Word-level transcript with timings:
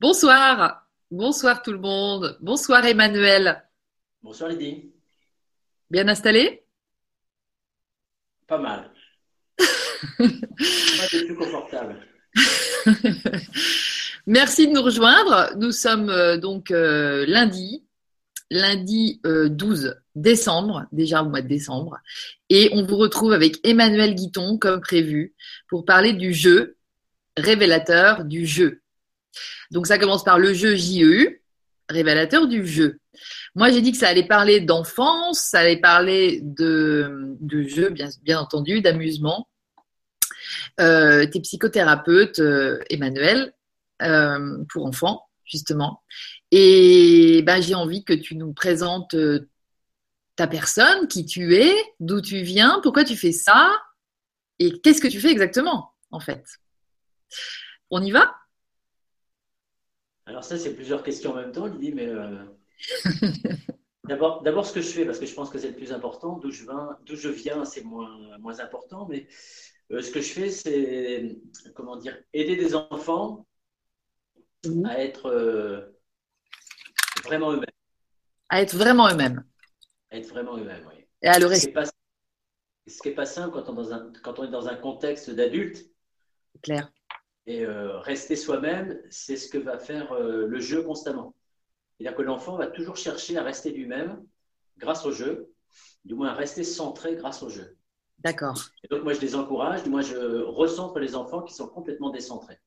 Bonsoir, 0.00 0.86
bonsoir 1.10 1.60
tout 1.60 1.72
le 1.72 1.80
monde. 1.80 2.38
Bonsoir 2.40 2.86
Emmanuel. 2.86 3.64
Bonsoir 4.22 4.48
Lydie. 4.48 4.92
Bien 5.90 6.06
installé? 6.06 6.62
Pas 8.46 8.58
mal. 8.58 8.92
Pas 9.58 11.08
plus 11.08 11.34
confortable. 11.34 11.96
Merci 14.28 14.68
de 14.68 14.72
nous 14.72 14.82
rejoindre. 14.82 15.56
Nous 15.56 15.72
sommes 15.72 16.10
euh, 16.10 16.36
donc 16.36 16.70
euh, 16.70 17.26
lundi, 17.26 17.84
lundi 18.50 19.20
12 19.24 19.86
euh, 19.86 19.94
décembre, 20.14 20.86
déjà 20.92 21.24
au 21.24 21.28
mois 21.28 21.42
de 21.42 21.48
décembre, 21.48 21.98
et 22.50 22.70
on 22.72 22.86
vous 22.86 22.98
retrouve 22.98 23.32
avec 23.32 23.56
Emmanuel 23.66 24.14
Guiton 24.14 24.58
comme 24.58 24.80
prévu 24.80 25.34
pour 25.68 25.84
parler 25.84 26.12
du 26.12 26.32
jeu 26.32 26.76
révélateur 27.36 28.24
du 28.24 28.46
jeu. 28.46 28.80
Donc 29.70 29.86
ça 29.86 29.98
commence 29.98 30.24
par 30.24 30.38
le 30.38 30.54
jeu 30.54 30.76
JEU, 30.76 31.42
révélateur 31.88 32.46
du 32.46 32.66
jeu. 32.66 32.98
Moi, 33.54 33.70
j'ai 33.70 33.80
dit 33.80 33.92
que 33.92 33.98
ça 33.98 34.08
allait 34.08 34.26
parler 34.26 34.60
d'enfance, 34.60 35.40
ça 35.40 35.60
allait 35.60 35.80
parler 35.80 36.40
de, 36.42 37.36
de 37.40 37.62
jeu, 37.62 37.90
bien, 38.22 38.38
entendu, 38.38 38.80
d'amusement. 38.80 39.48
Euh, 40.80 41.26
t'es 41.26 41.40
psychothérapeute, 41.40 42.38
euh, 42.38 42.78
Emmanuel, 42.90 43.52
euh, 44.02 44.58
pour 44.70 44.86
enfants, 44.86 45.26
justement. 45.44 46.02
Et 46.50 47.42
ben, 47.44 47.60
j'ai 47.60 47.74
envie 47.74 48.04
que 48.04 48.12
tu 48.12 48.36
nous 48.36 48.52
présentes 48.52 49.14
euh, 49.14 49.48
ta 50.36 50.46
personne, 50.46 51.08
qui 51.08 51.26
tu 51.26 51.56
es, 51.56 51.74
d'où 51.98 52.20
tu 52.20 52.42
viens, 52.42 52.80
pourquoi 52.82 53.04
tu 53.04 53.16
fais 53.16 53.32
ça, 53.32 53.76
et 54.60 54.80
qu'est-ce 54.80 55.00
que 55.00 55.08
tu 55.08 55.20
fais 55.20 55.30
exactement, 55.30 55.92
en 56.10 56.20
fait. 56.20 56.44
On 57.90 58.02
y 58.02 58.12
va? 58.12 58.37
Alors 60.28 60.44
ça, 60.44 60.58
c'est 60.58 60.74
plusieurs 60.74 61.02
questions 61.02 61.32
en 61.32 61.36
même 61.36 61.52
temps, 61.52 61.66
Lydie, 61.66 61.92
mais 61.92 62.06
euh, 62.06 62.44
d'abord, 64.04 64.66
ce 64.66 64.72
que 64.72 64.80
je 64.80 64.88
fais, 64.88 65.04
parce 65.04 65.18
que 65.18 65.26
je 65.26 65.34
pense 65.34 65.50
que 65.50 65.58
c'est 65.58 65.70
le 65.70 65.76
plus 65.76 65.92
important. 65.92 66.38
D'où 66.38 66.50
je 66.50 66.64
je 67.16 67.28
viens, 67.28 67.64
c'est 67.64 67.82
moins, 67.84 68.38
moins 68.38 68.60
important, 68.60 69.06
mais 69.08 69.26
euh, 69.90 70.02
ce 70.02 70.10
que 70.10 70.20
je 70.20 70.32
fais, 70.32 70.50
c'est 70.50 71.36
comment 71.74 71.96
dire, 71.96 72.16
aider 72.32 72.56
des 72.56 72.74
enfants 72.74 73.46
Mhm. 74.64 74.86
à 74.86 74.98
être 74.98 75.26
euh, 75.26 75.80
vraiment 77.24 77.52
eux-mêmes, 77.52 77.66
À 78.50 78.60
être 78.60 78.76
vraiment 78.76 79.08
eux-mêmes. 79.08 79.44
à 80.10 80.18
être 80.18 80.28
vraiment 80.28 80.56
eux-mêmes. 80.58 80.86
Oui. 80.88 81.04
Et 81.22 81.28
à 81.28 81.38
le 81.38 81.46
Ce 81.46 81.54
qui 81.54 81.54
rester 81.54 81.70
est 81.70 81.72
pas, 81.72 81.84
ce 82.88 83.02
qui 83.02 83.08
est 83.08 83.14
pas 83.14 83.26
simple 83.26 83.52
quand 83.54 83.68
on, 83.68 83.74
est 83.74 83.76
dans 83.76 83.92
un, 83.92 84.12
quand 84.24 84.38
on 84.40 84.44
est 84.44 84.50
dans 84.50 84.66
un 84.68 84.76
contexte 84.76 85.30
d'adulte. 85.30 85.86
clair. 86.62 86.90
Et 87.48 87.64
euh, 87.64 87.98
rester 88.00 88.36
soi-même, 88.36 89.00
c'est 89.08 89.38
ce 89.38 89.48
que 89.48 89.56
va 89.56 89.78
faire 89.78 90.12
euh, 90.12 90.46
le 90.46 90.60
jeu 90.60 90.82
constamment. 90.82 91.34
C'est-à-dire 91.96 92.14
que 92.14 92.20
l'enfant 92.20 92.58
va 92.58 92.66
toujours 92.66 92.98
chercher 92.98 93.38
à 93.38 93.42
rester 93.42 93.70
lui-même 93.70 94.22
grâce 94.76 95.06
au 95.06 95.12
jeu, 95.12 95.50
du 96.04 96.14
moins 96.14 96.28
à 96.28 96.34
rester 96.34 96.62
centré 96.62 97.16
grâce 97.16 97.42
au 97.42 97.48
jeu. 97.48 97.78
D'accord. 98.18 98.66
Et 98.84 98.88
donc 98.88 99.02
moi, 99.02 99.14
je 99.14 99.20
les 99.20 99.34
encourage, 99.34 99.82
du 99.82 99.88
moins 99.88 100.02
je 100.02 100.42
recentre 100.42 100.98
les 100.98 101.16
enfants 101.16 101.40
qui 101.40 101.54
sont 101.54 101.68
complètement 101.68 102.10
décentrés. 102.10 102.58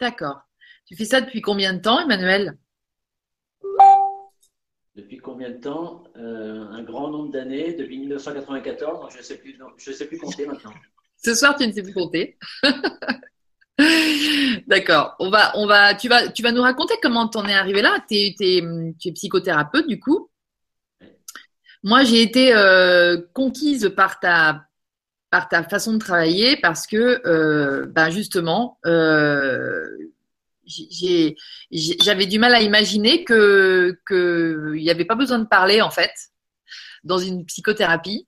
D'accord. 0.00 0.40
Tu 0.86 0.96
fais 0.96 1.04
ça 1.04 1.20
depuis 1.20 1.42
combien 1.42 1.74
de 1.74 1.80
temps, 1.80 2.00
Emmanuel? 2.00 2.56
Depuis 4.94 5.18
combien 5.18 5.50
de 5.50 5.58
temps? 5.58 6.04
Euh, 6.16 6.66
Un 6.70 6.82
grand 6.82 7.10
nombre 7.10 7.30
d'années, 7.30 7.74
depuis 7.74 7.98
1994, 7.98 9.00
donc 9.00 9.10
je 9.10 9.18
ne 9.18 9.22
sais, 9.22 9.36
plus, 9.36 9.58
je 9.76 9.92
sais 9.92 10.06
plus 10.06 10.16
compter 10.16 10.46
maintenant. 10.46 10.72
Ce 11.18 11.34
soir, 11.34 11.56
tu 11.58 11.66
ne 11.66 11.72
sais 11.72 11.82
plus 11.82 11.92
compter. 11.92 12.38
D'accord. 14.66 15.16
On 15.18 15.30
va, 15.30 15.52
on 15.56 15.66
va, 15.66 15.94
tu 15.94 16.08
vas, 16.08 16.28
tu 16.28 16.42
vas 16.42 16.52
nous 16.52 16.62
raconter 16.62 16.94
comment 17.02 17.28
t'en 17.28 17.46
es 17.46 17.54
arrivé 17.54 17.82
là. 17.82 18.04
Tu 18.08 18.34
es 18.40 19.12
psychothérapeute 19.12 19.86
du 19.86 20.00
coup. 20.00 20.30
Moi, 21.82 22.02
j'ai 22.04 22.22
été 22.22 22.52
euh, 22.54 23.20
conquise 23.32 23.92
par 23.94 24.18
ta, 24.18 24.64
par 25.30 25.48
ta 25.48 25.62
façon 25.62 25.92
de 25.92 25.98
travailler 25.98 26.56
parce 26.56 26.86
que, 26.86 27.20
euh, 27.26 27.86
ben 27.86 28.10
justement, 28.10 28.78
euh, 28.86 29.86
j'avais 31.70 32.26
du 32.26 32.38
mal 32.38 32.54
à 32.54 32.60
imaginer 32.60 33.22
que, 33.24 34.00
que 34.04 34.72
il 34.74 34.82
n'y 34.82 34.90
avait 34.90 35.04
pas 35.04 35.14
besoin 35.14 35.38
de 35.38 35.46
parler 35.46 35.80
en 35.80 35.90
fait 35.90 36.10
dans 37.04 37.18
une 37.18 37.44
psychothérapie. 37.46 38.26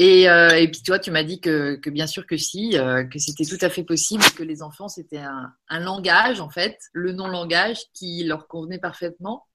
Et, 0.00 0.28
euh, 0.30 0.50
et 0.50 0.70
puis 0.70 0.82
toi, 0.82 1.00
tu 1.00 1.10
m'as 1.10 1.24
dit 1.24 1.40
que, 1.40 1.74
que 1.74 1.90
bien 1.90 2.06
sûr 2.06 2.24
que 2.24 2.36
si, 2.36 2.78
euh, 2.78 3.02
que 3.04 3.18
c'était 3.18 3.44
tout 3.44 3.58
à 3.60 3.68
fait 3.68 3.82
possible, 3.82 4.22
que 4.36 4.44
les 4.44 4.62
enfants, 4.62 4.86
c'était 4.88 5.18
un, 5.18 5.52
un 5.68 5.80
langage, 5.80 6.40
en 6.40 6.50
fait, 6.50 6.78
le 6.92 7.12
non-langage 7.12 7.78
qui 7.94 8.22
leur 8.22 8.46
convenait 8.46 8.78
parfaitement. 8.78 9.46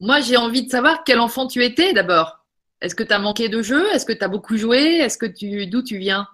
Moi, 0.00 0.20
j'ai 0.20 0.38
envie 0.38 0.64
de 0.64 0.70
savoir 0.70 1.04
quel 1.04 1.20
enfant 1.20 1.46
tu 1.46 1.62
étais 1.62 1.92
d'abord. 1.92 2.46
Est-ce 2.80 2.94
que 2.94 3.02
tu 3.02 3.12
as 3.12 3.18
manqué 3.18 3.50
de 3.50 3.60
jeu? 3.60 3.86
Est-ce 3.92 4.06
que 4.06 4.14
tu 4.14 4.24
as 4.24 4.28
beaucoup 4.28 4.56
joué? 4.56 4.78
Est-ce 4.78 5.18
que 5.18 5.26
tu 5.26 5.66
d'où 5.66 5.82
tu 5.82 5.98
viens? 5.98 6.26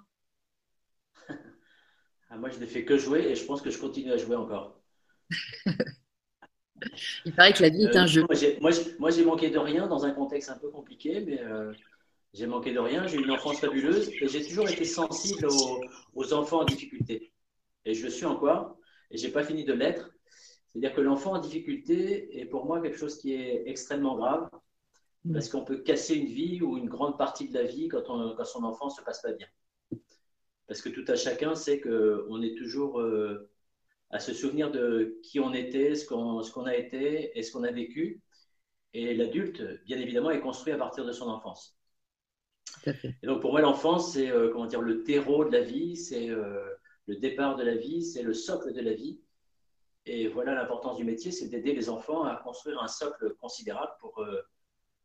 Ah, 2.31 2.37
moi, 2.37 2.51
je 2.51 2.59
n'ai 2.59 2.67
fait 2.67 2.85
que 2.85 2.97
jouer 2.97 3.31
et 3.31 3.35
je 3.35 3.45
pense 3.45 3.63
que 3.63 3.71
je 3.71 3.79
continue 3.79 4.13
à 4.13 4.17
jouer 4.17 4.37
encore. 4.37 4.81
Il 7.25 7.33
paraît 7.33 7.53
que 7.53 7.63
la 7.63 7.71
vie 7.71 7.85
est 7.85 7.97
Euh, 7.97 8.01
un 8.01 8.07
jeu. 8.07 8.25
moi, 8.61 9.11
j'ai, 9.11 9.25
manqué 9.25 9.51
de 9.51 9.59
rien 9.59 9.89
dans 9.89 10.05
un 10.05 10.13
contexte 10.13 10.51
un 10.51 10.59
peu 10.59 10.69
compliqué, 10.69 11.21
mais 11.27 11.41
euh, 11.41 11.73
j'ai 12.37 12.47
manqué 12.47 12.73
de 12.73 12.79
rien. 12.79 13.07
J'ai 13.07 13.17
eu 13.19 13.25
une 13.25 13.31
enfance 13.31 13.61
fabuleuse 13.61 14.11
et 14.21 14.29
j'ai 14.29 14.45
toujours 14.45 14.69
été 14.69 14.85
sensible 14.85 15.47
aux, 15.47 15.81
aux 16.15 16.33
enfants 16.33 16.61
en 16.61 16.65
difficulté. 16.65 17.33
Et 17.85 17.95
je 17.95 18.05
le 18.05 18.11
suis 18.11 18.27
encore, 18.27 18.77
et 19.11 19.17
j'ai 19.17 19.31
pas 19.31 19.45
fini 19.45 19.65
de 19.65 19.73
l'être. 19.73 20.11
C'est-à-dire 20.69 20.95
que 20.95 21.01
l'enfant 21.01 21.33
en 21.35 21.39
difficulté 21.39 22.39
est 22.41 22.47
pour 22.47 22.67
moi 22.67 22.81
quelque 22.83 22.99
chose 22.99 23.17
qui 23.19 23.33
est 23.33 23.63
extrêmement 23.67 24.17
grave, 24.17 24.51
parce 25.33 25.49
qu'on 25.49 25.65
peut 25.65 25.79
casser 25.79 26.15
une 26.15 26.27
vie 26.27 26.61
ou 26.63 26.77
une 26.77 26.89
grande 26.89 27.17
partie 27.19 27.49
de 27.49 27.55
la 27.55 27.65
vie 27.65 27.89
quand, 27.89 28.09
on- 28.09 28.35
quand 28.37 28.45
son 28.45 28.65
enfant 28.65 28.91
se 28.91 29.03
passe 29.03 29.23
pas 29.23 29.33
bien. 29.33 29.49
Parce 30.67 30.83
que 30.83 30.89
tout 30.89 31.05
à 31.09 31.17
chacun 31.17 31.55
sait 31.55 31.81
qu'on 31.81 32.43
est 32.43 32.57
toujours 32.57 33.01
euh, 33.01 33.49
à 34.11 34.19
se 34.21 34.35
souvenir 34.35 34.71
de 34.71 35.19
qui 35.23 35.41
on 35.41 35.53
était, 35.55 35.95
ce 35.95 36.05
qu'on 36.07 36.43
ce 36.43 36.53
qu'on 36.53 36.67
a 36.67 36.77
été 36.77 37.37
et 37.39 37.43
ce 37.43 37.53
qu'on 37.53 37.65
a 37.65 37.71
vécu. 37.73 38.21
Et 38.95 39.15
l'adulte, 39.15 39.63
bien 39.85 39.99
évidemment, 39.99 40.31
est 40.31 40.41
construit 40.41 40.73
à 40.73 40.79
partir 40.79 41.05
de 41.05 41.13
son 41.13 41.29
enfance. 41.29 41.76
Tout 42.67 42.91
à 42.91 42.93
fait. 42.93 43.15
Et 43.23 43.27
donc 43.27 43.41
pour 43.41 43.53
moi, 43.53 43.61
l'enfance, 43.61 44.13
c'est 44.13 44.31
euh, 44.31 44.51
comment 44.51 44.67
dire 44.67 44.81
le 44.81 45.03
terreau 45.03 45.45
de 45.45 45.53
la 45.53 45.63
vie, 45.63 45.97
c'est 45.97 46.29
euh, 46.31 46.65
le 47.07 47.17
départ 47.17 47.57
de 47.57 47.65
la 47.65 47.77
vie, 47.77 48.03
c'est 48.03 48.23
le 48.23 48.35
socle 48.35 48.73
de 48.73 48.81
la 48.81 48.93
vie. 48.93 49.21
Et 50.05 50.29
voilà 50.29 50.55
l'importance 50.55 50.97
du 50.97 51.05
métier, 51.05 51.33
c'est 51.33 51.49
d'aider 51.49 51.75
les 51.75 51.89
enfants 51.89 52.25
à 52.25 52.37
construire 52.37 52.81
un 52.81 52.89
socle 52.89 53.35
considérable 53.41 53.93
pour 54.01 54.19
euh, 54.23 54.41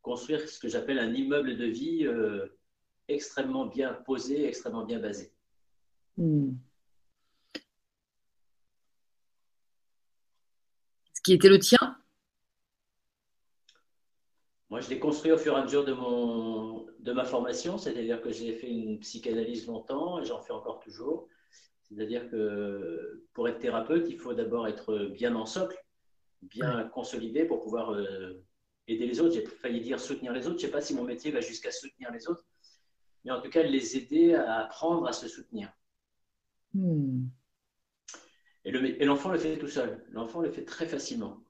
construire 0.02 0.48
ce 0.48 0.60
que 0.60 0.68
j'appelle 0.68 1.00
un 1.00 1.14
immeuble 1.14 1.58
de 1.58 1.66
vie 1.66 2.08
extrêmement 3.08 3.66
bien 3.66 3.94
posé, 3.94 4.48
extrêmement 4.48 4.86
bien 4.86 5.00
basé. 5.00 5.32
Hmm. 6.18 6.54
Ce 11.14 11.22
qui 11.22 11.34
était 11.34 11.50
le 11.50 11.60
tien? 11.60 12.01
Moi, 14.72 14.80
je 14.80 14.90
l'ai 14.90 15.00
construit 15.00 15.34
au 15.34 15.38
fur 15.38 15.54
et 15.54 15.60
à 15.60 15.64
mesure 15.64 15.84
de, 15.84 15.92
mon, 15.92 16.88
de 17.00 17.12
ma 17.12 17.26
formation, 17.26 17.78
c'est-à-dire 17.78 18.22
que 18.22 18.32
j'ai 18.32 18.54
fait 18.54 18.72
une 18.72 19.00
psychanalyse 19.00 19.68
longtemps 19.68 20.20
et 20.20 20.26
j'en 20.26 20.40
fais 20.42 20.54
encore 20.54 20.80
toujours. 20.80 21.28
C'est-à-dire 21.84 22.30
que 22.30 23.22
pour 23.34 23.50
être 23.50 23.60
thérapeute, 23.60 24.08
il 24.10 24.18
faut 24.18 24.34
d'abord 24.34 24.70
être 24.70 25.08
bien 25.08 25.36
en 25.36 25.46
socle, 25.46 25.78
bien 26.42 26.86
consolidé 26.86 27.44
pour 27.44 27.60
pouvoir 27.62 27.92
euh, 27.94 28.42
aider 28.88 29.06
les 29.06 29.20
autres. 29.20 29.34
J'ai 29.34 29.46
failli 29.46 29.82
dire 29.82 30.00
soutenir 30.00 30.32
les 30.32 30.48
autres. 30.48 30.58
Je 30.60 30.68
ne 30.68 30.68
sais 30.68 30.72
pas 30.72 30.80
si 30.80 30.96
mon 30.96 31.04
métier 31.04 31.32
va 31.32 31.42
jusqu'à 31.42 31.70
soutenir 31.72 32.10
les 32.14 32.30
autres, 32.30 32.46
mais 33.26 33.32
en 33.32 33.42
tout 33.42 33.50
cas, 33.50 33.64
les 33.64 33.98
aider 33.98 34.36
à 34.36 34.60
apprendre 34.60 35.06
à 35.06 35.12
se 35.12 35.28
soutenir. 35.28 35.70
Hmm. 36.74 37.26
Et 38.64 38.72
le- 38.72 39.02
et 39.02 39.04
l'enfant 39.04 39.32
le 39.34 39.38
fait 39.38 39.58
tout 39.58 39.68
seul. 39.68 40.06
L'enfant 40.12 40.40
le 40.40 40.50
fait 40.50 40.64
très 40.64 40.86
facilement, 40.86 41.44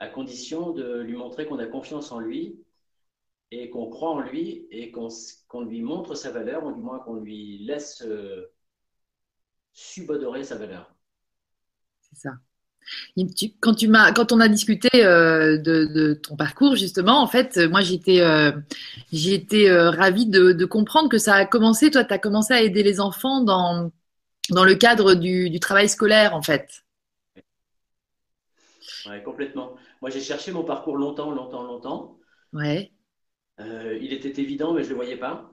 à 0.00 0.08
condition 0.08 0.72
de 0.72 1.00
lui 1.00 1.16
montrer 1.16 1.46
qu'on 1.46 1.58
a 1.58 1.66
confiance 1.66 2.10
en 2.10 2.20
lui 2.20 2.58
et 3.50 3.70
qu'on 3.70 3.88
croit 3.90 4.10
en 4.10 4.20
lui 4.20 4.66
et 4.70 4.92
qu'on 4.92 5.62
lui 5.62 5.82
montre 5.82 6.14
sa 6.14 6.30
valeur, 6.30 6.64
ou 6.64 6.72
du 6.72 6.80
moins 6.80 7.00
qu'on 7.00 7.16
lui 7.16 7.58
laisse 7.58 8.02
euh, 8.02 8.52
subodorer 9.72 10.44
sa 10.44 10.56
valeur. 10.56 10.94
C'est 12.00 12.28
ça. 12.28 12.30
Tu- 13.36 13.52
Quand, 13.60 13.74
tu 13.74 13.90
quand 14.14 14.32
on 14.32 14.40
a 14.40 14.48
discuté 14.48 14.88
euh, 15.04 15.58
de, 15.58 15.84
de 15.86 16.14
ton 16.14 16.36
parcours, 16.36 16.76
justement, 16.76 17.22
en 17.22 17.26
fait, 17.26 17.58
moi, 17.58 17.80
j'étais, 17.80 18.20
euh, 18.20 18.52
euh, 19.12 19.90
ravie 19.90 20.26
de, 20.26 20.52
de 20.52 20.64
comprendre 20.64 21.08
que 21.08 21.18
ça 21.18 21.34
a 21.34 21.46
commencé, 21.46 21.90
toi, 21.90 22.04
tu 22.04 22.14
as 22.14 22.18
commencé 22.18 22.54
à 22.54 22.62
aider 22.62 22.82
les 22.82 23.00
enfants 23.00 23.42
dans, 23.42 23.90
dans 24.50 24.64
le 24.64 24.74
cadre 24.74 25.14
du, 25.14 25.50
du 25.50 25.60
travail 25.60 25.88
scolaire, 25.88 26.34
en 26.34 26.42
fait. 26.42 26.84
Ouais, 29.06 29.22
complètement. 29.22 29.76
Moi, 30.00 30.10
j'ai 30.10 30.20
cherché 30.20 30.52
mon 30.52 30.64
parcours 30.64 30.96
longtemps, 30.96 31.30
longtemps, 31.30 31.62
longtemps. 31.62 32.18
Ouais, 32.52 32.90
Euh, 33.60 33.98
il 34.00 34.12
était 34.12 34.40
évident, 34.40 34.72
mais 34.72 34.82
je 34.82 34.88
ne 34.88 34.90
le 34.90 34.96
voyais 34.96 35.16
pas. 35.16 35.52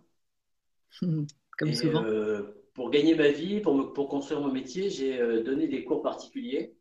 comme 1.02 1.70
Et 1.70 1.76
souvent. 1.76 2.04
euh, 2.04 2.44
pour 2.74 2.90
gagner 2.90 3.16
ma 3.16 3.30
vie, 3.30 3.60
pour, 3.60 3.94
pour 3.94 4.08
construire 4.08 4.42
mon 4.42 4.52
métier, 4.52 4.90
j'ai 4.90 5.18
donné 5.44 5.68
des 5.68 5.84
cours 5.84 6.02
particuliers 6.02 6.76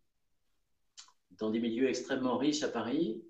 dans 1.39 1.51
des 1.51 1.61
milieux 1.61 1.89
extrêmement 1.89 2.39
riches 2.39 2.63
à 2.63 2.69
Paris 2.69 3.23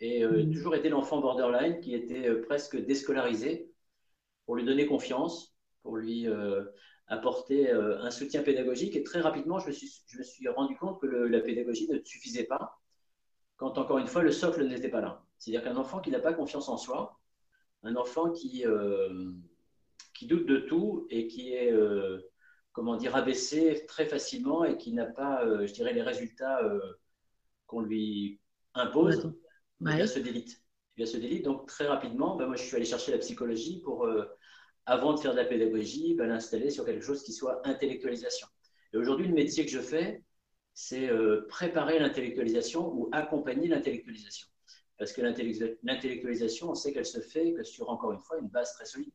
et 0.00 0.26
mmh. 0.26 0.52
toujours 0.52 0.74
été 0.74 0.88
l'enfant 0.88 1.20
borderline 1.20 1.80
qui 1.80 1.94
était 1.94 2.34
presque 2.42 2.76
déscolarisé 2.76 3.70
pour 4.44 4.56
lui 4.56 4.64
donner 4.64 4.86
confiance, 4.86 5.54
pour 5.82 5.96
lui 5.96 6.26
apporter 7.06 7.70
un 7.70 8.10
soutien 8.10 8.42
pédagogique. 8.42 8.96
Et 8.96 9.02
très 9.02 9.20
rapidement, 9.20 9.58
je 9.60 9.68
me 9.68 9.72
suis, 9.72 9.90
je 10.06 10.18
me 10.18 10.22
suis 10.24 10.48
rendu 10.48 10.76
compte 10.76 11.00
que 11.00 11.06
la 11.06 11.40
pédagogie 11.40 11.88
ne 11.88 11.98
suffisait 12.04 12.44
pas 12.44 12.80
quand, 13.56 13.78
encore 13.78 13.98
une 13.98 14.06
fois, 14.06 14.22
le 14.22 14.32
socle 14.32 14.66
n'était 14.66 14.88
pas 14.88 15.00
là. 15.00 15.24
C'est-à-dire 15.38 15.62
qu'un 15.62 15.76
enfant 15.76 16.00
qui 16.00 16.10
n'a 16.10 16.20
pas 16.20 16.32
confiance 16.32 16.68
en 16.68 16.76
soi, 16.76 17.18
un 17.82 17.96
enfant 17.96 18.30
qui, 18.30 18.66
euh, 18.66 19.32
qui 20.14 20.26
doute 20.26 20.46
de 20.46 20.58
tout 20.58 21.06
et 21.10 21.26
qui 21.26 21.52
est, 21.52 21.72
euh, 21.72 22.20
comment 22.72 22.96
dire, 22.96 23.14
abaissé 23.14 23.84
très 23.86 24.06
facilement 24.06 24.64
et 24.64 24.76
qui 24.76 24.92
n'a 24.92 25.06
pas, 25.06 25.44
euh, 25.44 25.66
je 25.66 25.72
dirais, 25.72 25.92
les 25.92 26.02
résultats 26.02 26.60
qu'on 27.66 27.80
lui 27.80 28.40
impose, 28.74 29.32
il 29.80 29.86
va 29.86 30.06
se 30.06 30.18
délite. 30.18 30.60
Il 30.96 31.06
se 31.06 31.16
délite. 31.16 31.44
Donc, 31.44 31.66
très 31.66 31.86
rapidement, 31.86 32.36
ben, 32.36 32.46
moi, 32.46 32.56
je 32.56 32.62
suis 32.62 32.76
allé 32.76 32.84
chercher 32.84 33.12
la 33.12 33.18
psychologie 33.18 33.80
pour, 33.80 34.08
avant 34.86 35.14
de 35.14 35.20
faire 35.20 35.32
de 35.32 35.36
la 35.36 35.44
pédagogie, 35.44 36.14
ben, 36.14 36.26
l'installer 36.26 36.70
sur 36.70 36.84
quelque 36.84 37.04
chose 37.04 37.22
qui 37.22 37.32
soit 37.32 37.66
intellectualisation. 37.66 38.46
Et 38.92 38.96
aujourd'hui, 38.96 39.26
le 39.26 39.34
métier 39.34 39.64
que 39.64 39.70
je 39.70 39.80
fais, 39.80 40.22
c'est 40.74 41.08
préparer 41.48 41.98
l'intellectualisation 41.98 42.92
ou 42.92 43.08
accompagner 43.12 43.68
l'intellectualisation. 43.68 44.48
Parce 44.98 45.12
que 45.12 45.22
l'intellectualisation, 45.22 46.70
on 46.70 46.74
sait 46.74 46.92
qu'elle 46.92 47.06
se 47.06 47.20
fait 47.20 47.52
que 47.52 47.62
sur, 47.62 47.90
encore 47.90 48.12
une 48.12 48.20
fois, 48.20 48.38
une 48.38 48.48
base 48.48 48.72
très 48.74 48.84
solide. 48.84 49.12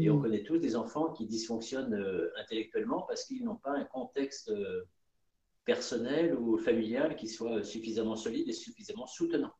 Et 0.00 0.08
on 0.08 0.18
connaît 0.18 0.42
tous 0.42 0.58
des 0.58 0.76
enfants 0.76 1.12
qui 1.12 1.26
dysfonctionnent 1.26 1.92
euh, 1.92 2.32
intellectuellement 2.38 3.02
parce 3.02 3.26
qu'ils 3.26 3.44
n'ont 3.44 3.56
pas 3.56 3.72
un 3.72 3.84
contexte 3.84 4.48
euh, 4.48 4.84
personnel 5.66 6.34
ou 6.34 6.56
familial 6.56 7.16
qui 7.16 7.28
soit 7.28 7.62
suffisamment 7.62 8.16
solide 8.16 8.48
et 8.48 8.52
suffisamment 8.52 9.06
soutenant. 9.06 9.52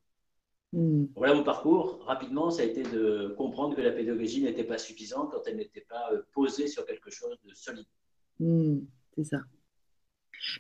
Mm. 0.73 1.07
Voilà 1.15 1.35
mon 1.35 1.45
parcours. 1.45 2.03
Rapidement, 2.05 2.51
ça 2.51 2.63
a 2.63 2.65
été 2.65 2.85
de 2.85 3.35
comprendre 3.37 3.77
que 3.77 3.83
la 3.83 3.93
pédagogie 3.93 4.43
n'était 4.43 4.65
pas 4.65 4.79
suffisante 4.79 5.31
quand 5.31 5.43
elle 5.47 5.57
n'était 5.57 5.87
pas 5.87 6.11
euh, 6.13 6.23
posée 6.33 6.69
sur 6.69 6.87
quelque 6.87 7.11
chose 7.11 7.37
de 7.45 7.53
solide. 7.53 7.87
Mm. 8.41 8.79
c'est 9.15 9.25
ça. 9.25 9.39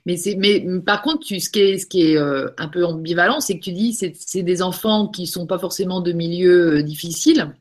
Mais, 0.06 0.16
mais 0.38 0.64
par 0.80 1.02
contre, 1.02 1.26
tu, 1.26 1.40
ce 1.40 1.50
qui 1.50 1.60
est, 1.60 1.78
ce 1.78 1.86
qui 1.86 2.12
est 2.12 2.16
euh, 2.16 2.48
un 2.58 2.68
peu 2.68 2.84
ambivalent, 2.84 3.40
c'est 3.40 3.58
que 3.58 3.64
tu 3.64 3.72
dis 3.72 3.96
que 3.96 4.06
c'est 4.14 4.42
des 4.42 4.62
enfants 4.62 5.08
qui 5.08 5.26
sont 5.26 5.46
pas 5.46 5.58
forcément 5.58 6.00
de 6.00 6.12
milieux 6.12 6.78
euh, 6.78 6.82
difficiles. 6.82 7.54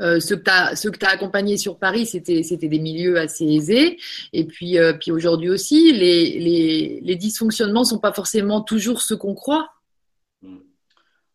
Euh, 0.00 0.18
ceux 0.20 0.36
que 0.36 0.98
tu 0.98 1.06
as, 1.06 1.08
accompagnés 1.08 1.56
sur 1.56 1.78
Paris, 1.78 2.06
c'était 2.06 2.42
des 2.42 2.78
milieux 2.78 3.18
assez 3.18 3.44
aisés. 3.44 3.98
Et 4.32 4.44
puis, 4.46 4.78
euh, 4.78 4.94
puis 4.94 5.12
aujourd'hui 5.12 5.48
aussi, 5.48 5.92
les, 5.92 6.38
les, 6.38 7.00
les 7.02 7.16
dysfonctionnements 7.16 7.84
sont 7.84 7.98
pas 7.98 8.12
forcément 8.12 8.62
toujours 8.62 9.00
ceux 9.00 9.16
qu'on 9.16 9.34
croit. 9.34 9.70
Hmm. 10.42 10.58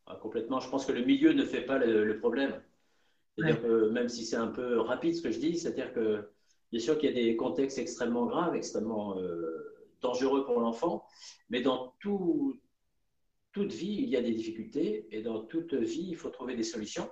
Ah, 0.05 0.17
complètement. 0.21 0.59
Je 0.59 0.69
pense 0.69 0.85
que 0.85 0.91
le 0.91 1.05
milieu 1.05 1.31
ne 1.31 1.45
fait 1.45 1.61
pas 1.61 1.77
le, 1.77 2.17
problème. 2.19 2.53
même 3.37 4.09
si 4.09 4.25
c'est 4.25 4.35
un 4.35 4.47
peu 4.47 4.79
rapide 4.79 5.15
ce 5.15 5.21
que 5.21 5.31
je 5.31 5.39
dis, 5.39 5.57
c'est-à-dire 5.57 5.93
que 5.93 6.29
Bien 6.71 6.81
sûr 6.81 6.97
qu'il 6.97 7.09
y 7.09 7.11
a 7.11 7.15
des 7.15 7.35
contextes 7.37 7.77
extrêmement 7.77 8.25
graves, 8.25 8.55
extrêmement 8.55 9.17
euh, 9.17 9.77
dangereux 10.01 10.45
pour 10.45 10.59
l'enfant, 10.59 11.05
mais 11.49 11.61
dans 11.61 11.95
toute 11.99 13.71
vie, 13.71 13.97
il 13.99 14.09
y 14.09 14.17
a 14.17 14.21
des 14.21 14.33
difficultés 14.33 15.07
et 15.11 15.21
dans 15.21 15.41
toute 15.43 15.73
vie, 15.73 16.07
il 16.09 16.15
faut 16.15 16.29
trouver 16.29 16.55
des 16.55 16.63
solutions. 16.63 17.09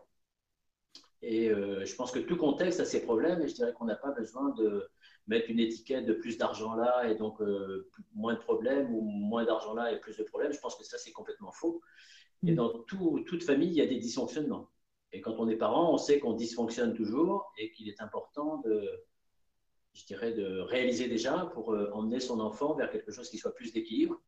Et 1.22 1.50
euh, 1.50 1.86
je 1.86 1.96
pense 1.96 2.12
que 2.12 2.20
tout 2.20 2.38
contexte 2.38 2.80
a 2.80 2.86
ses 2.86 3.02
problèmes 3.02 3.42
et 3.42 3.48
je 3.48 3.56
dirais 3.56 3.74
qu'on 3.74 3.86
n'a 3.86 3.96
pas 3.96 4.12
besoin 4.12 4.50
de 4.52 4.88
mettre 5.28 5.50
une 5.50 5.60
étiquette 5.60 6.06
de 6.06 6.14
plus 6.14 6.38
d'argent 6.38 6.76
là 6.76 7.10
et 7.10 7.16
donc 7.16 7.42
euh, 7.42 7.90
moins 8.14 8.36
de 8.36 8.40
problèmes 8.40 8.94
ou 8.94 9.02
moins 9.02 9.44
d'argent 9.44 9.74
là 9.74 9.92
et 9.92 10.00
plus 10.00 10.18
de 10.18 10.24
problèmes. 10.24 10.54
Je 10.54 10.60
pense 10.60 10.76
que 10.76 10.84
ça, 10.84 10.98
c'est 11.00 11.12
complètement 11.12 11.52
faux. 11.52 11.82
Et 12.46 12.52
mm. 12.52 12.56
dans 12.56 12.70
toute 12.80 13.44
famille, 13.44 13.70
il 13.70 13.76
y 13.76 13.82
a 13.82 13.88
des 13.88 13.98
dysfonctionnements. 13.98 14.70
Et 15.14 15.22
quand 15.22 15.40
on 15.40 15.48
est 15.48 15.56
parent, 15.56 15.94
on 15.94 15.98
sait 15.98 16.20
qu'on 16.20 16.34
dysfonctionne 16.34 16.94
toujours 16.94 17.52
et 17.58 17.72
qu'il 17.72 17.88
est 17.88 18.02
important 18.02 18.58
de, 18.66 18.88
je 19.96 20.06
dirais, 20.06 20.34
de 20.34 20.60
réaliser 20.60 21.08
déjà 21.08 21.50
pour 21.54 21.74
euh, 21.74 21.90
emmener 21.94 22.20
son 22.20 22.40
enfant 22.40 22.76
vers 22.76 22.92
quelque 22.92 23.12
chose 23.12 23.30
qui 23.30 23.38
soit 23.38 23.56
plus 23.56 23.72
d'équilibre. 23.74 24.22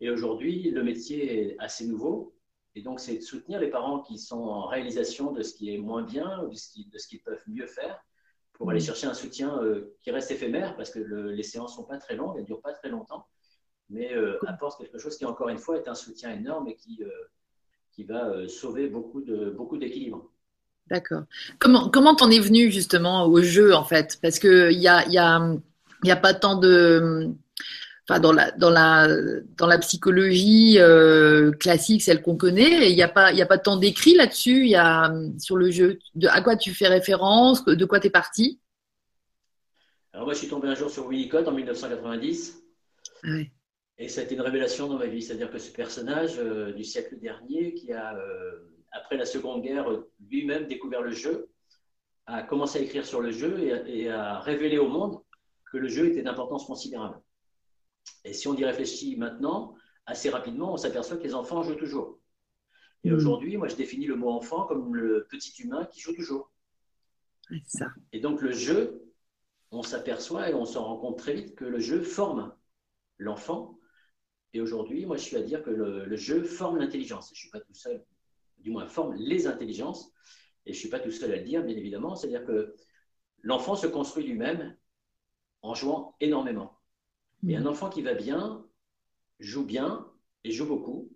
Et 0.00 0.10
aujourd'hui, 0.10 0.70
le 0.70 0.82
métier 0.82 1.52
est 1.52 1.56
assez 1.58 1.86
nouveau. 1.86 2.36
Et 2.74 2.82
donc, 2.82 3.00
c'est 3.00 3.16
de 3.16 3.22
soutenir 3.22 3.60
les 3.60 3.70
parents 3.70 4.00
qui 4.00 4.18
sont 4.18 4.42
en 4.42 4.66
réalisation 4.66 5.32
de 5.32 5.42
ce 5.42 5.54
qui 5.54 5.72
est 5.72 5.78
moins 5.78 6.02
bien 6.02 6.42
ou 6.42 6.50
de 6.50 6.56
ce 6.98 7.08
qu'ils 7.08 7.22
peuvent 7.22 7.42
mieux 7.46 7.66
faire 7.66 8.04
pour 8.52 8.70
aller 8.70 8.80
chercher 8.80 9.06
un 9.06 9.14
soutien 9.14 9.62
euh, 9.62 9.96
qui 10.02 10.10
reste 10.10 10.30
éphémère 10.30 10.76
parce 10.76 10.90
que 10.90 10.98
les 10.98 11.42
séances 11.42 11.72
ne 11.72 11.82
sont 11.82 11.88
pas 11.88 11.98
très 11.98 12.16
longues, 12.16 12.34
elles 12.36 12.42
ne 12.42 12.46
durent 12.46 12.60
pas 12.60 12.72
très 12.72 12.88
longtemps, 12.88 13.26
mais 13.88 14.12
euh, 14.14 14.38
apporte 14.46 14.80
quelque 14.80 14.98
chose 14.98 15.16
qui, 15.16 15.24
encore 15.24 15.50
une 15.50 15.58
fois, 15.58 15.76
est 15.76 15.88
un 15.88 15.94
soutien 15.94 16.32
énorme 16.32 16.68
et 16.68 16.74
qui, 16.74 17.02
qui 17.92 18.04
va 18.04 18.48
sauver 18.48 18.88
beaucoup 18.88 19.22
d'équilibre. 19.22 20.18
Beaucoup 20.18 20.35
D'accord. 20.90 21.24
Comment 21.58 21.88
comment 21.90 22.14
t'en 22.14 22.30
es 22.30 22.38
venu 22.38 22.70
justement 22.70 23.26
au 23.26 23.42
jeu 23.42 23.74
en 23.74 23.84
fait? 23.84 24.18
Parce 24.22 24.38
que 24.38 24.70
il 24.70 24.78
y 24.78 24.88
a 24.88 25.06
y 25.08 25.18
a 25.18 25.40
y 26.04 26.10
a 26.10 26.16
pas 26.16 26.32
tant 26.32 26.56
de 26.56 27.28
enfin 28.08 28.20
dans 28.20 28.32
la 28.32 28.52
dans 28.52 28.70
la 28.70 29.08
dans 29.56 29.66
la 29.66 29.78
psychologie 29.78 30.76
euh, 30.78 31.50
classique 31.50 32.02
celle 32.02 32.22
qu'on 32.22 32.36
connaît 32.36 32.90
il 32.90 32.94
n'y 32.94 33.02
a 33.02 33.08
pas 33.08 33.32
il 33.32 33.38
y 33.38 33.42
a 33.42 33.46
pas 33.46 33.58
tant 33.58 33.76
d'écrits 33.76 34.14
là-dessus 34.14 34.62
il 34.62 34.70
y 34.70 34.76
a 34.76 35.12
sur 35.38 35.56
le 35.56 35.70
jeu. 35.72 35.98
De 36.14 36.28
à 36.28 36.40
quoi 36.40 36.56
tu 36.56 36.72
fais 36.72 36.86
référence? 36.86 37.64
De 37.64 37.84
quoi 37.84 37.98
tu 37.98 38.06
es 38.06 38.10
parti? 38.10 38.60
Alors 40.12 40.26
moi 40.26 40.34
je 40.34 40.38
suis 40.38 40.48
tombé 40.48 40.68
un 40.68 40.74
jour 40.76 40.88
sur 40.88 41.06
Winnicott 41.06 41.48
en 41.48 41.52
1990 41.52 42.62
ouais. 43.24 43.50
et 43.98 44.08
ça 44.08 44.20
a 44.20 44.24
été 44.24 44.36
une 44.36 44.40
révélation 44.40 44.86
dans 44.86 44.98
ma 44.98 45.06
vie. 45.06 45.20
C'est-à-dire 45.20 45.50
que 45.50 45.58
ce 45.58 45.72
personnage 45.72 46.38
euh, 46.38 46.72
du 46.72 46.84
siècle 46.84 47.18
dernier 47.20 47.74
qui 47.74 47.92
a 47.92 48.16
euh, 48.16 48.75
après 48.96 49.16
la 49.16 49.26
Seconde 49.26 49.62
Guerre, 49.62 49.86
lui-même 50.28 50.66
découvert 50.66 51.02
le 51.02 51.12
jeu, 51.12 51.50
a 52.26 52.42
commencé 52.42 52.78
à 52.78 52.82
écrire 52.82 53.06
sur 53.06 53.20
le 53.20 53.30
jeu 53.30 53.60
et, 53.60 54.08
a 54.08 54.40
révélé 54.40 54.78
au 54.78 54.88
monde 54.88 55.20
que 55.70 55.78
le 55.78 55.88
jeu 55.88 56.08
était 56.08 56.22
d'importance 56.22 56.66
considérable. 56.66 57.20
Et 58.24 58.32
si 58.32 58.48
on 58.48 58.54
y 58.54 58.64
réfléchit 58.64 59.16
maintenant, 59.16 59.74
assez 60.06 60.30
rapidement, 60.30 60.72
on 60.72 60.76
s'aperçoit 60.76 61.16
que 61.16 61.22
les 61.22 61.34
enfants 61.34 61.62
jouent 61.62 61.74
toujours. 61.74 62.18
Et 63.04 63.10
mmh. 63.10 63.14
aujourd'hui, 63.14 63.56
moi, 63.56 63.68
je 63.68 63.76
définis 63.76 64.06
le 64.06 64.16
mot 64.16 64.30
enfant 64.30 64.64
comme 64.64 64.94
le 64.94 65.26
petit 65.30 65.52
humain 65.62 65.84
qui 65.86 66.00
joue 66.00 66.14
toujours. 66.14 66.50
Ça. 67.66 67.86
Et 68.12 68.20
donc, 68.20 68.42
le 68.42 68.52
jeu, 68.52 69.12
on 69.70 69.82
s'aperçoit 69.82 70.50
et 70.50 70.54
on 70.54 70.64
s'en 70.64 70.84
rend 70.84 70.98
compte 70.98 71.18
très 71.18 71.34
vite 71.34 71.54
que 71.54 71.64
le 71.64 71.78
jeu 71.78 72.00
forme 72.00 72.52
l'enfant. 73.18 73.78
Et 74.52 74.60
aujourd'hui, 74.60 75.06
moi, 75.06 75.16
je 75.16 75.22
suis 75.22 75.36
à 75.36 75.42
dire 75.42 75.62
que 75.62 75.70
le, 75.70 76.04
le 76.06 76.16
jeu 76.16 76.42
forme 76.42 76.78
l'intelligence. 76.78 77.28
Je 77.28 77.34
ne 77.34 77.36
suis 77.36 77.50
pas 77.50 77.60
tout 77.60 77.74
seul 77.74 78.04
du 78.66 78.72
moins 78.72 78.88
forme 78.88 79.14
les 79.14 79.46
intelligences. 79.46 80.12
Et 80.66 80.72
je 80.72 80.76
ne 80.78 80.80
suis 80.80 80.88
pas 80.88 80.98
tout 80.98 81.12
seul 81.12 81.32
à 81.32 81.36
le 81.36 81.44
dire, 81.44 81.62
bien 81.62 81.76
évidemment. 81.76 82.16
C'est-à-dire 82.16 82.44
que 82.44 82.74
l'enfant 83.42 83.76
se 83.76 83.86
construit 83.86 84.26
lui-même 84.26 84.76
en 85.62 85.74
jouant 85.74 86.16
énormément. 86.20 86.76
Et 87.46 87.56
un 87.56 87.62
mm. 87.62 87.68
enfant 87.68 87.88
qui 87.88 88.02
va 88.02 88.14
bien 88.14 88.66
joue 89.38 89.64
bien 89.64 90.10
et 90.42 90.50
joue 90.50 90.66
beaucoup. 90.66 91.12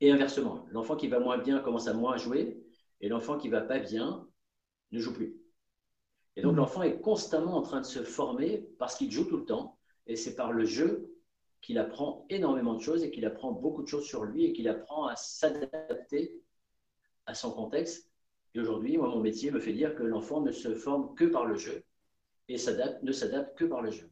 Et 0.00 0.10
inversement, 0.10 0.66
l'enfant 0.70 0.96
qui 0.96 1.06
va 1.06 1.20
moins 1.20 1.38
bien 1.38 1.60
commence 1.60 1.86
à 1.86 1.94
moins 1.94 2.16
jouer 2.16 2.64
et 3.00 3.08
l'enfant 3.08 3.38
qui 3.38 3.48
va 3.48 3.60
pas 3.60 3.78
bien 3.78 4.26
ne 4.90 4.98
joue 4.98 5.14
plus. 5.14 5.36
Et 6.34 6.42
donc 6.42 6.54
mm. 6.54 6.56
l'enfant 6.56 6.82
est 6.82 7.00
constamment 7.00 7.56
en 7.56 7.62
train 7.62 7.80
de 7.80 7.86
se 7.86 8.02
former 8.02 8.68
parce 8.80 8.96
qu'il 8.96 9.12
joue 9.12 9.24
tout 9.24 9.36
le 9.36 9.44
temps. 9.44 9.78
Et 10.08 10.16
c'est 10.16 10.34
par 10.34 10.50
le 10.50 10.64
jeu 10.64 11.14
qu'il 11.60 11.78
apprend 11.78 12.26
énormément 12.30 12.74
de 12.74 12.80
choses 12.80 13.02
et 13.02 13.10
qu'il 13.10 13.24
apprend 13.26 13.52
beaucoup 13.52 13.82
de 13.82 13.88
choses 13.88 14.06
sur 14.06 14.24
lui 14.24 14.44
et 14.44 14.52
qu'il 14.52 14.68
apprend 14.68 15.06
à 15.06 15.16
s'adapter 15.16 16.40
à 17.26 17.34
son 17.34 17.50
contexte. 17.50 18.10
Et 18.54 18.60
aujourd'hui, 18.60 18.96
moi, 18.96 19.08
mon 19.08 19.20
métier 19.20 19.50
me 19.50 19.60
fait 19.60 19.72
dire 19.72 19.94
que 19.94 20.02
l'enfant 20.02 20.40
ne 20.40 20.52
se 20.52 20.74
forme 20.74 21.14
que 21.14 21.24
par 21.24 21.44
le 21.44 21.56
jeu 21.56 21.84
et 22.48 22.54
ne 22.54 23.12
s'adapte 23.12 23.58
que 23.58 23.64
par 23.64 23.82
le 23.82 23.90
jeu. 23.90 24.10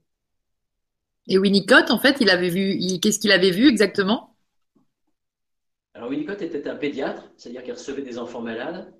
Et 1.28 1.38
Winnicott, 1.38 1.90
en 1.90 1.98
fait, 1.98 2.18
il 2.20 2.30
avait 2.30 2.50
vu, 2.50 2.78
qu'est-ce 3.00 3.18
qu'il 3.18 3.32
avait 3.32 3.50
vu 3.50 3.66
exactement? 3.68 4.36
Alors 5.94 6.10
Winnicott 6.10 6.42
était 6.42 6.68
un 6.68 6.76
pédiatre, 6.76 7.32
c'est-à-dire 7.36 7.64
qu'il 7.64 7.72
recevait 7.72 8.02
des 8.02 8.18
enfants 8.18 8.42
malades, 8.42 8.94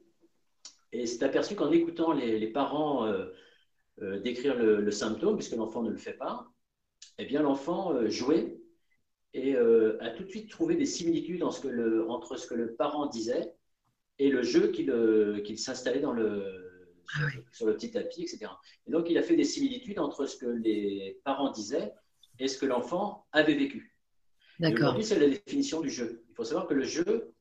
et 0.92 1.06
s'est 1.06 1.22
aperçu 1.22 1.54
qu'en 1.54 1.70
écoutant 1.70 2.12
les, 2.12 2.46
parents 2.46 3.04
euh, 3.04 3.26
euh, 4.00 4.18
décrire 4.20 4.54
le 4.56 4.90
symptôme, 4.90 5.36
puisque 5.36 5.56
l'enfant 5.56 5.82
ne 5.82 5.90
le 5.90 5.98
fait 5.98 6.14
pas, 6.14 6.48
eh 7.18 7.24
bien, 7.24 7.42
l'enfant 7.42 7.94
euh, 7.94 8.08
jouait 8.08 8.58
et 9.32 9.54
euh, 9.54 9.98
a 10.00 10.10
tout 10.10 10.24
de 10.24 10.28
suite 10.28 10.50
trouvé 10.50 10.76
des 10.76 10.86
similitudes 10.86 11.42
entre 11.42 12.36
ce 12.36 12.46
que 12.46 12.54
le 12.54 12.74
parent 12.74 13.06
disait 13.06 13.52
et 14.18 14.30
le 14.30 14.42
jeu 14.42 14.68
qu'il 14.68 14.90
euh, 14.90 15.56
s'installait 15.56 16.00
dans 16.00 16.12
le, 16.12 16.94
ah 17.14 17.28
sur, 17.52 17.66
le 17.66 17.74
petit 17.74 17.90
tapis, 17.90 18.22
etc. 18.22 18.50
Et 18.86 18.90
donc, 18.90 19.10
il 19.10 19.18
a 19.18 19.22
fait 19.22 19.36
des 19.36 19.44
similitudes 19.44 19.98
entre 19.98 20.26
ce 20.26 20.36
que 20.36 20.46
les 20.46 21.20
parents 21.24 21.50
disaient 21.50 21.92
et 22.38 22.48
ce 22.48 22.58
que 22.58 22.66
l'enfant 22.66 23.26
avait 23.32 23.54
vécu. 23.54 23.94
D'accord. 24.58 24.88
Aujourd'hui, 24.88 25.04
c'est 25.04 25.18
la 25.18 25.28
définition 25.28 25.80
du 25.80 25.90
jeu. 25.90 26.24
Il 26.30 26.34
faut 26.34 26.44
savoir 26.44 26.66
que 26.66 26.74
le 26.74 26.84
jeu, 26.84 27.32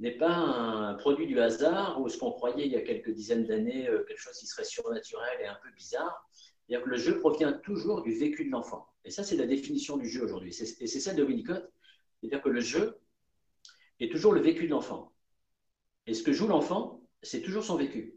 n'est 0.00 0.16
pas 0.16 0.34
un 0.34 0.94
produit 0.94 1.28
du 1.28 1.38
hasard 1.38 2.00
ou 2.00 2.08
ce 2.08 2.18
qu'on 2.18 2.32
croyait 2.32 2.66
il 2.66 2.72
y 2.72 2.76
a 2.76 2.80
quelques 2.80 3.10
dizaines 3.10 3.46
d'années, 3.46 3.84
quelque 4.08 4.18
chose 4.18 4.36
qui 4.36 4.46
serait 4.48 4.64
surnaturel 4.64 5.38
et 5.40 5.46
un 5.46 5.56
peu 5.62 5.70
bizarre. 5.70 6.28
C'est-à-dire 6.66 6.84
que 6.84 6.90
le 6.90 6.96
jeu 6.96 7.18
provient 7.18 7.52
toujours 7.52 8.02
du 8.02 8.14
vécu 8.14 8.44
de 8.46 8.50
l'enfant. 8.50 8.88
Et 9.04 9.10
ça, 9.10 9.22
c'est 9.22 9.36
la 9.36 9.46
définition 9.46 9.96
du 9.96 10.08
jeu 10.08 10.24
aujourd'hui. 10.24 10.50
Et 10.50 10.86
c'est 10.86 11.00
celle 11.00 11.16
de 11.16 11.24
Winnicott. 11.24 11.70
C'est-à-dire 12.20 12.42
que 12.42 12.48
le 12.48 12.60
jeu 12.60 12.98
est 14.00 14.10
toujours 14.10 14.32
le 14.32 14.40
vécu 14.40 14.64
de 14.64 14.70
l'enfant. 14.70 15.12
Et 16.06 16.14
ce 16.14 16.22
que 16.22 16.32
joue 16.32 16.46
l'enfant, 16.46 17.02
c'est 17.22 17.42
toujours 17.42 17.64
son 17.64 17.76
vécu. 17.76 18.14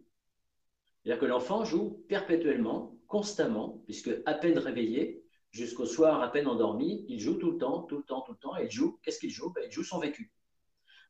C'est-à-dire 1.04 1.20
que 1.20 1.26
l'enfant 1.26 1.66
joue 1.66 2.04
perpétuellement, 2.08 2.98
constamment, 3.08 3.82
puisque 3.86 4.12
à 4.26 4.34
peine 4.34 4.58
réveillé, 4.58 5.24
jusqu'au 5.52 5.86
soir 5.86 6.22
à 6.22 6.32
peine 6.32 6.48
endormi, 6.48 7.06
il 7.10 7.20
joue 7.20 7.36
tout 7.36 7.52
le 7.52 7.58
temps, 7.58 7.84
tout 7.84 7.98
le 7.98 8.04
temps, 8.04 8.22
tout 8.22 8.34
le 8.34 8.38
temps. 8.38 8.58
Et 8.58 8.66
il 8.66 8.72
joue, 8.72 9.00
qu'est-ce 9.04 9.20
qu'il 9.20 9.30
joue? 9.30 9.52
Ben, 9.52 9.64
Il 9.66 9.72
joue 9.72 9.84
son 9.84 10.00
vécu. 10.00 10.32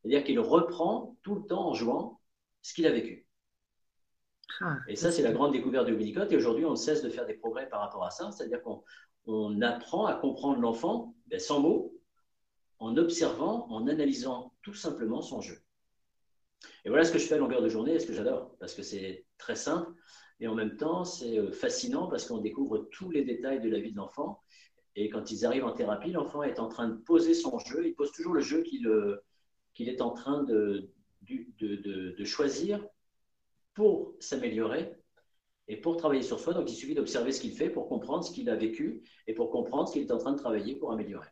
C'est-à-dire 0.02 0.24
qu'il 0.24 0.40
reprend 0.40 1.18
tout 1.22 1.36
le 1.36 1.46
temps 1.46 1.68
en 1.68 1.74
jouant 1.74 2.20
ce 2.62 2.74
qu'il 2.74 2.86
a 2.88 2.92
vécu. 2.92 3.27
Ah, 4.62 4.78
et 4.88 4.96
ça, 4.96 5.12
c'est 5.12 5.22
la 5.22 5.32
grande 5.32 5.52
découverte 5.52 5.88
de 5.88 5.94
Winnicott. 5.94 6.32
Et 6.32 6.38
aujourd'hui, 6.38 6.66
on 6.66 6.76
cesse 6.76 7.02
de 7.04 7.10
faire 7.10 7.26
des 7.26 7.34
progrès 7.34 7.68
par 7.70 7.82
rapport 7.82 8.06
à 8.06 8.12
ça. 8.12 8.32
C'est-à-dire 8.32 8.62
qu'on 8.62 9.62
apprend 9.62 10.06
à 10.06 10.16
comprendre 10.16 10.60
l'enfant 10.60 11.16
ben, 11.28 11.40
sans 11.40 11.60
mots, 11.60 11.94
en 12.80 12.96
observant, 12.98 13.68
en 13.70 13.88
analysant 13.88 14.54
tout 14.62 14.74
simplement 14.74 15.22
son 15.22 15.42
jeu. 15.42 15.58
Et 16.86 16.90
voilà 16.90 17.04
ce 17.04 17.12
que 17.12 17.20
je 17.20 17.26
fais 17.26 17.36
à 17.36 17.38
longueur 17.38 17.62
de 17.62 17.70
journée 17.70 17.94
et 17.94 18.00
ce 18.00 18.08
que 18.08 18.14
j'adore, 18.14 18.56
parce 18.60 18.74
que 18.74 18.82
c'est 18.82 19.26
très 19.38 19.56
simple. 19.56 19.92
Et 20.40 20.48
en 20.48 20.56
même 20.56 20.78
temps, 20.78 21.04
c'est 21.04 21.38
euh, 21.38 21.52
fascinant 21.52 22.08
parce 22.08 22.26
qu'on 22.26 22.38
découvre 22.38 22.88
tous 22.92 23.10
les 23.10 23.24
détails 23.24 23.60
de 23.60 23.70
la 23.70 23.80
vie 23.80 23.92
de 23.92 23.98
l'enfant. 23.98 24.42
Et 24.96 25.10
quand 25.10 25.32
ils 25.32 25.46
arrivent 25.46 25.66
en 25.66 25.74
thérapie, 25.74 26.12
l'enfant 26.12 26.44
est 26.44 26.60
en 26.60 26.68
train 26.68 26.88
de 26.88 26.96
poser 26.96 27.34
son 27.34 27.60
jeu. 27.60 27.86
Il 27.86 27.96
pose 27.96 28.12
toujours 28.12 28.34
le 28.34 28.42
jeu 28.42 28.64
qu'il 28.64 28.88
euh, 28.88 29.24
est 29.80 30.02
en 30.02 30.12
train 30.12 30.44
de, 30.44 30.90
de, 31.22 32.24
choisir 32.24 32.84
pour 33.78 34.16
s'améliorer 34.20 34.92
et 35.68 35.76
pour 35.78 35.98
travailler 35.98 36.24
sur 36.24 36.40
soi. 36.40 36.56
Donc, 36.56 36.70
il 36.72 36.76
suffit 36.76 36.96
d'observer 36.96 37.32
ce 37.32 37.40
qu'il 37.40 37.52
fait 37.52 37.70
pour 37.70 37.88
comprendre 37.88 38.24
ce 38.24 38.32
qu'il 38.32 38.50
a 38.50 38.56
vécu 38.56 39.04
et 39.28 39.36
pour 39.36 39.52
comprendre 39.52 39.88
ce 39.88 39.94
qu'il 39.94 40.02
est 40.02 40.12
en 40.12 40.18
train 40.18 40.32
de 40.32 40.40
travailler 40.40 40.76
pour 40.76 40.92
améliorer. 40.92 41.28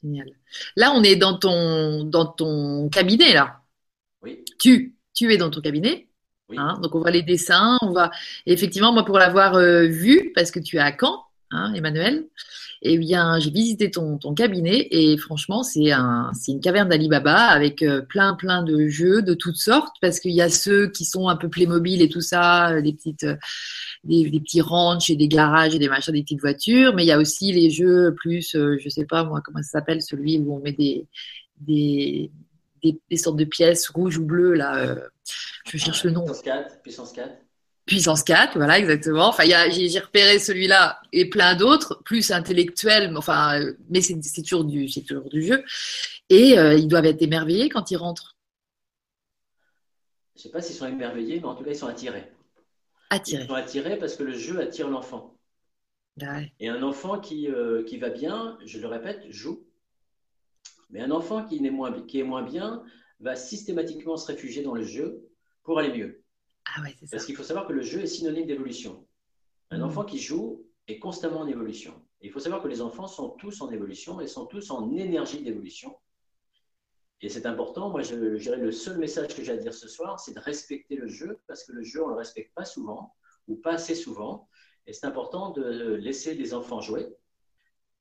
Génial. 0.00 0.30
Là, 0.76 0.92
on 0.96 1.02
est 1.02 1.16
dans 1.16 1.38
ton, 1.38 2.04
dans 2.04 2.24
ton 2.24 2.88
cabinet, 2.88 3.34
là. 3.34 3.60
Oui. 4.22 4.42
Tu, 4.58 4.96
tu 5.12 5.30
es 5.30 5.36
dans 5.36 5.50
ton 5.50 5.60
cabinet. 5.60 6.08
Hein, 6.56 6.78
donc 6.82 6.94
on 6.94 7.00
voit 7.00 7.10
les 7.10 7.22
dessins, 7.22 7.78
on 7.80 7.92
va 7.92 8.10
effectivement 8.44 8.92
moi 8.92 9.04
pour 9.04 9.18
l'avoir 9.18 9.54
euh, 9.54 9.86
vu 9.86 10.32
parce 10.34 10.50
que 10.50 10.58
tu 10.58 10.76
es 10.76 10.80
à 10.80 10.94
Caen, 10.98 11.24
hein, 11.52 11.72
Emmanuel. 11.74 12.26
Bien 12.84 13.38
j'ai 13.38 13.50
visité 13.50 13.92
ton, 13.92 14.18
cabinet 14.34 14.88
et 14.90 15.16
franchement 15.16 15.62
c'est 15.62 15.92
un 15.92 16.32
une 16.48 16.60
caverne 16.60 16.88
d'Alibaba 16.88 17.44
avec 17.44 17.82
euh, 17.82 18.00
plein 18.00 18.34
plein 18.34 18.64
de 18.64 18.88
jeux 18.88 19.22
de 19.22 19.34
toutes 19.34 19.56
sortes 19.56 19.94
parce 20.00 20.18
qu'il 20.18 20.32
y 20.32 20.42
a 20.42 20.48
ceux 20.48 20.88
qui 20.88 21.04
sont 21.04 21.28
un 21.28 21.36
peu 21.36 21.48
Playmobil 21.48 22.02
et 22.02 22.08
tout 22.08 22.20
ça, 22.20 22.72
euh, 22.72 22.82
des 22.82 22.92
petites 22.92 23.26
des, 24.02 24.28
petits 24.40 24.60
ranchs 24.60 25.10
et 25.10 25.16
des 25.16 25.28
garages 25.28 25.76
et 25.76 25.78
des 25.78 25.88
machins, 25.88 26.12
des 26.12 26.22
petites 26.22 26.40
voitures, 26.40 26.92
mais 26.96 27.04
il 27.04 27.06
y 27.06 27.12
a 27.12 27.18
aussi 27.18 27.52
les 27.52 27.70
jeux 27.70 28.14
plus 28.16 28.50
je 28.52 28.88
sais 28.88 29.06
pas 29.06 29.22
moi 29.22 29.40
comment 29.44 29.62
ça 29.62 29.78
s'appelle 29.78 30.02
celui 30.02 30.38
où 30.38 30.56
on 30.56 30.60
met 30.60 30.72
des 30.72 31.06
des, 31.58 32.32
des, 32.82 33.16
sortes 33.16 33.36
de 33.36 33.44
pièces 33.44 33.88
rouges 33.90 34.18
ou 34.18 34.24
bleues 34.24 34.54
là 34.54 34.96
je 35.64 35.78
cherche 35.78 36.04
le 36.04 36.10
nom. 36.10 36.24
Puissance 36.24 36.42
4, 36.42 36.82
puissance 36.82 37.12
4. 37.12 37.30
Puissance 37.86 38.22
4, 38.22 38.56
voilà, 38.56 38.78
exactement. 38.78 39.28
Enfin, 39.28 39.44
j'ai 39.44 39.98
repéré 39.98 40.38
celui-là 40.38 41.00
et 41.12 41.28
plein 41.28 41.56
d'autres, 41.56 42.00
plus 42.04 42.30
intellectuels, 42.30 43.12
enfin, 43.16 43.60
mais 43.90 44.00
c'est 44.00 44.42
toujours, 44.42 44.64
du, 44.64 44.88
toujours 44.88 45.28
du 45.28 45.42
jeu. 45.42 45.64
Et 46.30 46.58
euh, 46.58 46.74
ils 46.74 46.86
doivent 46.86 47.06
être 47.06 47.22
émerveillés 47.22 47.68
quand 47.68 47.90
ils 47.90 47.96
rentrent. 47.96 48.36
Je 50.36 50.40
ne 50.40 50.42
sais 50.44 50.50
pas 50.50 50.62
s'ils 50.62 50.76
sont 50.76 50.86
émerveillés, 50.86 51.40
mais 51.40 51.46
en 51.46 51.54
tout 51.54 51.64
cas, 51.64 51.70
ils 51.70 51.76
sont 51.76 51.88
attirés. 51.88 52.32
Attirés. 53.10 53.42
Ils 53.42 53.48
sont 53.48 53.54
attirés 53.54 53.98
parce 53.98 54.16
que 54.16 54.22
le 54.22 54.32
jeu 54.32 54.60
attire 54.60 54.88
l'enfant. 54.88 55.36
Et 56.60 56.68
un 56.68 56.82
enfant 56.82 57.18
qui, 57.18 57.48
euh, 57.48 57.82
qui 57.84 57.96
va 57.98 58.10
bien, 58.10 58.58
je 58.64 58.78
le 58.78 58.86
répète, 58.86 59.24
joue. 59.30 59.66
Mais 60.90 61.00
un 61.00 61.10
enfant 61.10 61.44
qui, 61.44 61.64
est 61.64 61.70
moins, 61.70 62.02
qui 62.02 62.20
est 62.20 62.24
moins 62.24 62.42
bien 62.42 62.84
va 63.20 63.34
systématiquement 63.34 64.16
se 64.16 64.26
réfugier 64.26 64.62
dans 64.62 64.74
le 64.74 64.84
jeu 64.84 65.28
pour 65.62 65.78
aller 65.78 65.96
mieux. 65.96 66.21
Ah 66.66 66.82
Parce 67.10 67.26
qu'il 67.26 67.36
faut 67.36 67.42
savoir 67.42 67.66
que 67.66 67.72
le 67.72 67.82
jeu 67.82 68.00
est 68.00 68.06
synonyme 68.06 68.46
d'évolution. 68.46 69.06
Un 69.70 69.78
mmh. 69.78 69.82
enfant 69.82 70.04
qui 70.04 70.18
joue 70.18 70.66
est 70.88 70.98
constamment 70.98 71.40
en 71.40 71.46
évolution. 71.46 71.94
il 72.20 72.30
faut 72.30 72.40
savoir 72.40 72.62
que 72.62 72.68
les 72.68 72.80
enfants 72.80 73.06
sont 73.06 73.30
tous 73.30 73.60
en 73.60 73.70
évolution 73.70 74.20
et 74.20 74.26
sont 74.26 74.46
tous 74.46 74.70
en 74.70 74.90
énergie 74.92 75.42
d'évolution. 75.42 75.96
Et 77.20 77.28
c'est 77.28 77.46
important. 77.46 77.90
Moi, 77.90 78.02
je, 78.02 78.36
dirais 78.36 78.56
le 78.56 78.72
seul 78.72 78.98
message 78.98 79.34
que 79.34 79.44
j'ai 79.44 79.52
à 79.52 79.56
dire 79.56 79.72
ce 79.72 79.88
soir, 79.88 80.18
c'est 80.18 80.34
de 80.34 80.40
respecter 80.40 80.96
le 80.96 81.06
jeu 81.06 81.40
parce 81.46 81.64
que 81.64 81.72
le 81.72 81.82
jeu, 81.84 82.02
on 82.02 82.08
ne 82.08 82.12
le 82.12 82.18
respecte 82.18 82.52
pas 82.54 82.64
souvent 82.64 83.14
ou 83.46 83.54
pas 83.56 83.74
assez 83.74 83.94
souvent. 83.94 84.48
Et 84.86 84.92
c'est 84.92 85.06
important 85.06 85.50
de 85.50 85.62
laisser 85.94 86.34
les 86.34 86.52
enfants 86.52 86.80
jouer 86.80 87.06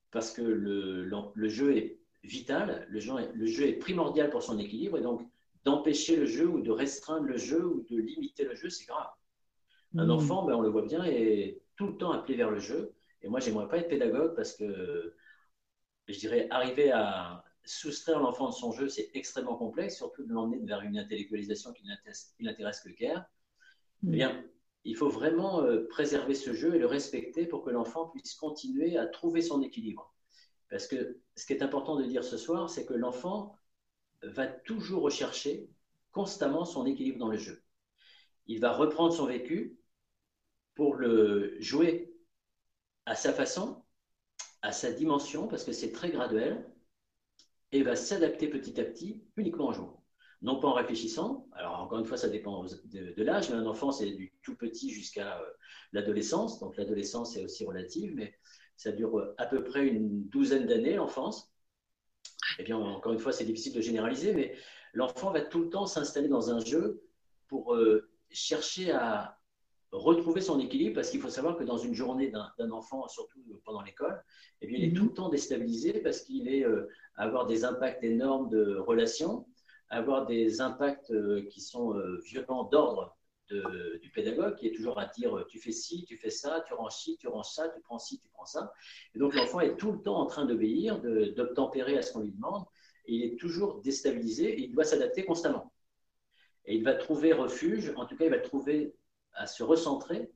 parce 0.10 0.32
que 0.32 0.42
le, 0.42 1.04
le 1.06 1.50
jeu 1.50 1.78
est 1.78 2.00
vital, 2.24 2.86
le 2.90 3.00
jeu, 3.00 3.14
le 3.34 3.46
jeu 3.46 3.68
est 3.68 3.74
primordial 3.74 4.32
pour 4.32 4.42
son 4.42 4.58
équilibre. 4.58 4.98
Et 4.98 5.02
donc, 5.02 5.22
d'empêcher 5.64 6.16
le 6.16 6.26
jeu 6.26 6.48
ou 6.48 6.62
de 6.62 6.72
restreindre 6.72 7.28
le 7.28 7.38
jeu 7.38 7.66
ou 7.66 7.86
de 7.90 7.98
limiter 7.98 8.46
le 8.46 8.56
jeu, 8.56 8.70
c'est 8.70 8.86
grave. 8.86 9.10
Un 9.98 10.08
hmm. 10.08 10.12
enfant, 10.12 10.46
ben, 10.46 10.56
on 10.56 10.62
le 10.62 10.70
voit 10.70 10.84
bien, 10.84 11.04
est 11.04 11.62
tout 11.76 11.88
le 11.88 11.98
temps 11.98 12.12
appelé 12.12 12.36
vers 12.36 12.52
le 12.52 12.60
jeu. 12.60 12.94
Et 13.22 13.28
moi, 13.28 13.40
j'aimerais 13.40 13.68
pas 13.68 13.78
être 13.78 13.90
pédagogue 13.90 14.36
parce 14.36 14.56
que 14.56 15.14
je 16.08 16.18
dirais 16.18 16.48
arriver 16.50 16.92
à 16.92 17.44
soustraire 17.64 18.20
l'enfant 18.20 18.50
de 18.50 18.54
son 18.54 18.72
jeu, 18.72 18.90
c'est 18.90 19.12
extrêmement 19.14 19.56
complexe, 19.56 19.98
surtout 19.98 20.24
de 20.24 20.34
l'emmener 20.34 20.66
vers 20.66 20.82
une 20.82 20.98
intellectualisation 20.98 21.74
qui 21.74 21.84
n'intéresse 21.86 22.80
que 22.80 22.90
le. 22.90 22.96
Hmm. 24.02 24.08
Eh 24.08 24.10
bien, 24.10 24.44
il 24.84 24.96
faut 24.96 25.10
vraiment 25.10 25.62
euh, 25.62 25.88
préserver 25.88 26.34
ce 26.34 26.54
jeu 26.54 26.76
et 26.76 26.80
le 26.80 26.88
respecter 26.88 27.46
pour 27.46 27.64
que 27.64 27.70
l'enfant 27.70 28.08
puisse 28.08 28.34
continuer 28.34 28.98
à 28.98 29.06
trouver 29.06 29.42
son 29.42 29.62
équilibre. 29.62 30.14
Parce 30.70 30.88
que 30.88 31.20
ce 31.36 31.46
qui 31.46 31.54
est 31.54 31.62
important 31.62 31.98
de 31.98 32.06
dire 32.06 32.24
ce 32.24 32.38
soir, 32.38 32.70
c'est 32.70 32.86
que 32.86 32.94
l'enfant 32.94 33.56
va 34.24 34.48
toujours 34.48 35.04
rechercher 35.04 35.70
constamment 36.12 36.66
son 36.66 36.86
équilibre 36.86 37.20
dans 37.20 37.30
le 37.30 37.38
jeu. 37.38 37.64
Il 38.48 38.60
va 38.60 38.74
reprendre 38.74 39.14
son 39.14 39.26
vécu 39.26 39.78
pour 40.76 40.96
le 40.96 41.56
jouer 41.60 42.14
à 43.06 43.16
sa 43.16 43.34
façon, 43.34 43.84
à 44.62 44.72
sa 44.72 44.92
dimension, 44.92 45.48
parce 45.48 45.64
que 45.64 45.72
c'est 45.72 45.92
très 45.92 46.12
graduel, 46.12 46.72
et 47.72 47.84
va 47.84 47.96
s'adapter 47.96 48.48
petit 48.48 48.80
à 48.80 48.84
petit 48.84 49.24
uniquement 49.38 49.68
en 49.68 49.74
jouant. 49.74 50.04
Non 50.42 50.60
pas 50.60 50.68
en 50.68 50.74
réfléchissant, 50.74 51.48
alors 51.54 51.80
encore 51.80 52.00
une 52.00 52.06
fois, 52.06 52.18
ça 52.18 52.28
dépend 52.28 52.64
de, 52.64 53.24
l'âge, 53.24 53.50
mais 53.50 53.56
un 53.56 53.66
enfant, 53.66 53.92
c'est 53.92 54.12
du 54.12 54.34
tout 54.42 54.56
petit 54.56 54.90
jusqu'à 54.90 55.40
euh, 55.40 55.46
l'adolescence, 55.94 56.60
donc 56.60 56.76
l'adolescence 56.78 57.38
est 57.38 57.44
aussi 57.44 57.64
relative, 57.64 58.14
mais 58.16 58.34
ça 58.76 58.92
dure 58.92 59.34
à 59.38 59.46
peu 59.46 59.64
près 59.64 59.86
une 59.86 60.28
douzaine 60.28 60.66
d'années, 60.66 60.96
l'enfance. 60.96 61.51
Eh 62.60 62.64
bien, 62.64 62.78
encore 62.78 63.14
une 63.14 63.20
fois, 63.20 63.32
c'est 63.32 63.46
difficile 63.46 63.74
de 63.74 63.82
généraliser, 63.82 64.34
mais 64.34 64.56
l'enfant 64.94 65.32
va 65.32 65.42
tout 65.42 65.60
le 65.60 65.70
temps 65.70 65.86
s'installer 65.86 66.28
dans 66.28 66.50
un 66.50 66.60
jeu 66.60 67.04
pour 67.48 67.76
euh, 67.76 68.10
chercher 68.30 68.92
à 68.92 69.38
retrouver 69.92 70.40
son 70.40 70.60
équilibre, 70.60 70.96
parce 70.96 71.10
qu'il 71.10 71.20
faut 71.20 71.30
savoir 71.30 71.58
que 71.58 71.64
dans 71.64 71.78
une 71.78 71.94
journée 71.94 72.32
d'un 72.58 72.72
enfant, 72.72 73.08
surtout 73.10 73.42
pendant 73.66 73.82
l'école, 73.82 74.24
eh 74.62 74.68
bien, 74.68 74.78
il 74.78 74.86
est 74.86 74.88
mhm. 74.90 74.94
tout 74.96 75.06
le 75.06 75.14
temps 75.14 75.30
déstabilisé 75.30 76.00
parce 76.00 76.22
qu'il 76.22 76.48
est 76.48 76.64
euh, 76.64 76.88
à 77.16 77.24
avoir 77.24 77.46
des 77.46 77.66
impacts 77.66 78.04
énormes 78.04 78.50
de 78.50 78.78
relations, 78.78 79.46
avoir 79.90 80.26
des 80.26 80.62
impacts 80.62 81.12
euh, 81.12 81.46
qui 81.50 81.60
sont 81.60 81.94
violents 82.24 82.64
d'ordre 82.64 83.18
du 84.02 84.10
pédagogue 84.12 84.56
qui 84.56 84.68
est 84.68 84.76
toujours 84.76 85.00
à 85.00 85.06
dire 85.06 85.46
tu 85.48 85.60
fais 85.60 85.72
ci, 85.72 86.06
tu 86.06 86.18
fais 86.18 86.30
ça, 86.30 86.64
tu 86.68 86.74
ranges 86.74 86.96
ci, 86.96 87.18
tu 87.18 87.28
ranges 87.28 87.52
ça, 87.52 87.70
tu 87.70 87.82
prends 87.82 88.00
ci, 88.00 88.20
tu 88.20 88.30
prends 88.30 88.46
ça. 88.46 88.74
Et 89.16 89.20
donc 89.20 89.34
l'enfant 89.34 89.60
est 89.60 89.78
tout 89.78 89.92
le 89.92 90.02
temps 90.02 90.20
en 90.20 90.26
train 90.26 90.46
d'obéir, 90.46 91.00
d'obtempérer 91.00 91.98
à 91.98 92.02
ce 92.02 92.14
qu'on 92.14 92.22
lui 92.22 92.32
demande, 92.32 92.66
et 93.06 93.16
il 93.16 93.24
est 93.24 93.40
toujours 93.40 93.82
déstabilisé 93.82 94.46
et 94.46 94.62
il 94.62 94.72
doit 94.72 94.84
s'adapter 94.84 95.26
constamment. 95.26 95.74
Et 96.66 96.76
il 96.76 96.84
va 96.84 96.94
trouver 96.94 97.34
refuge, 97.34 97.94
en 97.96 98.06
tout 98.06 98.16
cas 98.16 98.26
il 98.26 98.32
va 98.32 98.40
trouver 98.40 98.96
à 99.34 99.48
se 99.48 99.64
recentrer 99.64 100.32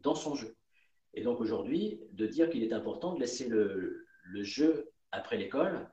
dans 0.00 0.14
son 0.14 0.34
jeu. 0.34 0.56
Et 1.14 1.22
donc 1.22 1.40
aujourd'hui, 1.40 2.00
de 2.12 2.26
dire 2.26 2.50
qu'il 2.50 2.62
est 2.62 2.72
important 2.72 3.14
de 3.14 3.20
laisser 3.20 3.48
le, 3.48 4.06
le 4.22 4.42
jeu 4.42 4.90
après 5.12 5.36
l'école, 5.36 5.88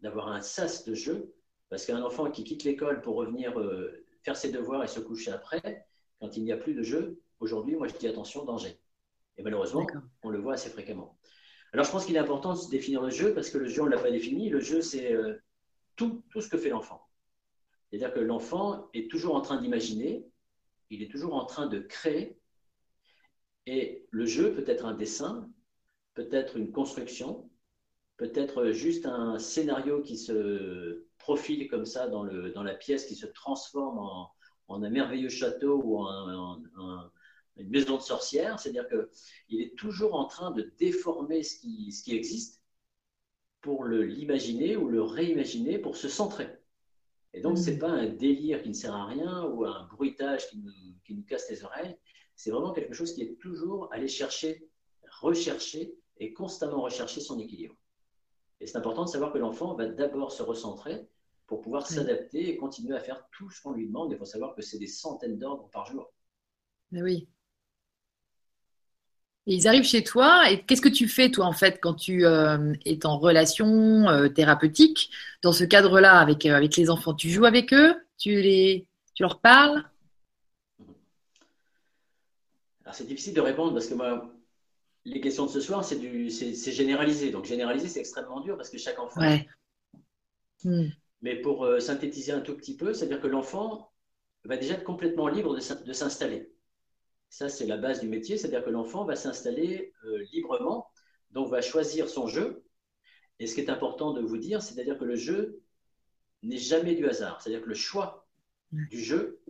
d'avoir 0.00 0.28
un 0.28 0.40
sas 0.40 0.84
de 0.84 0.94
jeu, 0.94 1.34
parce 1.68 1.86
qu'un 1.86 2.02
enfant 2.02 2.30
qui 2.30 2.44
quitte 2.44 2.64
l'école 2.64 3.00
pour 3.00 3.16
revenir 3.16 3.58
euh, 3.58 4.04
faire 4.22 4.36
ses 4.36 4.50
devoirs 4.50 4.84
et 4.84 4.88
se 4.88 5.00
coucher 5.00 5.30
après, 5.30 5.86
quand 6.20 6.36
il 6.36 6.44
n'y 6.44 6.52
a 6.52 6.56
plus 6.56 6.74
de 6.74 6.82
jeu, 6.82 7.20
aujourd'hui, 7.40 7.74
moi 7.76 7.88
je 7.88 7.94
dis 7.94 8.06
attention, 8.06 8.44
danger. 8.44 8.78
Et 9.36 9.42
malheureusement, 9.42 9.86
on 10.22 10.28
le 10.28 10.38
voit 10.38 10.54
assez 10.54 10.70
fréquemment. 10.70 11.18
Alors 11.72 11.86
je 11.86 11.90
pense 11.90 12.04
qu'il 12.04 12.16
est 12.16 12.20
important 12.20 12.54
de 12.54 12.70
définir 12.70 13.00
le 13.00 13.10
jeu 13.10 13.32
parce 13.34 13.50
que 13.50 13.58
le 13.58 13.68
jeu, 13.68 13.82
on 13.82 13.86
ne 13.86 13.90
l'a 13.90 13.98
pas 13.98 14.10
défini. 14.10 14.48
Le 14.48 14.60
jeu, 14.60 14.82
c'est 14.82 15.12
euh, 15.12 15.34
tout, 15.96 16.22
tout 16.30 16.40
ce 16.40 16.48
que 16.48 16.58
fait 16.58 16.68
l'enfant. 16.68 17.06
C'est-à-dire 17.88 18.12
que 18.12 18.20
l'enfant 18.20 18.88
est 18.92 19.10
toujours 19.10 19.34
en 19.34 19.40
train 19.40 19.60
d'imaginer, 19.60 20.26
il 20.90 21.02
est 21.02 21.10
toujours 21.10 21.34
en 21.34 21.44
train 21.44 21.66
de 21.66 21.78
créer. 21.78 22.38
Et 23.66 24.06
le 24.10 24.26
jeu 24.26 24.52
peut 24.54 24.64
être 24.66 24.84
un 24.84 24.94
dessin, 24.94 25.48
peut 26.14 26.28
être 26.32 26.56
une 26.56 26.72
construction, 26.72 27.48
peut 28.16 28.32
être 28.34 28.72
juste 28.72 29.06
un 29.06 29.38
scénario 29.38 30.02
qui 30.02 30.18
se 30.18 31.06
profile 31.18 31.68
comme 31.68 31.86
ça 31.86 32.08
dans, 32.08 32.24
le, 32.24 32.50
dans 32.50 32.62
la 32.62 32.74
pièce 32.74 33.06
qui 33.06 33.14
se 33.14 33.26
transforme 33.26 33.98
en, 33.98 34.30
en 34.70 34.82
un 34.82 34.90
merveilleux 34.90 35.28
château 35.28 35.80
ou 35.82 35.98
en, 35.98 36.62
une 37.56 37.68
maison 37.68 37.96
de 37.96 38.02
sorcière. 38.02 38.58
C'est-à-dire 38.58 38.86
qu'il 38.88 39.60
est 39.60 39.76
toujours 39.76 40.14
en 40.14 40.26
train 40.26 40.50
de 40.52 40.72
déformer 40.78 41.42
ce 41.42 41.58
qui, 41.58 41.92
ce 41.92 42.02
qui 42.02 42.16
existe 42.16 42.62
pour 43.60 43.84
l'imaginer 43.84 44.76
ou 44.76 44.88
le 44.88 45.02
réimaginer 45.02 45.78
pour 45.78 45.96
se 45.96 46.08
centrer. 46.08 46.48
Et 47.34 47.40
donc, 47.40 47.58
ce 47.58 47.70
n'est 47.70 47.78
pas 47.78 47.90
un 47.90 48.06
délire 48.06 48.62
qui 48.62 48.70
ne 48.70 48.74
sert 48.74 48.94
à 48.94 49.06
rien 49.06 49.44
ou 49.44 49.64
un 49.64 49.86
bruitage 49.86 50.48
qui 50.48 50.58
nous, 50.58 50.72
qui 51.04 51.14
nous 51.14 51.22
casse 51.22 51.48
les 51.50 51.64
oreilles. 51.64 51.96
C'est 52.34 52.50
vraiment 52.50 52.72
quelque 52.72 52.94
chose 52.94 53.12
qui 53.12 53.22
est 53.22 53.38
toujours 53.40 53.92
aller 53.92 54.08
chercher, 54.08 54.66
rechercher 55.20 55.94
et 56.16 56.32
constamment 56.32 56.80
rechercher 56.80 57.20
son 57.20 57.38
équilibre. 57.38 57.74
Et 58.60 58.66
c'est 58.66 58.78
important 58.78 59.04
de 59.04 59.10
savoir 59.10 59.32
que 59.32 59.38
l'enfant 59.38 59.74
va 59.74 59.86
d'abord 59.86 60.32
se 60.32 60.42
recentrer 60.42 61.06
pour 61.50 61.62
pouvoir 61.62 61.84
s'adapter 61.84 62.48
et 62.48 62.56
continuer 62.56 62.94
à 62.96 63.00
faire 63.00 63.26
tout 63.32 63.50
ce 63.50 63.60
qu'on 63.60 63.72
lui 63.72 63.88
demande. 63.88 64.12
Il 64.12 64.16
faut 64.16 64.24
savoir 64.24 64.54
que 64.54 64.62
c'est 64.62 64.78
des 64.78 64.86
centaines 64.86 65.36
d'ordres 65.36 65.68
par 65.72 65.84
jour. 65.84 66.12
Mais 66.92 67.02
oui. 67.02 67.28
Et 69.48 69.54
ils 69.54 69.66
arrivent 69.66 69.82
chez 69.82 70.04
toi 70.04 70.48
et 70.48 70.62
qu'est-ce 70.62 70.80
que 70.80 70.88
tu 70.88 71.08
fais 71.08 71.28
toi 71.28 71.46
en 71.46 71.52
fait 71.52 71.80
quand 71.82 71.94
tu 71.94 72.24
euh, 72.24 72.72
es 72.84 73.04
en 73.04 73.18
relation 73.18 74.08
euh, 74.08 74.28
thérapeutique? 74.28 75.10
Dans 75.42 75.52
ce 75.52 75.64
cadre-là 75.64 76.20
avec, 76.20 76.46
euh, 76.46 76.54
avec 76.54 76.76
les 76.76 76.88
enfants 76.88 77.14
Tu 77.14 77.28
joues 77.30 77.46
avec 77.46 77.72
eux? 77.72 77.96
Tu, 78.16 78.30
les, 78.40 78.86
tu 79.14 79.24
leur 79.24 79.40
parles? 79.40 79.82
Alors 82.84 82.94
c'est 82.94 83.08
difficile 83.08 83.34
de 83.34 83.40
répondre 83.40 83.72
parce 83.72 83.88
que 83.88 83.94
moi, 83.94 84.32
les 85.04 85.20
questions 85.20 85.46
de 85.46 85.50
ce 85.50 85.60
soir, 85.60 85.84
c'est, 85.84 85.98
du, 85.98 86.30
c'est, 86.30 86.70
généralisé. 86.70 87.32
Donc 87.32 87.44
généraliser, 87.44 87.88
c'est 87.88 88.00
extrêmement 88.00 88.38
dur 88.38 88.56
parce 88.56 88.70
que 88.70 88.78
chaque 88.78 89.00
enfant. 89.00 89.20
Ouais. 89.20 89.48
Mais 91.22 91.36
pour 91.36 91.68
synthétiser 91.80 92.32
un 92.32 92.40
tout 92.40 92.56
petit 92.56 92.76
peu, 92.76 92.94
c'est-à-dire 92.94 93.20
que 93.20 93.26
l'enfant 93.26 93.92
va 94.44 94.56
déjà 94.56 94.74
être 94.74 94.84
complètement 94.84 95.28
libre 95.28 95.54
de, 95.54 95.84
de 95.84 95.92
s'installer. 95.92 96.50
Ça, 97.28 97.48
c'est 97.48 97.66
la 97.66 97.76
base 97.76 98.00
du 98.00 98.08
métier, 98.08 98.36
c'est-à-dire 98.36 98.64
que 98.64 98.70
l'enfant 98.70 99.04
va 99.04 99.14
s'installer 99.14 99.92
euh, 100.04 100.24
librement, 100.32 100.90
donc 101.30 101.48
va 101.48 101.62
choisir 101.62 102.08
son 102.08 102.26
jeu. 102.26 102.64
Et 103.38 103.46
ce 103.46 103.54
qui 103.54 103.60
est 103.60 103.70
important 103.70 104.12
de 104.12 104.20
vous 104.20 104.36
dire, 104.36 104.62
c'est-à-dire 104.62 104.98
que 104.98 105.04
le 105.04 105.14
jeu 105.14 105.62
n'est 106.42 106.58
jamais 106.58 106.94
du 106.96 107.06
hasard. 107.06 107.40
C'est-à-dire 107.40 107.62
que 107.62 107.68
le 107.68 107.74
choix 107.74 108.26
du 108.72 109.00
jeu 109.00 109.40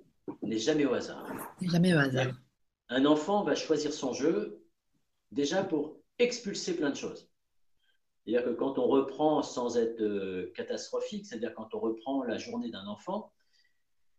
n'est 0.43 0.59
jamais 0.59 0.85
au 0.85 0.93
hasard. 0.93 1.27
Jamais 1.63 1.95
au 1.95 1.99
hasard. 1.99 2.35
Un 2.91 3.07
enfant 3.07 3.45
va 3.45 3.55
choisir 3.55 3.93
son 3.93 4.13
jeu 4.13 4.63
déjà 5.33 5.65
pour 5.65 5.97
expulser 6.19 6.77
plein 6.77 6.91
de 6.91 6.97
choses. 6.97 7.30
C'est-à-dire 8.31 8.49
que 8.49 8.57
quand 8.57 8.79
on 8.79 8.87
reprend 8.87 9.43
sans 9.43 9.77
être 9.77 10.01
euh, 10.01 10.53
catastrophique, 10.55 11.27
c'est-à-dire 11.27 11.53
quand 11.53 11.75
on 11.75 11.81
reprend 11.81 12.23
la 12.23 12.39
journée 12.39 12.71
d'un 12.71 12.87
enfant, 12.87 13.33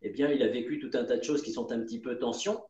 eh 0.02 0.10
bien, 0.10 0.30
il 0.30 0.42
a 0.42 0.48
vécu 0.48 0.78
tout 0.78 0.90
un 0.92 1.04
tas 1.04 1.16
de 1.16 1.22
choses 1.22 1.40
qui 1.40 1.50
sont 1.50 1.72
un 1.72 1.80
petit 1.80 1.98
peu 1.98 2.18
tension 2.18 2.62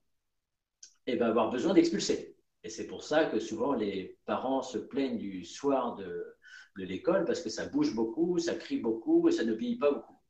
et 1.08 1.16
va 1.16 1.26
avoir 1.26 1.50
besoin 1.50 1.74
d'expulser. 1.74 2.36
Et 2.62 2.68
c'est 2.68 2.86
pour 2.86 3.02
ça 3.02 3.24
que 3.24 3.40
souvent 3.40 3.72
les 3.72 4.20
parents 4.24 4.62
se 4.62 4.78
plaignent 4.78 5.18
du 5.18 5.44
soir 5.44 5.96
de, 5.96 6.36
de 6.78 6.84
l'école 6.84 7.24
parce 7.24 7.40
que 7.40 7.50
ça 7.50 7.66
bouge 7.66 7.92
beaucoup, 7.92 8.38
ça 8.38 8.54
crie 8.54 8.78
beaucoup 8.78 9.28
et 9.28 9.32
ça 9.32 9.42
ne 9.42 9.52
vieillit 9.52 9.78
pas 9.78 9.90
beaucoup. 9.90 10.20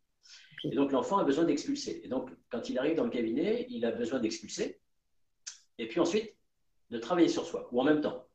Et 0.65 0.75
donc 0.75 0.93
l'enfant 0.93 1.19
a 1.19 1.25
besoin 1.25 1.45
d'expulser. 1.45 2.01
Et 2.05 2.09
donc 2.09 2.31
quand 2.49 2.71
il 2.71 2.79
arrive 2.79 2.97
dans 2.97 3.05
le 3.05 3.11
cabinet, 3.11 3.67
il 3.69 3.85
a 3.85 3.91
besoin 3.91 4.19
d'expulser 4.19 4.81
et 5.77 5.89
puis 5.89 6.01
ensuite 6.01 6.35
de 6.89 6.99
travailler 6.99 7.29
sur 7.29 7.45
soi 7.45 7.69
ou 7.71 7.83
en 7.83 7.85
même 7.85 8.01
temps. 8.01 8.27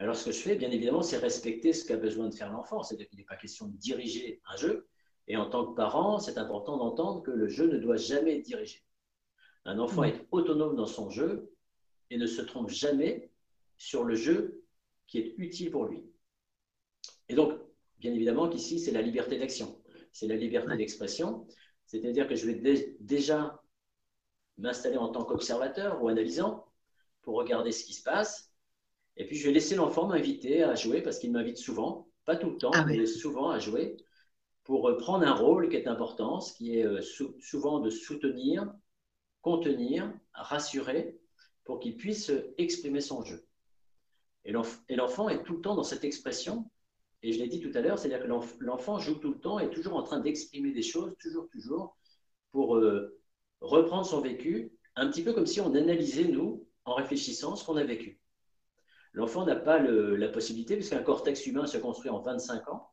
Alors 0.00 0.16
ce 0.16 0.26
que 0.26 0.32
je 0.32 0.38
fais, 0.38 0.54
bien 0.54 0.70
évidemment, 0.70 1.02
c'est 1.02 1.18
respecter 1.18 1.72
ce 1.72 1.84
qu'a 1.84 1.96
besoin 1.96 2.28
de 2.28 2.34
faire 2.34 2.52
l'enfant. 2.52 2.82
C'est-à-dire 2.82 3.08
qu'il 3.08 3.18
n'est 3.18 3.24
pas 3.24 3.36
question 3.36 3.66
de 3.66 3.76
diriger 3.76 4.40
un 4.48 4.56
jeu. 4.56 4.88
Et 5.26 5.36
en 5.36 5.50
tant 5.50 5.66
que 5.66 5.74
parent, 5.74 6.18
c'est 6.18 6.38
important 6.38 6.76
d'entendre 6.76 7.22
que 7.22 7.30
le 7.30 7.48
jeu 7.48 7.66
ne 7.66 7.78
doit 7.78 7.96
jamais 7.96 8.38
être 8.38 8.44
dirigé. 8.44 8.84
Un 9.64 9.78
enfant 9.78 10.04
est 10.04 10.26
autonome 10.30 10.76
dans 10.76 10.86
son 10.86 11.10
jeu 11.10 11.52
et 12.10 12.16
ne 12.16 12.26
se 12.26 12.40
trompe 12.40 12.70
jamais 12.70 13.30
sur 13.76 14.04
le 14.04 14.14
jeu 14.14 14.62
qui 15.06 15.18
est 15.18 15.34
utile 15.36 15.70
pour 15.70 15.84
lui. 15.84 16.04
Et 17.28 17.34
donc, 17.34 17.58
bien 17.98 18.12
évidemment 18.12 18.48
qu'ici, 18.48 18.78
c'est 18.78 18.92
la 18.92 19.02
liberté 19.02 19.36
d'action, 19.36 19.82
c'est 20.12 20.26
la 20.26 20.36
liberté 20.36 20.76
d'expression, 20.76 21.46
c'est-à-dire 21.84 22.26
que 22.26 22.34
je 22.34 22.46
vais 22.46 22.96
déjà 23.00 23.62
m'installer 24.56 24.96
en 24.96 25.08
tant 25.08 25.24
qu'observateur 25.24 26.02
ou 26.02 26.08
analysant 26.08 26.66
pour 27.22 27.36
regarder 27.36 27.72
ce 27.72 27.84
qui 27.84 27.92
se 27.92 28.02
passe, 28.02 28.47
et 29.18 29.26
puis 29.26 29.36
je 29.36 29.46
vais 29.46 29.52
laisser 29.52 29.74
l'enfant 29.74 30.06
m'inviter 30.06 30.62
à 30.62 30.74
jouer 30.74 31.02
parce 31.02 31.18
qu'il 31.18 31.32
m'invite 31.32 31.58
souvent, 31.58 32.08
pas 32.24 32.36
tout 32.36 32.50
le 32.50 32.56
temps, 32.56 32.70
ah 32.72 32.84
mais 32.86 33.04
souvent 33.04 33.50
à 33.50 33.58
jouer, 33.58 33.96
pour 34.62 34.96
prendre 34.98 35.26
un 35.26 35.34
rôle 35.34 35.68
qui 35.68 35.76
est 35.76 35.88
important, 35.88 36.40
ce 36.40 36.54
qui 36.54 36.78
est 36.78 36.84
euh, 36.84 37.00
souvent 37.40 37.80
de 37.80 37.90
soutenir, 37.90 38.72
contenir, 39.42 40.12
rassurer, 40.32 41.18
pour 41.64 41.80
qu'il 41.80 41.96
puisse 41.96 42.32
exprimer 42.56 43.00
son 43.00 43.22
jeu. 43.24 43.46
Et 44.44 44.52
l'enfant 44.96 45.28
est 45.28 45.42
tout 45.42 45.56
le 45.56 45.60
temps 45.60 45.74
dans 45.74 45.82
cette 45.82 46.04
expression. 46.04 46.70
Et 47.22 47.32
je 47.32 47.38
l'ai 47.38 47.48
dit 47.48 47.60
tout 47.60 47.72
à 47.74 47.80
l'heure, 47.80 47.98
c'est-à-dire 47.98 48.22
que 48.22 48.64
l'enfant 48.64 48.98
joue 48.98 49.16
tout 49.16 49.30
le 49.30 49.38
temps, 49.38 49.58
est 49.58 49.70
toujours 49.70 49.96
en 49.96 50.02
train 50.02 50.20
d'exprimer 50.20 50.70
des 50.70 50.82
choses, 50.82 51.14
toujours, 51.18 51.48
toujours, 51.50 51.96
pour 52.52 52.76
euh, 52.76 53.18
reprendre 53.60 54.06
son 54.06 54.20
vécu, 54.20 54.72
un 54.96 55.08
petit 55.08 55.22
peu 55.22 55.32
comme 55.32 55.46
si 55.46 55.60
on 55.60 55.74
analysait, 55.74 56.24
nous, 56.24 56.66
en 56.84 56.94
réfléchissant, 56.94 57.56
ce 57.56 57.64
qu'on 57.64 57.76
a 57.76 57.84
vécu. 57.84 58.17
L'enfant 59.12 59.44
n'a 59.46 59.56
pas 59.56 59.78
la 59.80 60.28
possibilité, 60.28 60.76
puisqu'un 60.76 61.02
cortex 61.02 61.46
humain 61.46 61.66
se 61.66 61.78
construit 61.78 62.10
en 62.10 62.20
25 62.20 62.68
ans, 62.68 62.90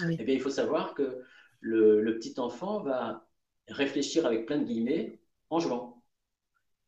ah 0.00 0.04
eh 0.10 0.24
bien, 0.24 0.34
il 0.34 0.40
faut 0.40 0.50
savoir 0.50 0.94
que 0.94 1.22
le, 1.60 2.00
le 2.00 2.18
petit 2.18 2.38
enfant 2.38 2.80
va 2.82 3.26
réfléchir 3.68 4.26
avec 4.26 4.46
plein 4.46 4.58
de 4.58 4.64
guillemets 4.64 5.20
en 5.50 5.58
jouant. 5.58 6.02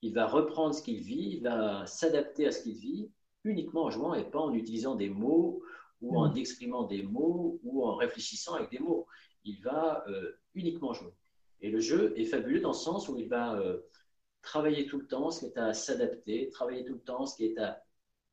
Il 0.03 0.15
va 0.15 0.27
reprendre 0.27 0.75
ce 0.75 0.83
qu'il 0.83 1.01
vit, 1.01 1.37
il 1.37 1.43
va 1.43 1.87
s'adapter 1.87 2.47
à 2.47 2.53
ce 2.53 2.63
qu'il 2.63 2.77
vit 2.77 3.11
uniquement 3.45 3.85
en 3.85 3.91
jouant 3.91 4.15
et 4.15 4.25
pas 4.25 4.39
en 4.39 4.55
utilisant 4.55 4.95
des 4.95 5.09
mots 5.09 5.63
ou 6.01 6.19
en 6.19 6.33
mm. 6.33 6.37
exprimant 6.37 6.85
des 6.85 7.03
mots 7.03 7.59
ou 7.63 7.85
en 7.85 7.97
réfléchissant 7.97 8.55
avec 8.55 8.71
des 8.71 8.79
mots. 8.79 9.07
Il 9.45 9.61
va 9.63 10.05
euh, 10.09 10.33
uniquement 10.55 10.93
jouer. 10.93 11.13
Et 11.61 11.71
le 11.71 11.81
jeu 11.81 12.15
est 12.17 12.25
fabuleux 12.25 12.61
dans 12.61 12.71
le 12.71 12.75
sens 12.75 13.09
où 13.09 13.17
il 13.17 13.29
va 13.29 13.55
euh, 13.55 13.81
travailler 14.43 14.87
tout 14.87 14.99
le 14.99 15.07
temps 15.07 15.31
ce 15.31 15.41
qui 15.41 15.47
est 15.47 15.59
à 15.59 15.75
s'adapter, 15.75 16.49
travailler 16.51 16.85
tout 16.85 16.95
le 16.95 17.01
temps 17.01 17.27
ce 17.27 17.37
qui 17.37 17.47
est 17.47 17.59
à 17.59 17.83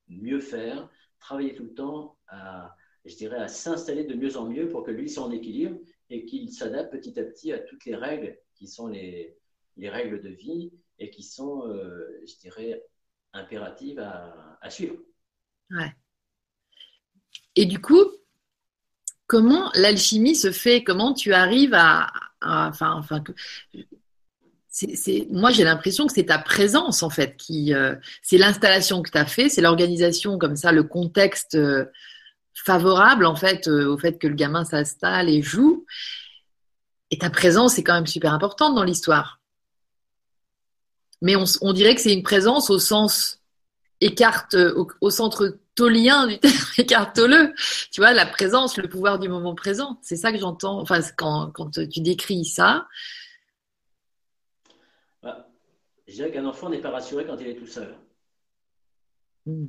mieux 0.10 0.40
faire, 0.40 0.90
travailler 1.20 1.56
tout 1.56 1.64
le 1.64 1.74
temps 1.74 2.18
à, 2.28 2.76
je 3.06 3.16
dirais, 3.16 3.38
à 3.38 3.48
s'installer 3.48 4.04
de 4.04 4.16
mieux 4.16 4.38
en 4.38 4.46
mieux 4.46 4.70
pour 4.70 4.84
que 4.84 4.92
lui 4.92 5.10
soit 5.10 5.24
en 5.24 5.32
équilibre 5.32 5.80
et 6.10 6.26
qu'il 6.26 6.52
s'adapte 6.52 6.92
petit 6.92 7.20
à 7.20 7.24
petit 7.24 7.52
à 7.52 7.60
toutes 7.60 7.86
les 7.86 7.96
règles 7.96 8.38
qui 8.56 8.68
sont 8.68 8.88
les, 8.88 9.38
les 9.78 9.90
règles 9.90 10.22
de 10.22 10.30
vie 10.30 10.72
et 11.00 11.10
qui 11.10 11.24
sont, 11.24 11.68
euh, 11.68 12.22
je 12.28 12.36
dirais, 12.40 12.84
impératives 13.34 14.00
à, 14.00 14.70
suivre. 14.70 14.98
Ouais. 15.72 15.94
Et 17.56 17.66
du 17.66 17.80
coup, 17.80 18.04
comment 19.28 19.72
l'alchimie 19.76 20.36
se 20.36 20.52
fait? 20.52 20.84
Comment 20.84 21.14
tu 21.14 21.34
arrives 21.34 21.74
à, 21.74 22.12
enfin, 22.42 22.94
enfin, 22.94 23.24
c'est, 24.96 25.28
moi 25.32 25.52
j'ai 25.52 25.64
l'impression 25.64 26.08
que 26.08 26.14
c'est 26.14 26.26
ta 26.26 26.38
présence 26.38 27.04
en 27.04 27.10
fait 27.10 27.36
qui, 27.38 27.74
euh, 27.74 27.96
c'est 28.22 28.38
l'installation 28.38 29.02
que 29.02 29.10
tu 29.10 29.18
as 29.18 29.26
fait, 29.26 29.50
c'est 29.50 29.62
l'organisation 29.62 30.38
comme 30.38 30.56
ça, 30.56 30.72
le 30.72 30.84
contexte 30.84 31.56
euh, 31.56 31.86
favorable 32.54 33.26
en 33.26 33.36
fait 33.36 33.68
au 33.68 33.98
fait 33.98 34.20
que 34.20 34.28
le 34.28 34.36
gamin 34.36 34.66
s'installe 34.66 35.30
et 35.30 35.42
joue. 35.42 35.86
Et 37.10 37.18
ta 37.18 37.30
présence 37.30 37.80
est 37.80 37.84
quand 37.84 37.94
même 37.94 38.08
super 38.08 38.34
importante 38.34 38.76
dans 38.76 38.84
l'histoire 38.84 39.38
mais 41.22 41.36
on, 41.36 41.74
dirait 41.74 41.96
que 41.96 42.02
c'est 42.02 42.14
une 42.14 42.24
présence 42.24 42.70
au 42.70 42.80
sens 42.80 43.42
écarte, 44.02 44.56
au, 45.02 45.10
centre 45.10 45.58
tolien 45.76 46.28
du 46.28 46.40
terme, 46.40 46.56
écarte-le. 46.78 47.54
Tu 47.92 48.02
vois, 48.02 48.14
la 48.14 48.26
présence, 48.26 48.78
le 48.78 48.88
pouvoir 48.88 49.20
du 49.20 49.30
moment 49.30 49.56
présent. 49.56 50.00
C'est 50.04 50.16
ça 50.16 50.32
que 50.32 50.38
j'entends, 50.38 50.80
enfin, 50.80 51.00
quand, 51.16 51.72
tu 51.72 52.02
décris 52.02 52.46
ça. 52.46 52.88
Je 56.08 56.14
dirais 56.14 56.32
qu'un 56.32 56.46
enfant 56.46 56.70
n'est 56.70 56.82
pas 56.82 56.92
rassuré 56.92 57.26
quand 57.26 57.38
il 57.38 57.48
est 57.48 57.56
tout 57.56 57.68
seul. 57.68 57.98
Hmm. 59.46 59.68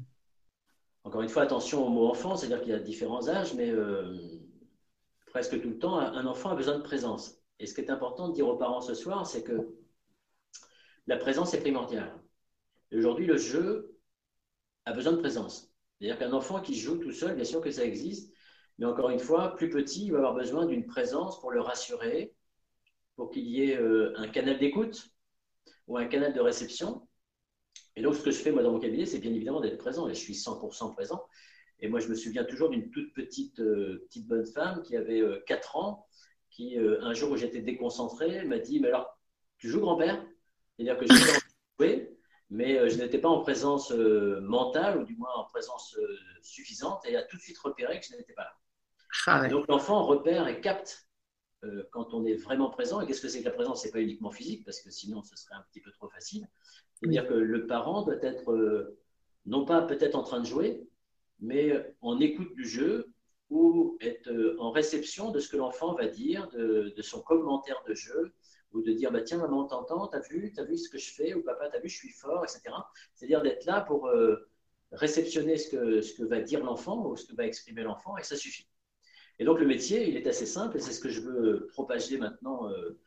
Encore 1.04 1.22
une 1.22 1.28
fois, 1.28 1.42
attention 1.42 1.86
au 1.86 1.90
mot 1.90 2.08
enfant, 2.08 2.36
c'est-à-dire 2.36 2.60
qu'il 2.60 2.70
y 2.70 2.74
a 2.74 2.78
différents 2.78 3.28
âges, 3.28 3.54
mais 3.54 3.70
euh, 3.70 4.16
presque 5.26 5.60
tout 5.60 5.70
le 5.70 5.78
temps, 5.78 5.98
un 5.98 6.26
enfant 6.26 6.50
a 6.50 6.54
besoin 6.54 6.76
de 6.76 6.82
présence. 6.82 7.40
Et 7.58 7.66
ce 7.66 7.74
qui 7.74 7.80
est 7.80 7.90
important 7.90 8.28
de 8.28 8.34
dire 8.34 8.46
aux 8.46 8.56
parents 8.56 8.80
ce 8.80 8.94
soir, 8.94 9.26
c'est 9.26 9.42
que 9.42 9.74
la 11.06 11.16
présence 11.16 11.54
est 11.54 11.60
primordiale. 11.60 12.12
Aujourd'hui, 12.92 13.26
le 13.26 13.36
jeu 13.36 13.98
a 14.84 14.92
besoin 14.92 15.12
de 15.12 15.18
présence. 15.18 15.72
C'est-à-dire 15.98 16.18
qu'un 16.18 16.32
enfant 16.32 16.60
qui 16.60 16.74
joue 16.74 16.98
tout 16.98 17.12
seul, 17.12 17.34
bien 17.34 17.44
sûr 17.44 17.60
que 17.60 17.70
ça 17.70 17.84
existe, 17.84 18.32
mais 18.78 18.86
encore 18.86 19.10
une 19.10 19.18
fois, 19.18 19.56
plus 19.56 19.70
petit, 19.70 20.06
il 20.06 20.12
va 20.12 20.18
avoir 20.18 20.34
besoin 20.34 20.66
d'une 20.66 20.86
présence 20.86 21.40
pour 21.40 21.50
le 21.50 21.60
rassurer, 21.60 22.34
pour 23.16 23.30
qu'il 23.30 23.44
y 23.44 23.62
ait 23.62 23.76
euh, 23.76 24.12
un 24.16 24.28
canal 24.28 24.58
d'écoute 24.58 25.10
ou 25.88 25.96
un 25.96 26.06
canal 26.06 26.32
de 26.32 26.40
réception. 26.40 27.08
Et 27.96 28.02
donc, 28.02 28.14
ce 28.14 28.22
que 28.22 28.30
je 28.30 28.38
fais 28.38 28.52
moi 28.52 28.62
dans 28.62 28.70
mon 28.70 28.78
cabinet, 28.78 29.06
c'est 29.06 29.18
bien 29.18 29.32
évidemment 29.32 29.60
d'être 29.60 29.78
présent, 29.78 30.08
et 30.08 30.14
je 30.14 30.20
suis 30.20 30.34
100% 30.34 30.94
présent. 30.94 31.26
Et 31.80 31.88
moi, 31.88 31.98
je 32.00 32.08
me 32.08 32.14
souviens 32.14 32.44
toujours 32.44 32.70
d'une 32.70 32.90
toute 32.90 33.12
petite, 33.14 33.58
euh, 33.60 34.04
petite 34.06 34.26
bonne 34.26 34.46
femme 34.46 34.82
qui 34.82 34.96
avait 34.96 35.22
4 35.46 35.76
euh, 35.76 35.80
ans, 35.80 36.06
qui, 36.50 36.76
un 36.76 37.14
jour 37.14 37.32
où 37.32 37.36
j'étais 37.36 37.60
déconcentré, 37.60 38.44
m'a 38.44 38.58
dit 38.58 38.80
Mais 38.80 38.88
alors, 38.88 39.18
tu 39.58 39.68
joues 39.68 39.80
grand-père? 39.80 40.24
C'est-à-dire 40.76 40.98
que 40.98 41.06
j'ai 41.06 41.40
joué, 41.78 42.18
mais 42.50 42.88
je 42.88 42.96
n'étais 42.98 43.18
pas 43.18 43.28
en 43.28 43.40
présence 43.40 43.90
mentale, 43.90 44.98
ou 44.98 45.04
du 45.04 45.16
moins 45.16 45.32
en 45.34 45.44
présence 45.44 45.96
suffisante, 46.42 47.04
et 47.06 47.16
a 47.16 47.22
tout 47.22 47.36
de 47.36 47.42
suite 47.42 47.58
repéré 47.58 48.00
que 48.00 48.06
je 48.06 48.16
n'étais 48.16 48.32
pas 48.32 48.42
là. 48.42 48.52
Ah 49.26 49.48
donc 49.48 49.66
l'enfant 49.68 50.04
repère 50.04 50.48
et 50.48 50.60
capte 50.60 51.07
quand 51.90 52.14
on 52.14 52.24
est 52.24 52.34
vraiment 52.34 52.70
présent. 52.70 53.00
Et 53.00 53.06
qu'est-ce 53.06 53.20
que 53.20 53.28
c'est 53.28 53.40
que 53.40 53.46
la 53.46 53.50
présence? 53.50 53.82
C'est 53.82 53.90
pas 53.90 54.00
uniquement 54.00 54.30
physique, 54.30 54.64
parce 54.64 54.80
que 54.80 54.90
sinon 54.90 55.22
ce 55.22 55.36
serait 55.36 55.54
un 55.54 55.64
petit 55.70 55.80
peu 55.80 55.90
trop 55.90 56.08
facile. 56.08 56.48
C'est-à-dire 56.94 57.26
que 57.26 57.34
le 57.34 57.66
parent 57.66 58.02
doit 58.02 58.22
être 58.22 58.96
non 59.46 59.64
pas 59.64 59.82
peut-être 59.82 60.14
en 60.14 60.22
train 60.22 60.40
de 60.40 60.46
jouer, 60.46 60.88
mais 61.40 61.72
en 62.00 62.20
écoute 62.20 62.54
du 62.54 62.66
jeu 62.66 63.12
ou 63.50 63.96
être 64.00 64.30
en 64.58 64.70
réception 64.70 65.30
de 65.30 65.40
ce 65.40 65.48
que 65.48 65.56
l'enfant 65.56 65.94
va 65.94 66.06
dire, 66.06 66.48
de, 66.50 67.02
son 67.02 67.22
commentaire 67.22 67.82
de 67.88 67.94
jeu, 67.94 68.32
ou 68.72 68.82
de 68.82 68.92
dire 68.92 69.10
bah, 69.10 69.22
Tiens, 69.22 69.38
maman, 69.38 69.64
t'entends, 69.64 70.06
t'as 70.08 70.20
vu, 70.20 70.52
t'as 70.54 70.64
vu 70.64 70.76
ce 70.76 70.90
que 70.90 70.98
je 70.98 71.12
fais, 71.12 71.34
ou 71.34 71.42
papa, 71.42 71.68
t'as 71.70 71.80
vu, 71.80 71.88
je 71.88 71.96
suis 71.96 72.10
fort, 72.10 72.44
etc. 72.44 72.60
C'est-à-dire 73.14 73.42
d'être 73.42 73.64
là 73.64 73.80
pour 73.80 74.08
euh, 74.08 74.36
réceptionner 74.92 75.56
ce 75.56 75.70
que, 75.70 76.02
ce 76.02 76.14
que 76.14 76.24
va 76.24 76.40
dire 76.40 76.62
l'enfant 76.62 77.06
ou 77.06 77.16
ce 77.16 77.26
que 77.26 77.34
va 77.34 77.46
exprimer 77.46 77.82
l'enfant, 77.82 78.16
et 78.18 78.22
ça 78.22 78.36
suffit. 78.36 78.68
Et 79.38 79.44
donc, 79.44 79.60
le 79.60 79.66
métier, 79.66 80.08
il 80.08 80.16
est 80.16 80.26
assez 80.26 80.46
simple, 80.46 80.76
et 80.76 80.80
c'est 80.80 80.92
ce 80.92 81.00
que 81.00 81.08
je 81.08 81.20
veux 81.20 81.68
propager 81.72 82.18
maintenant, 82.18 82.68
euh, 82.68 82.98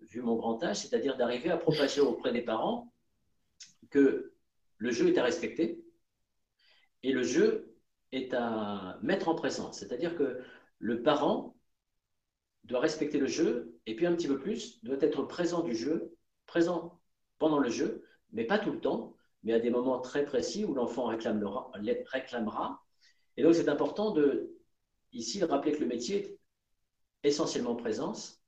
vu 0.00 0.22
mon 0.22 0.36
grand 0.36 0.62
âge, 0.62 0.78
c'est-à-dire 0.78 1.16
d'arriver 1.16 1.50
à 1.50 1.56
propager 1.56 2.00
auprès 2.00 2.32
des 2.32 2.42
parents 2.42 2.92
que 3.90 4.32
le 4.78 4.90
jeu 4.90 5.08
est 5.08 5.18
à 5.18 5.24
respecter 5.24 5.82
et 7.02 7.12
le 7.12 7.22
jeu 7.22 7.76
est 8.12 8.34
à 8.34 8.98
mettre 9.02 9.28
en 9.28 9.34
présence. 9.34 9.78
C'est-à-dire 9.78 10.16
que 10.16 10.40
le 10.78 11.02
parent 11.02 11.56
doit 12.64 12.80
respecter 12.80 13.18
le 13.18 13.26
jeu 13.26 13.78
et 13.86 13.94
puis 13.94 14.06
un 14.06 14.14
petit 14.14 14.28
peu 14.28 14.38
plus, 14.38 14.82
doit 14.84 14.96
être 15.00 15.22
présent 15.22 15.62
du 15.62 15.74
jeu, 15.74 16.16
présent 16.46 17.00
pendant 17.38 17.58
le 17.58 17.68
jeu, 17.68 18.04
mais 18.32 18.44
pas 18.44 18.58
tout 18.58 18.72
le 18.72 18.80
temps, 18.80 19.14
mais 19.42 19.52
à 19.52 19.60
des 19.60 19.70
moments 19.70 20.00
très 20.00 20.24
précis 20.24 20.64
où 20.64 20.74
l'enfant 20.74 21.06
réclamera, 21.06 21.70
réclamera. 22.12 22.84
Et 23.36 23.42
donc 23.42 23.54
c'est 23.54 23.68
important 23.68 24.10
de, 24.10 24.55
ici, 25.16 25.38
de 25.40 25.44
rappeler 25.44 25.72
que 25.72 25.80
le 25.80 25.86
métier 25.86 26.38
est 27.22 27.28
essentiellement 27.28 27.74
présence, 27.74 28.42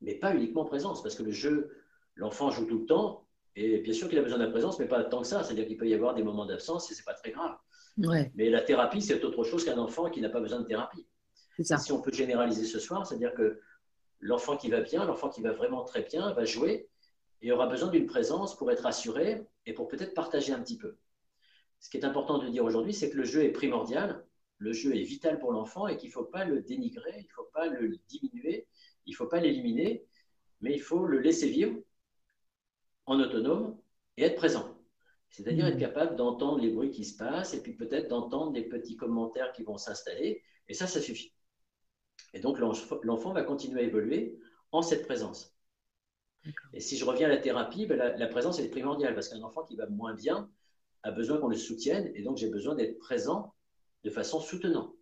mais 0.00 0.14
pas 0.14 0.34
uniquement 0.34 0.64
présence, 0.64 1.02
parce 1.02 1.14
que 1.14 1.22
le 1.22 1.30
jeu, 1.30 1.70
l'enfant 2.14 2.50
joue 2.50 2.66
tout 2.66 2.80
le 2.80 2.86
temps, 2.86 3.26
et 3.56 3.78
bien 3.78 3.92
sûr 3.92 4.08
qu'il 4.08 4.18
a 4.18 4.22
besoin 4.22 4.38
de 4.38 4.44
la 4.44 4.50
présence, 4.50 4.78
mais 4.78 4.88
pas 4.88 5.04
tant 5.04 5.22
que 5.22 5.26
ça. 5.26 5.44
C'est-à-dire 5.44 5.66
qu'il 5.66 5.76
peut 5.76 5.88
y 5.88 5.94
avoir 5.94 6.14
des 6.14 6.22
moments 6.22 6.46
d'absence 6.46 6.90
et 6.90 6.94
ce 6.94 7.00
n'est 7.00 7.04
pas 7.04 7.14
très 7.14 7.30
grave. 7.30 7.56
Mais 8.34 8.50
la 8.50 8.60
thérapie, 8.60 9.00
c'est 9.00 9.22
autre 9.24 9.44
chose 9.44 9.64
qu'un 9.64 9.78
enfant 9.78 10.10
qui 10.10 10.20
n'a 10.20 10.28
pas 10.28 10.40
besoin 10.40 10.60
de 10.60 10.66
thérapie. 10.66 11.06
Si 11.60 11.92
on 11.92 12.02
peut 12.02 12.12
généraliser 12.12 12.64
ce 12.64 12.80
soir, 12.80 13.06
c'est-à-dire 13.06 13.32
que 13.34 13.60
l'enfant 14.18 14.56
qui 14.56 14.68
va 14.68 14.80
bien, 14.80 15.04
l'enfant 15.04 15.28
qui 15.28 15.40
va 15.40 15.52
vraiment 15.52 15.84
très 15.84 16.02
bien, 16.02 16.32
va 16.32 16.44
jouer 16.44 16.88
et 17.42 17.52
aura 17.52 17.68
besoin 17.68 17.90
d'une 17.90 18.06
présence 18.06 18.56
pour 18.56 18.72
être 18.72 18.86
assuré 18.86 19.46
et 19.66 19.72
pour 19.72 19.86
peut-être 19.86 20.14
partager 20.14 20.52
un 20.52 20.60
petit 20.60 20.78
peu. 20.78 20.96
Ce 21.78 21.88
qui 21.88 21.96
est 21.96 22.04
important 22.04 22.38
de 22.38 22.48
dire 22.48 22.64
aujourd'hui, 22.64 22.92
c'est 22.94 23.10
que 23.10 23.16
le 23.16 23.24
jeu 23.24 23.44
est 23.44 23.52
primordial, 23.52 24.24
le 24.64 24.72
jeu 24.72 24.96
est 24.96 25.02
vital 25.02 25.38
pour 25.38 25.52
l'enfant 25.52 25.86
et 25.88 25.98
qu'il 25.98 26.08
ne 26.08 26.14
faut 26.14 26.24
pas 26.24 26.46
le 26.46 26.62
dénigrer, 26.62 27.12
il 27.18 27.26
ne 27.26 27.32
faut 27.34 27.50
pas 27.52 27.66
le 27.66 27.98
diminuer, 28.08 28.66
il 29.04 29.10
ne 29.10 29.16
faut 29.16 29.26
pas 29.26 29.38
l'éliminer, 29.38 30.06
mais 30.62 30.72
il 30.72 30.80
faut 30.80 31.06
le 31.06 31.20
laisser 31.20 31.48
vivre 31.48 31.78
en 33.04 33.20
autonome 33.20 33.78
et 34.16 34.22
être 34.22 34.36
présent. 34.36 34.74
C'est-à-dire 35.28 35.66
être 35.66 35.76
mmh. 35.76 35.80
capable 35.80 36.16
d'entendre 36.16 36.60
les 36.60 36.70
bruits 36.70 36.90
qui 36.90 37.04
se 37.04 37.18
passent 37.18 37.52
et 37.52 37.62
puis 37.62 37.74
peut-être 37.74 38.08
d'entendre 38.08 38.52
des 38.52 38.62
petits 38.62 38.96
commentaires 38.96 39.52
qui 39.52 39.64
vont 39.64 39.76
s'installer. 39.76 40.42
Et 40.68 40.72
ça, 40.72 40.86
ça 40.86 41.00
suffit. 41.00 41.34
Et 42.32 42.40
donc 42.40 42.58
l'enfant 42.58 43.32
va 43.34 43.42
continuer 43.42 43.80
à 43.80 43.84
évoluer 43.84 44.38
en 44.72 44.80
cette 44.80 45.04
présence. 45.04 45.54
Et 46.72 46.80
si 46.80 46.96
je 46.96 47.04
reviens 47.04 47.26
à 47.26 47.30
la 47.30 47.38
thérapie, 47.38 47.84
ben, 47.84 47.98
la, 47.98 48.26
présence 48.28 48.58
est 48.60 48.70
primordiale 48.70 49.14
parce 49.14 49.28
qu'un 49.28 49.42
enfant 49.42 49.62
qui 49.64 49.76
va 49.76 49.86
moins 49.88 50.14
bien 50.14 50.50
a 51.02 51.10
besoin 51.10 51.38
qu'on 51.38 51.48
le 51.48 51.56
soutienne 51.56 52.10
et 52.14 52.22
donc 52.22 52.38
j'ai 52.38 52.48
besoin 52.48 52.74
d'être 52.74 52.98
présent 52.98 53.53
de 54.04 54.10
façon 54.10 54.40
soutenante. 54.40 54.94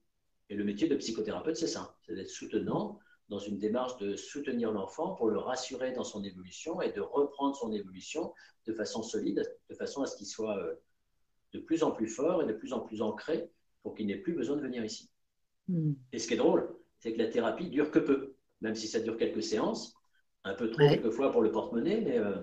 Et 0.48 0.54
le 0.54 0.64
métier 0.64 0.88
de 0.88 0.96
psychothérapeute, 0.96 1.56
c'est 1.56 1.66
ça, 1.66 1.96
c'est 2.06 2.14
d'être 2.14 2.30
soutenant 2.30 2.98
dans 3.28 3.38
une 3.38 3.58
démarche 3.58 3.96
de 3.98 4.14
soutenir 4.14 4.72
l'enfant 4.72 5.14
pour 5.14 5.28
le 5.28 5.38
rassurer 5.38 5.92
dans 5.92 6.04
son 6.04 6.22
évolution 6.22 6.82
et 6.82 6.92
de 6.92 7.00
reprendre 7.00 7.56
son 7.56 7.72
évolution 7.72 8.34
de 8.66 8.72
façon 8.72 9.02
solide, 9.02 9.42
de 9.70 9.74
façon 9.74 10.02
à 10.02 10.06
ce 10.06 10.16
qu'il 10.16 10.26
soit 10.26 10.58
euh, 10.58 10.74
de 11.54 11.58
plus 11.60 11.82
en 11.82 11.92
plus 11.92 12.08
fort 12.08 12.42
et 12.42 12.46
de 12.46 12.52
plus 12.52 12.72
en 12.72 12.80
plus 12.80 13.00
ancré 13.00 13.50
pour 13.82 13.94
qu'il 13.94 14.06
n'ait 14.06 14.18
plus 14.18 14.34
besoin 14.34 14.56
de 14.56 14.60
venir 14.60 14.84
ici. 14.84 15.10
Hmm. 15.68 15.94
Et 16.12 16.18
ce 16.18 16.28
qui 16.28 16.34
est 16.34 16.38
drôle, 16.38 16.76
c'est 16.98 17.12
que 17.14 17.18
la 17.18 17.28
thérapie 17.28 17.70
dure 17.70 17.90
que 17.90 17.98
peu, 17.98 18.36
même 18.60 18.74
si 18.74 18.86
ça 18.86 19.00
dure 19.00 19.16
quelques 19.16 19.42
séances, 19.42 19.94
un 20.44 20.54
peu 20.54 20.70
trop 20.70 20.86
quelquefois 20.86 21.32
pour 21.32 21.40
le 21.40 21.50
porte-monnaie, 21.50 22.00
mais 22.02 22.18
euh, 22.18 22.42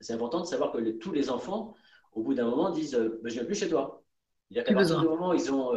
c'est 0.00 0.12
important 0.12 0.40
de 0.40 0.46
savoir 0.46 0.72
que 0.72 0.90
tous 0.98 1.12
les 1.12 1.30
enfants, 1.30 1.74
au 2.12 2.22
bout 2.22 2.34
d'un 2.34 2.48
moment, 2.48 2.70
disent 2.70 2.94
euh, 2.94 3.20
Je 3.24 3.28
ne 3.28 3.32
viens 3.32 3.44
plus 3.44 3.54
chez 3.54 3.68
toi. 3.68 4.03
Il 4.54 4.58
y 4.58 4.60
a 4.60 4.62
qu'à 4.62 4.72
partir 4.72 5.00
du 5.00 5.08
moment 5.08 5.30
où 5.30 5.34
ils, 5.34 5.52
ont, 5.52 5.72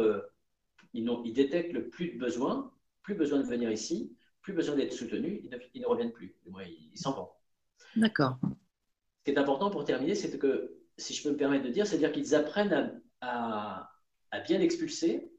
ils, 0.94 1.10
ont, 1.10 1.20
ils 1.24 1.32
détectent 1.32 1.72
le 1.72 1.88
plus 1.88 2.12
de 2.12 2.18
besoin, 2.18 2.72
plus 3.02 3.16
besoin 3.16 3.40
de 3.40 3.44
venir 3.44 3.72
ici, 3.72 4.16
plus 4.40 4.52
besoin 4.52 4.76
d'être 4.76 4.92
soutenu, 4.92 5.42
ils 5.42 5.80
ne, 5.80 5.86
reviennent 5.86 6.12
plus. 6.12 6.36
Ils 6.46 6.96
s'en 6.96 7.12
vont. 7.12 7.28
D'accord. 7.96 8.38
Ce 8.44 9.24
qui 9.24 9.30
est 9.32 9.38
important 9.38 9.68
pour 9.68 9.84
terminer, 9.84 10.14
c'est 10.14 10.38
que, 10.38 10.78
si 10.96 11.12
je 11.12 11.24
peux 11.24 11.30
me 11.30 11.36
permettre 11.36 11.64
de 11.64 11.70
dire, 11.70 11.88
c'est-à-dire 11.88 12.12
qu'ils 12.12 12.36
apprennent 12.36 13.02
à, 13.20 13.90
bien 14.46 14.60
expulser 14.60 15.32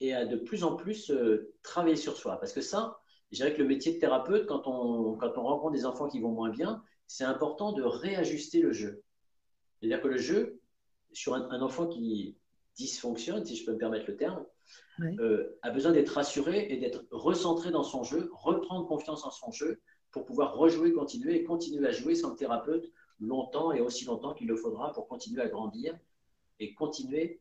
et 0.00 0.12
à 0.12 0.26
de 0.26 0.36
plus 0.36 0.64
en 0.64 0.76
plus 0.76 1.10
euh, 1.10 1.54
travailler 1.62 1.96
sur 1.96 2.14
soi. 2.14 2.38
Parce 2.38 2.52
que 2.52 2.60
ça, 2.60 3.00
je 3.32 3.36
dirais 3.36 3.54
que 3.54 3.62
le 3.62 3.68
métier 3.68 3.94
de 3.94 3.98
thérapeute, 3.98 4.46
quand 4.46 4.66
on, 4.66 5.16
quand 5.16 5.38
on 5.38 5.44
rencontre 5.44 5.72
des 5.72 5.86
enfants 5.86 6.08
qui 6.08 6.20
vont 6.20 6.32
moins 6.32 6.50
bien, 6.50 6.82
c'est 7.06 7.24
important 7.24 7.72
de 7.72 7.82
réajuster 7.82 8.60
le 8.60 8.72
jeu. 8.72 9.02
C'est-à-dire 9.80 10.02
que 10.02 10.08
le 10.08 10.18
jeu, 10.18 10.57
sur 11.12 11.34
un 11.34 11.62
enfant 11.62 11.86
qui 11.86 12.36
dysfonctionne, 12.76 13.44
si 13.44 13.56
je 13.56 13.64
peux 13.64 13.72
me 13.72 13.78
permettre 13.78 14.06
le 14.08 14.16
terme, 14.16 14.44
euh, 15.00 15.58
a 15.62 15.70
besoin 15.70 15.92
d'être 15.92 16.10
rassuré 16.10 16.66
et 16.70 16.76
d'être 16.76 17.04
recentré 17.10 17.70
dans 17.70 17.82
son 17.82 18.02
jeu, 18.02 18.30
reprendre 18.32 18.86
confiance 18.86 19.24
en 19.24 19.30
son 19.30 19.50
jeu 19.50 19.80
pour 20.10 20.24
pouvoir 20.24 20.56
rejouer, 20.56 20.92
continuer 20.92 21.36
et 21.36 21.44
continuer 21.44 21.86
à 21.86 21.92
jouer 21.92 22.14
sans 22.14 22.30
le 22.30 22.36
thérapeute 22.36 22.90
longtemps 23.20 23.72
et 23.72 23.80
aussi 23.80 24.04
longtemps 24.04 24.34
qu'il 24.34 24.48
le 24.48 24.56
faudra 24.56 24.92
pour 24.92 25.08
continuer 25.08 25.42
à 25.42 25.48
grandir 25.48 25.96
et 26.60 26.74
continuer 26.74 27.40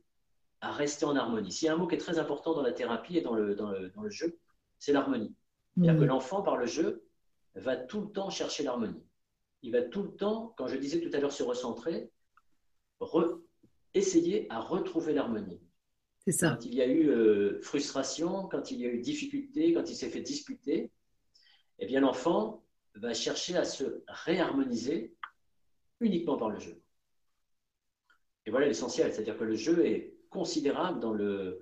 à 0.61 0.71
rester 0.71 1.05
en 1.05 1.15
harmonie. 1.15 1.51
S'il 1.51 1.67
y 1.67 1.69
a 1.69 1.73
un 1.73 1.77
mot 1.77 1.87
qui 1.87 1.95
est 1.95 1.99
très 1.99 2.19
important 2.19 2.53
dans 2.53 2.63
la 2.63 2.71
thérapie 2.71 3.17
et 3.17 3.21
dans 3.21 3.33
le, 3.33 3.55
dans 3.55 3.71
le, 3.71 3.89
dans 3.89 4.01
le 4.01 4.09
jeu, 4.09 4.39
c'est 4.79 4.91
l'harmonie. 4.91 5.35
C'est-à-dire 5.75 5.99
que 5.99 6.05
mmh. 6.05 6.07
l'enfant, 6.07 6.41
par 6.41 6.57
le 6.57 6.65
jeu, 6.65 7.07
va 7.55 7.75
tout 7.75 8.01
le 8.01 8.11
temps 8.11 8.29
chercher 8.29 8.63
l'harmonie. 8.63 9.03
Il 9.61 9.71
va 9.71 9.81
tout 9.83 10.03
le 10.03 10.15
temps, 10.15 10.53
quand 10.57 10.67
je 10.67 10.77
disais 10.77 10.99
tout 10.99 11.15
à 11.15 11.19
l'heure 11.19 11.31
se 11.31 11.43
recentrer, 11.43 12.11
essayer 13.93 14.47
à 14.49 14.59
retrouver 14.59 15.13
l'harmonie. 15.13 15.61
Quand 16.39 16.65
il 16.65 16.75
y 16.75 16.81
a 16.81 16.87
eu 16.87 17.09
euh, 17.09 17.61
frustration, 17.61 18.47
quand 18.47 18.71
il 18.71 18.81
y 18.81 18.85
a 18.85 18.89
eu 18.89 18.99
difficulté, 18.99 19.73
quand 19.73 19.89
il 19.89 19.95
s'est 19.95 20.09
fait 20.09 20.21
disputer, 20.21 20.91
eh 21.79 21.85
bien 21.85 22.01
l'enfant 22.01 22.65
va 22.95 23.13
chercher 23.13 23.55
à 23.55 23.63
se 23.63 24.03
réharmoniser 24.07 25.15
uniquement 26.01 26.37
par 26.37 26.49
le 26.49 26.59
jeu. 26.59 26.81
Et 28.45 28.51
voilà 28.51 28.67
l'essentiel, 28.67 29.13
c'est-à-dire 29.13 29.37
que 29.37 29.43
le 29.43 29.55
jeu 29.55 29.85
est 29.85 30.15
considérable 30.29 30.99
dans 30.99 31.13
le 31.13 31.61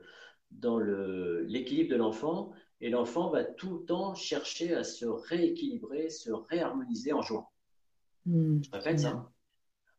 dans 0.51 0.79
l'équilibre 0.79 1.89
de 1.89 1.95
l'enfant 1.95 2.51
et 2.79 2.89
l'enfant 2.89 3.29
va 3.29 3.43
tout 3.43 3.79
le 3.79 3.85
temps 3.85 4.15
chercher 4.15 4.73
à 4.73 4.83
se 4.83 5.05
rééquilibrer, 5.05 6.09
se 6.09 6.31
réharmoniser 6.31 7.13
en 7.13 7.21
jouant. 7.21 7.49
Mmh, 8.25 8.63
Je 8.63 8.71
répète 8.71 8.99
ça. 8.99 9.31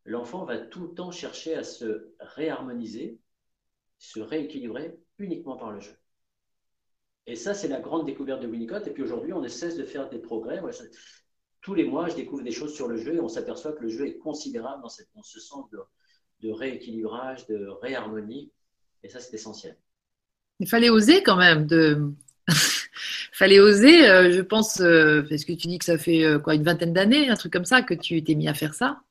L'enfant 0.06 0.44
va 0.44 0.58
tout 0.58 0.84
le 0.84 0.94
temps 0.94 1.10
chercher 1.10 1.54
à 1.54 1.64
se 1.64 2.14
réharmoniser 2.20 3.20
se 3.98 4.20
rééquilibrer 4.20 4.98
uniquement 5.18 5.56
par 5.56 5.72
le 5.72 5.80
jeu. 5.80 5.96
Et 7.26 7.34
ça, 7.34 7.54
c'est 7.54 7.68
la 7.68 7.80
grande 7.80 8.06
découverte 8.06 8.40
de 8.40 8.46
Winnicott. 8.46 8.86
Et 8.86 8.90
puis 8.90 9.02
aujourd'hui, 9.02 9.32
on 9.32 9.40
ne 9.40 9.48
cesse 9.48 9.76
de 9.76 9.84
faire 9.84 10.08
des 10.08 10.18
progrès. 10.18 10.60
tous 11.60 11.74
les 11.74 11.84
mois, 11.84 12.08
je 12.08 12.14
découvre 12.14 12.42
des 12.42 12.52
choses 12.52 12.74
sur 12.74 12.86
le 12.86 12.96
jeu 12.96 13.14
et 13.14 13.20
on 13.20 13.28
s'aperçoit 13.28 13.72
que 13.72 13.82
le 13.82 13.88
jeu 13.88 14.06
est 14.06 14.18
considérable 14.18 14.82
dans, 14.82 14.88
cette, 14.88 15.08
ce 15.22 15.40
sens 15.40 15.68
de, 15.70 16.50
rééquilibrage, 16.50 17.46
de 17.46 17.66
réharmonie. 17.82 18.52
Et 19.02 19.08
ça, 19.08 19.18
c'est 19.18 19.34
essentiel. 19.34 19.76
Il 20.60 20.68
fallait 20.68 20.90
oser 20.90 21.22
quand 21.22 21.36
même. 21.36 21.66
De... 21.66 22.12
fallait 23.32 23.58
oser, 23.58 24.08
euh, 24.08 24.30
je 24.30 24.40
pense, 24.40 24.80
euh, 24.80 25.22
parce 25.28 25.44
que 25.44 25.52
tu 25.52 25.66
dis 25.66 25.78
que 25.78 25.84
ça 25.84 25.98
fait 25.98 26.24
euh, 26.24 26.38
quoi 26.38 26.54
une 26.54 26.62
vingtaine 26.62 26.92
d'années, 26.92 27.28
un 27.28 27.34
truc 27.34 27.52
comme 27.52 27.64
ça, 27.64 27.82
que 27.82 27.94
tu 27.94 28.22
t'es 28.22 28.34
mis 28.34 28.48
à 28.48 28.54
faire 28.54 28.74
ça. 28.74 29.02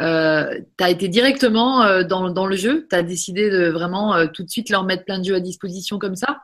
Euh, 0.00 0.60
tu 0.78 0.84
as 0.84 0.90
été 0.90 1.08
directement 1.08 1.82
euh, 1.82 2.04
dans, 2.04 2.30
dans, 2.30 2.46
le 2.46 2.56
jeu? 2.56 2.86
Tu 2.88 2.96
as 2.96 3.02
décidé 3.02 3.50
de 3.50 3.68
vraiment 3.68 4.14
euh, 4.14 4.26
tout 4.26 4.42
de 4.42 4.48
suite 4.48 4.70
leur 4.70 4.84
mettre 4.84 5.04
plein 5.04 5.18
de 5.18 5.24
jeux 5.24 5.34
à 5.34 5.40
disposition 5.40 5.98
comme 5.98 6.16
ça? 6.16 6.40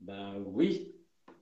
Ben, 0.00 0.34
Oui, 0.46 0.92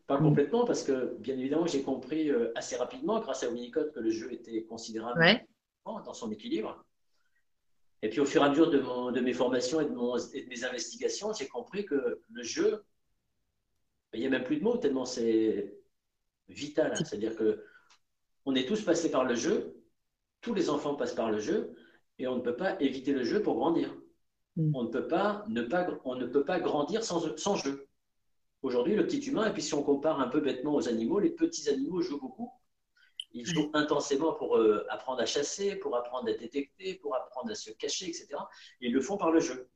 pas 0.07 0.19
complètement, 0.19 0.65
parce 0.65 0.83
que 0.83 1.17
bien 1.19 1.37
évidemment, 1.37 1.67
j'ai 1.67 1.83
compris 1.83 2.31
assez 2.55 2.77
rapidement, 2.77 3.21
grâce 3.21 3.43
à 3.43 3.51
Winnicott, 3.51 3.93
que 3.93 4.01
le 4.01 4.11
jeu 4.11 4.33
était 4.33 4.63
considérable 4.65 5.43
dans 5.85 6.15
son 6.15 6.31
équilibre. 6.31 6.85
Et 8.01 8.11
puis 8.11 8.21
au 8.21 8.27
fur 8.27 8.43
et 8.43 8.45
à 8.45 8.51
mesure 8.51 8.71
de, 8.71 8.79
mon, 8.79 9.11
de 9.11 9.21
mes 9.21 9.33
formations 9.33 9.81
et 9.81 9.85
de, 9.85 9.91
mon, 9.91 10.17
et 10.17 10.43
de 10.43 10.49
mes 10.49 10.65
investigations, 10.65 11.33
j'ai 11.33 11.49
compris 11.49 11.85
que 11.85 12.21
le 12.31 12.43
jeu 12.43 12.85
il 14.15 14.21
n'y 14.21 14.27
a 14.27 14.31
même 14.31 14.45
plus 14.45 14.57
de 14.57 14.65
mots, 14.65 14.77
tellement 14.77 15.05
c'est 15.05 15.75
vital. 16.49 16.97
C'est-à-dire 16.97 17.37
que 17.37 17.65
on 18.49 18.55
est 18.55 18.65
tous 18.65 18.83
passés 18.83 19.11
par 19.11 19.25
le 19.25 19.35
jeu, 19.35 19.77
tous 20.41 20.55
les 20.55 20.71
enfants 20.71 20.95
passent 20.95 21.13
par 21.13 21.31
le 21.31 21.39
jeu, 21.39 21.75
et 22.19 22.27
on 22.27 22.37
ne 22.37 22.41
peut 22.41 22.57
pas 22.57 22.81
éviter 22.81 23.13
le 23.13 23.23
jeu 23.23 23.43
pour 23.43 23.57
grandir. 23.57 23.95
Mm. 24.57 24.75
On, 24.75 24.85
ne 24.85 24.89
peut 24.89 25.07
pas, 25.07 25.45
ne 25.49 25.61
pas, 25.61 25.87
on 26.07 26.15
ne 26.15 26.25
peut 26.25 26.47
pas 26.47 26.59
grandir 26.59 27.05
sans, 27.05 27.37
sans 27.37 27.57
jeu. 27.57 27.87
Aujourd'hui, 28.63 28.97
le 28.97 29.07
petit 29.07 29.19
humain, 29.19 29.47
et 29.47 29.53
puis 29.53 29.61
si 29.61 29.75
on 29.75 29.83
compare 29.83 30.19
un 30.19 30.29
peu 30.29 30.41
bêtement 30.41 30.75
aux 30.75 30.89
animaux, 30.89 31.19
les 31.19 31.29
petits 31.29 31.69
animaux 31.69 32.01
jouent 32.01 32.21
beaucoup. 32.21 32.51
Ils 33.33 33.45
jouent 33.45 33.71
intensément 33.75 34.33
pour 34.33 34.57
euh, 34.57 34.87
apprendre 34.89 35.21
à 35.21 35.27
chasser, 35.27 35.77
pour 35.77 35.95
apprendre 35.95 36.27
à 36.27 36.33
détecter, 36.33 36.95
pour 36.95 37.15
apprendre 37.17 37.51
à 37.51 37.55
se 37.55 37.71
cacher, 37.73 38.07
etc. 38.07 38.29
Et 38.81 38.87
ils 38.87 38.95
le 38.95 39.03
font 39.03 39.19
par 39.19 39.31
le 39.31 39.41
jeu. 39.41 39.69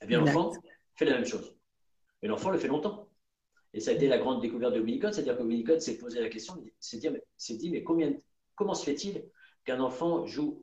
Eh 0.00 0.06
bien, 0.06 0.20
l'enfant 0.20 0.52
fait 0.94 1.06
la 1.06 1.14
même 1.14 1.26
chose. 1.26 1.56
Et 2.22 2.28
l'enfant 2.28 2.50
le 2.50 2.58
fait 2.58 2.68
longtemps. 2.68 3.09
Et 3.72 3.80
ça 3.80 3.92
a 3.92 3.94
été 3.94 4.08
la 4.08 4.18
grande 4.18 4.40
découverte 4.40 4.74
de 4.74 4.80
Winnicott, 4.80 5.14
c'est-à-dire 5.14 5.38
que 5.38 5.42
Winnicott 5.42 5.80
s'est 5.80 5.98
posé 5.98 6.20
la 6.20 6.28
question, 6.28 6.62
s'est 6.80 6.98
dit, 6.98 7.08
dit, 7.56 7.70
mais 7.70 7.84
comment 8.54 8.74
se 8.74 8.84
fait-il 8.84 9.24
qu'un 9.64 9.80
enfant 9.80 10.26
joue 10.26 10.62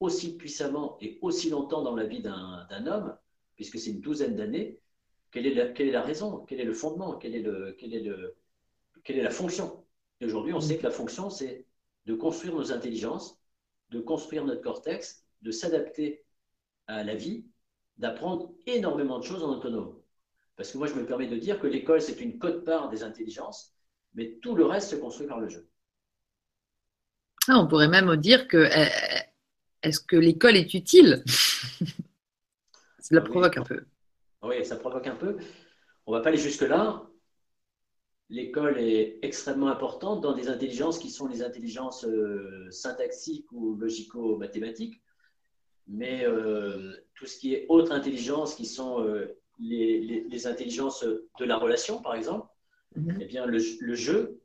aussi 0.00 0.36
puissamment 0.36 0.96
et 1.00 1.18
aussi 1.22 1.50
longtemps 1.50 1.82
dans 1.82 1.94
la 1.94 2.04
vie 2.04 2.22
d'un 2.22 2.86
homme, 2.86 3.16
puisque 3.54 3.78
c'est 3.78 3.90
une 3.90 4.00
douzaine 4.00 4.34
d'années, 4.34 4.80
quelle 5.30 5.46
est, 5.46 5.90
la, 5.90 6.02
raison 6.02 6.44
Quel 6.46 6.60
est 6.60 6.64
le 6.64 6.74
fondement 6.74 7.16
quelle 7.16 7.34
est, 7.34 9.22
la 9.22 9.30
fonction? 9.30 9.84
Aujourd'hui, 10.22 10.52
on 10.52 10.60
sait 10.60 10.76
que 10.76 10.82
la 10.82 10.90
fonction, 10.90 11.30
c'est 11.30 11.66
de 12.04 12.14
construire 12.14 12.54
nos 12.54 12.72
intelligences, 12.72 13.38
de 13.90 14.00
construire 14.00 14.44
notre 14.44 14.60
cortex, 14.60 15.24
de 15.40 15.50
s'adapter 15.50 16.24
à 16.86 17.02
la 17.02 17.14
vie, 17.14 17.46
d'apprendre 17.96 18.52
énormément 18.66 19.18
de 19.18 19.24
choses 19.24 19.42
en 19.42 19.50
autonome. 19.50 20.01
Parce 20.56 20.72
que 20.72 20.78
moi, 20.78 20.86
je 20.86 20.94
me 20.94 21.06
permets 21.06 21.26
de 21.26 21.36
dire 21.36 21.58
que 21.58 21.66
l'école, 21.66 22.02
c'est 22.02 22.20
une 22.20 22.38
cote-part 22.38 22.88
des 22.88 23.02
intelligences, 23.02 23.74
mais 24.14 24.38
tout 24.42 24.54
le 24.54 24.64
reste 24.64 24.90
se 24.90 24.96
construit 24.96 25.26
par 25.26 25.40
le 25.40 25.48
jeu. 25.48 25.68
Ah, 27.48 27.58
on 27.58 27.66
pourrait 27.66 27.88
même 27.88 28.16
dire 28.16 28.46
que 28.46 28.68
eh, 28.70 28.88
eh, 28.88 29.88
est-ce 29.88 30.00
que 30.00 30.16
l'école 30.16 30.56
est 30.56 30.74
utile? 30.74 31.24
Ça 32.98 33.16
la 33.16 33.20
provoque 33.20 33.56
un 33.56 33.64
peu. 33.64 33.84
Oui, 34.42 34.64
ça 34.64 34.76
provoque 34.76 35.08
un 35.08 35.16
peu. 35.16 35.36
On 36.06 36.12
ne 36.12 36.16
va 36.16 36.22
pas 36.22 36.28
aller 36.28 36.38
jusque-là. 36.38 37.04
L'école 38.28 38.78
est 38.78 39.18
extrêmement 39.22 39.68
importante 39.68 40.20
dans 40.20 40.32
des 40.32 40.48
intelligences 40.48 40.98
qui 40.98 41.10
sont 41.10 41.26
les 41.26 41.42
intelligences 41.42 42.04
euh, 42.04 42.70
syntaxiques 42.70 43.50
ou 43.50 43.74
logico-mathématiques. 43.74 45.02
Mais 45.88 46.24
euh, 46.24 46.92
tout 47.14 47.26
ce 47.26 47.36
qui 47.38 47.54
est 47.54 47.66
autre 47.68 47.92
intelligence, 47.92 48.54
qui 48.54 48.66
sont 48.66 49.04
euh, 49.62 50.24
les, 50.28 50.46
intelligences 50.46 51.04
de 51.04 51.44
la 51.44 51.56
relation, 51.56 52.02
par 52.02 52.14
exemple, 52.14 52.48
mhm. 52.96 53.18
eh 53.20 53.24
bien, 53.26 53.46
le, 53.46 53.58
jeu 53.94 54.40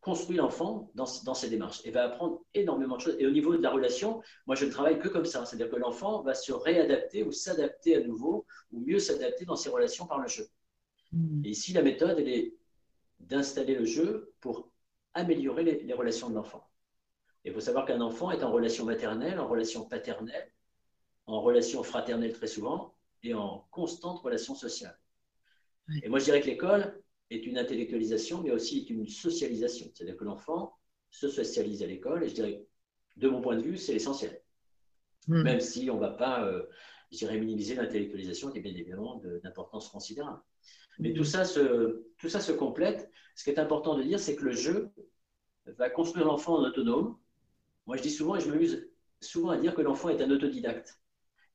construit 0.00 0.36
l'enfant 0.36 0.90
dans, 0.94 1.06
dans, 1.24 1.34
ses 1.34 1.50
démarches 1.50 1.80
et 1.84 1.90
va 1.90 2.04
apprendre 2.04 2.42
énormément 2.54 2.96
de 2.96 3.02
choses. 3.02 3.16
Et 3.18 3.26
au 3.26 3.30
niveau 3.30 3.56
de 3.56 3.62
la 3.62 3.70
relation, 3.70 4.22
moi, 4.46 4.54
je 4.54 4.64
ne 4.64 4.70
travaille 4.70 4.98
que 4.98 5.08
comme 5.08 5.24
ça. 5.24 5.44
C'est-à-dire 5.44 5.70
que 5.70 5.76
l'enfant 5.76 6.22
va 6.22 6.34
se 6.34 6.52
réadapter 6.52 7.22
ou 7.22 7.32
s'adapter 7.32 7.96
à 7.96 8.00
nouveau, 8.00 8.46
ou 8.72 8.80
mieux 8.80 8.98
s'adapter 8.98 9.44
dans 9.44 9.56
ses 9.56 9.70
relations 9.70 10.06
par 10.06 10.20
le 10.20 10.28
jeu. 10.28 10.46
Mhm. 11.12 11.42
Et 11.44 11.50
ici, 11.50 11.72
la 11.72 11.82
méthode, 11.82 12.18
elle 12.18 12.28
est 12.28 12.54
d'installer 13.18 13.74
le 13.74 13.84
jeu 13.84 14.32
pour 14.40 14.70
améliorer 15.14 15.64
les, 15.64 15.82
les 15.82 15.92
relations 15.92 16.30
de 16.30 16.36
l'enfant. 16.36 16.66
Il 17.44 17.52
faut 17.52 17.60
savoir 17.60 17.86
qu'un 17.86 18.00
enfant 18.00 18.30
est 18.30 18.44
en 18.44 18.52
relation 18.52 18.84
maternelle, 18.84 19.40
en 19.40 19.48
relation 19.48 19.84
paternelle, 19.84 20.52
en 21.26 21.40
relation 21.40 21.82
fraternelle 21.82 22.32
très 22.32 22.46
souvent, 22.46 22.94
et 23.22 23.34
en 23.34 23.66
constante 23.70 24.20
relation 24.20 24.54
sociale. 24.54 24.98
Et 26.02 26.08
moi, 26.08 26.18
je 26.18 26.24
dirais 26.24 26.40
que 26.40 26.46
l'école 26.46 27.02
est 27.30 27.46
une 27.46 27.58
intellectualisation, 27.58 28.42
mais 28.42 28.50
aussi 28.50 28.84
une 28.84 29.08
socialisation. 29.08 29.90
C'est-à-dire 29.92 30.16
que 30.16 30.24
l'enfant 30.24 30.78
se 31.10 31.28
socialise 31.28 31.82
à 31.82 31.86
l'école, 31.86 32.24
et 32.24 32.28
je 32.28 32.34
dirais, 32.34 32.64
de 33.16 33.28
mon 33.28 33.40
point 33.40 33.56
de 33.56 33.62
vue, 33.62 33.76
c'est 33.76 33.92
l'essentiel. 33.92 34.40
Hmm. 35.26 35.42
Même 35.42 35.60
si 35.60 35.90
on 35.90 35.96
ne 35.96 36.00
va 36.00 36.10
pas, 36.10 36.44
euh, 36.44 36.64
je 37.10 37.18
dirais, 37.18 37.38
minimiser 37.38 37.74
l'intellectualisation, 37.74 38.50
qui 38.50 38.58
est 38.58 38.62
bien 38.62 38.74
évidemment 38.74 39.20
d'importance 39.42 39.88
considérable. 39.88 40.40
Mais 40.98 41.12
tout 41.12 41.24
ça, 41.24 41.44
se, 41.44 42.04
tout 42.18 42.28
ça 42.28 42.40
se 42.40 42.52
complète. 42.52 43.10
Ce 43.34 43.44
qui 43.44 43.50
est 43.50 43.58
important 43.58 43.96
de 43.96 44.02
dire, 44.02 44.20
c'est 44.20 44.36
que 44.36 44.44
le 44.44 44.52
jeu 44.52 44.90
va 45.66 45.88
construire 45.88 46.26
l'enfant 46.26 46.58
en 46.58 46.64
autonome. 46.64 47.16
Moi, 47.86 47.96
je 47.96 48.02
dis 48.02 48.10
souvent, 48.10 48.36
et 48.36 48.40
je 48.40 48.48
m'amuse 48.48 48.88
souvent 49.20 49.50
à 49.50 49.56
dire 49.56 49.74
que 49.74 49.80
l'enfant 49.80 50.08
est 50.08 50.20
un 50.20 50.30
autodidacte. 50.30 50.99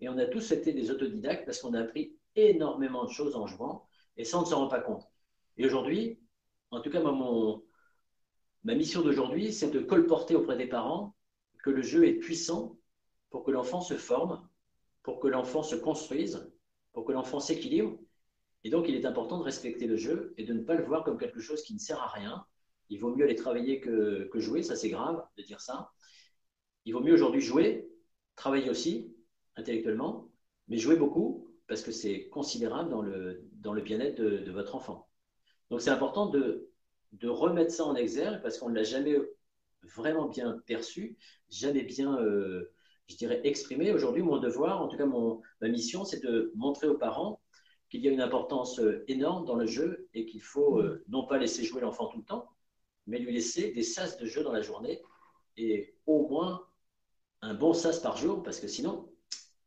Et 0.01 0.10
on 0.10 0.17
a 0.17 0.25
tous 0.25 0.51
été 0.51 0.73
des 0.73 0.91
autodidactes 0.91 1.45
parce 1.45 1.60
qu'on 1.60 1.73
a 1.73 1.79
appris 1.81 2.17
énormément 2.36 3.05
de 3.05 3.10
choses 3.10 3.36
en 3.36 3.47
jouant 3.47 3.88
et 4.17 4.23
ça, 4.23 4.38
on 4.38 4.41
ne 4.41 4.45
s'en 4.45 4.60
rend 4.60 4.67
pas 4.67 4.79
compte. 4.79 5.10
Et 5.58 5.65
aujourd'hui, 5.65 6.19
en 6.71 6.81
tout 6.81 6.89
cas, 6.89 7.01
ma 8.63 8.75
mission 8.75 9.01
d'aujourd'hui, 9.01 9.53
c'est 9.53 9.71
de 9.71 9.79
colporter 9.79 10.36
auprès 10.36 10.58
des 10.58 10.67
parents 10.67 11.15
que 11.63 11.69
le 11.69 11.81
jeu 11.81 12.05
est 12.08 12.13
puissant 12.13 12.77
pour 13.29 13.43
que 13.43 13.51
l'enfant 13.51 13.81
se 13.81 13.95
forme, 13.95 14.47
pour 15.03 15.19
que 15.19 15.27
l'enfant 15.27 15.63
se 15.63 15.75
construise, 15.75 16.51
pour 16.93 17.05
que 17.05 17.12
l'enfant 17.12 17.39
s'équilibre. 17.39 17.97
Et 18.63 18.69
donc, 18.69 18.88
il 18.88 18.95
est 18.95 19.05
important 19.05 19.38
de 19.38 19.43
respecter 19.43 19.86
le 19.86 19.97
jeu 19.97 20.34
et 20.38 20.43
de 20.43 20.53
ne 20.53 20.63
pas 20.63 20.75
le 20.75 20.84
voir 20.84 21.03
comme 21.03 21.17
quelque 21.17 21.39
chose 21.39 21.62
qui 21.63 21.73
ne 21.73 21.79
sert 21.79 22.01
à 22.01 22.08
rien. 22.08 22.45
Il 22.89 22.99
vaut 22.99 23.13
mieux 23.13 23.25
aller 23.25 23.36
travailler 23.36 23.79
que 23.79 24.29
jouer, 24.36 24.63
ça 24.63 24.75
c'est 24.75 24.89
grave 24.89 25.23
de 25.38 25.43
dire 25.43 25.60
ça. 25.60 25.91
Il 26.86 26.93
vaut 26.93 27.01
mieux 27.01 27.13
aujourd'hui 27.13 27.41
jouer, 27.41 27.89
travailler 28.36 28.69
aussi, 28.69 29.14
intellectuellement, 29.55 30.29
mais 30.67 30.77
jouez 30.77 30.95
beaucoup 30.95 31.47
parce 31.67 31.81
que 31.81 31.91
c'est 31.91 32.27
considérable 32.29 32.89
dans 32.89 33.01
le, 33.01 33.43
dans 33.53 33.73
le 33.73 33.81
bien-être 33.81 34.21
de, 34.21 34.51
votre 34.51 34.75
enfant. 34.75 35.07
Donc 35.69 35.81
c'est 35.81 35.89
important 35.89 36.27
de, 36.27 36.69
de 37.13 37.27
remettre 37.27 37.71
ça 37.71 37.85
en 37.85 37.95
exergue 37.95 38.41
parce 38.41 38.59
qu'on 38.59 38.69
ne 38.69 38.75
l'a 38.75 38.83
jamais 38.83 39.17
vraiment 39.83 40.27
bien 40.27 40.61
perçu, 40.65 41.17
jamais 41.49 41.83
bien, 41.83 42.17
euh, 42.19 42.71
je 43.07 43.15
dirais, 43.15 43.41
exprimé. 43.43 43.91
Aujourd'hui, 43.91 44.23
mon 44.23 44.37
devoir, 44.37 44.81
en 44.81 44.87
tout 44.87 44.97
cas 44.97 45.05
mon, 45.05 45.41
ma 45.61 45.67
mission, 45.67 46.05
c'est 46.05 46.23
de 46.23 46.51
montrer 46.55 46.87
aux 46.87 46.97
parents 46.97 47.41
qu'il 47.89 48.01
y 48.01 48.07
a 48.07 48.11
une 48.11 48.21
importance 48.21 48.79
euh, 48.79 49.03
énorme 49.07 49.45
dans 49.45 49.55
le 49.55 49.67
jeu 49.67 50.07
et 50.13 50.25
qu'il 50.25 50.41
faut 50.41 50.79
euh, 50.79 51.03
non 51.07 51.25
pas 51.25 51.37
laisser 51.37 51.63
jouer 51.63 51.81
l'enfant 51.81 52.07
tout 52.07 52.17
le 52.17 52.25
temps, 52.25 52.49
mais 53.07 53.19
lui 53.19 53.33
laisser 53.33 53.71
des 53.71 53.83
sas 53.83 54.17
de 54.17 54.25
jeu 54.25 54.43
dans 54.43 54.51
la 54.51 54.61
journée 54.61 55.01
et 55.57 55.95
au 56.05 56.27
moins 56.27 56.65
un 57.41 57.53
bon 57.53 57.73
sas 57.73 57.99
par 57.99 58.17
jour 58.17 58.41
parce 58.43 58.59
que 58.59 58.67
sinon, 58.67 59.09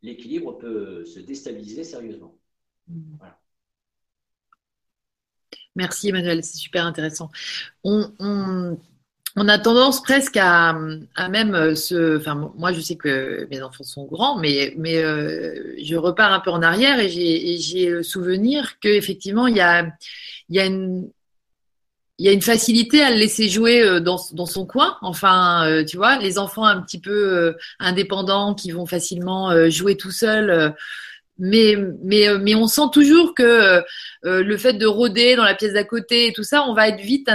l'équilibre 0.03 0.59
peut 0.59 1.05
se 1.05 1.21
déstabiliser 1.21 1.85
sérieusement. 1.85 2.35
Mm. 2.89 3.17
Merci 5.77 6.09
Emmanuel, 6.09 6.43
c'est 6.43 6.57
super 6.57 6.87
intéressant. 6.87 7.31
On, 7.85 8.77
a 9.37 9.59
tendance 9.61 10.03
presque 10.03 10.37
à, 10.37 10.77
même 11.31 11.77
se... 11.77 12.17
Enfin, 12.17 12.53
moi 12.57 12.73
je 12.73 12.81
sais 12.81 12.97
que 12.97 13.47
mes 13.51 13.63
enfants 13.63 13.85
sont 13.85 14.05
grands, 14.05 14.39
mais, 14.39 14.75
mais 14.77 14.97
euh, 14.97 15.77
je 15.81 15.95
repars 15.95 16.33
un 16.33 16.41
peu 16.41 16.51
en 16.51 16.63
arrière 16.63 16.99
et 16.99 17.09
j'ai 17.09 17.91
le 17.91 18.03
souvenir 18.03 18.81
qu'effectivement 18.81 19.47
il 19.47 19.57
y 19.57 19.61
a, 19.61 19.87
il 20.49 20.57
y 20.57 20.59
a 20.59 20.67
une, 20.67 21.09
il 22.19 22.27
y 22.27 22.29
a 22.29 22.33
une 22.33 22.43
facilité 22.43 23.01
à 23.03 23.11
le 23.11 23.17
laisser 23.17 23.49
jouer 23.49 23.81
euh, 23.81 24.01
dans, 24.01 24.19
son 24.19 24.67
coin. 24.67 24.97
Enfin, 25.03 25.67
euh, 25.69 25.85
tu 25.85 25.97
vois, 25.97 26.19
les 26.19 26.39
enfants 26.39 26.65
un 26.65 26.83
petit 26.83 27.01
peu 27.01 27.13
euh, 27.13 27.53
indépendants 27.79 28.55
qui 28.55 28.73
vont 28.73 28.87
facilement 28.87 29.69
jouer 29.71 29.97
tout 29.97 30.11
seuls 30.11 30.75
mais 31.39 31.77
mais 32.03 32.29
euh, 32.29 32.39
mais 32.43 32.55
on 32.55 32.67
sent 32.67 32.91
toujours 32.93 33.35
que 33.35 33.43
euh, 33.43 33.83
le 34.23 34.57
fait 34.57 34.73
de 34.73 34.87
rôder 34.87 35.37
dans 35.37 35.45
la 35.45 35.55
pièce 35.55 35.73
d'à 35.73 35.85
côté 35.85 36.27
et 36.29 36.33
tout 36.33 36.43
ça, 36.43 36.65
on 36.65 36.75
va 36.75 36.89
être 36.89 37.01
vite 37.01 37.31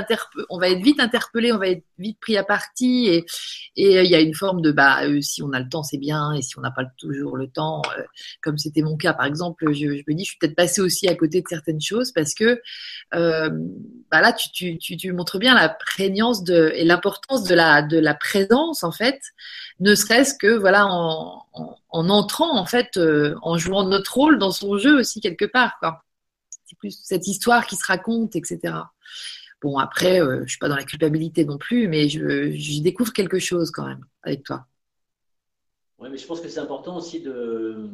on 0.49 0.59
va 0.59 0.69
être 0.69 0.83
vite 0.83 0.99
interpellé, 0.99 1.53
on 1.53 1.57
va 1.57 1.69
être 1.69 1.83
vite 1.97 2.19
pris 2.19 2.37
à 2.37 2.43
partie 2.43 3.07
et 3.07 3.25
et 3.75 3.97
euh, 3.97 4.03
il 4.03 4.11
y 4.11 4.15
a 4.15 4.19
une 4.19 4.33
forme 4.33 4.61
de 4.61 4.71
bah 4.71 4.99
si 5.21 5.41
on 5.41 5.53
a 5.53 5.59
le 5.59 5.69
temps 5.69 5.83
c'est 5.83 5.97
bien 5.97 6.33
et 6.33 6.41
si 6.41 6.57
on 6.57 6.61
n'a 6.61 6.71
pas 6.71 6.83
toujours 6.97 7.37
le 7.37 7.47
temps, 7.47 7.81
comme 8.41 8.57
c'était 8.57 8.81
mon 8.81 8.97
cas 8.97 9.13
par 9.13 9.25
exemple, 9.25 9.71
je, 9.71 9.95
je, 9.95 10.03
me 10.07 10.13
dis 10.13 10.25
je 10.25 10.29
suis 10.31 10.37
peut-être 10.37 10.55
passé 10.55 10.81
aussi 10.81 11.07
à 11.07 11.15
côté 11.15 11.41
de 11.41 11.47
certaines 11.47 11.81
choses 11.81 12.11
parce 12.11 12.33
que 12.33 12.61
bah 13.11 14.21
là 14.21 14.33
tu, 14.33 14.49
tu 14.51 14.77
tu 14.77 14.97
tu 14.97 15.13
montres 15.13 15.39
bien 15.39 15.55
la 15.55 15.69
prégnance 15.69 16.43
de 16.43 16.71
et 16.75 16.83
l'importance 16.83 17.43
de 17.43 17.55
la 17.55 17.81
de 17.81 17.99
la 17.99 18.13
présence 18.13 18.83
en 18.83 18.91
fait 18.91 19.19
ne 19.84 19.96
serait-ce 19.96 20.34
que 20.34 20.58
voilà 20.58 20.88
en, 20.88 21.46
entrant 21.89 22.58
en 22.58 22.65
fait, 22.65 22.98
euh, 22.98 23.36
en 23.41 23.58
jouant 23.58 23.86
notre 23.86 24.13
rôle 24.15 24.39
dans 24.39 24.52
son 24.52 24.78
jeu 24.78 24.98
aussi 25.00 25.19
quelque 25.19 25.46
part. 25.46 25.78
C'est 26.65 26.78
plus 26.78 27.00
cette 27.04 27.28
histoire 27.28 27.67
qui 27.67 27.76
se 27.76 27.86
raconte, 27.86 28.36
etc. 28.36 28.76
Bon 29.62 29.78
après, 29.78 30.17
je 30.17 30.24
euh, 30.24 30.41
je 30.46 30.50
suis 30.52 30.58
pas 30.58 30.69
dans 30.69 30.78
la 30.78 30.86
culpabilité 30.86 31.46
non 31.46 31.58
plus, 31.58 31.88
mais 31.88 32.08
je, 32.08 32.82
découvre 32.82 33.12
quelque 33.12 33.39
chose 33.39 33.72
quand 33.72 33.86
même 33.86 34.06
avec 34.24 34.43
toi. 34.43 34.65
Oui, 36.00 36.10
mais 36.10 36.17
je 36.17 36.26
pense 36.26 36.39
que 36.39 36.48
c'est 36.48 36.60
important 36.60 36.98
aussi 36.98 37.22
de 37.22 37.89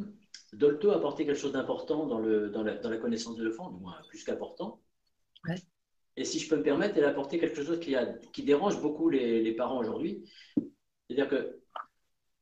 Dolto 0.52 0.92
apporter 0.92 1.26
quelque 1.26 1.38
chose 1.38 1.52
d'important 1.52 2.06
dans, 2.06 2.20
dans, 2.20 2.62
la, 2.62 2.96
connaissance 2.98 3.36
de 3.36 3.44
l'enfant, 3.44 3.70
du 3.70 3.80
moins 3.80 3.96
plus 4.08 4.22
qu'important. 4.24 4.80
Et 6.16 6.24
si 6.24 6.38
je 6.38 6.48
peux 6.48 6.56
me 6.56 6.62
permettre, 6.62 6.96
elle 6.98 7.04
a 7.04 7.08
apporté 7.08 7.38
quelque 7.38 7.62
chose 7.62 7.78
qui, 7.80 7.94
a, 7.96 8.06
qui 8.32 8.42
dérange 8.42 8.80
beaucoup 8.80 9.08
les, 9.10 9.42
les 9.42 9.52
parents 9.52 9.78
aujourd'hui. 9.78 10.24
C'est-à-dire 11.10 11.28
que 11.28 11.60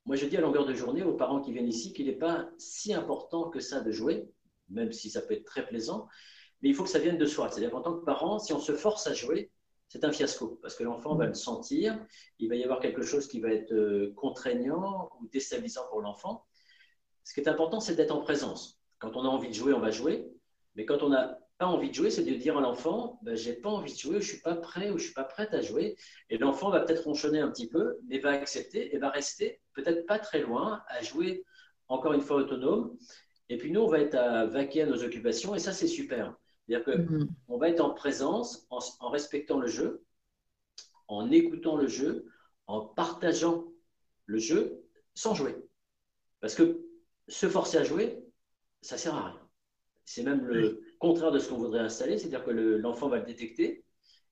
moi, 0.04 0.14
je 0.16 0.26
dis 0.26 0.36
à 0.36 0.42
longueur 0.42 0.66
de 0.66 0.74
journée 0.74 1.02
aux 1.02 1.14
parents 1.14 1.40
qui 1.40 1.52
viennent 1.52 1.68
ici 1.68 1.94
qu'il 1.94 2.04
n'est 2.04 2.18
pas 2.18 2.50
si 2.58 2.92
important 2.92 3.48
que 3.48 3.60
ça 3.60 3.80
de 3.80 3.90
jouer, 3.90 4.28
même 4.68 4.92
si 4.92 5.08
ça 5.08 5.22
peut 5.22 5.32
être 5.32 5.46
très 5.46 5.66
plaisant, 5.66 6.06
mais 6.60 6.68
il 6.68 6.74
faut 6.74 6.82
que 6.82 6.90
ça 6.90 6.98
vienne 6.98 7.16
de 7.16 7.24
soi. 7.24 7.48
C'est-à-dire 7.48 7.70
qu'en 7.70 7.80
tant 7.80 7.98
que 7.98 8.04
parent, 8.04 8.38
si 8.38 8.52
on 8.52 8.60
se 8.60 8.72
force 8.72 9.06
à 9.06 9.14
jouer, 9.14 9.50
c'est 9.88 10.04
un 10.04 10.12
fiasco 10.12 10.58
parce 10.60 10.74
que 10.74 10.84
l'enfant 10.84 11.14
va 11.14 11.24
le 11.24 11.32
sentir. 11.32 11.98
Il 12.40 12.50
va 12.50 12.56
y 12.56 12.62
avoir 12.62 12.80
quelque 12.80 13.00
chose 13.00 13.26
qui 13.26 13.40
va 13.40 13.48
être 13.48 13.72
euh, 13.72 14.12
contraignant 14.16 15.08
ou 15.18 15.28
déstabilisant 15.28 15.88
pour 15.88 16.02
l'enfant. 16.02 16.44
Ce 17.24 17.32
qui 17.32 17.40
est 17.40 17.48
important, 17.48 17.80
c'est 17.80 17.94
d'être 17.94 18.14
en 18.14 18.20
présence. 18.20 18.78
Quand 18.98 19.16
on 19.16 19.24
a 19.24 19.28
envie 19.28 19.48
de 19.48 19.54
jouer, 19.54 19.72
on 19.72 19.80
va 19.80 19.90
jouer. 19.90 20.28
Mais 20.74 20.84
quand 20.84 21.02
on 21.02 21.08
n'a 21.08 21.38
pas 21.58 21.66
envie 21.66 21.90
de 21.90 21.94
jouer, 21.94 22.10
c'est 22.10 22.22
de 22.22 22.34
dire 22.34 22.56
à 22.56 22.60
l'enfant 22.60 23.18
ben, 23.22 23.36
J'ai 23.36 23.52
pas 23.52 23.68
envie 23.68 23.92
de 23.92 23.98
jouer, 23.98 24.20
je 24.20 24.28
suis 24.28 24.40
pas 24.40 24.54
prêt 24.54 24.90
ou 24.90 24.98
je 24.98 25.04
suis 25.04 25.12
pas 25.12 25.24
prête 25.24 25.52
à 25.54 25.60
jouer. 25.60 25.96
Et 26.30 26.38
l'enfant 26.38 26.70
va 26.70 26.80
peut-être 26.80 27.04
ronchonner 27.04 27.40
un 27.40 27.50
petit 27.50 27.68
peu, 27.68 27.98
mais 28.06 28.20
va 28.20 28.30
accepter 28.30 28.94
et 28.94 28.98
va 28.98 29.10
rester 29.10 29.60
peut-être 29.74 30.06
pas 30.06 30.20
très 30.20 30.40
loin 30.40 30.82
à 30.86 31.02
jouer, 31.02 31.44
encore 31.88 32.12
une 32.12 32.20
fois, 32.20 32.36
autonome. 32.36 32.96
Et 33.48 33.58
puis 33.58 33.72
nous, 33.72 33.80
on 33.80 33.88
va 33.88 33.98
être 33.98 34.14
à 34.14 34.46
vaquer 34.46 34.82
à 34.82 34.86
nos 34.86 35.02
occupations 35.02 35.54
et 35.54 35.58
ça, 35.58 35.72
c'est 35.72 35.88
super. 35.88 36.34
C'est-à-dire 36.68 36.84
qu'on 36.84 37.56
mm. 37.56 37.58
va 37.58 37.68
être 37.68 37.80
en 37.80 37.90
présence 37.90 38.66
en, 38.70 39.10
respectant 39.10 39.58
le 39.58 39.66
jeu, 39.66 40.04
en 41.08 41.30
écoutant 41.30 41.76
le 41.76 41.88
jeu, 41.88 42.26
en 42.68 42.82
partageant 42.82 43.64
le 44.26 44.38
jeu 44.38 44.84
sans 45.14 45.34
jouer. 45.34 45.56
Parce 46.40 46.54
que 46.54 46.84
se 47.26 47.48
forcer 47.48 47.78
à 47.78 47.84
jouer, 47.84 48.22
ça 48.80 48.94
ne 48.94 49.00
sert 49.00 49.14
à 49.14 49.30
rien. 49.30 49.48
C'est 50.04 50.22
même 50.22 50.44
le 50.46 50.82
contraire 50.98 51.30
de 51.32 51.38
ce 51.38 51.48
qu'on 51.48 51.58
voudrait 51.58 51.80
installer, 51.80 52.18
c'est-à-dire 52.18 52.44
que 52.44 52.50
l'enfant 52.50 53.08
va 53.08 53.18
le 53.18 53.24
détecter 53.24 53.84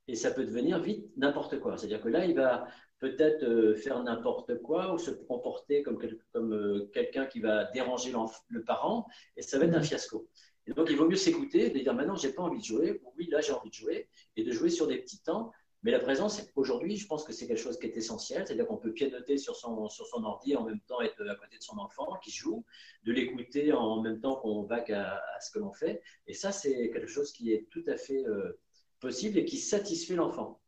et 0.09 0.15
ça 0.15 0.31
peut 0.31 0.45
devenir 0.45 0.79
vite 0.79 1.07
n'importe 1.17 1.59
quoi. 1.61 1.77
C'est-à-dire 1.77 2.01
que 2.01 2.09
là, 2.09 2.25
il 2.25 2.35
va 2.35 2.67
peut-être 2.99 3.43
euh, 3.45 3.75
faire 3.75 4.03
n'importe 4.03 4.61
quoi 4.63 4.95
ou 4.95 4.99
se 4.99 5.11
comporter 5.11 5.83
comme, 5.83 5.99
comme 6.33 6.53
euh, 6.55 6.91
quelqu'un 6.93 7.27
qui 7.27 7.41
va 7.41 7.65
déranger 7.65 8.13
le 8.49 8.65
parent 8.65 9.07
et 9.37 9.43
ça 9.43 9.59
va 9.59 9.67
être 9.67 9.75
un 9.75 9.83
fiasco. 9.83 10.29
Et 10.67 10.73
donc, 10.73 10.89
il 10.91 10.97
vaut 10.97 11.09
mieux 11.09 11.17
s'écouter, 11.17 11.71
de 11.71 11.79
dire 11.79 11.95
maintenant, 11.95 12.17
j'ai 12.17 12.33
pas 12.33 12.43
envie 12.43 12.59
de 12.59 12.65
jouer, 12.65 13.01
oui, 13.17 13.29
là, 13.31 13.41
j'ai 13.41 13.53
envie 13.53 13.71
de 13.71 13.75
jouer, 13.75 14.09
et 14.37 14.43
de 14.43 14.51
jouer 14.51 14.71
sur 14.71 14.87
des 14.87 14.99
petits 14.99 15.23
temps. 15.23 15.53
Mais 15.87 15.93
la 15.93 16.01
présence, 16.01 16.43
aujourd'hui, 16.57 16.97
je 16.97 17.07
pense 17.07 17.23
que 17.23 17.33
c'est 17.33 17.47
quelque 17.47 17.61
chose 17.61 17.79
qui 17.79 17.87
est 17.87 17.97
essentiel, 17.97 18.45
c'est-à-dire 18.45 18.67
qu'on 18.67 18.77
peut 18.77 18.93
pianoter 18.93 19.39
sur 19.39 19.55
son, 19.55 19.89
sur 19.89 20.05
son 20.09 20.25
ordi 20.25 20.51
et 20.51 20.57
en 20.57 20.65
même 20.65 20.81
temps 20.81 21.01
être 21.01 21.25
à 21.29 21.37
côté 21.37 21.59
de 21.59 21.63
son 21.63 21.79
enfant 21.79 22.19
qui 22.25 22.33
joue, 22.33 22.65
de 23.05 23.13
l'écouter 23.13 23.73
en 23.73 24.03
même 24.03 24.19
temps 24.19 24.35
qu'on 24.35 24.65
va 24.65 24.83
à, 24.89 25.15
à, 25.15 25.41
ce 25.41 25.53
que 25.53 25.61
l'on 25.61 25.71
fait. 25.71 26.03
Et 26.27 26.35
ça, 26.35 26.51
c'est 26.51 26.91
quelque 26.91 27.07
chose 27.07 27.31
qui 27.31 27.53
est 27.53 27.69
tout 27.71 27.85
à 27.87 27.97
fait 27.97 28.27
euh, 28.27 28.59
possible 28.99 29.39
et 29.39 29.45
qui 29.45 29.59
satisfait 29.59 30.17
l'enfant. 30.17 30.61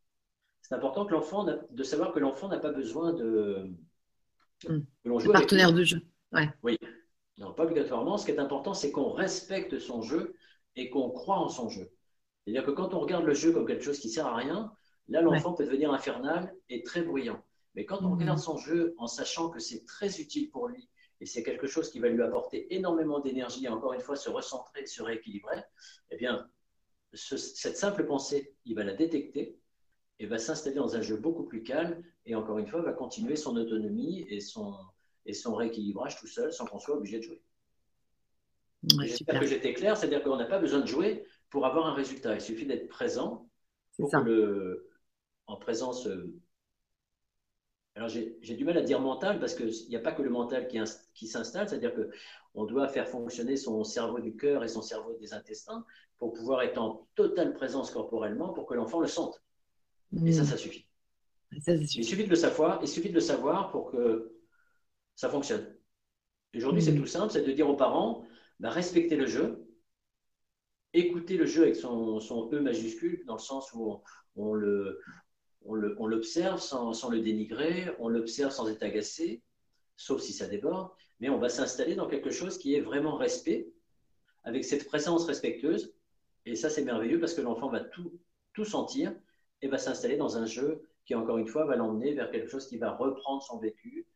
C'est 0.62 0.76
important 0.76 1.04
que 1.04 1.14
l'enfant, 1.14 1.44
de 1.44 1.82
savoir 1.82 2.12
que 2.12 2.20
l'enfant 2.20 2.46
n'a 2.46 2.60
pas 2.60 2.70
besoin 2.70 3.12
de. 3.12 3.72
Mmh. 4.68 5.32
partenaire 5.32 5.72
de 5.72 5.82
jeu. 5.82 6.00
Ouais. 6.30 6.48
Oui, 6.62 6.78
non, 7.38 7.52
pas 7.54 7.64
obligatoirement. 7.64 8.18
Ce 8.18 8.24
qui 8.24 8.30
est 8.30 8.38
important, 8.38 8.72
c'est 8.72 8.92
qu'on 8.92 9.10
respecte 9.14 9.80
son 9.80 10.00
jeu 10.00 10.36
et 10.76 10.90
qu'on 10.90 11.10
croit 11.10 11.38
en 11.38 11.48
son 11.48 11.68
jeu. 11.68 11.90
C'est-à-dire 12.44 12.64
que 12.64 12.70
quand 12.70 12.94
on 12.94 13.00
regarde 13.00 13.24
le 13.24 13.34
jeu 13.34 13.50
comme 13.50 13.66
quelque 13.66 13.82
chose 13.82 13.98
qui 13.98 14.10
sert 14.10 14.24
à 14.24 14.36
rien, 14.36 14.72
là, 15.08 15.22
l'enfant 15.22 15.54
peut 15.54 15.64
devenir 15.64 15.92
infernal 15.92 16.54
et 16.68 16.82
très 16.82 17.02
bruyant. 17.02 17.42
Mais 17.74 17.84
quand 17.84 18.02
on 18.02 18.08
mhm. 18.08 18.20
regarde 18.20 18.38
son 18.38 18.56
jeu 18.56 18.94
en 18.98 19.06
sachant 19.06 19.50
que 19.50 19.58
c'est 19.58 19.84
très 19.84 20.20
utile 20.20 20.50
pour 20.50 20.68
lui 20.68 20.88
et 21.20 21.26
c'est 21.26 21.42
quelque 21.42 21.66
chose 21.66 21.90
qui 21.90 21.98
va 21.98 22.08
lui 22.08 22.22
apporter 22.22 22.74
énormément 22.74 23.20
d'énergie 23.20 23.64
et 23.64 23.68
encore 23.68 23.92
une 23.92 24.00
fois 24.00 24.16
se 24.16 24.30
recentrer, 24.30 24.86
se 24.86 25.02
rééquilibrer, 25.02 25.62
eh 26.10 26.16
bien, 26.16 26.48
cette 27.12 27.76
simple 27.76 28.04
pensée, 28.06 28.54
il 28.64 28.74
va 28.74 28.84
la 28.84 28.94
détecter 28.94 29.58
et 30.18 30.26
va 30.26 30.38
s'installer 30.38 30.76
dans 30.76 30.96
un 30.96 31.00
jeu 31.00 31.16
beaucoup 31.16 31.44
plus 31.44 31.62
calme 31.62 32.02
et 32.26 32.34
encore 32.34 32.58
une 32.58 32.66
fois 32.66 32.82
va 32.82 32.92
continuer 32.92 33.36
son 33.36 33.56
autonomie 33.56 34.26
et 34.28 34.40
son, 34.40 34.74
et 35.26 35.32
son 35.32 35.54
rééquilibrage 35.54 36.18
tout 36.18 36.26
seul 36.26 36.52
sans 36.52 36.66
qu'on 36.66 36.78
soit 36.78 36.96
obligé 36.96 37.18
de 37.18 37.24
jouer. 37.24 37.42
J'espère 39.02 39.40
que 39.40 39.46
j'étais 39.46 39.72
clair, 39.72 39.96
c'est-à-dire 39.96 40.22
qu'on 40.22 40.36
n'a 40.36 40.46
pas 40.46 40.58
besoin 40.58 40.80
de 40.80 40.86
jouer 40.86 41.26
pour 41.50 41.66
avoir 41.66 41.86
un 41.86 41.94
résultat. 41.94 42.34
Il 42.34 42.40
suffit 42.40 42.66
d'être 42.66 42.88
présent 42.88 43.48
pour 43.96 44.14
le, 44.18 44.87
en 45.48 45.56
présence. 45.56 46.06
Euh, 46.06 46.32
alors 47.96 48.08
j'ai 48.08 48.54
du 48.54 48.64
mal 48.64 48.78
à 48.78 48.82
dire 48.82 49.00
mental 49.00 49.40
parce 49.40 49.56
qu'il 49.56 49.88
n'y 49.88 49.96
a 49.96 50.00
pas 50.00 50.12
que 50.12 50.22
le 50.22 50.30
mental 50.30 50.68
qui, 50.68 50.78
qui 51.14 51.26
s'installe, 51.26 51.68
c'est-à-dire 51.68 51.92
qu'on 51.92 52.64
doit 52.64 52.86
faire 52.86 53.08
fonctionner 53.08 53.56
son 53.56 53.82
cerveau 53.82 54.20
du 54.20 54.36
cœur 54.36 54.62
et 54.62 54.68
son 54.68 54.82
cerveau 54.82 55.16
des 55.20 55.34
intestins 55.34 55.84
pour 56.16 56.32
pouvoir 56.32 56.62
être 56.62 56.78
en 56.78 57.08
totale 57.16 57.54
présence 57.54 57.90
corporellement 57.90 58.52
pour 58.52 58.66
que 58.66 58.74
l'enfant 58.74 59.00
le 59.00 59.08
sente. 59.08 59.42
Et 60.24 60.32
ça, 60.32 60.42
mm. 60.42 60.46
ça 60.46 60.56
suffit. 60.56 60.86
Il 61.50 62.04
suffit 62.04 62.24
de 62.24 62.30
le 62.30 62.36
savoir, 62.36 62.78
il 62.82 62.88
suffit 62.88 63.08
de 63.08 63.14
le 63.14 63.20
savoir 63.20 63.70
pour 63.72 63.90
que 63.90 64.32
ça 65.16 65.28
fonctionne. 65.28 65.74
Aujourd'hui, 66.54 66.82
c'est 66.82 66.92
mm. 66.92 67.00
tout 67.00 67.06
simple, 67.06 67.32
c'est 67.32 67.42
de 67.42 67.52
dire 67.52 67.68
aux 67.68 67.76
parents, 67.76 68.24
bah, 68.60 68.70
respectez 68.70 69.16
le 69.16 69.26
jeu, 69.26 69.66
écoutez 70.92 71.36
le 71.36 71.46
jeu 71.46 71.62
avec 71.62 71.76
son, 71.76 72.20
E 72.52 72.60
majuscule, 72.60 73.24
dans 73.26 73.34
le 73.34 73.40
sens 73.40 73.72
où 73.72 74.00
on, 74.36 74.54
le, 74.54 75.00
on 75.68 76.06
l'observe 76.06 76.60
sans, 76.60 77.10
le 77.10 77.20
dénigrer, 77.20 77.90
on 77.98 78.08
l'observe 78.08 78.52
sans 78.52 78.68
être 78.68 78.82
agacé, 78.82 79.42
sauf 79.96 80.20
si 80.20 80.32
ça 80.32 80.46
déborde, 80.46 80.90
mais 81.20 81.28
on 81.28 81.38
va 81.38 81.48
s'installer 81.48 81.94
dans 81.94 82.06
quelque 82.06 82.30
chose 82.30 82.58
qui 82.58 82.74
est 82.74 82.80
vraiment 82.80 83.16
respect, 83.16 83.68
avec 84.44 84.64
cette 84.64 84.86
présence 84.86 85.26
respectueuse. 85.26 85.94
Et 86.46 86.56
ça, 86.56 86.70
c'est 86.70 86.84
merveilleux 86.84 87.20
parce 87.20 87.34
que 87.34 87.42
l'enfant 87.42 87.68
va 87.68 87.80
tout, 87.80 88.18
tout 88.54 88.64
sentir 88.64 89.14
et 89.60 89.68
va 89.68 89.78
s'installer 89.78 90.16
dans 90.16 90.38
un 90.38 90.46
jeu 90.46 90.88
qui, 91.04 91.14
encore 91.14 91.38
une 91.38 91.48
fois, 91.48 91.66
va 91.66 91.76
l'emmener 91.76 92.14
vers 92.14 92.30
quelque 92.30 92.48
chose 92.48 92.66
qui 92.66 92.78
va 92.78 92.92
reprendre 92.92 93.42
son 93.42 93.58
vécu, 93.58 94.06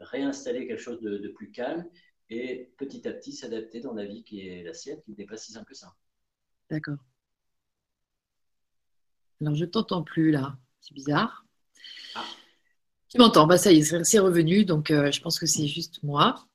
réinstaller 0.00 0.66
quelque 0.66 0.80
chose 0.80 1.00
de, 1.00 1.28
plus 1.28 1.50
calme 1.50 1.84
et 2.30 2.72
petit 2.76 3.06
à 3.06 3.12
petit 3.12 3.32
s'adapter 3.32 3.80
dans 3.80 3.94
la 3.94 4.04
vie 4.04 4.24
qui 4.24 4.48
est 4.48 4.62
la 4.62 4.74
sienne, 4.74 5.00
qui 5.02 5.14
n'est 5.16 5.26
pas 5.26 5.36
si 5.36 5.52
simple 5.52 5.66
que 5.66 5.74
ça. 5.74 5.94
D'accord. 6.70 6.98
Alors, 9.40 9.54
je 9.54 9.64
t'entends 9.64 10.02
plus 10.02 10.30
là. 10.30 10.58
C'est 10.86 10.94
bizarre. 10.94 11.44
Ah. 12.14 12.24
Tu 13.08 13.18
m'entends? 13.18 13.46
Bah 13.46 13.58
ça 13.58 13.72
y 13.72 13.78
est, 13.78 14.04
c'est 14.04 14.18
revenu. 14.20 14.64
Donc, 14.64 14.90
euh, 14.90 15.10
je 15.10 15.20
pense 15.20 15.38
que 15.38 15.46
c'est 15.46 15.66
juste 15.66 16.00
moi. 16.04 16.46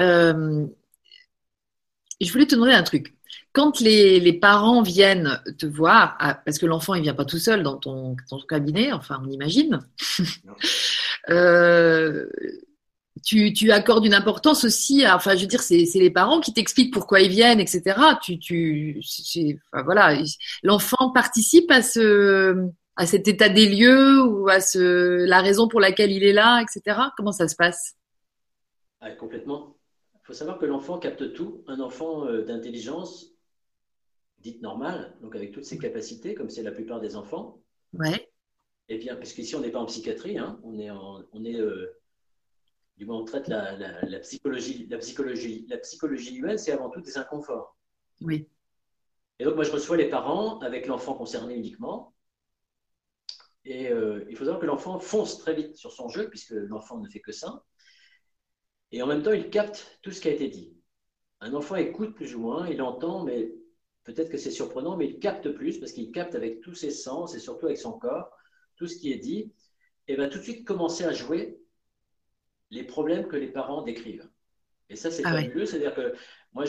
Euh, 0.00 0.66
je 2.20 2.32
voulais 2.32 2.46
te 2.46 2.54
demander 2.54 2.72
un 2.72 2.82
truc. 2.82 3.14
Quand 3.52 3.80
les, 3.80 4.32
parents 4.32 4.80
viennent 4.80 5.42
te 5.58 5.66
voir, 5.66 6.16
ah, 6.18 6.34
parce 6.34 6.58
que 6.58 6.64
l'enfant 6.64 6.94
il 6.94 7.02
vient 7.02 7.14
pas 7.14 7.26
tout 7.26 7.38
seul 7.38 7.62
dans 7.62 7.76
ton, 7.76 8.16
ton 8.28 8.40
cabinet, 8.40 8.92
enfin 8.92 9.20
on 9.22 9.30
imagine, 9.30 9.80
euh, 11.28 12.26
tu, 13.22 13.52
tu, 13.52 13.70
accordes 13.70 14.06
une 14.06 14.14
importance 14.14 14.64
aussi, 14.64 15.04
à, 15.04 15.16
enfin 15.16 15.36
je 15.36 15.42
veux 15.42 15.46
dire, 15.46 15.60
c'est 15.60 15.84
les 15.94 16.10
parents 16.10 16.40
qui 16.40 16.54
t'expliquent 16.54 16.94
pourquoi 16.94 17.20
ils 17.20 17.30
viennent, 17.30 17.60
etc. 17.60 17.82
Tu, 18.22 18.38
tu, 18.38 19.00
enfin, 19.70 19.82
voilà, 19.82 20.18
l'enfant 20.62 21.10
participe 21.10 21.70
à 21.70 21.82
ce, 21.82 22.70
à 22.96 23.06
cet 23.06 23.28
état 23.28 23.48
des 23.48 23.68
lieux 23.68 24.22
ou 24.24 24.48
à 24.48 24.60
ce, 24.60 25.24
la 25.24 25.40
raison 25.40 25.68
pour 25.68 25.80
laquelle 25.80 26.12
il 26.12 26.24
est 26.24 26.32
là, 26.32 26.62
etc. 26.62 26.98
Comment 27.16 27.32
ça 27.32 27.48
se 27.48 27.56
passe? 27.56 27.96
Ah, 29.00 29.10
Complètement. 29.12 29.76
Il 30.14 30.26
faut 30.26 30.32
savoir 30.34 30.58
que 30.58 30.66
l'enfant 30.66 30.98
capte 30.98 31.32
tout. 31.32 31.64
Un 31.66 31.80
enfant 31.80 32.26
euh, 32.26 32.42
d'intelligence 32.44 33.32
dite 34.38 34.62
normale, 34.62 35.16
donc 35.20 35.34
avec 35.36 35.52
toutes 35.52 35.64
ses 35.64 35.78
capacités, 35.78 36.34
comme 36.34 36.50
c'est 36.50 36.62
la 36.62 36.72
plupart 36.72 37.00
des 37.00 37.16
enfants. 37.16 37.60
Ouais. 37.92 38.28
Eh 38.88 38.98
bien, 38.98 39.16
parce 39.16 39.32
qu'ici, 39.32 39.54
on 39.54 39.60
n'est 39.60 39.70
pas 39.70 39.78
en 39.78 39.86
psychiatrie, 39.86 40.38
hein, 40.38 40.60
on 40.64 40.78
est, 40.78 40.90
on 40.90 41.44
est 41.44 41.60
euh, 41.60 42.02
du 42.96 43.06
moins, 43.06 43.18
on 43.18 43.24
traite 43.24 43.48
la, 43.48 43.76
la, 44.02 44.18
psychologie, 44.20 44.86
la 44.88 44.98
psychologie, 44.98 45.66
la 45.68 45.78
psychologie 45.78 46.36
humaine, 46.36 46.58
c'est 46.58 46.72
avant 46.72 46.90
tout 46.90 47.00
des 47.00 47.18
inconforts. 47.18 47.76
Oui. 48.20 48.48
Et 49.38 49.44
donc, 49.44 49.56
moi, 49.56 49.64
je 49.64 49.72
reçois 49.72 49.96
les 49.96 50.08
parents 50.08 50.60
avec 50.60 50.86
l'enfant 50.86 51.14
concerné 51.14 51.56
uniquement. 51.56 52.14
Et 53.64 53.90
euh, 53.90 54.24
il 54.28 54.36
faut 54.36 54.44
savoir 54.44 54.60
que 54.60 54.66
l'enfant 54.66 54.98
fonce 54.98 55.38
très 55.38 55.54
vite 55.54 55.76
sur 55.76 55.92
son 55.92 56.08
jeu, 56.08 56.28
puisque 56.28 56.50
l'enfant 56.50 56.98
ne 56.98 57.08
fait 57.08 57.20
que 57.20 57.32
ça. 57.32 57.64
Et 58.90 59.02
en 59.02 59.06
même 59.06 59.22
temps, 59.22 59.32
il 59.32 59.50
capte 59.50 59.98
tout 60.02 60.10
ce 60.10 60.20
qui 60.20 60.28
a 60.28 60.32
été 60.32 60.48
dit. 60.48 60.76
Un 61.40 61.54
enfant 61.54 61.76
écoute 61.76 62.14
plus 62.14 62.34
ou 62.34 62.40
moins, 62.40 62.68
il 62.68 62.82
entend, 62.82 63.24
mais 63.24 63.52
peut-être 64.04 64.30
que 64.30 64.36
c'est 64.36 64.50
surprenant, 64.50 64.96
mais 64.96 65.06
il 65.06 65.18
capte 65.18 65.48
plus 65.50 65.78
parce 65.78 65.92
qu'il 65.92 66.12
capte 66.12 66.34
avec 66.34 66.60
tous 66.60 66.74
ses 66.74 66.90
sens 66.90 67.34
et 67.34 67.38
surtout 67.38 67.66
avec 67.66 67.78
son 67.78 67.92
corps 67.92 68.30
tout 68.76 68.86
ce 68.86 68.96
qui 68.96 69.12
est 69.12 69.18
dit, 69.18 69.52
et 70.08 70.16
va 70.16 70.28
tout 70.28 70.38
de 70.38 70.42
suite 70.42 70.66
commencer 70.66 71.04
à 71.04 71.12
jouer 71.12 71.60
les 72.70 72.84
problèmes 72.84 73.28
que 73.28 73.36
les 73.36 73.48
parents 73.48 73.82
décrivent. 73.82 74.28
Et 74.88 74.96
ça, 74.96 75.10
c'est 75.10 75.22
ah 75.24 75.32
fabuleux. 75.32 75.66
C'est-à-dire 75.66 75.94
que 75.94 76.14
moi, 76.52 76.64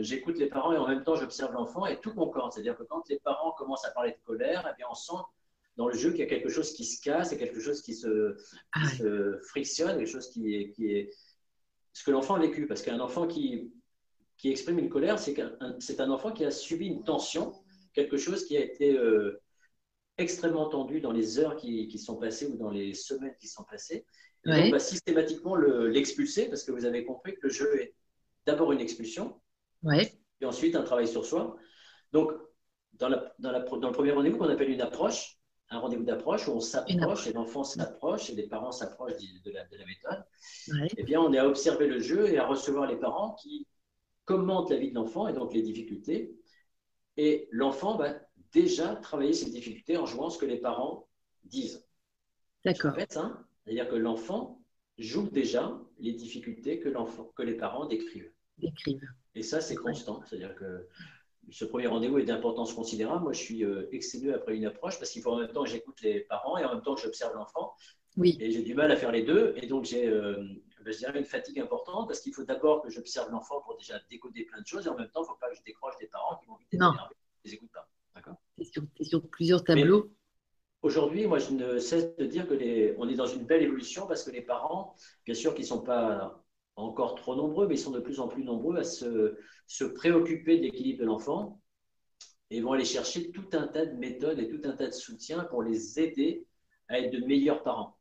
j'écoute 0.00 0.38
les 0.38 0.46
parents 0.46 0.72
et 0.72 0.78
en 0.78 0.86
même 0.86 1.02
temps, 1.02 1.16
j'observe 1.16 1.52
l'enfant 1.52 1.86
et 1.86 2.00
tout 2.00 2.12
mon 2.14 2.28
corps. 2.28 2.52
C'est-à-dire 2.52 2.76
que 2.76 2.84
quand 2.84 3.08
les 3.08 3.18
parents 3.18 3.52
commencent 3.52 3.84
à 3.84 3.90
parler 3.90 4.12
de 4.12 4.18
colère, 4.24 4.66
eh 4.70 4.76
bien, 4.76 4.86
on 4.90 4.94
sent 4.94 5.20
dans 5.76 5.88
le 5.88 5.94
jeu 5.94 6.10
qu'il 6.10 6.20
y 6.20 6.22
a 6.22 6.26
quelque 6.26 6.48
chose 6.48 6.72
qui 6.72 6.84
se 6.84 7.02
casse, 7.02 7.32
et 7.32 7.38
quelque 7.38 7.60
chose 7.60 7.82
qui 7.82 7.94
se, 7.94 8.36
ah 8.72 8.88
se 8.88 9.38
frictionne, 9.48 9.98
quelque 9.98 10.10
chose 10.10 10.30
qui 10.30 10.54
est, 10.54 10.70
qui 10.70 10.90
est 10.92 11.10
ce 11.92 12.04
que 12.04 12.10
l'enfant 12.10 12.34
a 12.34 12.40
vécu. 12.40 12.66
Parce 12.66 12.82
qu'un 12.82 13.00
enfant 13.00 13.26
qui, 13.26 13.72
qui 14.38 14.50
exprime 14.50 14.78
une 14.78 14.88
colère, 14.88 15.18
c'est 15.18 15.38
un, 15.40 15.56
un, 15.60 16.10
enfant 16.10 16.32
qui 16.32 16.44
a 16.44 16.50
subi 16.50 16.86
une 16.86 17.04
tension, 17.04 17.52
quelque 17.92 18.16
chose 18.16 18.46
qui 18.46 18.56
a 18.56 18.60
été 18.60 18.96
euh, 18.96 19.42
extrêmement 20.18 20.68
tendu 20.68 21.00
dans 21.00 21.12
les 21.12 21.38
heures 21.38 21.56
qui, 21.56 21.88
qui, 21.88 21.98
sont 21.98 22.16
passées 22.16 22.46
ou 22.46 22.56
dans 22.56 22.70
les 22.70 22.94
semaines 22.94 23.34
qui 23.38 23.48
sont 23.48 23.64
passées. 23.64 24.06
Et 24.46 24.50
on 24.50 24.70
va 24.70 24.78
systématiquement 24.78 25.56
l'expulser 25.56 26.48
parce 26.48 26.62
que 26.62 26.70
vous 26.70 26.84
avez 26.84 27.04
compris 27.04 27.34
que 27.34 27.40
le 27.42 27.48
jeu 27.48 27.80
est 27.80 27.94
d'abord 28.46 28.70
une 28.70 28.80
expulsion 28.80 29.40
ouais. 29.82 30.12
et 30.40 30.46
ensuite 30.46 30.76
un 30.76 30.84
travail 30.84 31.08
sur 31.08 31.26
soi. 31.26 31.56
Donc, 32.12 32.30
dans, 32.92 33.10
dans, 33.40 33.52
le 33.52 33.92
premier 33.92 34.12
rendez-vous 34.12 34.38
qu'on 34.38 34.48
appelle 34.48 34.70
une 34.70 34.80
approche, 34.80 35.35
un 35.70 35.78
rendez-vous 35.78 36.04
d'approche 36.04 36.46
où 36.48 36.52
on 36.52 36.60
s'approche 36.60 37.26
et 37.26 37.32
l'enfant 37.32 37.64
s'approche 37.64 38.30
et 38.30 38.34
les 38.34 38.46
parents 38.46 38.72
s'approchent 38.72 39.16
de, 39.16 39.50
la, 39.50 39.64
méthode, 39.64 40.24
eh 40.96 41.02
bien, 41.02 41.20
on 41.20 41.32
est 41.32 41.38
à 41.38 41.46
observer 41.46 41.86
le 41.88 41.98
jeu 41.98 42.28
et 42.28 42.38
à 42.38 42.46
recevoir 42.46 42.86
les 42.86 42.96
parents 42.96 43.34
qui 43.34 43.66
commentent 44.24 44.70
la 44.70 44.76
vie 44.76 44.90
de 44.90 44.94
l'enfant 44.94 45.26
et 45.28 45.32
donc 45.32 45.52
les 45.54 45.62
difficultés. 45.62 46.36
Et 47.16 47.48
l'enfant 47.50 47.96
va 47.96 48.14
déjà 48.52 48.94
travailler 48.96 49.32
ses 49.32 49.50
difficultés 49.50 49.96
en 49.96 50.06
jouant 50.06 50.30
ce 50.30 50.38
que 50.38 50.46
les 50.46 50.58
parents 50.58 51.08
disent. 51.44 51.84
D'accord. 52.64 52.92
Hein. 53.16 53.44
C'est-à-dire 53.64 53.88
que 53.88 53.96
l'enfant 53.96 54.62
joue 54.98 55.28
déjà 55.28 55.78
les 55.98 56.12
difficultés 56.12 56.80
que, 56.80 56.88
que 57.34 57.42
les 57.42 57.54
parents 57.54 57.86
décrivent. 57.86 58.30
décrivent. 58.58 59.08
Et 59.34 59.42
ça, 59.42 59.60
c'est 59.60 59.76
constant. 59.76 60.22
C'est-à-dire 60.26 60.54
que 60.54 60.88
ce 61.50 61.64
premier 61.64 61.86
rendez-vous 61.86 62.18
est 62.18 62.24
d'importance 62.24 62.72
considérable. 62.74 63.22
Moi, 63.22 63.32
je 63.32 63.40
suis 63.40 63.64
euh, 63.64 63.88
excédé 63.92 64.32
après 64.32 64.56
une 64.56 64.66
approche 64.66 64.98
parce 64.98 65.10
qu'il 65.10 65.22
faut 65.22 65.32
en 65.32 65.38
même 65.38 65.52
temps 65.52 65.64
que 65.64 65.70
j'écoute 65.70 66.00
les 66.02 66.20
parents 66.20 66.58
et 66.58 66.64
en 66.64 66.74
même 66.74 66.82
temps 66.82 66.94
que 66.94 67.02
j'observe 67.02 67.34
l'enfant. 67.34 67.74
Oui. 68.16 68.36
Et 68.40 68.50
j'ai 68.50 68.62
du 68.62 68.74
mal 68.74 68.90
à 68.90 68.96
faire 68.96 69.12
les 69.12 69.22
deux. 69.22 69.54
Et 69.56 69.66
donc, 69.66 69.84
j'ai, 69.84 70.08
euh, 70.08 70.42
ben, 70.84 70.94
une 71.14 71.24
fatigue 71.24 71.60
importante 71.60 72.08
parce 72.08 72.20
qu'il 72.20 72.34
faut 72.34 72.44
d'abord 72.44 72.82
que 72.82 72.90
j'observe 72.90 73.30
l'enfant 73.30 73.60
pour 73.60 73.76
déjà 73.76 74.00
décoder 74.10 74.44
plein 74.44 74.60
de 74.60 74.66
choses. 74.66 74.86
Et 74.86 74.88
en 74.88 74.96
même 74.96 75.08
temps, 75.10 75.20
il 75.20 75.22
ne 75.22 75.28
faut 75.28 75.38
pas 75.40 75.50
que 75.50 75.56
je 75.56 75.62
décroche 75.62 75.96
des 76.00 76.06
parents 76.06 76.36
qui 76.40 76.46
vont 76.46 76.56
vite 76.56 76.72
énerver. 76.72 76.98
Je 77.44 77.48
ne 77.48 77.50
les 77.50 77.54
écoute 77.54 77.70
pas. 77.72 77.88
D'accord? 78.14 78.36
C'est 78.58 79.04
sur, 79.04 79.28
plusieurs 79.28 79.62
tableaux. 79.62 80.10
Aujourd'hui, 80.82 81.26
moi, 81.26 81.38
je 81.38 81.50
ne 81.52 81.78
cesse 81.78 82.16
de 82.16 82.26
dire 82.26 82.46
que 82.46 82.54
les, 82.54 82.94
on 82.98 83.08
est 83.08 83.14
dans 83.14 83.26
une 83.26 83.44
belle 83.44 83.62
évolution 83.62 84.06
parce 84.06 84.22
que 84.24 84.30
les 84.30 84.42
parents, 84.42 84.94
bien 85.24 85.34
sûr, 85.34 85.54
qui 85.54 85.62
ne 85.62 85.66
sont 85.66 85.80
pas 85.80 86.45
encore 86.76 87.14
trop 87.14 87.34
nombreux, 87.34 87.66
mais 87.66 87.74
ils 87.74 87.80
sont 87.80 87.90
de 87.90 88.00
plus 88.00 88.20
en 88.20 88.28
plus 88.28 88.44
nombreux 88.44 88.76
à 88.76 88.84
se, 88.84 89.36
se 89.66 89.84
préoccuper 89.84 90.58
de 90.58 90.62
l'équilibre 90.62 91.00
de 91.00 91.06
l'enfant 91.06 91.60
et 92.50 92.60
vont 92.60 92.72
aller 92.72 92.84
chercher 92.84 93.30
tout 93.32 93.48
un 93.52 93.66
tas 93.66 93.86
de 93.86 93.96
méthodes 93.96 94.38
et 94.38 94.48
tout 94.48 94.60
un 94.64 94.72
tas 94.72 94.86
de 94.86 94.92
soutiens 94.92 95.44
pour 95.44 95.62
les 95.62 95.98
aider 95.98 96.46
à 96.88 97.00
être 97.00 97.12
de 97.12 97.24
meilleurs 97.24 97.62
parents. 97.62 97.96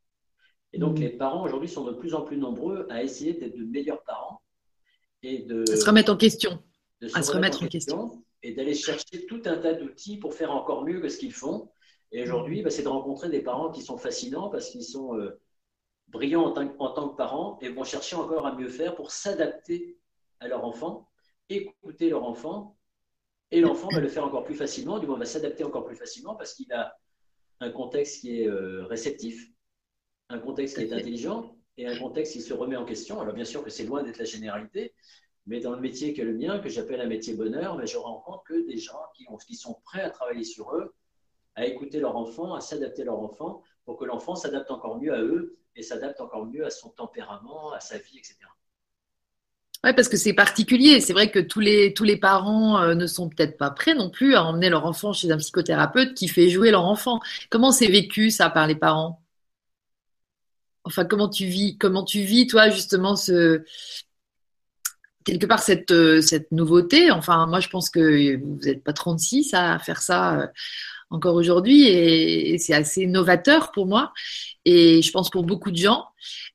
Et 0.73 0.77
donc, 0.77 0.99
mmh. 0.99 1.01
les 1.01 1.09
parents 1.09 1.43
aujourd'hui 1.43 1.69
sont 1.69 1.85
de 1.85 1.93
plus 1.93 2.13
en 2.13 2.21
plus 2.21 2.37
nombreux 2.37 2.85
à 2.89 3.01
essayer 3.01 3.33
d'être 3.33 3.55
de 3.55 3.63
meilleurs 3.63 4.03
parents 4.03 4.41
et 5.23 5.39
de 5.39 5.63
à 5.71 5.75
se 5.75 5.85
remettre 5.85 6.11
en 6.11 6.17
question, 6.17 6.61
à 7.13 7.23
se 7.23 7.31
remettre 7.31 7.63
en 7.63 7.67
question, 7.67 8.23
et 8.43 8.53
d'aller 8.53 8.75
chercher 8.75 9.25
tout 9.25 9.41
un 9.45 9.57
tas 9.57 9.73
d'outils 9.73 10.17
pour 10.17 10.33
faire 10.33 10.51
encore 10.51 10.85
mieux 10.85 10.99
que 10.99 11.09
ce 11.09 11.17
qu'ils 11.17 11.33
font. 11.33 11.71
Et 12.11 12.21
aujourd'hui, 12.21 12.61
bah, 12.61 12.69
c'est 12.69 12.83
de 12.83 12.87
rencontrer 12.87 13.29
des 13.29 13.41
parents 13.41 13.71
qui 13.71 13.81
sont 13.81 13.97
fascinants 13.97 14.49
parce 14.49 14.69
qu'ils 14.69 14.83
sont 14.83 15.17
euh, 15.17 15.39
brillants 16.07 16.45
en 16.45 16.51
tant, 16.51 17.09
que 17.09 17.15
parents 17.15 17.57
et 17.61 17.69
vont 17.69 17.83
chercher 17.83 18.15
encore 18.15 18.45
à 18.45 18.55
mieux 18.55 18.69
faire 18.69 18.95
pour 18.95 19.11
s'adapter 19.11 19.97
à 20.39 20.47
leur 20.47 20.63
enfant, 20.65 21.09
écouter 21.49 22.09
leur 22.09 22.23
enfant, 22.23 22.77
et 23.51 23.61
l'enfant 23.61 23.89
va 23.89 23.99
le 23.99 24.07
faire 24.07 24.25
encore 24.25 24.43
plus 24.43 24.55
facilement, 24.55 24.99
du 24.99 25.07
moins 25.07 25.17
va 25.17 25.25
s'adapter 25.25 25.63
encore 25.63 25.85
plus 25.85 25.95
facilement 25.95 26.35
parce 26.35 26.53
qu'il 26.53 26.71
a 26.73 26.97
un 27.59 27.69
contexte 27.69 28.21
qui 28.21 28.41
est 28.41 28.47
euh, 28.47 28.85
réceptif, 28.85 29.51
un 30.29 30.39
contexte 30.39 30.77
qui 30.77 30.83
est 30.83 30.93
intelligent 30.93 31.55
et 31.77 31.87
un 31.87 31.97
contexte 31.97 32.33
qui 32.33 32.41
se 32.41 32.53
remet 32.53 32.75
en 32.75 32.85
question. 32.85 33.19
Alors 33.21 33.33
bien 33.33 33.45
sûr 33.45 33.63
que 33.63 33.69
c'est 33.69 33.85
loin 33.85 34.03
d'être 34.03 34.17
la 34.17 34.25
généralité, 34.25 34.93
mais 35.45 35.59
dans 35.59 35.71
le 35.71 35.79
métier 35.79 36.13
qui 36.13 36.21
est 36.21 36.25
le 36.25 36.33
mien, 36.33 36.59
que 36.59 36.69
j'appelle 36.69 37.01
un 37.01 37.07
métier 37.07 37.35
bonheur, 37.35 37.77
mais 37.77 37.85
je 37.85 37.97
rencontre 37.97 38.43
que 38.43 38.65
des 38.65 38.77
gens 38.77 38.99
qui, 39.15 39.25
ont, 39.29 39.37
qui 39.37 39.55
sont 39.55 39.79
prêts 39.85 40.01
à 40.01 40.09
travailler 40.09 40.43
sur 40.43 40.75
eux, 40.75 40.95
à 41.55 41.65
écouter 41.65 41.99
leur 41.99 42.17
enfant, 42.17 42.55
à 42.55 42.61
s'adapter 42.61 43.03
à 43.03 43.05
leur 43.05 43.19
enfant, 43.19 43.61
pour 43.85 43.97
que 43.97 44.05
l'enfant 44.05 44.35
s'adapte 44.35 44.71
encore 44.71 44.99
mieux 44.99 45.13
à 45.13 45.21
eux 45.21 45.57
et 45.75 45.83
s'adapte 45.83 46.19
encore 46.21 46.45
mieux 46.45 46.65
à 46.65 46.69
son 46.69 46.89
tempérament, 46.89 47.71
à 47.71 47.79
sa 47.79 47.97
vie, 47.97 48.17
etc. 48.17 48.37
Oui, 49.83 49.93
parce 49.93 50.09
que 50.09 50.17
c'est 50.17 50.33
particulier. 50.33 50.99
C'est 50.99 51.13
vrai 51.13 51.29
que 51.29 51.39
tous 51.39 51.59
les, 51.59 51.93
tous 51.93 52.03
les 52.03 52.17
parents 52.17 52.81
euh, 52.81 52.95
ne 52.95 53.05
sont 53.05 53.29
peut-être 53.29 53.57
pas 53.57 53.69
prêts 53.69 53.93
non 53.93 54.09
plus 54.09 54.33
à 54.35 54.43
emmener 54.43 54.69
leur 54.69 54.85
enfant 54.85 55.13
chez 55.13 55.31
un 55.31 55.37
psychothérapeute 55.37 56.15
qui 56.15 56.27
fait 56.27 56.49
jouer 56.49 56.71
leur 56.71 56.85
enfant. 56.85 57.19
Comment 57.51 57.71
c'est 57.71 57.87
vécu 57.87 58.31
ça 58.31 58.49
par 58.49 58.65
les 58.65 58.75
parents? 58.75 59.21
Enfin, 60.85 61.05
comment 61.05 61.29
tu 61.29 61.45
vis, 61.45 61.77
comment 61.77 62.03
tu 62.03 62.21
vis 62.21 62.47
toi 62.47 62.69
justement 62.69 63.15
ce 63.15 63.63
quelque 65.23 65.45
part 65.45 65.59
cette, 65.59 65.91
euh, 65.91 66.21
cette 66.21 66.51
nouveauté? 66.51 67.11
Enfin, 67.11 67.45
moi 67.47 67.59
je 67.59 67.69
pense 67.69 67.89
que 67.89 68.37
vous 68.37 68.59
n'êtes 68.63 68.83
pas 68.83 68.93
36 68.93 69.53
à 69.53 69.77
faire 69.79 70.01
ça 70.01 70.39
euh, 70.39 70.47
encore 71.09 71.35
aujourd'hui 71.35 71.87
et, 71.87 72.57
c'est 72.57 72.73
assez 72.73 73.05
novateur 73.05 73.71
pour 73.71 73.85
moi 73.85 74.11
et 74.65 75.01
je 75.01 75.11
pense 75.11 75.29
pour 75.29 75.43
beaucoup 75.43 75.71
de 75.71 75.77
gens. 75.77 76.05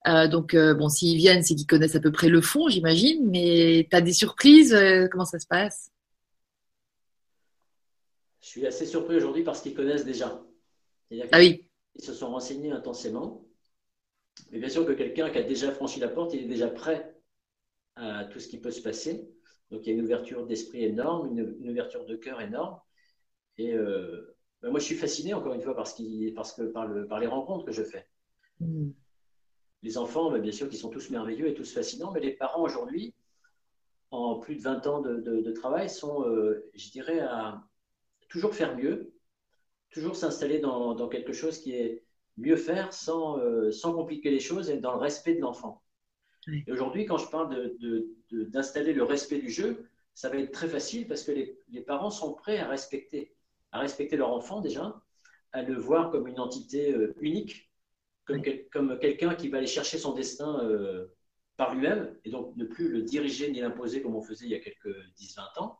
Euh, 0.09 0.27
donc 0.29 0.55
euh, 0.55 0.75
bon, 0.75 0.89
s'ils 0.89 1.17
viennent, 1.17 1.43
c'est 1.43 1.55
qu'ils 1.55 1.67
connaissent 1.67 1.95
à 1.95 2.01
peu 2.01 2.13
près 2.13 2.29
le 2.29 2.41
fond, 2.41 2.69
j'imagine. 2.69 3.29
Mais 3.31 3.87
tu 3.89 3.97
as 3.97 4.01
des 4.01 4.13
surprises 4.13 4.75
euh, 4.75 5.09
Comment 5.11 5.25
ça 5.25 5.39
se 5.39 5.47
passe? 5.47 5.91
Je 8.41 8.49
suis 8.49 8.67
assez 8.67 8.87
surpris 8.87 9.17
aujourd'hui 9.17 9.45
parce 9.45 9.61
qu'ils 9.61 9.75
connaissent 9.75 10.05
déjà. 10.05 10.43
Ah 11.33 11.39
oui. 11.39 11.69
Ils 11.95 12.05
se 12.05 12.15
sont 12.15 12.31
renseignés 12.31 12.73
intensément. 12.73 13.47
Mais 14.51 14.59
bien 14.59 14.69
sûr 14.69 14.87
que 14.87 14.93
quelqu'un 14.93 15.31
qui 15.31 15.39
a 15.39 15.43
déjà 15.43 15.71
franchi 15.71 16.01
la 16.01 16.09
porte, 16.09 16.35
il 16.35 16.45
est 16.45 16.49
déjà 16.49 16.69
prêt 16.69 17.15
à 17.97 18.25
tout 18.25 18.41
ce 18.41 18.49
qui 18.49 18.59
peut 18.59 18.71
se 18.71 18.81
passer. 18.81 19.29
Donc 19.71 19.83
il 19.85 19.89
y 19.89 19.93
a 19.93 19.95
une 19.95 20.05
ouverture 20.05 20.47
d'esprit 20.47 20.85
énorme, 20.85 21.37
une, 21.39 21.71
ouverture 21.71 22.07
de 22.07 22.17
cœur 22.17 22.41
énorme. 22.41 22.81
Et 23.59 23.75
ben, 24.63 24.71
moi, 24.71 24.81
je 24.81 24.85
suis 24.85 24.95
fasciné, 24.95 25.33
encore 25.35 25.55
une 25.55 25.63
fois, 25.63 25.75
parce, 25.75 26.01
parce 26.35 26.53
que, 26.53 26.63
par, 26.63 26.87
le, 26.87 27.07
par, 27.07 27.19
les 27.19 27.27
rencontres 27.27 27.65
que 27.65 27.73
je 27.73 27.83
fais. 27.83 28.07
Mm. 28.61 28.91
Les 29.83 29.99
enfants, 29.99 30.31
ben, 30.31 30.41
bien 30.41 30.53
sûr, 30.53 30.69
qui 30.69 30.77
sont 30.77 30.91
tous 30.91 31.11
merveilleux 31.11 31.49
et 31.49 31.55
tous 31.55 31.73
fascinants, 31.73 32.13
mais 32.13 32.21
les 32.21 32.33
parents 32.33 32.63
aujourd'hui, 32.63 33.15
en 34.11 34.39
plus 34.39 34.57
de 34.57 34.63
20 34.63 34.87
ans 34.87 35.01
de, 35.01 35.53
travail, 35.53 35.89
sont, 35.89 36.27
euh, 36.27 36.69
je 36.75 36.91
dirais, 36.91 37.21
à 37.21 37.63
toujours 38.29 38.55
faire 38.55 38.77
mieux, 38.77 39.13
toujours 39.91 40.17
s'installer 40.17 40.59
dans, 40.59 41.09
quelque 41.09 41.33
chose 41.33 41.59
qui 41.59 41.73
est 41.73 42.05
mieux 42.37 42.57
faire 42.57 42.93
sans, 42.93 43.39
euh, 43.39 43.71
sans 43.71 43.95
compliquer 43.95 44.31
les 44.31 44.41
choses 44.41 44.71
et 44.71 44.79
dans 44.79 44.93
le 44.93 44.99
respect 44.99 45.35
de 45.35 45.41
l'enfant. 45.41 45.83
Et 46.67 46.73
aujourd'hui, 46.73 47.05
quand 47.07 47.19
je 47.19 47.29
parle 47.29 47.75
d'installer 48.31 48.93
le 48.93 49.03
respect 49.03 49.39
du 49.39 49.51
jeu, 49.51 49.89
ça 50.15 50.29
va 50.29 50.37
être 50.37 50.53
très 50.53 50.69
facile 50.69 51.07
parce 51.07 51.23
que 51.23 51.33
les, 51.33 51.59
les 51.71 51.83
parents 51.83 52.11
sont 52.11 52.33
prêts 52.33 52.59
à 52.59 52.69
respecter 52.69 53.35
à 53.73 53.81
respecter 53.81 54.17
leur 54.17 54.31
enfant 54.33 54.61
déjà, 54.61 55.01
à 55.53 55.63
le 55.63 55.77
voir 55.77 56.11
comme 56.11 56.27
une 56.27 56.41
entité 56.41 56.93
euh, 56.93 57.15
unique, 57.21 57.71
comme, 58.25 58.43
comme 58.73 58.99
quelqu'un 58.99 59.35
qui 59.35 59.49
va 59.49 59.59
aller 59.59 59.67
chercher 59.67 59.99
son 59.99 60.15
destin 60.15 60.65
euh, 60.65 61.07
par 61.57 61.75
lui-même, 61.75 62.17
et 62.25 62.31
donc 62.31 62.57
ne 62.57 62.65
plus 62.65 62.89
le 62.89 63.03
diriger 63.03 63.51
ni 63.51 63.61
l'imposer 63.61 64.03
comme 64.03 64.17
on 64.17 64.23
faisait 64.23 64.47
il 64.47 64.53
y 64.53 64.55
a 64.55 64.61
quelques 64.61 64.95
10-20 65.19 65.61
ans. 65.61 65.79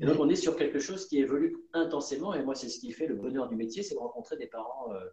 Et 0.00 0.06
donc 0.06 0.18
on 0.20 0.28
est 0.28 0.36
sur 0.36 0.56
quelque 0.56 0.78
chose 0.78 1.06
qui 1.08 1.18
évolue 1.18 1.56
intensément, 1.72 2.34
et 2.34 2.42
moi 2.42 2.54
c'est 2.54 2.68
ce 2.68 2.78
qui 2.78 2.92
fait 2.92 3.06
le 3.06 3.16
bonheur 3.16 3.48
du 3.48 3.56
métier, 3.56 3.82
c'est 3.82 3.94
de 3.94 4.00
rencontrer 4.00 4.36
des 4.36 4.46
parents 4.46 4.92
euh, 4.92 5.04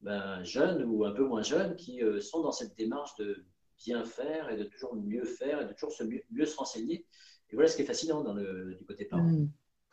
ben, 0.00 0.42
jeunes 0.44 0.84
ou 0.84 1.04
un 1.04 1.12
peu 1.12 1.24
moins 1.24 1.42
jeunes 1.42 1.76
qui 1.76 2.00
sont 2.20 2.40
dans 2.40 2.52
cette 2.52 2.76
démarche 2.76 3.14
de 3.16 3.44
bien 3.76 4.04
faire 4.04 4.50
et 4.50 4.56
de 4.56 4.64
toujours 4.64 4.94
mieux 4.96 5.24
faire 5.24 5.60
et 5.60 5.66
de 5.66 5.72
toujours 5.72 5.92
se 5.92 6.04
mieux, 6.04 6.46
se 6.46 6.56
renseigner. 6.56 7.06
Et 7.50 7.54
voilà 7.54 7.68
ce 7.68 7.76
qui 7.76 7.82
est 7.82 7.86
fascinant 7.86 8.22
dans 8.22 8.32
le, 8.32 8.74
du 8.74 8.84
côté 8.84 9.04
parent. 9.04 9.22
Mmh 9.22 9.48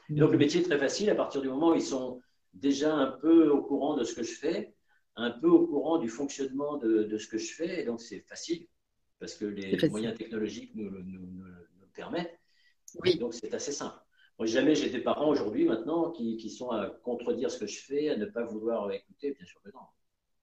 donc 0.10 0.32
le 0.32 0.38
métier 0.38 0.62
est 0.62 0.64
très 0.64 0.78
facile 0.78 1.10
à 1.10 1.16
partir 1.16 1.42
du 1.42 1.50
moment 1.50 1.72
où 1.72 1.76
ils 1.76 1.82
sont 1.82 2.22
déjà 2.54 2.94
un 2.94 3.12
peu 3.12 3.50
au 3.50 3.62
courant 3.62 3.96
de 3.96 4.04
ce 4.04 4.14
que 4.14 4.24
je 4.24 4.34
fais, 4.34 4.74
un 5.16 5.32
peu 5.32 5.48
au 5.48 5.66
courant 5.66 5.98
du 5.98 6.10
fonctionnement 6.10 6.78
de, 6.78 7.18
ce 7.18 7.28
que 7.28 7.38
je 7.38 7.54
fais, 7.54 7.82
et 7.82 7.86
donc 7.86 8.02
c'est 8.02 8.22
facile 8.22 8.68
parce 9.20 9.36
que 9.36 9.46
les 9.46 9.90
moyens 9.90 10.18
technologiques 10.18 10.74
nous, 10.76 10.90
le 10.90 11.88
permettent. 11.94 12.40
Oui. 13.04 13.18
Donc 13.18 13.34
c'est 13.34 13.54
assez 13.54 13.72
simple. 13.72 13.98
Moi, 14.38 14.48
jamais 14.48 14.76
j'ai 14.76 14.90
des 14.90 15.00
parents 15.00 15.30
aujourd'hui, 15.30 15.66
maintenant, 15.66 16.12
qui, 16.12 16.50
sont 16.50 16.70
à 16.70 16.90
contredire 16.90 17.50
ce 17.50 17.58
que 17.58 17.68
je 17.68 17.80
fais, 17.80 18.10
à 18.10 18.18
ne 18.18 18.26
pas 18.26 18.44
vouloir 18.44 18.92
écouter, 18.92 19.32
bien 19.32 19.46
sûr 19.46 19.62
que 19.62 19.70
non. 19.70 19.80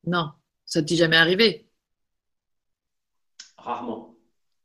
Non, 0.04 0.32
ça 0.64 0.80
ne 0.80 0.86
t'est 0.86 0.96
jamais 0.96 1.16
arrivé? 1.16 1.68
Rarement. 3.58 4.16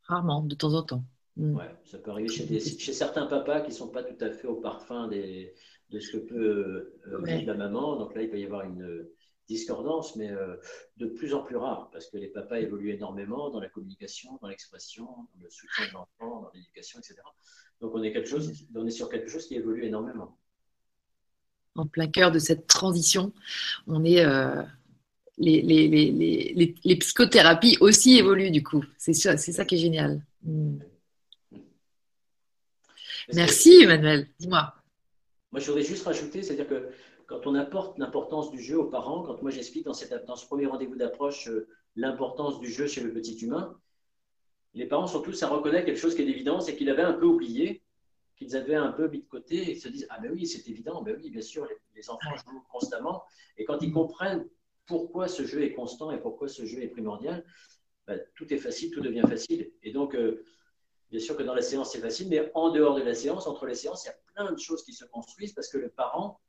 Rarement, 0.03 0.43
de 0.43 0.55
temps 0.55 0.73
en 0.73 0.83
temps. 0.83 1.03
Mm. 1.37 1.55
Ouais, 1.55 1.69
ça 1.85 1.99
peut 1.99 2.11
arriver 2.11 2.29
chez, 2.29 2.59
chez, 2.59 2.93
certains 2.93 3.27
papas 3.27 3.61
qui 3.61 3.69
ne 3.69 3.75
sont 3.75 3.89
pas 3.89 4.03
tout 4.03 4.17
à 4.23 4.31
fait 4.31 4.47
au 4.47 4.55
parfum 4.55 5.07
des, 5.07 5.53
de 5.91 5.99
ce 5.99 6.11
que 6.11 6.17
peut 6.17 6.99
euh, 7.07 7.21
vivre 7.23 7.45
la 7.45 7.53
maman. 7.53 7.95
Donc 7.95 8.15
là, 8.15 8.23
il 8.23 8.29
peut 8.29 8.39
y 8.39 8.45
avoir 8.45 8.63
une 8.63 9.07
discordance, 9.47 10.15
mais 10.15 10.29
euh, 10.31 10.55
de 10.97 11.05
plus 11.05 11.33
en 11.33 11.41
plus 11.41 11.55
rare, 11.55 11.89
parce 11.91 12.07
que 12.07 12.17
les 12.17 12.27
papas 12.27 12.59
évoluent 12.59 12.91
énormément 12.91 13.49
dans 13.49 13.59
la 13.59 13.69
communication, 13.69 14.37
dans 14.41 14.47
l'expression, 14.47 15.05
dans 15.05 15.43
le 15.43 15.49
soutien 15.49 15.87
de 15.87 15.93
l'enfant, 15.93 16.41
dans 16.41 16.51
l'éducation, 16.53 16.99
etc. 16.99 17.15
Donc 17.79 17.93
on 17.93 18.01
est, 18.01 18.11
quelque 18.11 18.27
chose, 18.27 18.51
on 18.75 18.85
est 18.85 18.91
sur 18.91 19.07
quelque 19.07 19.29
chose 19.29 19.45
qui 19.45 19.55
évolue 19.55 19.85
énormément. 19.85 20.37
En 21.75 21.85
plein 21.85 22.07
cœur 22.07 22.31
de 22.31 22.39
cette 22.39 22.67
transition, 22.67 23.31
on 23.85 24.03
est... 24.03 24.25
Euh, 24.25 24.63
les, 25.39 25.61
les, 25.61 25.87
les, 25.87 26.75
les, 26.83 26.95
psychothérapies 26.95 27.77
aussi 27.79 28.17
évoluent 28.17 28.49
du 28.49 28.63
coup. 28.63 28.83
C'est 28.97 29.13
ça, 29.13 29.37
ça 29.37 29.65
qui 29.65 29.75
est 29.75 29.77
génial. 29.77 30.25
Mm. 30.41 30.79
Merci 33.33 33.81
Emmanuel, 33.81 34.29
dis-moi. 34.39 34.73
Moi, 35.51 35.61
je 35.61 35.67
voudrais 35.67 35.83
juste 35.83 36.05
rajouter, 36.05 36.43
c'est-à-dire 36.43 36.67
que 36.67 36.89
quand 37.25 37.45
on 37.45 37.55
apporte 37.55 37.97
l'importance 37.97 38.51
du 38.51 38.61
jeu 38.61 38.79
aux 38.79 38.85
parents, 38.85 39.23
quand 39.23 39.41
moi 39.41 39.51
j'explique 39.51 39.85
dans, 39.85 39.93
dans, 40.25 40.35
ce 40.35 40.45
premier 40.45 40.65
rendez-vous 40.65 40.95
d'approche 40.95 41.49
euh, 41.49 41.67
l'importance 41.95 42.59
du 42.59 42.71
jeu 42.71 42.87
chez 42.87 43.01
le 43.01 43.11
petit 43.11 43.35
humain, 43.39 43.77
les 44.73 44.85
parents 44.85 45.07
sont 45.07 45.21
tous 45.21 45.41
à 45.43 45.47
reconnaître 45.47 45.85
quelque 45.85 45.99
chose 45.99 46.15
qui 46.15 46.21
est 46.21 46.25
d'évidence 46.25 46.69
et 46.69 46.75
qu'il 46.75 46.89
avait 46.89 47.03
un 47.03 47.13
peu 47.13 47.25
oublié, 47.25 47.83
qu'ils 48.37 48.55
avaient 48.55 48.75
un 48.75 48.91
peu 48.91 49.09
mis 49.09 49.21
de 49.21 49.27
côté 49.27 49.71
et 49.71 49.75
se 49.75 49.89
disent 49.89 50.07
Ah 50.09 50.19
ben 50.19 50.31
oui, 50.31 50.45
c'est 50.45 50.69
évident, 50.69 51.01
ben 51.01 51.17
oui, 51.19 51.29
bien 51.29 51.41
sûr, 51.41 51.67
les, 51.95 52.09
enfants 52.09 52.35
jouent 52.35 52.63
constamment. 52.71 53.23
Et 53.57 53.65
quand 53.65 53.79
ils 53.81 53.91
comprennent 53.91 54.47
pourquoi 54.85 55.27
ce 55.27 55.45
jeu 55.45 55.63
est 55.63 55.73
constant 55.73 56.11
et 56.11 56.19
pourquoi 56.19 56.47
ce 56.47 56.65
jeu 56.65 56.81
est 56.81 56.87
primordial, 56.87 57.43
ben, 58.05 58.21
tout 58.35 58.53
est 58.53 58.57
facile, 58.57 58.91
tout 58.91 59.01
devient 59.01 59.23
facile. 59.27 59.71
Et 59.83 59.91
donc, 59.91 60.15
euh, 60.15 60.45
bien 61.09 61.19
sûr 61.19 61.37
que 61.37 61.43
dans 61.43 61.53
la 61.53 61.61
séance, 61.61 61.91
c'est 61.91 62.01
facile, 62.01 62.29
mais 62.29 62.51
en 62.53 62.71
dehors 62.71 62.95
de 62.95 63.01
la 63.01 63.13
séance, 63.13 63.47
entre 63.47 63.65
les 63.65 63.75
séances, 63.75 64.03
il 64.03 64.07
y 64.07 64.11
a 64.11 64.17
plein 64.33 64.51
de 64.51 64.59
choses 64.59 64.83
qui 64.83 64.93
se 64.93 65.05
construisent 65.05 65.53
parce 65.53 65.69
que 65.69 65.77
le 65.77 65.89
parent 65.89 66.39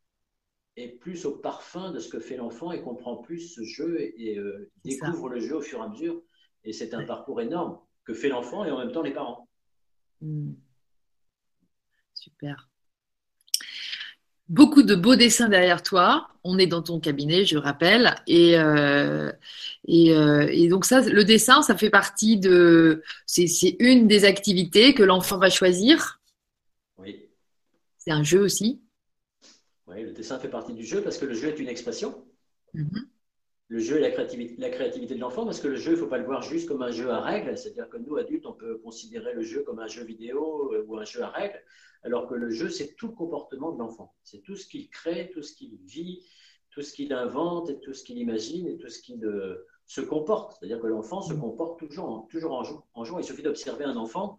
est 0.77 0.89
plus 0.89 1.27
au 1.27 1.37
parfum 1.37 1.91
de 1.91 1.99
ce 1.99 2.09
que 2.09 2.21
fait 2.21 2.37
l'enfant 2.37 2.73
et 2.73 2.83
comprend 2.83 3.17
plus 3.17 3.55
ce 3.55 3.63
jeu 3.63 4.01
et, 4.01 4.39
euh, 4.39 4.71
découvre 4.85 5.29
le 5.29 5.41
jeu 5.41 5.57
au 5.57 5.61
fur 5.61 5.81
et 5.81 5.83
à 5.83 5.89
mesure. 5.89 6.23
Et 6.65 6.73
c'est 6.73 6.95
un 6.95 7.05
parcours 7.05 7.41
énorme 7.41 7.81
que 8.05 8.15
fait 8.15 8.29
l'enfant 8.29 8.65
et 8.65 8.71
en 8.71 8.79
même 8.79 8.93
temps 8.93 9.03
les 9.03 9.13
parents. 9.13 9.49
Hmm. 10.21 10.53
Super. 12.15 12.68
Beaucoup 14.49 14.83
de 14.83 14.95
beaux 14.95 15.17
dessins 15.17 15.49
derrière 15.49 15.83
toi. 15.83 16.29
On 16.43 16.59
est 16.59 16.67
dans 16.67 16.83
ton 16.83 17.01
cabinet, 17.01 17.45
je 17.45 17.59
rappelle. 17.59 18.15
Et, 18.27 18.59
euh, 18.59 19.31
euh, 19.89 20.47
et, 20.51 20.69
donc 20.69 20.85
ça, 20.87 21.01
le 21.03 21.25
dessin, 21.25 21.63
ça 21.63 21.77
fait 21.77 21.91
partie 21.91 22.39
de... 22.39 23.03
C'est 23.27 23.77
une 23.79 24.07
des 24.07 24.25
activités 24.25 24.95
que 24.95 25.03
l'enfant 25.03 25.39
va 25.39 25.51
choisir. 25.51 26.21
Oui. 26.97 27.29
C'est 27.99 28.11
un 28.11 28.23
jeu 28.23 28.41
aussi. 28.41 28.81
Oui, 29.87 30.03
le 30.03 30.13
dessin 30.13 30.39
fait 30.39 30.49
partie 30.49 30.73
du 30.73 30.85
jeu 30.85 31.03
parce 31.03 31.19
que 31.19 31.27
le 31.27 31.35
jeu 31.35 31.49
est 31.49 31.59
une 31.59 31.69
expression. 31.69 32.25
Mm-hmm 32.75 33.05
le 33.69 33.79
jeu 33.79 33.99
et 33.99 34.01
la 34.01 34.11
créativité, 34.11 35.14
de 35.14 35.21
l'enfant, 35.21 35.45
parce 35.45 35.61
que 35.61 35.69
le 35.69 35.77
jeu, 35.77 35.93
il 35.93 35.95
ne 35.97 36.01
faut 36.01 36.07
pas 36.07 36.16
le 36.16 36.25
voir 36.25 36.41
juste 36.41 36.66
comme 36.66 36.83
un 36.83 36.91
jeu 36.91 37.11
à 37.11 37.21
règles, 37.21 37.57
c'est-à-dire 37.57 37.89
que 37.91 37.99
nous, 37.99 38.16
adultes, 38.16 38.47
on 38.47 38.55
peut 38.55 38.79
considérer 38.79 39.35
le 39.35 39.43
jeu 39.43 39.62
comme 39.62 39.79
un 39.79 39.87
jeu 39.87 40.05
vidéo 40.05 40.73
euh, 40.73 40.85
ou 40.87 40.97
un 40.97 41.05
jeu 41.05 41.23
à 41.23 41.29
règles, 41.29 41.62
alors 42.03 42.27
que 42.29 42.35
le 42.35 42.51
jeu, 42.51 42.71
c'est 42.71 42.95
tout 42.95 43.09
le 43.09 43.12
comportement 43.12 43.73
de 43.73 43.79
l'enfant. 43.79 44.14
C'est 44.23 44.43
tout 44.43 44.57
ce 44.57 44.66
qu'il 44.66 44.89
crée, 44.89 45.31
tout 45.35 45.43
ce 45.43 45.55
qu'il 45.55 45.77
vit, 45.85 46.25
tout 46.71 46.81
ce 46.81 46.95
qu'il 46.95 47.12
invente, 47.12 47.69
et 47.69 47.79
tout 47.81 47.93
ce 47.93 48.05
qu'il 48.05 48.16
imagine, 48.16 48.66
et 48.66 48.79
tout 48.79 48.89
ce 48.89 49.03
qu'il 49.03 49.23
euh, 49.27 49.66
se 49.85 50.01
comporte. 50.01 50.57
C'est-à-dire 50.59 50.81
que 50.81 50.87
l'enfant 50.87 51.21
se 51.21 51.35
comporte 51.35 51.79
toujours, 51.79 52.27
toujours 52.31 52.53
en, 52.53 52.64
jouant, 52.64 52.87
en 52.95 53.05
jouant. 53.05 53.19
Il 53.19 53.25
suffit 53.25 53.43
d'observer 53.43 53.85
un 53.85 53.97
enfant 53.97 54.39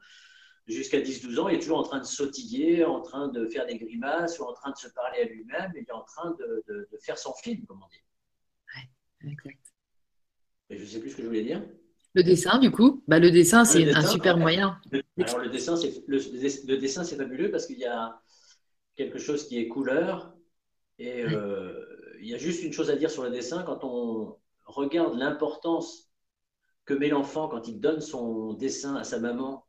jusqu'à 0.65 1.01
10-12 1.01 1.39
ans, 1.39 1.49
il 1.49 1.55
est 1.55 1.59
toujours 1.59 1.79
en 1.79 1.83
train 1.83 1.99
de 1.99 2.05
sautiller, 2.05 2.85
en 2.85 3.01
train 3.01 3.27
de 3.27 3.47
faire 3.47 3.65
des 3.65 3.77
grimaces, 3.77 4.39
ou 4.39 4.43
en 4.43 4.53
train 4.53 4.71
de 4.71 4.77
se 4.77 4.87
parler 4.87 5.19
à 5.21 5.25
lui-même, 5.25 5.71
il 5.75 5.81
est 5.81 5.91
en 5.91 6.03
train 6.03 6.35
de, 6.39 6.63
de 6.67 6.97
faire 6.99 7.17
son 7.17 7.33
film, 7.33 7.65
comme 7.65 7.81
on 7.83 7.87
dit. 7.87 8.03
Exact. 9.23 9.59
Et 10.69 10.77
je 10.77 10.83
ne 10.83 10.87
sais 10.87 10.99
plus 10.99 11.09
ce 11.09 11.17
que 11.17 11.23
je 11.23 11.27
voulais 11.27 11.43
dire. 11.43 11.63
Le 12.13 12.23
dessin, 12.23 12.57
du 12.59 12.71
coup, 12.71 13.03
bah, 13.07 13.19
le 13.19 13.31
dessin, 13.31 13.65
c'est 13.65 13.93
un 13.93 14.05
super 14.05 14.37
moyen. 14.37 14.79
Alors, 15.17 15.39
le 15.39 15.49
dessin, 15.49 15.75
c'est 15.75 16.03
le, 16.07 16.77
dessin, 16.77 17.03
c'est 17.03 17.15
fabuleux 17.15 17.51
parce 17.51 17.67
qu'il 17.67 17.77
y 17.77 17.85
a 17.85 18.19
quelque 18.95 19.19
chose 19.19 19.47
qui 19.47 19.59
est 19.59 19.67
couleur. 19.67 20.33
Et 20.97 21.23
euh, 21.23 21.85
il 22.19 22.27
y 22.27 22.33
a 22.33 22.37
juste 22.37 22.63
une 22.63 22.73
chose 22.73 22.89
à 22.89 22.95
dire 22.95 23.11
sur 23.11 23.23
le 23.23 23.29
dessin. 23.29 23.63
Quand 23.63 23.83
on 23.83 24.37
regarde 24.65 25.17
l'importance 25.17 26.09
que 26.85 26.93
met 26.93 27.09
l'enfant 27.09 27.47
quand 27.47 27.67
il 27.67 27.79
donne 27.79 28.01
son 28.01 28.53
dessin 28.53 28.95
à 28.95 29.03
sa 29.03 29.19
maman 29.19 29.65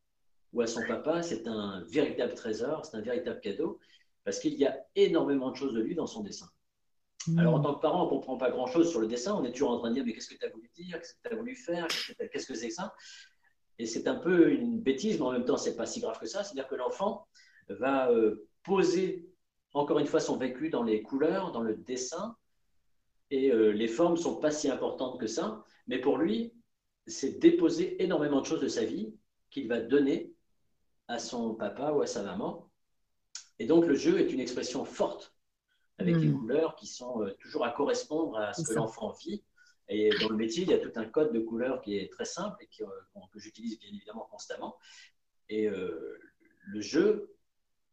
ou 0.52 0.62
à 0.62 0.66
son 0.66 0.80
papa, 0.86 1.22
c'est 1.22 1.46
un 1.46 1.84
véritable 1.90 2.34
trésor, 2.34 2.86
c'est 2.86 2.96
un 2.96 3.02
véritable 3.02 3.40
cadeau, 3.40 3.78
parce 4.24 4.38
qu'il 4.38 4.54
y 4.54 4.66
a 4.66 4.76
énormément 4.96 5.50
de 5.50 5.56
choses 5.56 5.74
de 5.74 5.80
lui 5.80 5.94
dans 5.94 6.06
son 6.06 6.22
dessin. 6.22 6.48
Alors, 7.36 7.54
en 7.54 7.58
mm. 7.58 7.62
tant 7.62 7.74
que 7.74 7.80
parent, 7.80 8.02
on 8.02 8.04
ne 8.04 8.10
comprend 8.10 8.36
pas 8.36 8.50
grand-chose 8.50 8.90
sur 8.90 9.00
le 9.00 9.06
dessin. 9.06 9.34
On 9.34 9.44
est 9.44 9.52
toujours 9.52 9.70
en 9.70 9.78
train 9.78 9.90
de 9.90 9.94
dire, 9.94 10.04
mais 10.04 10.12
qu'est-ce 10.12 10.28
que 10.28 10.38
tu 10.38 10.44
as 10.44 10.50
voulu 10.50 10.70
dire? 10.74 10.98
Qu'est-ce 10.98 11.14
que 11.14 11.28
tu 11.28 11.34
as 11.34 11.36
voulu 11.36 11.54
faire? 11.54 11.86
Qu'est-ce 12.32 12.46
que 12.46 12.54
c'est 12.54 12.68
que 12.68 12.74
ça? 12.74 12.94
Et 13.78 13.86
c'est 13.86 14.08
un 14.08 14.14
peu 14.14 14.50
une 14.50 14.80
bêtise, 14.80 15.18
mais 15.18 15.26
en 15.26 15.32
même 15.32 15.44
temps, 15.44 15.56
ce 15.56 15.70
n'est 15.70 15.76
pas 15.76 15.86
si 15.86 16.00
grave 16.00 16.18
que 16.18 16.26
ça. 16.26 16.44
C'est-à-dire 16.44 16.68
que 16.68 16.74
l'enfant 16.74 17.26
va 17.68 18.10
euh, 18.10 18.48
poser, 18.62 19.28
encore 19.74 19.98
une 19.98 20.06
fois, 20.06 20.20
son 20.20 20.36
vécu 20.36 20.70
dans 20.70 20.82
les 20.82 21.02
couleurs, 21.02 21.52
dans 21.52 21.62
le 21.62 21.76
dessin. 21.76 22.36
Et 23.30 23.50
euh, 23.50 23.70
les 23.70 23.88
formes 23.88 24.14
ne 24.14 24.18
sont 24.18 24.36
pas 24.36 24.50
si 24.50 24.70
importantes 24.70 25.20
que 25.20 25.26
ça. 25.26 25.64
Mais 25.86 25.98
pour 25.98 26.18
lui, 26.18 26.54
c'est 27.06 27.38
déposer 27.38 28.02
énormément 28.02 28.40
de 28.40 28.46
choses 28.46 28.60
de 28.60 28.68
sa 28.68 28.84
vie 28.84 29.14
qu'il 29.50 29.68
va 29.68 29.80
donner 29.80 30.32
à 31.08 31.18
son 31.18 31.54
papa 31.54 31.92
ou 31.92 32.00
à 32.02 32.06
sa 32.06 32.22
maman. 32.22 32.70
Et 33.58 33.66
donc, 33.66 33.84
le 33.86 33.94
jeu 33.94 34.20
est 34.20 34.32
une 34.32 34.40
expression 34.40 34.84
forte 34.84 35.34
avec 36.00 36.18
des 36.18 36.28
hmm. 36.28 36.38
couleurs 36.38 36.76
qui 36.76 36.86
sont 36.86 37.22
euh, 37.22 37.34
toujours 37.40 37.64
à 37.64 37.70
correspondre 37.70 38.36
à 38.38 38.52
ce 38.52 38.62
que 38.62 38.74
l'enfant 38.74 39.12
vit. 39.12 39.42
Et 39.88 40.10
dans 40.20 40.28
le 40.28 40.36
métier, 40.36 40.62
il 40.62 40.70
y 40.70 40.74
a 40.74 40.78
tout 40.78 40.92
un 40.96 41.04
code 41.04 41.32
de 41.32 41.40
couleurs 41.40 41.80
qui 41.82 41.96
est 41.96 42.12
très 42.12 42.24
simple 42.24 42.62
et 42.62 42.68
euh, 42.82 42.86
que 43.32 43.38
j'utilise 43.38 43.78
bien 43.78 43.88
évidemment 43.88 44.28
constamment. 44.30 44.76
Et 45.48 45.68
euh, 45.68 46.18
le 46.66 46.80
jeu 46.80 47.34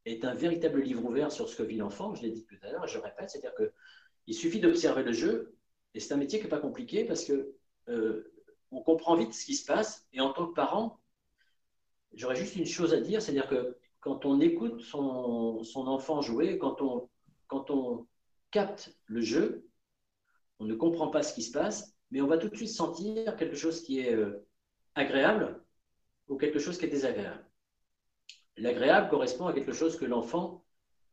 est 0.05 0.24
un 0.24 0.36
véritable 0.36 0.82
livre 0.82 1.03
ouvert 1.05 1.32
sur 1.32 1.49
ce 1.49 1.55
que 1.55 1.64
vit 1.64 1.78
l'enfant, 1.78 2.14
je 2.14 2.22
l'ai 2.22 2.32
dit 2.32 2.45
tout 2.45 2.55
à 2.62 2.72
l'heure, 2.72 2.88
je 2.88 2.99
répète, 2.99 3.30
c'est-à-dire 3.30 3.53
qu'il 3.55 4.36
suffit 4.36 4.60
d'observer 4.60 5.03
le 5.03 5.12
jeu, 5.12 5.55
et 5.95 5.99
c'est 5.99 6.14
un 6.14 6.18
métier 6.18 6.39
qui 6.39 6.45
n'est 6.45 6.49
pas 6.49 6.60
compliqué 6.60 7.03
parce 7.03 7.26
que 7.26 7.55
on 8.72 8.82
comprend 8.84 9.16
vite 9.16 9.34
ce 9.34 9.45
qui 9.45 9.55
se 9.55 9.66
passe, 9.66 10.05
et 10.14 10.22
en 10.22 10.32
tant 10.32 10.47
que 10.47 10.53
parent, 10.53 11.01
j'aurais 12.14 12.36
juste 12.36 12.55
une 12.55 12.66
chose 12.66 12.93
à 12.93 13.01
dire, 13.01 13.22
c'est-à-dire 13.22 13.49
que 13.49 13.78
quand 13.99 14.26
on 14.26 14.39
écoute 14.39 14.82
son, 14.82 15.64
son 15.64 15.88
enfant 15.88 16.22
jouer, 16.22 16.58
quand 16.58 16.82
on 16.82 17.10
quand 17.48 17.70
on 17.72 18.08
capte 18.52 18.98
le 19.06 19.22
jeu, 19.22 19.68
on 20.60 20.66
ne 20.66 20.76
comprend 20.76 21.10
pas 21.10 21.24
ce 21.24 21.34
qui 21.34 21.43
se 21.43 21.52
passe, 21.52 21.95
mais 22.12 22.22
on 22.22 22.28
va 22.28 22.38
tout 22.38 22.50
de 22.50 22.56
suite 22.56 22.70
sentir 22.70 23.36
quelque 23.36 23.56
chose 23.56 23.82
qui 23.82 24.00
est 24.00 24.14
euh, 24.14 24.48
agréable 24.95 25.64
ou 26.28 26.38
quelque 26.38 26.60
chose 26.60 26.78
qui 26.78 26.86
est 26.86 26.89
désagréable. 26.89 27.45
L'agréable 28.58 29.10
correspond 29.10 29.48
à 29.48 29.54
quelque 29.54 29.74
chose 29.74 29.98
que 29.98 30.06
l'enfant 30.06 30.66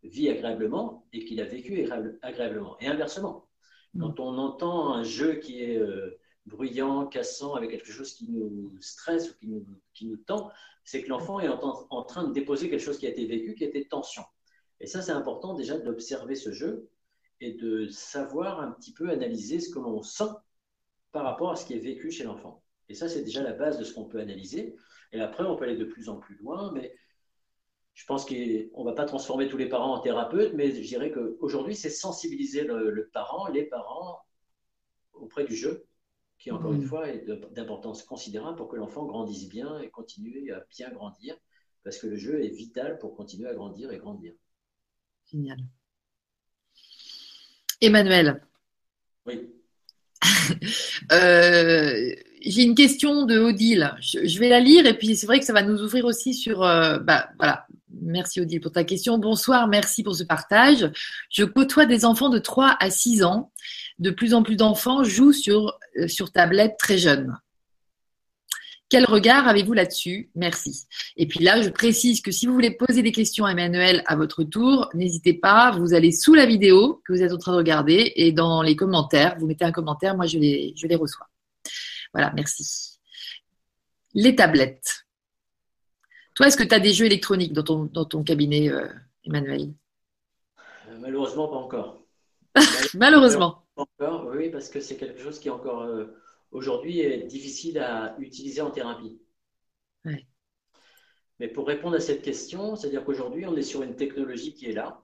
vit 0.02 0.30
agréablement 0.30 1.06
et 1.12 1.24
qu'il 1.24 1.40
a 1.40 1.44
vécu 1.44 1.88
agréablement. 2.22 2.78
Et 2.80 2.86
inversement, 2.86 3.48
quand 3.98 4.18
on 4.20 4.38
entend 4.38 4.94
un 4.94 5.02
jeu 5.02 5.34
qui 5.34 5.62
est 5.62 5.76
euh, 5.78 6.18
bruyant, 6.46 7.06
cassant, 7.06 7.54
avec 7.54 7.70
quelque 7.70 7.92
chose 7.92 8.14
qui 8.14 8.30
nous 8.30 8.70
stresse 8.80 9.30
ou 9.30 9.34
qui 9.38 9.48
nous, 9.48 9.66
qui 9.92 10.06
nous 10.06 10.16
tend, 10.16 10.50
c'est 10.84 11.02
que 11.02 11.08
l'enfant 11.08 11.40
est 11.40 11.48
en, 11.48 11.86
en, 11.90 12.02
train 12.02 12.24
de 12.24 12.32
déposer 12.32 12.68
quelque 12.68 12.82
chose 12.82 12.98
qui 12.98 13.06
a 13.06 13.10
été 13.10 13.26
vécu, 13.26 13.54
qui 13.54 13.64
a 13.64 13.68
été 13.68 13.86
tension. 13.86 14.22
Et 14.80 14.86
ça, 14.86 15.02
c'est 15.02 15.12
important 15.12 15.54
déjà 15.54 15.78
d'observer 15.78 16.34
ce 16.34 16.52
jeu 16.52 16.88
et 17.40 17.52
de 17.52 17.88
savoir 17.88 18.60
un 18.60 18.70
petit 18.72 18.92
peu 18.92 19.10
analyser 19.10 19.60
ce 19.60 19.70
que 19.70 19.78
l'on 19.78 20.02
sent 20.02 20.30
par 21.12 21.24
rapport 21.24 21.52
à 21.52 21.56
ce 21.56 21.64
qui 21.64 21.74
est 21.74 21.78
vécu 21.78 22.10
chez 22.10 22.24
l'enfant. 22.24 22.62
Et 22.88 22.94
ça, 22.94 23.08
c'est 23.08 23.22
déjà 23.22 23.42
la 23.42 23.52
base 23.52 23.78
de 23.78 23.84
ce 23.84 23.94
qu'on 23.94 24.04
peut 24.04 24.20
analyser. 24.20 24.74
Et 25.12 25.20
après, 25.20 25.44
on 25.44 25.56
peut 25.56 25.64
aller 25.64 25.76
de 25.76 25.84
plus 25.84 26.08
en 26.08 26.16
plus 26.16 26.36
loin, 26.36 26.72
mais 26.72 26.94
je 27.94 28.04
pense 28.06 28.24
qu'on 28.26 28.34
ne 28.34 28.84
va 28.84 28.92
pas 28.92 29.04
transformer 29.04 29.48
tous 29.48 29.56
les 29.56 29.68
parents 29.68 29.94
en 29.94 30.00
thérapeutes, 30.00 30.52
mais 30.54 30.72
je 30.72 30.86
dirais 30.86 31.12
qu'aujourd'hui, 31.12 31.76
c'est 31.76 31.90
sensibiliser 31.90 32.64
le, 32.64 33.08
parent, 33.12 33.48
les 33.48 33.64
parents, 33.64 34.18
auprès 35.12 35.44
du 35.44 35.54
jeu, 35.54 35.86
qui, 36.38 36.50
encore 36.50 36.72
une 36.72 36.82
mmh. 36.82 36.86
fois, 36.86 37.08
est 37.08 37.24
d'importance 37.52 38.02
considérable 38.02 38.56
pour 38.56 38.68
que 38.68 38.76
l'enfant 38.76 39.06
grandisse 39.06 39.48
bien 39.48 39.78
et 39.78 39.90
continue 39.90 40.52
à 40.52 40.64
bien 40.70 40.90
grandir, 40.90 41.36
parce 41.84 41.98
que 41.98 42.08
le 42.08 42.16
jeu 42.16 42.44
est 42.44 42.48
vital 42.48 42.98
pour 42.98 43.14
continuer 43.14 43.48
à 43.48 43.54
grandir 43.54 43.92
et 43.92 43.98
grandir. 43.98 44.34
Génial. 45.34 45.58
Emmanuel. 47.80 48.40
Oui. 49.26 49.40
Euh, 51.12 52.14
j'ai 52.40 52.62
une 52.62 52.74
question 52.74 53.26
de 53.26 53.38
Odile. 53.38 53.94
Je, 54.00 54.38
vais 54.38 54.48
la 54.48 54.60
lire 54.60 54.86
et 54.86 54.96
puis 54.96 55.16
c'est 55.16 55.26
vrai 55.26 55.38
que 55.38 55.44
ça 55.44 55.52
va 55.52 55.62
nous 55.62 55.82
ouvrir 55.82 56.04
aussi 56.04 56.34
sur. 56.34 56.62
Euh, 56.62 56.98
bah, 56.98 57.28
voilà. 57.38 57.66
Merci 58.02 58.40
Odile 58.40 58.60
pour 58.60 58.72
ta 58.72 58.84
question. 58.84 59.18
Bonsoir, 59.18 59.68
merci 59.68 60.02
pour 60.02 60.14
ce 60.14 60.24
partage. 60.24 60.90
Je 61.30 61.44
côtoie 61.44 61.86
des 61.86 62.04
enfants 62.04 62.28
de 62.28 62.38
3 62.38 62.76
à 62.78 62.90
6 62.90 63.24
ans. 63.24 63.52
De 63.98 64.10
plus 64.10 64.34
en 64.34 64.42
plus 64.42 64.56
d'enfants 64.56 65.04
jouent 65.04 65.32
sur, 65.32 65.78
euh, 65.98 66.08
sur 66.08 66.30
tablette 66.32 66.76
très 66.78 66.98
jeunes. 66.98 67.36
Quel 68.90 69.06
regard 69.06 69.48
avez-vous 69.48 69.72
là-dessus? 69.72 70.30
Merci. 70.34 70.86
Et 71.16 71.26
puis 71.26 71.42
là, 71.42 71.62
je 71.62 71.70
précise 71.70 72.20
que 72.20 72.30
si 72.30 72.46
vous 72.46 72.52
voulez 72.52 72.70
poser 72.70 73.02
des 73.02 73.12
questions 73.12 73.46
à 73.46 73.52
Emmanuel 73.52 74.02
à 74.06 74.14
votre 74.14 74.44
tour, 74.44 74.90
n'hésitez 74.94 75.34
pas, 75.34 75.70
vous 75.72 75.94
allez 75.94 76.12
sous 76.12 76.34
la 76.34 76.46
vidéo 76.46 77.02
que 77.04 77.12
vous 77.12 77.22
êtes 77.22 77.32
en 77.32 77.38
train 77.38 77.52
de 77.52 77.56
regarder 77.56 78.12
et 78.16 78.32
dans 78.32 78.62
les 78.62 78.76
commentaires, 78.76 79.36
vous 79.38 79.46
mettez 79.46 79.64
un 79.64 79.72
commentaire, 79.72 80.16
moi 80.16 80.26
je 80.26 80.38
les, 80.38 80.74
je 80.76 80.86
les 80.86 80.96
reçois. 80.96 81.26
Voilà, 82.12 82.32
merci. 82.34 83.00
Les 84.12 84.36
tablettes. 84.36 85.06
Toi, 86.34 86.48
est-ce 86.48 86.56
que 86.56 86.62
tu 86.62 86.74
as 86.74 86.80
des 86.80 86.92
jeux 86.92 87.06
électroniques 87.06 87.52
dans 87.52 87.62
ton, 87.62 87.84
dans 87.84 88.04
ton 88.04 88.22
cabinet, 88.22 88.68
euh, 88.68 88.88
Emmanuel? 89.24 89.72
Euh, 90.88 90.98
Malheureusement, 91.00 91.48
pas 91.48 91.56
encore. 91.56 92.02
Malheureusement. 92.94 93.64
Pas 93.74 93.82
encore, 93.82 94.26
oui, 94.34 94.50
parce 94.50 94.68
que 94.68 94.80
c'est 94.80 94.96
quelque 94.96 95.22
chose 95.22 95.38
qui 95.38 95.48
est 95.48 95.52
encore... 95.52 95.82
Euh, 95.82 96.04
aujourd'hui 96.54 97.00
est 97.00 97.24
difficile 97.24 97.78
à 97.78 98.16
utiliser 98.18 98.62
en 98.62 98.70
thérapie. 98.70 99.20
Mais 101.40 101.48
pour 101.48 101.66
répondre 101.66 101.96
à 101.96 102.00
cette 102.00 102.22
question, 102.22 102.76
c'est-à-dire 102.76 103.04
qu'aujourd'hui, 103.04 103.44
on 103.44 103.56
est 103.56 103.62
sur 103.62 103.82
une 103.82 103.96
technologie 103.96 104.54
qui 104.54 104.66
est 104.66 104.72
là 104.72 105.02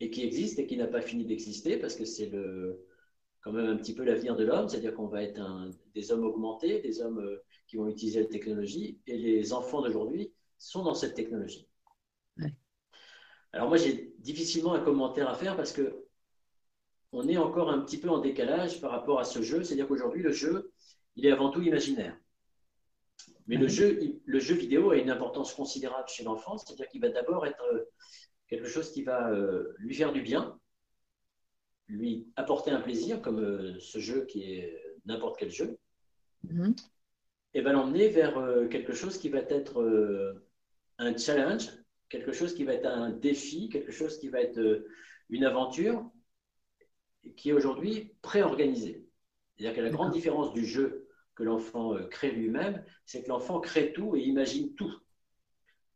et 0.00 0.10
qui 0.10 0.24
existe 0.24 0.58
et 0.58 0.66
qui 0.66 0.76
n'a 0.76 0.88
pas 0.88 1.00
fini 1.00 1.24
d'exister 1.24 1.78
parce 1.78 1.94
que 1.94 2.04
c'est 2.04 2.26
le, 2.26 2.84
quand 3.40 3.52
même 3.52 3.66
un 3.66 3.76
petit 3.76 3.94
peu 3.94 4.04
l'avenir 4.04 4.34
de 4.36 4.44
l'homme, 4.44 4.68
c'est-à-dire 4.68 4.94
qu'on 4.94 5.06
va 5.06 5.22
être 5.22 5.40
des 5.94 6.10
hommes 6.10 6.24
augmentés, 6.24 6.80
des 6.80 7.00
hommes 7.00 7.20
euh, 7.20 7.44
qui 7.68 7.76
vont 7.76 7.88
utiliser 7.88 8.20
la 8.20 8.26
technologie 8.26 9.00
et 9.06 9.16
les 9.16 9.52
enfants 9.52 9.80
d'aujourd'hui 9.80 10.32
sont 10.58 10.82
dans 10.82 10.94
cette 10.94 11.14
technologie. 11.14 11.68
Alors 13.52 13.68
moi, 13.68 13.76
j'ai 13.76 14.12
difficilement 14.18 14.74
un 14.74 14.80
commentaire 14.80 15.28
à 15.28 15.34
faire 15.34 15.56
parce 15.56 15.72
que 15.72 16.03
on 17.14 17.28
est 17.28 17.36
encore 17.36 17.70
un 17.70 17.78
petit 17.78 17.98
peu 17.98 18.10
en 18.10 18.18
décalage 18.18 18.80
par 18.80 18.90
rapport 18.90 19.20
à 19.20 19.24
ce 19.24 19.40
jeu. 19.40 19.62
C'est-à-dire 19.62 19.86
qu'aujourd'hui, 19.86 20.20
le 20.20 20.32
jeu, 20.32 20.72
il 21.14 21.24
est 21.24 21.30
avant 21.30 21.50
tout 21.50 21.62
imaginaire. 21.62 22.18
Mais 23.46 23.56
le, 23.56 23.68
jeu, 23.68 24.00
le 24.24 24.38
jeu 24.40 24.54
vidéo 24.56 24.90
a 24.90 24.96
une 24.96 25.10
importance 25.10 25.54
considérable 25.54 26.08
chez 26.08 26.24
l'enfant, 26.24 26.58
c'est-à-dire 26.58 26.88
qu'il 26.88 27.00
va 27.00 27.10
d'abord 27.10 27.46
être 27.46 27.62
euh, 27.72 27.84
quelque 28.48 28.66
chose 28.66 28.90
qui 28.90 29.04
va 29.04 29.30
euh, 29.30 29.74
lui 29.78 29.94
faire 29.94 30.12
du 30.12 30.22
bien, 30.22 30.58
lui 31.86 32.26
apporter 32.34 32.72
un 32.72 32.80
plaisir, 32.80 33.22
comme 33.22 33.38
euh, 33.38 33.78
ce 33.78 33.98
jeu 33.98 34.24
qui 34.24 34.50
est 34.50 34.82
n'importe 35.04 35.38
quel 35.38 35.50
jeu, 35.50 35.78
mm-hmm. 36.48 36.74
et 37.52 37.60
va 37.60 37.72
l'emmener 37.72 38.08
vers 38.08 38.34
quelque 38.70 38.94
chose 38.94 39.18
qui 39.18 39.28
va 39.28 39.38
être 39.38 40.34
un 40.98 41.16
challenge, 41.16 41.68
quelque 42.08 42.32
chose 42.32 42.54
qui 42.54 42.64
va 42.64 42.72
être 42.72 42.86
un 42.86 43.10
défi, 43.10 43.68
quelque 43.68 43.92
chose 43.92 44.18
qui 44.18 44.28
va 44.30 44.40
être 44.40 44.84
une 45.28 45.44
aventure, 45.44 46.10
qui 47.36 47.50
est 47.50 47.52
aujourd'hui 47.52 48.12
préorganisée. 48.22 49.06
C'est-à-dire 49.56 49.76
que 49.76 49.82
la 49.82 49.90
grande 49.90 50.12
différence 50.12 50.52
du 50.52 50.64
jeu 50.66 51.08
que 51.34 51.42
l'enfant 51.42 51.94
euh, 51.94 52.06
crée 52.06 52.30
lui-même, 52.30 52.84
c'est 53.04 53.22
que 53.22 53.28
l'enfant 53.28 53.60
crée 53.60 53.92
tout 53.92 54.16
et 54.16 54.20
imagine 54.20 54.74
tout. 54.74 54.92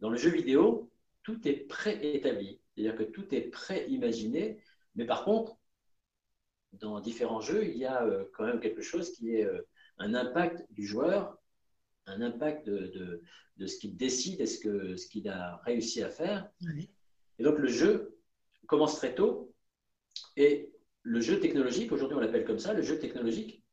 Dans 0.01 0.11
le 0.11 0.17
jeu 0.17 0.31
vidéo, 0.31 0.91
tout 1.23 1.47
est 1.47 1.67
préétabli, 1.69 2.61
c'est-à-dire 2.75 2.97
que 2.97 3.05
tout 3.05 3.35
est 3.35 3.43
pré-imaginé, 3.43 4.63
mais 4.95 5.05
par 5.05 5.25
contre, 5.25 5.57
dans 6.73 7.01
différents 7.01 7.41
jeux, 7.41 7.65
il 7.67 7.77
y 7.77 7.85
a 7.85 8.05
euh, 8.05 8.25
quand 8.35 8.45
même 8.45 8.61
quelque 8.61 8.83
chose 8.83 9.13
qui 9.13 9.35
est 9.35 9.45
euh, 9.45 9.67
un 9.99 10.15
impact 10.15 10.67
du 10.73 10.87
joueur, 10.87 11.37
un 12.07 12.23
impact 12.23 12.67
de, 12.67 13.23
de, 13.57 13.67
ce 13.67 13.77
qu'il 13.79 13.97
décide 13.97 14.41
et 14.41 14.47
ce 14.47 14.59
qu'il 14.61 14.99
ce 14.99 15.07
qu'il 15.09 15.29
a 15.29 15.57
réussi 15.65 16.03
à 16.03 16.11
faire. 16.11 16.49
Et 17.39 17.43
donc 17.43 17.59
le 17.59 17.69
jeu 17.69 18.19
commence 18.67 18.97
très 18.97 19.15
tôt, 19.15 19.53
et 20.37 20.73
le 21.09 21.23
jeu 21.23 21.41
technologique, 21.41 21.91
aujourd'hui 21.91 22.17
on 22.19 22.21
l'appelle 22.21 22.45
comme 22.45 22.59
ça, 22.59 22.75
le 22.75 22.83
jeu 22.83 22.99
technologique, 22.99 23.65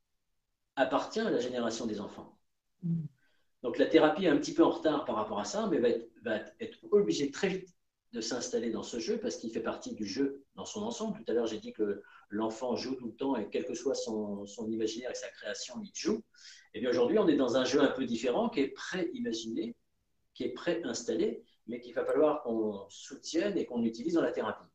appartient 0.78 1.20
à 1.20 1.30
la 1.30 1.40
génération 1.40 1.86
des 1.86 2.00
enfants. 2.00 2.40
Donc 3.62 3.78
la 3.78 3.88
thérapie 3.88 4.26
est 4.26 4.30
un 4.30 4.38
petit 4.38 4.54
peu 4.54 4.64
en 4.64 4.70
retard 4.70 5.04
par 5.04 5.16
rapport 5.16 5.40
à 5.40 5.44
ça, 5.44 5.68
mais 5.70 5.80
va 5.80 6.36
être, 6.60 6.80
obligée 6.92 7.32
très 7.32 7.50
vite 7.50 7.70
de 8.14 8.22
s'installer 8.22 8.70
dans 8.70 8.84
ce 8.84 9.00
jeu 9.00 9.20
parce 9.20 9.36
qu'il 9.36 9.52
fait 9.52 9.60
partie 9.62 9.94
du 9.94 10.06
jeu 10.06 10.46
dans 10.56 10.64
son 10.64 10.82
ensemble. 10.84 11.18
Tout 11.18 11.30
à 11.30 11.34
l'heure, 11.34 11.48
j'ai 11.48 11.60
dit 11.60 11.74
que 11.74 12.02
l'enfant 12.30 12.78
joue 12.78 12.96
tout 12.96 13.08
le 13.08 13.16
temps 13.16 13.36
et 13.36 13.50
quel 13.50 13.66
que 13.66 13.74
soit 13.74 13.96
son, 13.96 14.46
imaginaire 14.70 15.12
et 15.12 15.16
sa 15.16 15.28
création, 15.28 15.76
il 15.84 15.92
joue. 15.94 16.24
Et 16.74 16.80
bien 16.80 16.90
aujourd'hui, 16.90 17.20
on 17.20 17.28
est 17.28 17.36
dans 17.36 17.58
un 17.58 17.66
jeu 17.66 17.82
un 17.82 17.92
peu 17.92 18.06
différent 18.06 18.48
qui 18.48 18.62
est 18.62 18.70
pré-imaginé, 18.70 19.76
qui 20.34 20.46
est 20.46 20.54
pré-installé, 20.54 21.44
mais 21.68 21.82
qu'il 21.82 21.94
va 21.94 22.06
falloir 22.06 22.44
qu'on 22.44 22.86
soutienne 22.88 23.58
et 23.58 23.66
qu'on 23.66 23.84
utilise 23.84 24.14
dans 24.14 24.22
la 24.22 24.32
thérapie. 24.32 24.70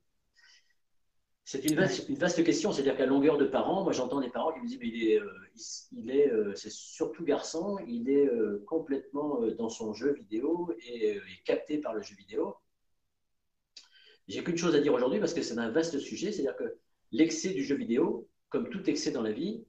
C'est 1.52 1.64
une 1.64 1.74
vaste, 1.74 2.44
question, 2.44 2.70
c'est-à-dire 2.70 2.96
qu'à 2.96 3.06
longueur 3.06 3.36
de 3.36 3.44
parents, 3.44 3.82
moi 3.82 3.92
j'entends 3.92 4.20
des 4.20 4.28
parents 4.28 4.52
qui 4.52 4.60
me 4.60 4.68
disent 4.68 4.78
mais 4.78 4.86
il 4.86 5.02
est, 5.02 5.20
euh, 5.20 5.48
il, 5.90 6.10
est 6.12 6.30
euh, 6.30 6.54
c'est 6.54 6.70
surtout 6.70 7.24
garçon, 7.24 7.76
il 7.88 8.08
est 8.08 8.28
euh, 8.28 8.62
complètement 8.68 9.40
dans 9.58 9.68
son 9.68 9.92
jeu 9.92 10.12
vidéo 10.12 10.72
et 10.78 11.16
est 11.16 11.42
capté 11.44 11.78
par 11.78 11.92
le 11.92 12.02
jeu 12.02 12.14
vidéo. 12.14 12.54
J'ai 14.28 14.44
qu'une 14.44 14.58
chose 14.58 14.76
à 14.76 14.80
dire 14.80 14.94
aujourd'hui 14.94 15.18
parce 15.18 15.34
que 15.34 15.42
c'est 15.42 15.58
un 15.58 15.70
vaste 15.70 15.98
sujet, 15.98 16.30
c'est-à-dire 16.30 16.54
que 16.54 16.78
l'excès 17.10 17.52
du 17.52 17.64
jeu 17.64 17.74
vidéo, 17.74 18.28
comme 18.48 18.70
tout 18.70 18.88
excès 18.88 19.10
dans 19.10 19.22
la 19.22 19.32
vie, 19.32 19.64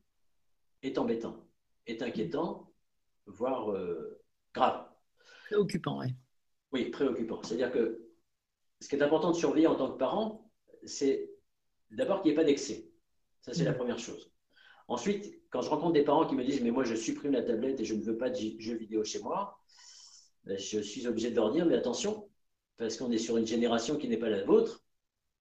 est 0.83 0.99
embêtant, 0.99 1.47
est 1.87 2.03
inquiétant, 2.03 2.71
voire 3.25 3.75
grave. 4.53 4.87
Préoccupant, 5.47 6.01
oui. 6.01 6.13
Oui, 6.73 6.91
préoccupant. 6.91 7.41
C'est-à-dire 7.41 7.71
que 7.71 8.07
ce 8.81 8.87
qui 8.87 8.97
est 8.97 9.01
important 9.01 9.31
de 9.31 9.35
surveiller 9.35 9.65
en 9.65 9.75
tant 9.75 9.91
que 9.91 9.97
parent, 9.97 10.47
c'est 10.85 11.31
D'abord, 11.91 12.21
qu'il 12.21 12.31
n'y 12.31 12.33
ait 12.33 12.41
pas 12.41 12.43
d'excès. 12.43 12.89
Ça, 13.41 13.53
c'est 13.53 13.63
la 13.63 13.71
mm. 13.71 13.77
première 13.77 13.99
chose. 13.99 14.31
Ensuite, 14.87 15.41
quand 15.49 15.61
je 15.61 15.69
rencontre 15.69 15.93
des 15.93 16.03
parents 16.03 16.25
qui 16.25 16.35
me 16.35 16.43
disent 16.43 16.61
Mais 16.61 16.71
moi, 16.71 16.83
je 16.83 16.95
supprime 16.95 17.31
la 17.31 17.43
tablette 17.43 17.79
et 17.79 17.85
je 17.85 17.93
ne 17.93 18.01
veux 18.01 18.17
pas 18.17 18.29
de 18.29 18.37
jeux 18.59 18.75
vidéo 18.75 19.03
chez 19.03 19.19
moi, 19.19 19.59
ben, 20.43 20.57
je 20.57 20.79
suis 20.79 21.07
obligé 21.07 21.31
de 21.31 21.35
leur 21.35 21.51
dire 21.51 21.65
Mais 21.65 21.75
attention, 21.75 22.29
parce 22.77 22.97
qu'on 22.97 23.11
est 23.11 23.17
sur 23.17 23.37
une 23.37 23.47
génération 23.47 23.97
qui 23.97 24.07
n'est 24.07 24.17
pas 24.17 24.29
la 24.29 24.43
vôtre, 24.43 24.83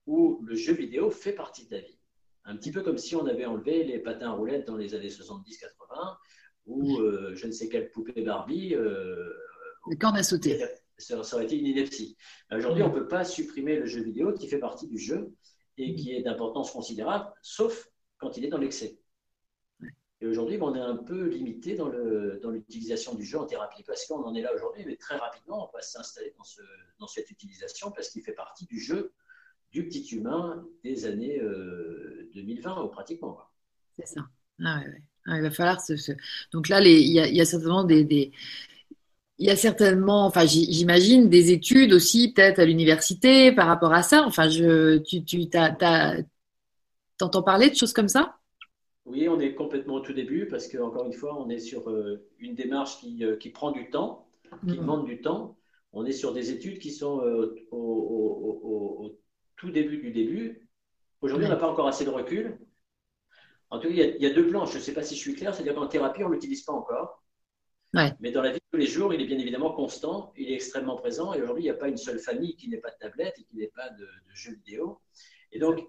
où 0.07 0.41
le 0.45 0.55
jeu 0.55 0.73
vidéo 0.73 1.11
fait 1.11 1.33
partie 1.33 1.65
de 1.65 1.71
ta 1.71 1.79
vie. 1.79 1.99
Un 2.45 2.57
petit 2.57 2.73
peu 2.73 2.83
comme 2.83 2.99
si 2.99 3.15
on 3.15 3.27
avait 3.27 3.45
enlevé 3.45 3.85
les 3.85 3.99
patins 3.99 4.31
à 4.31 4.33
roulettes 4.33 4.67
dans 4.67 4.77
les 4.77 4.95
années 4.95 5.09
70-80, 5.09 6.17
ou 6.67 6.99
euh, 6.99 7.35
je 7.35 7.47
ne 7.47 7.53
sais 7.53 7.69
quelle 7.69 7.91
poupée 7.91 8.23
Barbie. 8.23 8.75
Euh, 8.75 9.33
les 9.89 9.97
cordes 9.97 10.17
à 10.17 10.23
sauter. 10.23 10.65
Ça, 10.99 11.19
aurait 11.19 11.45
été 11.45 11.59
une 11.59 11.67
ineptie. 11.67 12.17
Aujourd'hui, 12.53 12.83
on 12.83 12.89
ne 12.89 12.95
peut 12.95 13.09
pas 13.09 13.25
supprimer 13.25 13.77
le 13.77 13.87
jeu 13.87 14.03
vidéo 14.03 14.35
qui 14.35 14.49
fait 14.49 14.59
partie 14.59 14.87
du 14.87 14.99
jeu 14.99 15.33
et 15.83 15.95
qui 15.95 16.15
est 16.15 16.23
d'importance 16.23 16.71
considérable, 16.71 17.33
sauf 17.43 17.91
quand 18.19 18.37
il 18.37 18.45
est 18.45 18.49
dans 18.49 18.59
l'excès. 18.59 18.99
Et 20.23 20.27
aujourd'hui, 20.27 20.59
on 20.61 20.75
est 20.75 20.81
un 20.81 20.97
peu 20.97 21.29
limité 21.29 21.75
dans 21.75 21.89
l'utilisation 22.51 23.13
dans 23.13 23.19
du 23.19 23.25
jeu 23.25 23.39
en 23.39 23.47
thérapie 23.47 23.83
parce 23.85 24.05
qu'on 24.07 24.23
en 24.23 24.35
est 24.35 24.43
là 24.43 24.55
aujourd'hui, 24.55 24.85
mais 24.85 24.97
très 24.97 25.17
rapidement, 25.17 25.69
on 25.69 25.73
va 25.75 25.81
s'installer 25.81 26.35
dans, 26.37 26.45
ce, 26.45 26.61
dans 26.99 27.07
cette 27.07 27.31
utilisation 27.31 27.91
parce 27.91 28.11
qu'il 28.11 28.23
fait 28.23 28.35
partie 28.35 28.67
du 28.67 28.79
jeu 28.79 29.13
du 29.73 29.87
petit 29.87 30.05
humain 30.09 30.67
des 30.85 31.07
années 31.07 31.41
2020 32.35 32.79
euh, 32.79 32.85
ou 32.85 32.89
pratiquement. 32.89 33.39
C'est 33.99 34.07
ça. 34.07 34.21
Ah 34.63 34.83
ah, 35.27 35.37
il 35.37 35.43
va 35.43 35.51
falloir. 35.51 35.79
Donc 36.53 36.69
là, 36.69 36.81
il 36.81 37.09
y, 37.09 37.41
a 37.41 37.45
certainement 37.45 37.85
des, 37.85 38.33
il 39.41 39.47
y 39.47 39.51
a 39.51 39.57
certainement, 39.57 40.27
enfin, 40.27 40.45
j'imagine 40.45 41.31
des 41.31 41.51
études 41.51 41.95
aussi, 41.95 42.35
peut-être 42.35 42.59
à 42.59 42.67
l'université 42.67 43.53
par 43.53 43.69
rapport 43.69 43.95
à 43.95 44.03
ça. 44.03 44.23
Enfin, 44.27 44.51
je, 44.51 44.99
tu, 44.99 45.25
tu 45.25 45.49
t'entends 47.17 47.43
parler 47.43 47.71
de 47.71 47.75
choses 47.75 47.95
comme 47.95 48.09
ça? 48.09 48.37
Oui, 49.07 49.31
on 49.31 49.41
est 49.41 49.55
complètement 49.55 49.95
au 49.95 50.01
tout 50.01 50.13
début 50.13 50.47
parce 50.47 50.69
que 50.69 50.77
encore 50.77 51.07
une 51.07 51.15
fois, 51.15 51.41
on 51.41 51.49
est 51.49 51.59
sur 51.59 51.89
euh, 51.89 52.29
une 52.39 52.55
démarche 52.55 53.01
qui, 53.01 53.25
euh, 53.25 53.37
qui, 53.37 53.49
prend 53.49 53.71
du 53.71 53.89
temps, 53.89 54.29
qui 54.69 54.75
mm. 54.75 54.77
demande 54.77 55.07
du 55.07 55.23
temps. 55.23 55.57
On 55.95 56.05
est 56.05 56.13
sur 56.13 56.35
des 56.35 56.51
études 56.51 56.79
qui 56.79 56.91
sont 56.91 57.23
euh, 57.25 57.57
au, 57.71 59.19
tout 59.57 59.71
début 59.71 60.03
du 60.03 60.11
début. 60.11 60.69
Aujourd'hui, 61.23 61.47
on 61.47 61.51
n'a 61.51 61.57
pas 61.57 61.71
encore 61.71 61.89
assez 61.89 62.05
de 62.05 62.11
recul. 62.11 62.59
En 63.71 63.79
tout 63.79 63.89
cas, 63.89 63.95
il 63.95 63.99
y 63.99 64.03
a, 64.03 64.17
il 64.17 64.23
y 64.23 64.27
a 64.27 64.35
deux 64.35 64.49
plans. 64.49 64.67
Je 64.67 64.77
ne 64.77 64.83
sais 64.83 64.93
pas 64.93 65.03
si 65.03 65.15
je 65.15 65.21
suis 65.21 65.35
clair. 65.35 65.55
C'est-à-dire 65.55 65.75
qu'en 65.75 65.87
thérapie, 65.87 66.23
on 66.25 66.29
ne 66.29 66.35
l'utilise 66.35 66.63
pas 66.63 66.75
encore. 66.75 67.20
Mais 67.93 68.31
dans 68.31 68.43
la 68.43 68.51
vie 68.51 68.59
de 68.59 68.65
tous 68.71 68.77
les 68.79 68.87
jours, 68.87 69.13
il 69.13 69.21
est 69.21 69.27
bien 69.27 69.39
évidemment 69.39 69.73
constant, 69.73 70.33
il 70.37 70.51
est 70.51 70.55
extrêmement 70.55 70.97
présent. 70.97 71.35
Et 71.35 71.43
aujourd'hui, 71.43 71.65
il 71.65 71.67
n'y 71.67 71.71
a 71.71 71.75
pas 71.75 71.89
une 71.89 71.97
seule 71.97 72.19
famille 72.19 72.55
qui 72.57 72.69
n'ait 72.69 72.79
pas 72.79 72.91
de 72.91 72.99
tablette 73.01 73.39
et 73.39 73.45
qui 73.45 73.57
n'ait 73.57 73.73
pas 73.75 73.91
de, 73.91 74.09
jeux 74.33 74.55
vidéo. 74.55 75.01
Et 75.53 75.59
donc, 75.59 75.81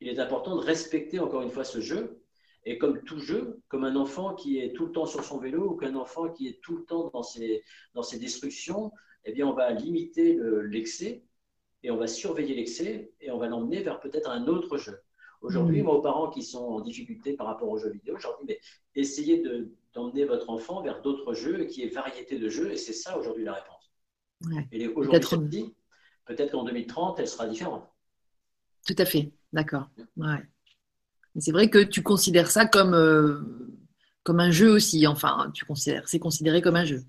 il 0.00 0.08
est 0.08 0.18
important 0.18 0.56
de 0.56 0.60
respecter 0.60 1.18
encore 1.18 1.42
une 1.42 1.50
fois 1.50 1.64
ce 1.64 1.80
jeu. 1.80 2.20
Et 2.64 2.78
comme 2.78 3.02
tout 3.04 3.20
jeu, 3.20 3.60
comme 3.68 3.84
un 3.84 3.96
enfant 3.96 4.34
qui 4.34 4.58
est 4.58 4.72
tout 4.72 4.86
le 4.86 4.92
temps 4.92 5.06
sur 5.06 5.24
son 5.24 5.38
vélo 5.38 5.70
ou 5.70 5.76
qu'un 5.76 5.94
enfant 5.94 6.28
qui 6.28 6.48
est 6.48 6.60
tout 6.62 6.76
le 6.76 6.84
temps 6.84 7.10
dans 7.12 7.22
ses, 7.22 7.62
dans 7.94 8.02
ses 8.02 8.18
destructions, 8.18 8.92
eh 9.24 9.32
bien, 9.32 9.46
on 9.46 9.54
va 9.54 9.70
limiter 9.70 10.38
l'excès 10.64 11.24
et 11.82 11.90
on 11.90 11.96
va 11.96 12.06
surveiller 12.06 12.54
l'excès 12.54 13.12
et 13.20 13.30
on 13.30 13.38
va 13.38 13.46
l'emmener 13.46 13.82
vers 13.82 14.00
peut-être 14.00 14.28
un 14.28 14.46
autre 14.48 14.76
jeu. 14.76 14.98
Aujourd'hui, 15.42 15.80
mmh. 15.80 15.84
moi, 15.84 15.94
aux 15.94 16.02
parents 16.02 16.28
qui 16.28 16.42
sont 16.42 16.64
en 16.64 16.80
difficulté 16.80 17.34
par 17.34 17.46
rapport 17.46 17.68
aux 17.68 17.78
jeux 17.78 17.90
vidéo, 17.90 18.16
je 18.18 18.26
leur 18.26 18.38
dis, 18.38 18.46
mais 18.48 18.58
essayez 18.94 19.42
de, 19.42 19.70
d'emmener 19.96 20.24
votre 20.24 20.50
enfant 20.50 20.82
vers 20.82 21.02
d'autres 21.02 21.34
jeux 21.34 21.62
et 21.62 21.66
qui 21.66 21.82
est 21.82 21.88
variété 21.88 22.38
de 22.38 22.48
jeux. 22.48 22.70
Et 22.70 22.76
c'est 22.76 22.92
ça 22.92 23.18
aujourd'hui 23.18 23.44
la 23.44 23.54
réponse. 23.54 23.92
Et 24.70 24.86
aujourd'hui, 24.88 25.74
peut-être 26.26 26.52
qu'en 26.52 26.64
2030, 26.64 27.18
elle 27.18 27.28
sera 27.28 27.46
différente. 27.46 27.88
Tout 28.86 28.94
à 28.98 29.04
fait, 29.04 29.32
d'accord. 29.52 29.88
Ouais. 30.16 30.42
C'est 31.38 31.52
vrai 31.52 31.68
que 31.68 31.82
tu 31.82 32.02
considères 32.02 32.50
ça 32.50 32.66
comme, 32.66 32.94
euh, 32.94 33.40
comme 34.22 34.40
un 34.40 34.50
jeu 34.50 34.70
aussi. 34.70 35.06
Enfin, 35.06 35.50
tu 35.54 35.64
considères, 35.64 36.08
c'est 36.08 36.18
considéré 36.18 36.62
comme 36.62 36.76
un 36.76 36.84
jeu. 36.84 37.02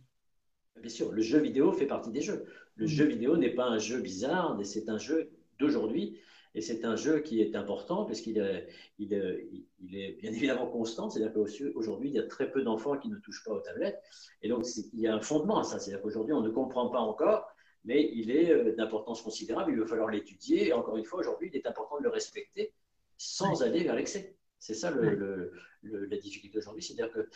Bien 0.80 0.90
sûr, 0.90 1.12
le 1.12 1.22
jeu 1.22 1.40
vidéo 1.40 1.72
fait 1.72 1.86
partie 1.86 2.12
des 2.12 2.22
jeux. 2.22 2.46
Le 2.76 2.86
mm. 2.86 2.90
jeu 2.90 3.06
vidéo 3.06 3.38
n'est 3.38 3.54
pas 3.54 3.66
un 3.66 3.78
jeu 3.78 4.02
bizarre, 4.02 4.56
mais 4.58 4.64
c'est 4.64 4.90
un 4.90 4.98
jeu 4.98 5.30
d'aujourd'hui 5.60 6.20
et 6.56 6.62
c'est 6.62 6.86
un 6.86 6.96
jeu 6.96 7.20
qui 7.20 7.42
est 7.42 7.56
important 7.56 8.06
parce 8.06 8.22
qu'il 8.22 8.38
est, 8.38 8.68
il 9.00 9.14
est, 9.14 10.12
bien 10.20 10.32
évidemment 10.32 10.68
constant. 10.68 11.10
C'est-à-dire 11.10 11.34
qu'aujourd'hui, 11.34 12.10
il 12.10 12.16
y 12.16 12.20
a 12.20 12.24
très 12.24 12.52
peu 12.52 12.64
d'enfants 12.64 12.98
qui 12.98 13.10
ne 13.10 13.18
touchent 13.18 13.44
pas 13.44 13.52
aux 13.52 13.60
tablettes. 13.60 14.02
Et 14.42 14.50
donc, 14.50 14.66
il 14.94 15.00
y 15.00 15.08
a 15.08 15.14
un 15.14 15.22
fondement 15.22 15.60
à 15.60 15.64
ça. 15.64 15.80
C'est-à-dire 15.80 16.02
qu'aujourd'hui, 16.02 16.34
on 16.34 16.42
ne 16.42 16.50
comprend 16.50 16.90
pas 16.90 17.00
encore, 17.00 17.48
mais 17.84 18.10
il 18.14 18.32
est 18.32 18.52
euh, 18.52 18.76
d'importance 18.76 19.22
considérable. 19.22 19.72
Il 19.72 19.80
va 19.80 19.86
falloir 19.86 20.10
l'étudier. 20.10 20.68
Et 20.68 20.74
encore 20.74 20.98
une 20.98 21.06
fois, 21.06 21.20
aujourd'hui, 21.20 21.50
il 21.54 21.56
est 21.56 21.68
important 21.68 22.00
de 22.00 22.04
le 22.04 22.10
respecter 22.10 22.74
sans 23.18 23.64
aller 23.64 23.84
vers 23.84 23.96
l'excès. 23.96 24.36
C'est 24.60 24.74
ça 24.74 24.92
la 24.92 26.18
difficulté 26.18 26.58
aujourd'hui. 26.58 26.84
C'est-à-dire 26.84 27.12
que 27.12 27.30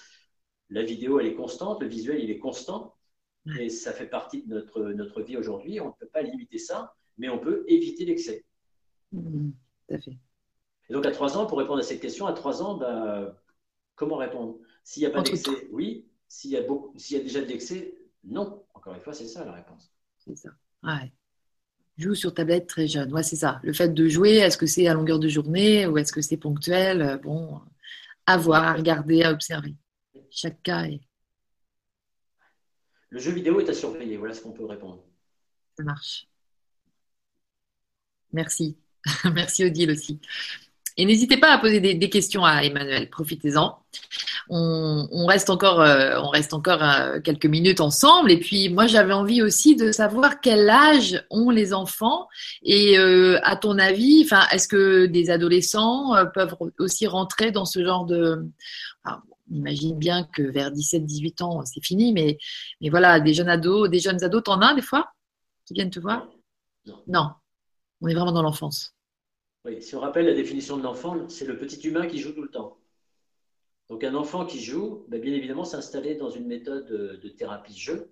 la 0.69 0.83
vidéo, 0.83 1.19
elle 1.19 1.27
est 1.27 1.35
constante, 1.35 1.81
le 1.81 1.87
visuel, 1.87 2.23
il 2.23 2.31
est 2.31 2.39
constant. 2.39 2.95
Et 3.59 3.69
ça 3.69 3.91
fait 3.91 4.07
partie 4.07 4.43
de 4.43 4.49
notre, 4.53 4.81
notre 4.81 5.21
vie 5.21 5.37
aujourd'hui. 5.37 5.79
On 5.79 5.87
ne 5.87 5.93
peut 5.99 6.07
pas 6.07 6.21
limiter 6.21 6.59
ça, 6.59 6.95
mais 7.17 7.29
on 7.29 7.39
peut 7.39 7.63
éviter 7.67 8.05
l'excès. 8.05 8.45
Mmh, 9.11 9.51
tout 9.87 9.93
à 9.93 9.99
fait. 9.99 10.17
Et 10.89 10.93
donc, 10.93 11.05
à 11.05 11.11
trois 11.11 11.37
ans, 11.37 11.45
pour 11.45 11.57
répondre 11.57 11.79
à 11.79 11.83
cette 11.83 12.01
question, 12.01 12.27
à 12.27 12.33
trois 12.33 12.61
ans, 12.61 12.75
bah, 12.75 13.37
comment 13.95 14.17
répondre? 14.17 14.57
S'il 14.83 15.01
n'y 15.01 15.07
a 15.07 15.11
pas 15.11 15.21
d'excès, 15.21 15.67
oui. 15.71 16.07
S'il 16.27 16.51
y, 16.51 16.57
a 16.57 16.61
beaucoup, 16.61 16.97
s'il 16.97 17.17
y 17.17 17.19
a 17.19 17.23
déjà 17.23 17.41
de 17.41 17.45
l'excès, 17.45 17.93
non. 18.23 18.63
Encore 18.73 18.93
une 18.93 19.01
fois, 19.01 19.13
c'est 19.13 19.27
ça 19.27 19.43
la 19.43 19.51
réponse. 19.51 19.91
C'est 20.17 20.35
ça. 20.35 20.49
Ouais. 20.83 21.11
Joue 21.97 22.15
sur 22.15 22.33
tablette 22.33 22.67
très 22.67 22.87
jeune. 22.87 23.13
Ouais, 23.13 23.23
c'est 23.23 23.35
ça. 23.35 23.59
Le 23.63 23.73
fait 23.73 23.89
de 23.89 24.07
jouer, 24.07 24.37
est-ce 24.37 24.57
que 24.57 24.65
c'est 24.65 24.87
à 24.87 24.93
longueur 24.93 25.19
de 25.19 25.27
journée 25.27 25.85
ou 25.87 25.97
est-ce 25.97 26.13
que 26.13 26.21
c'est 26.21 26.37
ponctuel? 26.37 27.19
Bon, 27.21 27.61
à 28.25 28.37
voir, 28.37 28.63
à 28.63 28.73
regarder, 28.73 29.23
à 29.23 29.31
observer. 29.31 29.75
Chaque 30.29 30.63
cas 30.63 30.85
est. 30.85 31.01
Le 33.09 33.19
jeu 33.19 33.31
vidéo 33.31 33.59
est 33.59 33.69
à 33.69 33.73
surveiller. 33.73 34.17
Voilà 34.17 34.33
ce 34.33 34.41
qu'on 34.41 34.53
peut 34.53 34.65
répondre. 34.65 35.03
Ça 35.77 35.83
marche. 35.83 36.27
Merci. 38.31 38.77
Merci 39.33 39.65
Odile 39.65 39.91
aussi. 39.91 40.19
Et 40.97 41.05
n'hésitez 41.05 41.37
pas 41.37 41.53
à 41.53 41.57
poser 41.57 41.79
des, 41.79 42.09
questions 42.09 42.43
à 42.43 42.63
Emmanuel, 42.63 43.09
profitez-en. 43.09 43.79
On, 44.49 45.25
reste 45.25 45.49
encore, 45.49 45.79
euh, 45.79 46.19
on 46.21 46.27
reste 46.27 46.53
encore 46.53 46.83
euh, 46.83 47.19
quelques 47.21 47.45
minutes 47.45 47.79
ensemble. 47.79 48.31
Et 48.31 48.39
puis 48.39 48.69
moi, 48.69 48.87
j'avais 48.87 49.13
envie 49.13 49.41
aussi 49.41 49.75
de 49.75 49.91
savoir 49.91 50.41
quel 50.41 50.69
âge 50.69 51.23
ont 51.29 51.49
les 51.49 51.73
enfants. 51.73 52.27
Et 52.63 52.99
euh, 52.99 53.39
à 53.43 53.55
ton 53.55 53.79
avis, 53.79 54.23
enfin, 54.25 54.41
est-ce 54.51 54.67
que 54.67 55.05
des 55.05 55.29
adolescents 55.29 56.13
peuvent 56.33 56.55
aussi 56.77 57.07
rentrer 57.07 57.51
dans 57.51 57.65
ce 57.65 57.83
genre 57.83 58.05
de 58.05 58.45
on 59.51 59.55
imagine 59.55 59.97
bien 59.97 60.23
que 60.33 60.43
vers 60.43 60.71
17-18 60.71 61.43
ans, 61.43 61.65
c'est 61.65 61.83
fini, 61.83 62.13
mais, 62.13 62.37
mais 62.79 62.89
voilà, 62.89 63.19
des 63.19 63.33
jeunes 63.33 63.49
ados, 63.49 63.89
des 63.89 63.99
jeunes 63.99 64.23
ados, 64.23 64.43
t'en 64.43 64.61
as 64.61 64.73
des 64.73 64.81
fois 64.81 65.11
qui 65.65 65.73
viennent 65.73 65.89
te 65.89 65.99
voir? 65.99 66.25
Non. 67.07 67.31
On 68.01 68.07
est 68.07 68.13
vraiment 68.13 68.31
dans 68.31 68.41
l'enfance. 68.41 68.95
Oui, 69.65 69.81
si 69.81 69.95
on 69.95 69.99
rappelle 69.99 70.25
la 70.25 70.33
définition 70.33 70.77
de 70.77 70.83
l'enfant, 70.83 71.29
c'est 71.29 71.45
le 71.45 71.57
petit 71.57 71.87
humain 71.87 72.07
qui 72.07 72.17
joue 72.17 72.31
tout 72.31 72.41
le 72.41 72.49
temps. 72.49 72.77
Donc 73.89 74.03
un 74.03 74.15
enfant 74.15 74.45
qui 74.45 74.61
joue, 74.61 75.05
ben, 75.07 75.21
bien 75.21 75.33
évidemment, 75.33 75.65
s'installer 75.65 76.15
dans 76.15 76.29
une 76.29 76.47
méthode 76.47 76.87
de 76.87 77.29
thérapie-jeu. 77.29 78.11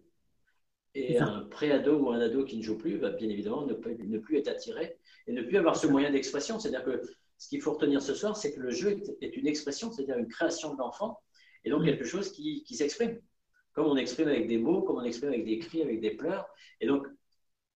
Et 0.96 1.20
un 1.20 1.42
pré-ado 1.44 2.00
ou 2.00 2.10
un 2.10 2.20
ado 2.20 2.44
qui 2.44 2.58
ne 2.58 2.64
joue 2.64 2.78
plus, 2.78 2.98
va 2.98 3.12
bien 3.12 3.30
évidemment 3.30 3.66
ne, 3.66 3.74
ne, 3.74 4.18
plus 4.18 4.38
être 4.38 4.48
attiré 4.48 4.98
et 5.28 5.34
ne 5.34 5.44
plus 5.44 5.58
avoir 5.58 5.76
ce 5.76 5.86
moyen 5.86 6.12
d'expression. 6.12 6.60
C'est-à-dire 6.60 6.84
que 6.84 7.02
ce 7.38 7.48
qu'il 7.48 7.62
faut 7.62 7.74
retenir 7.74 8.02
ce 8.02 8.16
soir, 8.16 8.36
c'est 8.36 8.54
que 8.54 8.60
le 8.60 8.72
jeu 8.72 9.02
est 9.22 9.38
une 9.38 9.48
expression, 9.48 9.92
c'est-à-dire 9.92 10.18
une 10.18 10.28
création 10.28 10.74
de 10.74 10.80
l'enfant, 10.80 11.22
et 11.64 11.70
donc 11.70 11.86
quelque 11.86 12.06
chose 12.06 12.32
qui, 12.32 12.66
s'exprime. 12.70 13.20
Comme 13.74 13.86
on 13.86 13.96
exprime 13.96 14.28
avec 14.28 14.48
des 14.48 14.58
mots, 14.58 14.82
comme 14.82 14.98
on 14.98 15.04
exprime 15.04 15.30
avec 15.30 15.46
des 15.46 15.60
cris, 15.60 15.82
avec 15.82 16.02
des 16.02 16.12
pleurs. 16.12 16.48
Et 16.82 16.88
donc, 16.88 17.08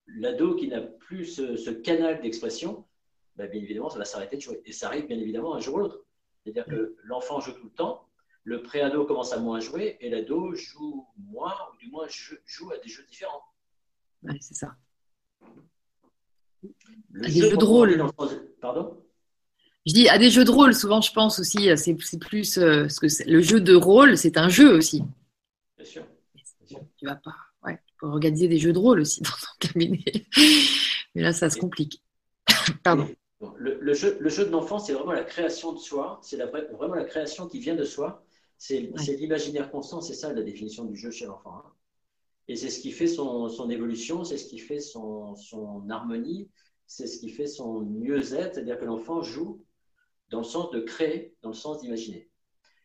l'ado 0.08 0.56
qui 0.56 0.68
n'a 0.68 0.82
plus 0.82 1.26
ce, 1.26 1.70
canal 1.70 2.22
d'expression, 2.22 2.86
ben, 3.36 3.50
bien 3.50 3.62
évidemment, 3.62 3.90
ça 3.90 3.98
va 3.98 4.06
s'arrêter 4.06 4.38
de 4.38 4.42
jouer. 4.42 4.62
Et 4.66 4.72
ça 4.72 4.88
arrive 4.88 5.08
bien 5.08 5.18
évidemment 5.18 5.56
un 5.56 5.60
jour 5.60 5.76
ou 5.76 5.80
l'autre. 5.80 6.06
C'est-à-dire 6.44 6.66
que 6.66 6.96
l'enfant 7.04 7.40
joue 7.40 7.54
tout 7.54 7.66
le 7.66 7.72
temps, 7.72 8.08
le 8.44 8.62
pré-ado 8.62 9.06
commence 9.06 9.32
à 9.32 9.40
moins 9.40 9.60
jouer, 9.60 9.98
et 10.02 10.10
l'ado 10.10 10.54
joue 10.54 11.08
moins, 11.18 11.56
ou 11.74 11.78
du 11.78 11.90
moins 11.90 12.08
joue 12.46 12.72
à 12.72 12.78
des 12.78 12.90
jeux 12.90 13.06
différents. 13.06 13.44
Oui, 14.24 14.38
c'est 14.42 14.56
ça. 14.56 14.76
Le 17.12 17.28
jeu 17.30 17.58
de 17.58 17.64
rôle. 17.64 18.04
Pardon? 18.62 19.04
Je 19.86 19.94
dis 19.94 20.08
à 20.08 20.18
des 20.18 20.30
jeux 20.30 20.46
de 20.46 20.52
rôle, 20.52 20.74
souvent 20.74 21.02
je 21.02 21.12
pense 21.12 21.40
aussi, 21.40 21.70
euh, 21.70 21.76
c'est 21.76 22.18
plus 22.18 22.58
euh, 22.58 22.88
ce 22.88 23.00
que 23.02 23.30
le 23.30 23.42
jeu 23.42 23.60
de 23.60 23.76
rôle, 23.76 24.18
c'est 24.18 24.38
un 24.38 24.48
jeu 24.48 24.74
aussi. 24.74 25.04
Bien 25.78 25.86
sûr. 25.86 26.06
Tu 26.98 27.06
vas 27.06 27.16
pas, 27.16 27.36
ouais, 28.04 28.14
organiser 28.14 28.48
des 28.48 28.60
jeux 28.60 28.74
de 28.74 28.80
rôle 28.80 29.02
aussi 29.02 29.22
dans 29.22 29.30
ton 29.30 29.68
cabinet. 29.68 30.04
Mais 31.16 31.22
là, 31.22 31.34
ça 31.34 31.50
se 31.50 31.58
complique. 31.58 32.04
Pardon. 32.84 33.08
Le, 33.58 33.94
jeu, 33.94 34.18
le 34.20 34.30
jeu 34.30 34.46
de 34.46 34.52
l'enfant, 34.52 34.80
c'est 34.80 34.94
vraiment 34.94 35.12
la 35.12 35.24
création 35.24 35.74
de 35.74 35.78
soi, 35.78 36.20
c'est 36.24 36.38
vraiment 36.38 36.96
la 36.96 37.04
création 37.04 37.48
qui 37.48 37.60
vient 37.60 37.76
de 37.76 37.84
soi. 37.84 38.24
C'est 38.58 38.92
l'imaginaire 39.18 39.70
constant, 39.70 40.00
c'est 40.00 40.14
ça 40.14 40.32
la 40.32 40.44
définition 40.44 40.86
du 40.86 40.96
jeu 40.96 41.12
chez 41.12 41.26
l'enfant. 41.26 41.58
Hein. 41.58 41.74
Et 42.48 42.56
c'est 42.56 42.70
ce 42.70 42.80
qui 42.80 42.92
fait 42.92 43.08
son, 43.08 43.50
son 43.50 43.70
évolution, 43.70 44.24
c'est 44.24 44.38
ce 44.38 44.46
qui 44.46 44.60
fait 44.60 44.80
son, 44.80 45.36
son 45.36 45.90
harmonie, 45.90 46.50
c'est 46.88 47.08
ce 47.08 47.20
qui 47.20 47.30
fait 47.30 47.48
son 47.48 47.82
mieux-être, 47.82 48.56
c'est-à-dire 48.56 48.80
que 48.80 48.86
l'enfant 48.86 49.22
joue 49.22 49.64
dans 50.30 50.40
le 50.40 50.46
sens 50.46 50.72
de 50.72 50.80
créer, 50.80 51.36
dans 51.42 51.50
le 51.50 51.56
sens 51.56 51.82
d'imaginer. 51.82 52.30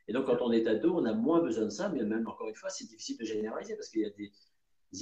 Et 0.08 0.12
donc, 0.12 0.26
quand 0.26 0.38
on 0.40 0.52
est 0.52 0.66
ado, 0.66 0.94
on 0.94 1.04
a 1.04 1.12
moins 1.12 1.40
besoin 1.40 1.64
de 1.64 1.70
ça, 1.70 1.88
mais 1.88 2.02
même 2.02 2.26
encore 2.26 2.48
une 2.48 2.54
fois, 2.54 2.70
c'est 2.70 2.86
difficile 2.86 3.18
de 3.18 3.24
généraliser 3.24 3.76
parce 3.76 3.88
qu'il 3.88 4.00
y 4.00 4.06
a 4.06 4.10
des 4.10 4.32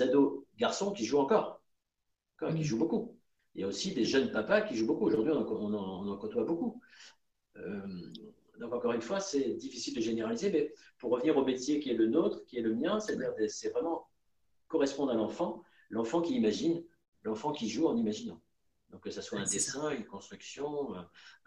ados 0.00 0.44
garçons 0.58 0.92
qui 0.92 1.04
jouent 1.04 1.18
encore, 1.18 1.60
qui 2.38 2.64
jouent 2.64 2.78
beaucoup. 2.78 3.16
Il 3.54 3.62
y 3.62 3.64
a 3.64 3.66
aussi 3.66 3.94
des 3.94 4.04
jeunes 4.04 4.30
papas 4.32 4.62
qui 4.62 4.76
jouent 4.76 4.86
beaucoup. 4.86 5.06
Aujourd'hui, 5.06 5.32
on, 5.32 5.74
en 5.74 6.16
côtoie 6.18 6.44
beaucoup. 6.44 6.80
Euh, 7.56 8.12
donc, 8.58 8.72
encore 8.72 8.92
une 8.92 9.00
fois, 9.00 9.20
c'est 9.20 9.54
difficile 9.54 9.94
de 9.94 10.00
généraliser, 10.00 10.50
mais 10.50 10.74
pour 10.98 11.10
revenir 11.10 11.36
au 11.36 11.44
métier 11.44 11.80
qui 11.80 11.90
est 11.90 11.94
le 11.94 12.06
nôtre, 12.06 12.44
qui 12.44 12.58
est 12.58 12.62
le 12.62 12.74
mien, 12.74 13.00
c'est-à-dire 13.00 13.32
c'est 13.48 13.70
vraiment 13.70 14.08
correspondre 14.68 15.12
à 15.12 15.14
l'enfant, 15.14 15.62
l'enfant 15.88 16.20
qui 16.20 16.34
imagine, 16.34 16.84
l'enfant 17.22 17.52
qui 17.52 17.68
joue 17.68 17.86
en 17.86 17.96
imaginant. 17.96 18.40
Donc, 18.90 19.02
que 19.02 19.10
ce 19.10 19.20
soit 19.20 19.38
un 19.38 19.44
dessin, 19.44 19.90
une 19.90 20.04
construction, 20.04 20.94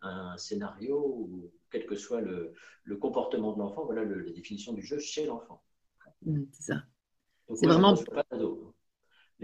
un 0.02 0.38
scénario, 0.38 1.00
ou 1.00 1.52
quel 1.70 1.86
que 1.86 1.96
soit 1.96 2.22
le, 2.22 2.54
comportement 3.00 3.54
de 3.54 3.60
l'enfant, 3.60 3.86
voilà 3.86 4.04
la 4.04 4.32
définition 4.32 4.74
du 4.74 4.82
jeu 4.82 5.00
chez 5.00 5.26
l'enfant. 5.26 5.64
Mmh, 6.26 6.44
c'est 6.52 6.74
ça. 6.74 6.84
C'est 7.56 7.68
vraiment. 7.68 7.95
Pas 7.95 8.24
d'ado. 8.32 8.74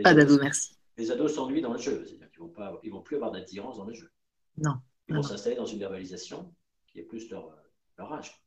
Pas 0.04 0.14
merci. 0.14 0.78
Les 0.98 1.12
ados 1.12 1.36
s'ennuient 1.36 1.62
dans 1.62 1.74
le 1.74 1.80
jeu, 1.80 2.06
c'est-à-dire 2.06 2.30
qu'ils 2.32 2.44
ne 2.44 2.48
vont, 2.48 2.98
vont 2.98 3.02
plus 3.02 3.16
avoir 3.18 3.32
d'attirance 3.32 3.78
dans 3.78 3.86
le 3.86 3.94
jeu. 3.94 4.10
Non. 4.58 4.76
Ils 5.08 5.16
vont 5.16 5.24
s'installer 5.24 5.56
dans 5.56 5.66
une 5.66 5.80
verbalisation 5.80 6.54
qui 6.88 7.00
est 7.00 7.04
plus 7.04 7.30
leur, 7.30 7.56
leur 7.98 8.14
âge. 8.14 8.42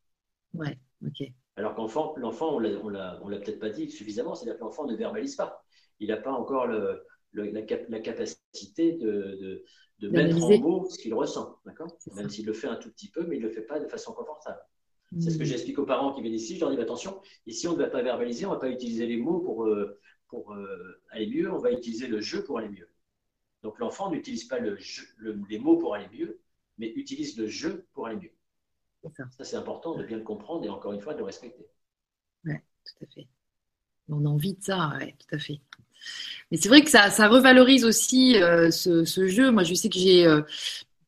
Ouais, 0.54 0.78
ok. 1.04 1.28
Alors 1.56 1.74
qu'enfant, 1.74 2.14
l'enfant, 2.16 2.56
on 2.56 2.61
ne 2.61 2.90
l'a 2.90 3.38
peut-être 3.38 3.59
pas 3.59 3.70
dit 3.70 3.90
suffisamment, 3.90 4.34
c'est-à-dire 4.34 4.59
que 4.59 4.64
l'enfant 4.64 4.86
ne 4.86 4.94
verbalise 4.94 5.36
pas. 5.36 5.62
Il 6.00 6.09
n'a 6.09 6.16
pas 6.16 6.32
encore 6.32 6.66
le, 6.66 7.04
la, 7.32 7.62
capacité 7.62 8.92
de, 8.92 9.64
de, 9.98 10.09
mettre 10.09 10.42
en 10.42 10.59
mots 10.59 10.88
ce 10.88 10.98
qu'il 10.98 11.14
ressent, 11.14 11.59
d'accord? 11.66 11.88
Même 12.14 12.30
s'il 12.30 12.46
le 12.46 12.52
fait 12.52 12.68
un 12.68 12.76
tout 12.76 12.90
petit 12.90 13.11
peu, 13.11 13.26
mais 13.26 13.36
il 13.36 13.42
ne 13.42 13.48
le 13.48 13.52
fait 13.52 13.62
pas 13.62 13.80
de 13.80 13.88
façon 13.88 14.12
confortable. 14.12 14.61
C'est 15.20 15.30
ce 15.30 15.38
que 15.38 15.42
mm. 15.42 15.46
j'explique 15.46 15.78
aux 15.78 15.86
parents 15.86 16.12
qui 16.12 16.20
viennent 16.20 16.34
ici. 16.34 16.56
Je 16.56 16.61
leur 16.61 16.70
dis 16.70 16.80
attention, 16.80 17.20
ici 17.46 17.66
on 17.66 17.72
ne 17.72 17.78
va 17.78 17.88
pas 17.88 18.02
verbaliser, 18.02 18.44
on 18.44 18.50
ne 18.50 18.54
va 18.54 18.61
pas 18.61 18.68
utiliser 18.68 19.06
les 19.06 19.16
mots 19.16 19.40
pour, 19.40 19.64
euh, 19.64 19.98
pour 20.28 20.52
euh, 20.52 21.00
aller 21.11 21.26
mieux, 21.26 21.50
on 21.52 21.59
va 21.59 21.72
utiliser 21.72 22.06
le 22.06 22.20
jeu 22.20 22.44
pour 22.44 22.59
aller 22.59 22.68
mieux. 22.68 22.88
Donc 23.62 23.78
l'enfant 23.78 24.11
n'utilise 24.11 24.44
pas 24.44 24.59
le 24.59 24.78
les 25.48 25.59
mots 25.59 25.78
pour 25.78 25.94
aller 25.94 26.09
mieux, 26.12 26.40
mais 26.76 26.92
utilise 26.94 27.36
le 27.38 27.46
jeu 27.46 27.86
pour 27.92 28.06
aller 28.06 28.16
mieux. 28.16 28.32
Ça, 29.16 29.44
c'est 29.44 29.56
important 29.56 29.96
de 29.96 30.04
bien 30.04 30.18
le 30.18 30.24
comprendre 30.24 30.64
et 30.64 30.68
encore 30.68 30.92
une 30.92 31.00
fois 31.00 31.14
de 31.14 31.18
le 31.18 31.24
respecter. 31.24 31.66
Oui, 32.44 32.54
tout 32.84 33.04
à 33.04 33.06
fait. 33.06 33.28
On 34.09 34.24
a 34.24 34.28
envie 34.28 34.54
de 34.54 34.62
ça, 34.62 34.92
oui, 35.00 35.14
tout 35.18 35.34
à 35.34 35.38
fait. 35.38 35.61
Mais 36.50 36.59
c'est 36.59 36.68
vrai 36.68 36.82
que 36.82 36.90
ça, 36.90 37.11
ça 37.11 37.28
revalorise 37.28 37.84
aussi 37.84 38.40
euh, 38.40 38.70
ce, 38.70 39.04
ce, 39.04 39.26
jeu. 39.28 39.50
Moi, 39.50 39.64
je 39.64 39.74
sais 39.74 39.88
que 39.88 39.98
j'ai, 39.98 40.26
euh, 40.26 40.42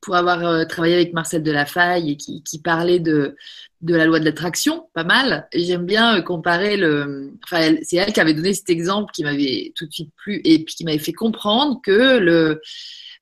pour 0.01 0.15
avoir 0.15 0.43
euh, 0.45 0.65
travaillé 0.65 0.95
avec 0.95 1.13
Marcel 1.13 1.43
Delafaille 1.43 2.11
et 2.11 2.17
qui, 2.17 2.59
parlait 2.63 2.99
de, 2.99 3.35
de 3.81 3.95
la 3.95 4.05
loi 4.05 4.19
de 4.19 4.25
l'attraction, 4.25 4.89
pas 4.93 5.03
mal. 5.03 5.47
J'aime 5.53 5.85
bien 5.85 6.21
comparer 6.21 6.75
le. 6.75 7.33
Enfin, 7.43 7.75
c'est 7.83 7.97
elle 7.97 8.11
qui 8.11 8.19
avait 8.19 8.33
donné 8.33 8.53
cet 8.53 8.69
exemple 8.69 9.11
qui 9.13 9.23
m'avait 9.23 9.71
tout 9.75 9.85
de 9.85 9.91
suite 9.91 10.11
plu 10.17 10.41
et 10.43 10.65
qui 10.65 10.83
m'avait 10.83 10.97
fait 10.97 11.13
comprendre 11.13 11.79
que 11.83 12.17
le. 12.17 12.61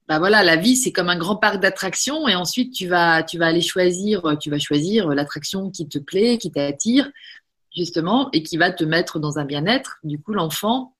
Bah 0.07 0.17
voilà, 0.17 0.43
la 0.43 0.55
vie 0.55 0.75
c'est 0.75 0.91
comme 0.91 1.09
un 1.09 1.17
grand 1.17 1.35
parc 1.35 1.59
d'attractions 1.59 2.27
et 2.27 2.33
ensuite 2.33 2.73
tu 2.73 2.87
vas 2.87 3.21
tu 3.21 3.37
vas 3.37 3.45
aller 3.45 3.61
choisir 3.61 4.35
tu 4.41 4.49
vas 4.49 4.57
choisir 4.57 5.09
l'attraction 5.09 5.69
qui 5.69 5.87
te 5.87 5.99
plaît, 5.99 6.39
qui 6.39 6.49
t'attire 6.51 7.11
justement 7.75 8.29
et 8.33 8.41
qui 8.41 8.57
va 8.57 8.71
te 8.71 8.83
mettre 8.83 9.19
dans 9.19 9.37
un 9.37 9.45
bien-être. 9.45 9.99
Du 10.03 10.19
coup, 10.19 10.33
l'enfant 10.33 10.95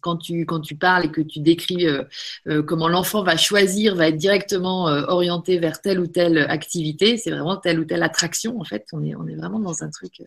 quand 0.00 0.16
tu, 0.16 0.46
quand 0.46 0.60
tu 0.60 0.76
parles 0.76 1.06
et 1.06 1.10
que 1.10 1.20
tu 1.20 1.40
décris 1.40 1.86
euh, 1.86 2.04
euh, 2.46 2.62
comment 2.62 2.88
l'enfant 2.88 3.22
va 3.22 3.36
choisir, 3.36 3.94
va 3.94 4.08
être 4.08 4.16
directement 4.16 4.88
euh, 4.88 5.04
orienté 5.08 5.58
vers 5.58 5.80
telle 5.80 6.00
ou 6.00 6.06
telle 6.06 6.38
activité, 6.38 7.16
c'est 7.16 7.30
vraiment 7.30 7.56
telle 7.56 7.80
ou 7.80 7.84
telle 7.84 8.02
attraction. 8.02 8.60
En 8.60 8.64
fait, 8.64 8.86
on 8.92 9.04
est, 9.04 9.14
on 9.14 9.26
est 9.26 9.34
vraiment 9.34 9.60
dans 9.60 9.82
un 9.82 9.90
truc 9.90 10.22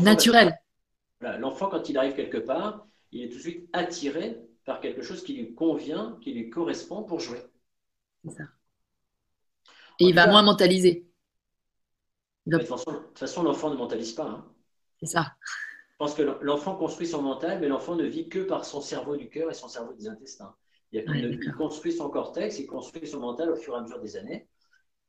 naturel. 0.00 0.58
L'enfant, 1.20 1.68
quand 1.68 1.88
il 1.88 1.96
arrive 1.96 2.14
quelque 2.14 2.38
part, 2.38 2.86
il 3.12 3.22
est 3.22 3.28
tout 3.28 3.36
de 3.36 3.42
suite 3.42 3.68
attiré 3.72 4.38
par 4.64 4.80
quelque 4.80 5.02
chose 5.02 5.22
qui 5.22 5.34
lui 5.34 5.54
convient, 5.54 6.18
qui 6.20 6.32
lui 6.32 6.50
correspond 6.50 7.02
pour 7.02 7.20
jouer. 7.20 7.42
C'est 8.24 8.36
ça. 8.36 8.44
Et 10.00 10.06
il 10.06 10.14
va 10.14 10.26
moins 10.26 10.42
mentaliser. 10.42 11.06
De 12.46 12.58
toute 12.58 13.18
façon, 13.18 13.42
l'enfant 13.42 13.70
ne 13.70 13.76
mentalise 13.76 14.12
pas. 14.12 14.26
Hein. 14.26 14.44
C'est 15.00 15.06
ça. 15.06 15.34
Je 15.94 15.98
pense 15.98 16.14
que 16.14 16.22
l'enfant 16.42 16.74
construit 16.74 17.06
son 17.06 17.22
mental, 17.22 17.60
mais 17.60 17.68
l'enfant 17.68 17.94
ne 17.94 18.04
vit 18.04 18.28
que 18.28 18.40
par 18.40 18.64
son 18.64 18.80
cerveau 18.80 19.16
du 19.16 19.28
cœur 19.28 19.48
et 19.48 19.54
son 19.54 19.68
cerveau 19.68 19.92
des 19.92 20.08
intestins. 20.08 20.52
Il, 20.90 21.54
construit 21.56 21.92
son 21.92 22.10
cortex, 22.10 22.58
il 22.58 22.66
construit 22.66 23.06
son 23.06 23.20
mental 23.20 23.50
au 23.50 23.54
fur 23.54 23.74
et 23.74 23.76
à 23.76 23.80
mesure 23.80 24.00
des 24.00 24.16
années. 24.16 24.48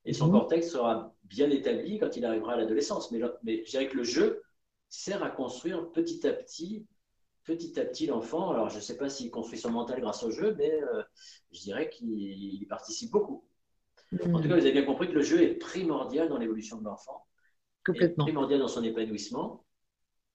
Et 0.06 0.14
son 0.14 0.28
mhm. 0.28 0.34
cortex 0.34 0.70
sera 0.70 1.16
bien 1.24 1.50
établi 1.50 1.98
quand 1.98 2.16
il 2.16 2.24
arrivera 2.24 2.54
à 2.54 2.58
l'adolescence. 2.58 3.12
Mais, 3.12 3.20
mais 3.42 3.66
je 3.66 3.72
dirais 3.72 3.88
que 3.88 3.98
le 3.98 4.04
jeu 4.04 4.44
sert 4.88 5.24
à 5.24 5.32
construire 5.32 5.92
petit 5.92 6.28
à 6.28 6.34
petit, 6.34 6.86
petit 7.46 7.80
à 7.80 7.86
petit 7.86 8.06
l'enfant. 8.06 8.52
Alors, 8.52 8.70
je 8.70 8.76
ne 8.76 8.82
sais 8.82 8.98
pas 8.98 9.10
s'il 9.10 9.32
construit 9.32 9.58
son 9.58 9.72
mental 9.72 10.00
grâce 10.02 10.22
au 10.22 10.30
jeu, 10.30 10.54
mais 10.56 10.72
euh, 10.72 11.02
je 11.52 11.62
dirais 11.62 11.90
qu'il 11.90 12.14
y 12.14 12.64
participe 12.68 13.10
beaucoup. 13.10 13.44
En 14.14 14.18
tout 14.18 14.28
mhm. 14.28 14.42
cas, 14.50 14.56
vous 14.56 14.62
avez 14.62 14.72
bien 14.72 14.86
compris 14.86 15.08
que 15.08 15.14
le 15.14 15.24
jeu 15.24 15.42
est 15.42 15.56
primordial 15.56 16.30
dans 16.30 16.38
l'évolution 16.38 16.78
de 16.78 16.84
l'enfant. 16.84 17.26
Complètement. 17.84 18.26
Primordial 18.26 18.60
dans 18.60 18.68
son 18.68 18.84
épanouissement 18.84 19.65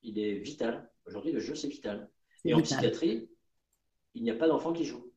il 0.02 0.18
est 0.18 0.34
vital. 0.38 0.90
Aujourd'hui, 1.06 1.32
le 1.32 1.40
jeu, 1.40 1.54
c'est 1.54 1.68
vital. 1.68 2.10
Et 2.44 2.54
en 2.54 2.62
psychiatrie, 2.62 3.28
il 4.14 4.22
n'y 4.22 4.30
a 4.30 4.34
pas 4.34 4.48
d'enfant 4.48 4.72
qui 4.72 4.84
joue. 4.84 5.12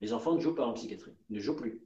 Les 0.00 0.12
enfants 0.12 0.34
ne 0.34 0.40
jouent 0.40 0.54
pas 0.54 0.66
en 0.66 0.72
psychiatrie, 0.74 1.16
ne 1.30 1.40
jouent 1.40 1.56
plus. 1.56 1.82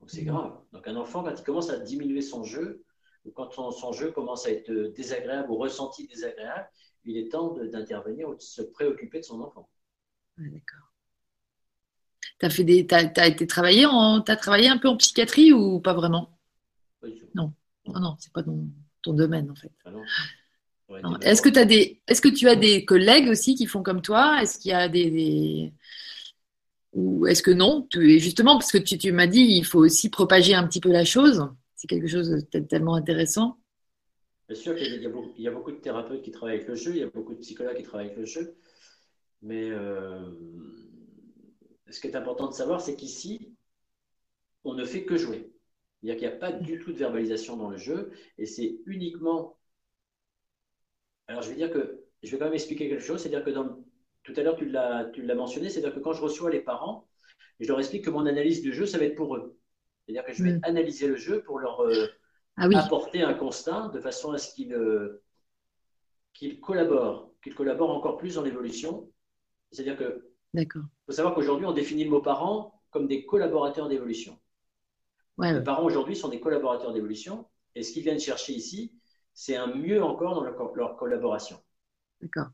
Donc 0.00 0.10
c'est 0.10 0.22
Mhm. 0.22 0.28
grave. 0.28 0.60
Donc 0.72 0.86
un 0.88 0.96
enfant, 0.96 1.22
quand 1.22 1.34
il 1.36 1.44
commence 1.44 1.70
à 1.70 1.78
diminuer 1.78 2.22
son 2.22 2.44
jeu, 2.44 2.84
ou 3.24 3.30
quand 3.32 3.50
son, 3.52 3.70
son 3.70 3.92
jeu 3.92 4.12
commence 4.12 4.46
à 4.46 4.50
être 4.50 4.72
désagréable 4.94 5.50
ou 5.50 5.56
ressenti 5.56 6.06
désagréable, 6.06 6.68
il 7.04 7.16
est 7.16 7.30
temps 7.30 7.54
d'intervenir 7.54 8.28
ou 8.28 8.34
de 8.34 8.40
se 8.40 8.62
préoccuper 8.62 9.20
de 9.20 9.24
son 9.24 9.40
enfant. 9.40 9.68
Ouais, 10.38 10.48
d'accord. 10.50 10.88
Des, 12.64 12.86
t'as, 12.86 13.06
t'as 13.06 13.26
été 13.26 13.46
travaillé 13.46 13.86
en, 13.86 14.20
travaillé 14.22 14.68
un 14.68 14.78
peu 14.78 14.88
en 14.88 14.96
psychiatrie 14.96 15.52
ou 15.52 15.80
pas 15.80 15.92
vraiment? 15.94 16.38
Pas 17.00 17.08
du 17.08 17.16
tout. 17.18 17.26
Non, 17.34 17.52
non, 17.86 18.00
non, 18.00 18.16
c'est 18.20 18.32
pas 18.32 18.42
ton, 18.42 18.68
ton 19.02 19.12
domaine 19.12 19.50
en 19.50 19.54
fait. 19.56 19.72
Ah 19.84 19.90
non. 19.90 20.04
Est-ce 21.22 21.42
que 21.42 21.48
mémoires. 21.48 21.54
t'as 21.54 21.64
des, 21.64 22.00
est-ce 22.08 22.20
que 22.20 22.28
tu 22.28 22.48
as 22.48 22.56
des 22.56 22.84
collègues 22.84 23.28
aussi 23.28 23.54
qui 23.54 23.66
font 23.66 23.82
comme 23.82 24.02
toi? 24.02 24.42
Est-ce 24.42 24.58
qu'il 24.58 24.70
y 24.70 24.74
a 24.74 24.88
des, 24.88 25.10
des- 25.10 25.72
ou 26.92 27.26
est-ce 27.26 27.42
que 27.42 27.50
non? 27.50 27.86
Tu, 27.90 28.12
et 28.12 28.18
justement, 28.18 28.58
parce 28.58 28.72
que 28.72 28.78
tu, 28.78 28.98
tu 28.98 29.12
m'as 29.12 29.26
dit, 29.26 29.40
il 29.40 29.64
faut 29.64 29.78
aussi 29.80 30.08
propager 30.10 30.54
un 30.54 30.66
petit 30.66 30.80
peu 30.80 30.90
la 30.90 31.04
chose. 31.04 31.46
C'est 31.76 31.86
quelque 31.86 32.08
chose 32.08 32.30
de 32.30 32.40
tel- 32.40 32.66
tellement 32.66 32.94
intéressant. 32.94 33.58
Bien 34.48 34.56
sûr 34.56 34.74
qu'il 34.74 34.86
y 34.88 34.92
a, 34.92 34.96
il 34.96 35.02
y 35.02 35.06
a 35.06 35.10
beaucoup, 35.10 35.30
il 35.36 35.44
y 35.44 35.48
a 35.48 35.50
beaucoup 35.50 35.70
de 35.70 35.76
thérapeutes 35.76 36.22
qui 36.22 36.30
travaillent 36.30 36.56
avec 36.56 36.68
le 36.68 36.74
jeu, 36.74 36.92
il 36.92 36.98
y 36.98 37.02
a 37.02 37.08
beaucoup 37.08 37.34
de 37.34 37.40
psychologues 37.40 37.76
qui 37.76 37.82
travaillent 37.82 38.06
avec 38.06 38.18
le 38.18 38.24
jeu, 38.24 38.56
mais 39.42 39.70
euh, 39.70 40.30
ce 41.90 42.00
qui 42.00 42.06
est 42.06 42.16
important 42.16 42.48
de 42.48 42.54
savoir, 42.54 42.80
c'est 42.80 42.96
qu'ici, 42.96 43.52
on 44.64 44.74
ne 44.74 44.84
fait 44.84 45.04
que 45.04 45.16
jouer. 45.18 45.52
C'est-à-dire 46.00 46.18
qu'il 46.18 46.28
n'y 46.28 46.34
a 46.34 46.38
pas 46.38 46.52
du 46.52 46.78
tout 46.78 46.92
de 46.92 46.98
verbalisation 46.98 47.56
dans 47.56 47.68
le 47.68 47.76
jeu, 47.76 48.10
et 48.38 48.46
c'est 48.46 48.78
uniquement... 48.86 49.57
Alors 51.28 51.42
je 51.42 51.50
vais 51.50 51.56
dire 51.56 51.70
que, 51.70 52.00
je 52.22 52.30
vais 52.30 52.38
quand 52.38 52.46
même 52.46 52.54
expliquer 52.54 52.88
quelque 52.88 53.04
chose, 53.04 53.20
c'est-à-dire 53.20 53.44
que 53.44 53.50
dans, 53.50 53.78
tout 54.24 54.32
à 54.36 54.42
l'heure 54.42 54.56
tu 54.56 54.66
l'as, 54.68 55.06
tu 55.12 55.22
l'as 55.22 55.34
mentionné, 55.34 55.68
c'est-à-dire 55.68 55.94
que 55.94 56.00
quand 56.00 56.12
je 56.12 56.22
reçois 56.22 56.50
les 56.50 56.60
parents, 56.60 57.06
je 57.60 57.68
leur 57.68 57.78
explique 57.78 58.04
que 58.04 58.10
mon 58.10 58.26
analyse 58.26 58.62
du 58.62 58.72
jeu, 58.72 58.86
ça 58.86 58.98
va 58.98 59.04
être 59.04 59.14
pour 59.16 59.36
eux. 59.36 59.56
C'est-à-dire 60.06 60.24
que 60.24 60.32
je 60.32 60.42
vais 60.42 60.52
Mm. 60.54 60.60
analyser 60.62 61.06
le 61.06 61.16
jeu 61.16 61.42
pour 61.42 61.58
leur... 61.58 61.80
euh, 61.80 62.06
Ah 62.56 62.66
oui, 62.68 62.74
apporter 62.74 63.22
un 63.22 63.34
constat 63.34 63.90
de 63.94 64.00
façon 64.00 64.32
à 64.32 64.38
ce 64.38 64.54
qu'il 64.54 64.72
euh, 64.72 65.22
qu'il 66.34 66.60
collabore, 66.60 67.32
qu'il 67.42 67.54
collabore 67.54 67.90
encore 67.90 68.16
plus 68.16 68.34
dans 68.34 68.42
l'évolution. 68.42 69.10
C'est-à-dire 69.70 69.96
que 69.96 70.30
d'accord. 70.54 70.82
faut 71.06 71.12
savoir 71.12 71.34
qu'aujourd'hui, 71.34 71.66
on 71.66 71.72
définit 71.72 72.04
le 72.04 72.10
mot 72.10 72.22
parent 72.22 72.80
comme 72.90 73.06
des 73.06 73.26
collaborateurs 73.26 73.88
d'évolution. 73.88 74.38
Ouais, 75.36 75.52
Les 75.52 75.62
parents 75.62 75.84
aujourd'hui 75.84 76.16
sont 76.16 76.28
des 76.28 76.40
collaborateurs 76.40 76.92
d'évolution, 76.92 77.46
et 77.74 77.82
ce 77.82 77.92
qu'ils 77.92 78.02
viennent 78.02 78.18
chercher 78.18 78.54
ici, 78.54 78.92
c'est 79.38 79.54
un 79.54 79.68
mieux 79.68 80.02
encore 80.02 80.34
dans 80.34 80.42
leur, 80.42 80.74
leur 80.74 80.96
collaboration. 80.96 81.62
D'accord. 82.20 82.48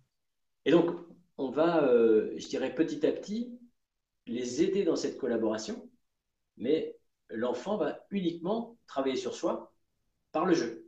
Et 0.66 0.70
donc, 0.70 0.94
on 1.38 1.48
va, 1.48 1.82
euh, 1.82 2.34
je 2.36 2.46
dirais 2.46 2.74
petit 2.74 3.06
à 3.06 3.10
petit, 3.10 3.58
les 4.26 4.62
aider 4.62 4.84
dans 4.84 4.94
cette 4.94 5.16
collaboration, 5.16 5.88
mais 6.58 6.94
l'enfant 7.30 7.78
va 7.78 8.04
uniquement 8.10 8.76
travailler 8.86 9.16
sur 9.16 9.34
soi 9.34 9.72
par 10.30 10.44
le 10.44 10.52
jeu. 10.52 10.86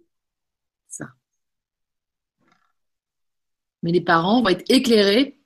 Ça. 0.87 1.07
Mais 3.83 3.91
les 3.91 4.03
parents 4.03 4.43
vont 4.43 4.51
être 4.51 4.71
éclairés 4.71 5.41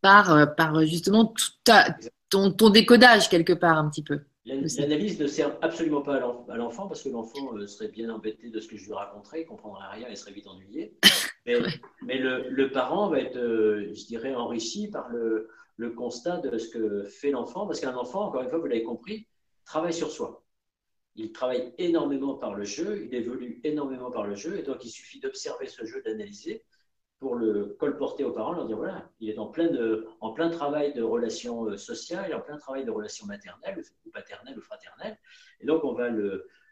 par, 0.00 0.32
euh, 0.32 0.46
par 0.46 0.84
justement 0.84 1.26
tout 1.26 1.52
ta- 1.62 1.96
ton, 2.28 2.50
ton 2.50 2.70
décodage 2.70 3.30
quelque 3.30 3.52
part 3.52 3.78
un 3.78 3.88
petit 3.88 4.02
peu. 4.02 4.20
L'analyse 4.48 5.20
ne 5.20 5.26
sert 5.26 5.56
absolument 5.62 6.02
pas 6.02 6.16
à 6.16 6.20
l'en- 6.20 6.46
à 6.48 6.56
l'enfant 6.56 6.88
parce 6.88 7.02
que 7.02 7.08
l'enfant 7.10 7.54
euh, 7.56 7.66
serait 7.66 7.88
bien 7.88 8.08
embêté 8.10 8.50
de 8.50 8.60
ce 8.60 8.68
que 8.68 8.76
je 8.76 8.86
lui 8.86 8.94
raconterais, 8.94 9.42
il 9.42 9.46
comprendrait 9.46 9.86
rien 9.92 10.08
et 10.08 10.16
serait 10.16 10.32
vite 10.32 10.46
ennuyé. 10.46 10.96
Mais, 11.46 11.54
mais 12.02 12.18
le, 12.18 12.50
le 12.50 12.70
parent 12.72 13.08
va 13.08 13.20
être, 13.20 13.38
euh, 13.38 13.94
je 13.94 14.04
dirais, 14.04 14.34
enrichi 14.34 14.88
par 14.88 15.08
le, 15.08 15.48
le 15.76 15.90
constat 15.90 16.38
de 16.38 16.58
ce 16.58 16.68
que 16.68 17.04
fait 17.04 17.30
l'enfant 17.30 17.66
parce 17.66 17.80
qu'un 17.80 17.96
enfant, 17.96 18.26
encore 18.26 18.42
une 18.42 18.50
fois, 18.50 18.58
vous 18.58 18.66
l'avez 18.66 18.82
compris, 18.82 19.26
travaille 19.64 19.94
sur 19.94 20.10
soi. 20.10 20.44
Il 21.16 21.32
travaille 21.32 21.72
énormément 21.78 22.34
par 22.34 22.54
le 22.54 22.64
jeu, 22.64 23.02
il 23.06 23.14
évolue 23.14 23.60
énormément 23.64 24.10
par 24.10 24.26
le 24.26 24.34
jeu 24.34 24.58
et 24.58 24.62
donc 24.62 24.84
il 24.84 24.90
suffit 24.90 25.20
d'observer 25.20 25.68
ce 25.68 25.86
jeu, 25.86 26.02
d'analyser 26.02 26.64
pour 27.18 27.34
le 27.34 27.76
colporter 27.80 28.24
aux 28.24 28.32
parents, 28.32 28.52
leur 28.52 28.66
dire 28.66 28.76
voilà, 28.76 29.10
il 29.20 29.28
est 29.28 29.38
en 29.38 29.46
plein, 29.46 29.68
de, 29.68 30.06
en 30.20 30.32
plein 30.32 30.50
travail 30.50 30.94
de 30.94 31.02
relations 31.02 31.64
euh, 31.66 31.76
sociales, 31.76 32.32
en 32.34 32.40
plein 32.40 32.56
travail 32.58 32.84
de 32.84 32.90
relations 32.90 33.26
maternelles 33.26 33.82
ou 34.06 34.10
paternelles 34.10 34.56
ou 34.58 34.62
fraternelles. 34.62 35.18
Et 35.60 35.66
donc, 35.66 35.82
on 35.84 35.94
va 35.94 36.10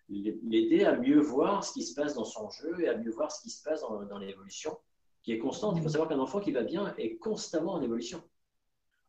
l'aider 0.08 0.84
à 0.84 0.96
mieux 0.96 1.18
voir 1.18 1.64
ce 1.64 1.72
qui 1.72 1.82
se 1.82 1.94
passe 1.94 2.14
dans 2.14 2.24
son 2.24 2.48
jeu 2.50 2.80
et 2.80 2.88
à 2.88 2.96
mieux 2.96 3.10
voir 3.10 3.32
ce 3.32 3.42
qui 3.42 3.50
se 3.50 3.62
passe 3.62 3.80
dans, 3.80 4.02
dans 4.04 4.18
l'évolution 4.18 4.78
qui 5.22 5.32
est 5.32 5.38
constante. 5.38 5.74
Il 5.76 5.82
faut 5.82 5.88
savoir 5.88 6.08
qu'un 6.08 6.20
enfant 6.20 6.38
qui 6.38 6.52
va 6.52 6.62
bien 6.62 6.94
est 6.96 7.16
constamment 7.16 7.72
en 7.72 7.82
évolution. 7.82 8.22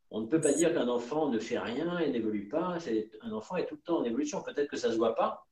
On 0.10 0.22
ne 0.22 0.26
peut 0.28 0.42
pas 0.42 0.54
dire 0.54 0.74
qu'un 0.74 0.88
enfant 0.88 1.30
ne 1.30 1.38
fait 1.38 1.60
rien 1.60 2.00
et 2.00 2.10
n'évolue 2.10 2.48
pas. 2.48 2.80
C'est- 2.80 3.12
Un 3.22 3.32
enfant 3.34 3.58
est 3.58 3.68
tout 3.68 3.76
le 3.76 3.82
temps 3.82 3.98
en 4.00 4.04
évolution. 4.04 4.42
Peut-être 4.42 4.70
que 4.72 4.78
ça 4.78 4.88
ne 4.88 4.94
se 4.94 4.98
voit 4.98 5.14
pas, 5.14 5.46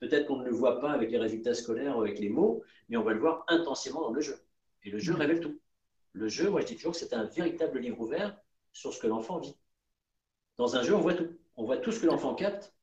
peut-être 0.00 0.26
qu'on 0.26 0.38
ne 0.38 0.44
le 0.44 0.50
voit 0.50 0.80
pas 0.80 0.90
avec 0.90 1.12
les 1.12 1.18
résultats 1.18 1.54
scolaires 1.54 1.96
ou 1.96 2.00
avec 2.00 2.18
les 2.18 2.30
mots, 2.30 2.62
mais 2.88 2.96
on 2.96 3.04
va 3.04 3.12
le 3.12 3.20
voir 3.20 3.44
intensément 3.46 4.00
dans 4.00 4.12
le 4.12 4.20
jeu. 4.20 4.34
Et 4.84 4.90
le 4.90 4.98
jeu 4.98 5.14
révèle 5.14 5.40
tout. 5.40 5.60
Le 6.12 6.28
jeu, 6.28 6.50
moi 6.50 6.60
je 6.60 6.66
dis 6.66 6.76
toujours 6.76 6.92
que 6.92 6.98
c'est 6.98 7.12
un 7.12 7.24
véritable 7.24 7.78
livre 7.78 8.00
ouvert 8.00 8.38
sur 8.72 8.92
ce 8.92 9.00
que 9.00 9.06
l'enfant 9.06 9.38
vit. 9.38 9.56
Dans 10.56 10.76
un 10.76 10.82
jeu, 10.82 10.94
on 10.94 11.00
voit 11.00 11.14
tout. 11.14 11.28
On 11.56 11.64
voit 11.64 11.76
tout 11.76 11.92
ce 11.92 12.00
que 12.00 12.06
l'enfant 12.06 12.34
capte, 12.34 12.74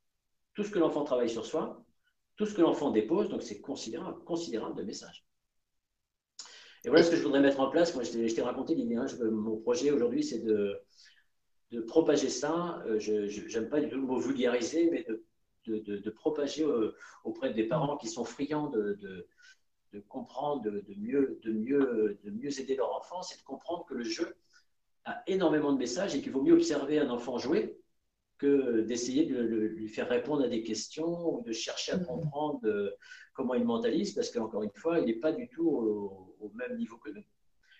tout 0.53 0.63
ce 0.63 0.71
que 0.71 0.79
l'enfant 0.79 1.03
travaille 1.03 1.29
sur 1.29 1.45
soi, 1.45 1.85
tout 2.35 2.45
ce 2.45 2.53
que 2.53 2.61
l'enfant 2.61 2.91
dépose. 2.91 3.29
Donc 3.29 3.41
c'est 3.43 3.61
considérable, 3.61 4.23
considérable 4.23 4.75
de 4.77 4.83
messages. 4.83 5.25
Et 6.83 6.89
voilà 6.89 7.03
ce 7.03 7.09
que 7.09 7.15
je 7.15 7.23
voudrais 7.23 7.39
mettre 7.39 7.59
en 7.59 7.69
place. 7.69 7.95
Moi, 7.95 8.03
je 8.03 8.11
t'ai 8.33 8.41
raconté 8.43 8.75
l'idée. 8.75 8.95
hein. 8.95 9.07
Mon 9.31 9.57
projet 9.57 9.89
aujourd'hui, 9.89 10.23
c'est 10.23 10.39
de, 10.39 10.79
de 11.71 11.81
propager 11.81 12.29
ça. 12.29 12.83
Euh, 12.85 12.99
je 12.99 13.57
n'aime 13.57 13.69
pas 13.69 13.81
du 13.81 13.89
tout 13.89 13.95
le 13.95 14.03
mot 14.03 14.19
vulgariser, 14.19 14.89
mais 14.91 15.03
de, 15.03 15.25
de, 15.65 15.79
de- 15.79 15.97
de 15.97 16.09
propager 16.11 16.63
euh, 16.63 16.95
auprès 17.23 17.51
des 17.53 17.63
parents 17.63 17.97
qui 17.97 18.07
sont 18.07 18.23
friands 18.23 18.67
de, 18.69 19.27
de- 19.95 20.01
comprendre, 20.01 20.61
de, 20.63 20.83
de 20.89 20.93
mieux, 20.95 21.39
de, 21.43 21.51
mieux, 21.51 22.19
de 22.23 22.31
mieux 22.31 22.59
aider 22.59 22.75
leur 22.75 22.95
enfant, 22.95 23.21
c'est 23.21 23.37
de 23.39 23.43
comprendre 23.43 23.85
que 23.85 23.93
le 23.93 24.03
jeu 24.03 24.35
a 25.05 25.23
énormément 25.27 25.71
de 25.71 25.77
messages 25.77 26.15
et 26.15 26.21
qu'il 26.21 26.31
vaut 26.31 26.41
mieux 26.41 26.53
observer 26.53 26.99
un 26.99 27.09
enfant 27.09 27.37
jouer 27.37 27.77
que 28.37 28.81
d'essayer 28.81 29.25
de, 29.25 29.39
lui 29.39 29.87
faire 29.87 30.09
répondre 30.09 30.43
à 30.43 30.49
des 30.49 30.61
questions 30.63 31.33
ou 31.33 31.41
de 31.41 31.53
chercher 31.53 31.93
à 31.93 31.97
Mhm. 31.97 32.05
comprendre 32.05 32.59
euh, 32.65 32.89
comment 33.33 33.53
il 33.53 33.63
mentalise, 33.63 34.13
parce 34.13 34.29
qu'encore 34.29 34.63
une 34.63 34.73
fois, 34.75 34.99
il 34.99 35.05
n'est 35.05 35.21
pas 35.27 35.31
du 35.31 35.47
tout 35.47 35.69
au, 35.69 36.35
au 36.41 36.51
même 36.53 36.75
niveau 36.77 36.97
que 36.97 37.11
nous. 37.11 37.23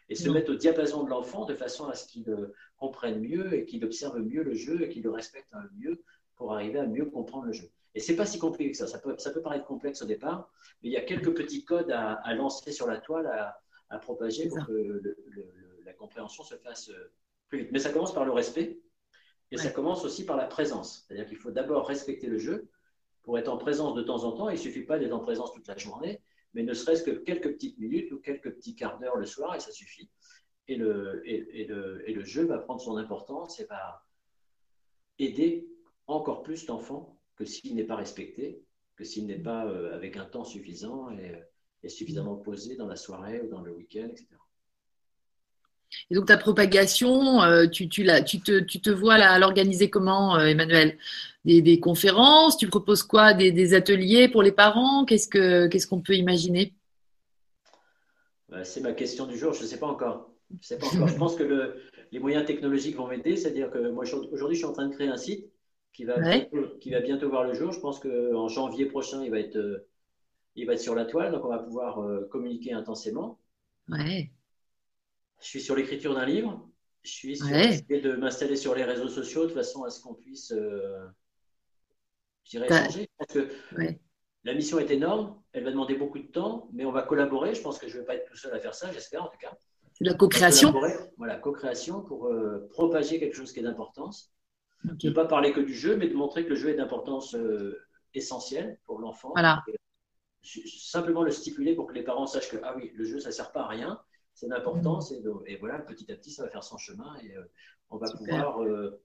Et 0.08 0.16
se 0.16 0.28
Non. 0.28 0.36
mettre 0.36 0.52
au 0.54 0.56
diapason 0.56 1.04
de 1.04 1.10
l'enfant 1.10 1.46
de 1.46 1.56
façon 1.56 1.88
à 1.90 1.96
ce 1.96 2.08
qu'il 2.08 2.30
euh, 2.30 2.54
comprenne 2.78 3.20
mieux 3.20 3.54
et 3.56 3.66
qu'il 3.66 3.84
observe 3.84 4.20
mieux 4.20 4.44
le 4.44 4.54
jeu 4.54 4.84
et 4.84 4.90
qu'il 4.90 5.04
le 5.04 5.10
respecte 5.12 5.52
un 5.54 5.68
mieux 5.78 6.04
pour 6.38 6.54
arriver 6.54 6.80
à 6.80 6.86
mieux 6.86 7.06
comprendre 7.06 7.46
le 7.46 7.54
jeu. 7.54 7.70
Et 7.96 8.00
c'est 8.02 8.16
pas 8.16 8.26
si 8.26 8.38
compliqué 8.40 8.72
que 8.72 8.78
ça. 8.78 8.88
Ça 8.88 9.00
peut, 9.00 9.16
ça 9.18 9.32
peut 9.32 9.42
paraître 9.42 9.66
complexe 9.66 10.02
au 10.02 10.06
départ, 10.06 10.52
mais 10.84 10.90
il 10.90 10.92
y 10.92 10.98
a 10.98 11.02
quelques 11.02 11.34
petits 11.34 11.64
codes 11.64 11.92
à, 11.92 12.14
à 12.16 12.34
lancer 12.34 12.72
sur 12.72 12.88
la 12.88 12.98
toile, 12.98 13.26
à, 13.28 13.58
à 13.90 14.00
propager 14.00 14.50
pour 14.50 14.66
que 14.66 14.72
le- 14.74 15.00
le- 15.00 15.18
le- 15.28 15.82
la 15.86 15.94
compréhension 15.94 16.44
se 16.44 16.56
fasse 16.56 16.90
euh, 16.90 17.12
plus 17.48 17.60
vite. 17.60 17.70
Mais 17.72 17.80
ça 17.80 17.92
commence 17.92 18.14
par 18.14 18.26
le 18.26 18.32
respect 18.32 18.80
et 19.52 19.58
ça 19.58 19.72
commence 19.72 20.04
aussi 20.04 20.26
par 20.26 20.36
la 20.36 20.46
présence. 20.46 21.06
C'est-à-dire 21.08 21.28
qu'il 21.28 21.38
faut 21.38 21.52
d'abord 21.52 21.88
respecter 21.88 22.28
le 22.28 22.38
jeu 22.38 22.70
pour 23.24 23.38
être 23.40 23.48
en 23.48 23.58
présence 23.58 23.96
de 23.96 24.02
temps 24.02 24.24
en 24.24 24.34
temps. 24.34 24.50
Il 24.50 24.54
ne 24.56 24.60
suffit 24.60 24.84
pas 24.84 25.00
d'être 25.00 25.14
en 25.14 25.20
présence 25.20 25.54
toute 25.54 25.68
la 25.68 25.78
journée, 25.78 26.22
mais 26.54 26.64
ne 26.64 26.74
serait-ce 26.74 27.04
que 27.04 27.12
quelques 27.12 27.54
petites 27.54 27.78
minutes 27.80 28.12
ou 28.12 28.20
quelques 28.20 28.52
petits 28.56 28.76
quarts 28.76 29.00
d'heure 29.00 29.16
le 29.16 29.26
soir 29.26 29.56
et 29.56 29.60
ça 29.60 29.72
suffit. 29.72 30.10
Et 30.68 30.76
le, 30.76 31.22
et, 31.26 31.62
et 31.62 31.66
le, 31.66 32.10
et 32.10 32.14
le 32.14 32.24
jeu 32.24 32.44
va 32.46 32.58
prendre 32.58 32.82
son 32.82 32.98
importance 32.98 33.60
et 33.60 33.66
va 33.66 34.04
aider 35.20 35.70
encore 36.08 36.44
plus 36.44 36.68
l'enfant 36.68 37.15
que 37.36 37.46
s'il 37.46 37.76
n'est 37.76 37.84
pas 37.84 37.96
respecté, 37.96 38.62
que 38.96 39.04
s'il 39.04 39.26
n'est 39.28 39.40
pas 39.40 39.66
euh, 39.66 39.94
avec 39.96 40.18
un 40.18 40.26
temps 40.26 40.46
suffisant 40.46 41.10
et, 41.12 41.34
et 41.84 41.90
suffisamment 41.90 42.36
posé 42.36 42.76
dans 42.76 42.88
la 42.88 42.96
soirée 42.96 43.42
ou 43.42 43.50
dans 43.50 43.62
le 43.62 43.72
week-end, 43.74 44.08
etc. 44.10 44.28
Et 46.10 46.16
donc 46.16 46.26
ta 46.28 46.38
propagation, 46.38 47.42
euh, 47.44 47.68
tu, 47.68 47.88
tu, 47.88 48.04
la, 48.04 48.22
tu, 48.22 48.40
te, 48.42 48.60
tu 48.60 48.82
te 48.82 48.90
vois 48.90 49.18
là, 49.18 49.38
l'organiser 49.40 49.90
comment, 49.90 50.38
euh, 50.38 50.48
Emmanuel? 50.48 50.98
Des, 51.46 51.62
des 51.62 51.80
conférences? 51.80 52.58
Tu 52.58 52.68
proposes 52.68 53.04
quoi? 53.04 53.34
Des, 53.34 53.52
des 53.52 53.74
ateliers 53.76 54.28
pour 54.28 54.44
les 54.44 54.52
parents? 54.52 55.06
Qu'est-ce 55.06 55.28
que 55.28 55.68
qu'est-ce 55.68 55.88
qu'on 55.88 56.02
peut 56.02 56.16
imaginer? 56.16 56.74
Euh, 58.52 58.64
C'est 58.64 58.82
ma 58.82 58.94
question 58.94 59.26
du 59.26 59.38
jour, 59.38 59.54
je 59.54 59.62
ne 59.62 59.68
sais 59.68 59.80
pas 59.80 59.88
encore. 59.88 60.32
Je 60.62 60.68
sais 60.68 60.78
pas 60.78 60.88
encore. 60.88 61.08
Je 61.08 61.16
pense 61.16 61.36
que 61.36 61.44
le- 61.44 61.82
les 62.12 62.20
moyens 62.20 62.46
technologiques 62.46 62.96
vont 62.96 63.08
m'aider, 63.08 63.36
c'est-à-dire 63.36 63.70
que 63.70 63.90
moi 63.90 64.06
aujourd'hui 64.32 64.56
je 64.56 64.62
suis 64.62 64.66
en 64.66 64.74
train 64.74 64.88
de 64.88 64.94
créer 64.94 65.08
un 65.08 65.18
site 65.18 65.46
qui 65.96 66.04
va, 66.06 66.18
Ouais. 66.20 66.50
qui 66.82 66.92
va 66.92 67.00
bientôt 67.00 67.30
voir 67.30 67.44
le 67.46 67.54
jour. 67.54 67.72
Je 67.72 67.80
pense 67.80 68.00
qu'en 68.00 68.48
janvier 68.48 68.86
prochain 68.86 69.24
il 69.24 69.32
va, 69.32 69.40
être, 69.40 69.56
euh, 69.56 69.88
il 70.56 70.68
va 70.68 70.74
être 70.74 70.82
sur 70.82 70.94
la 70.96 71.06
toile, 71.06 71.32
donc 71.32 71.46
on 71.46 71.50
va 71.50 71.60
pouvoir 71.60 72.02
euh, 72.02 72.28
communiquer 72.30 72.74
intensément. 72.74 73.40
Ouais, 73.90 74.32
Je 75.42 75.48
suis 75.48 75.62
sur 75.62 75.76
l'écriture 75.76 76.14
d'un 76.14 76.26
livre. 76.26 76.68
Je 77.04 77.12
suis 77.12 77.38
sur 77.38 77.46
Ouais. 77.48 77.80
de 77.90 78.14
m'installer 78.16 78.56
sur 78.56 78.74
les 78.76 78.84
réseaux 78.84 79.08
sociaux 79.10 79.44
de 79.46 79.52
façon 79.52 79.84
à 79.84 79.90
ce 79.92 80.02
qu'on 80.02 80.16
puisse, 80.16 80.52
euh, 80.52 81.06
je 82.44 82.52
dirais, 82.52 82.68
T'as- 82.68 82.82
échanger. 82.86 83.08
Pense 83.18 83.28
que 83.28 83.48
ouais. 83.78 84.00
la 84.44 84.54
mission 84.54 84.80
est 84.80 84.90
énorme. 84.92 85.40
Elle 85.54 85.64
va 85.64 85.72
demander 85.72 85.96
beaucoup 85.96 86.20
de 86.20 86.28
temps, 86.28 86.68
mais 86.74 86.84
on 86.84 86.92
va 86.92 87.04
collaborer. 87.04 87.54
Je 87.56 87.62
pense 87.62 87.78
que 87.80 87.88
je 87.88 87.96
ne 87.96 88.00
vais 88.02 88.06
pas 88.06 88.16
être 88.16 88.26
tout 88.30 88.36
seul 88.36 88.54
à 88.54 88.60
faire 88.60 88.74
ça, 88.76 88.92
j'espère 88.92 89.24
en 89.24 89.28
tout 89.30 89.38
cas. 89.38 89.56
C'est 89.94 90.04
de 90.04 90.10
la 90.10 90.16
co-création. 90.18 90.74
Voilà, 91.18 91.38
co-création 91.38 92.02
pour 92.02 92.26
euh, 92.28 92.68
propager 92.72 93.20
quelque 93.20 93.36
chose 93.36 93.54
qui 93.54 93.60
est 93.60 93.64
d'importance. 93.64 94.34
Ne 94.84 95.10
pas 95.10 95.26
parler 95.26 95.52
que 95.52 95.60
du 95.60 95.74
jeu, 95.74 95.96
mais 95.98 96.08
de 96.08 96.14
montrer 96.14 96.44
que 96.44 96.50
le 96.50 96.56
jeu 96.56 96.70
est 96.70 96.76
d'importance 96.76 97.34
euh, 97.36 97.82
essentielle 98.14 98.80
pour 98.86 99.00
l'enfant. 99.00 99.32
Voilà. 99.34 99.64
simplement 100.44 101.24
le 101.24 101.32
stipuler 101.32 101.76
pour 101.76 101.88
que 101.88 101.94
les 101.94 102.04
parents 102.04 102.28
sachent 102.28 102.50
que, 102.50 102.58
ah 102.64 102.76
oui, 102.76 102.92
le 102.94 103.06
jeu, 103.06 103.20
ça 103.20 103.30
ne 103.30 103.34
sert 103.34 103.52
pas 103.52 103.62
à 103.62 103.68
rien, 103.68 104.00
c'est 104.34 104.48
d'importance. 104.48 105.12
Mm. 105.12 105.44
Et, 105.48 105.58
voilà, 105.58 105.80
petit 105.80 106.12
à 106.12 106.16
petit, 106.16 106.32
ça 106.32 106.44
va 106.44 106.50
faire 106.50 106.64
son 106.64 106.78
chemin 106.78 107.16
et 107.24 107.36
euh, 107.36 107.44
on 107.90 107.98
va 107.98 108.12
pouvoir 108.12 108.64
euh, 108.64 109.02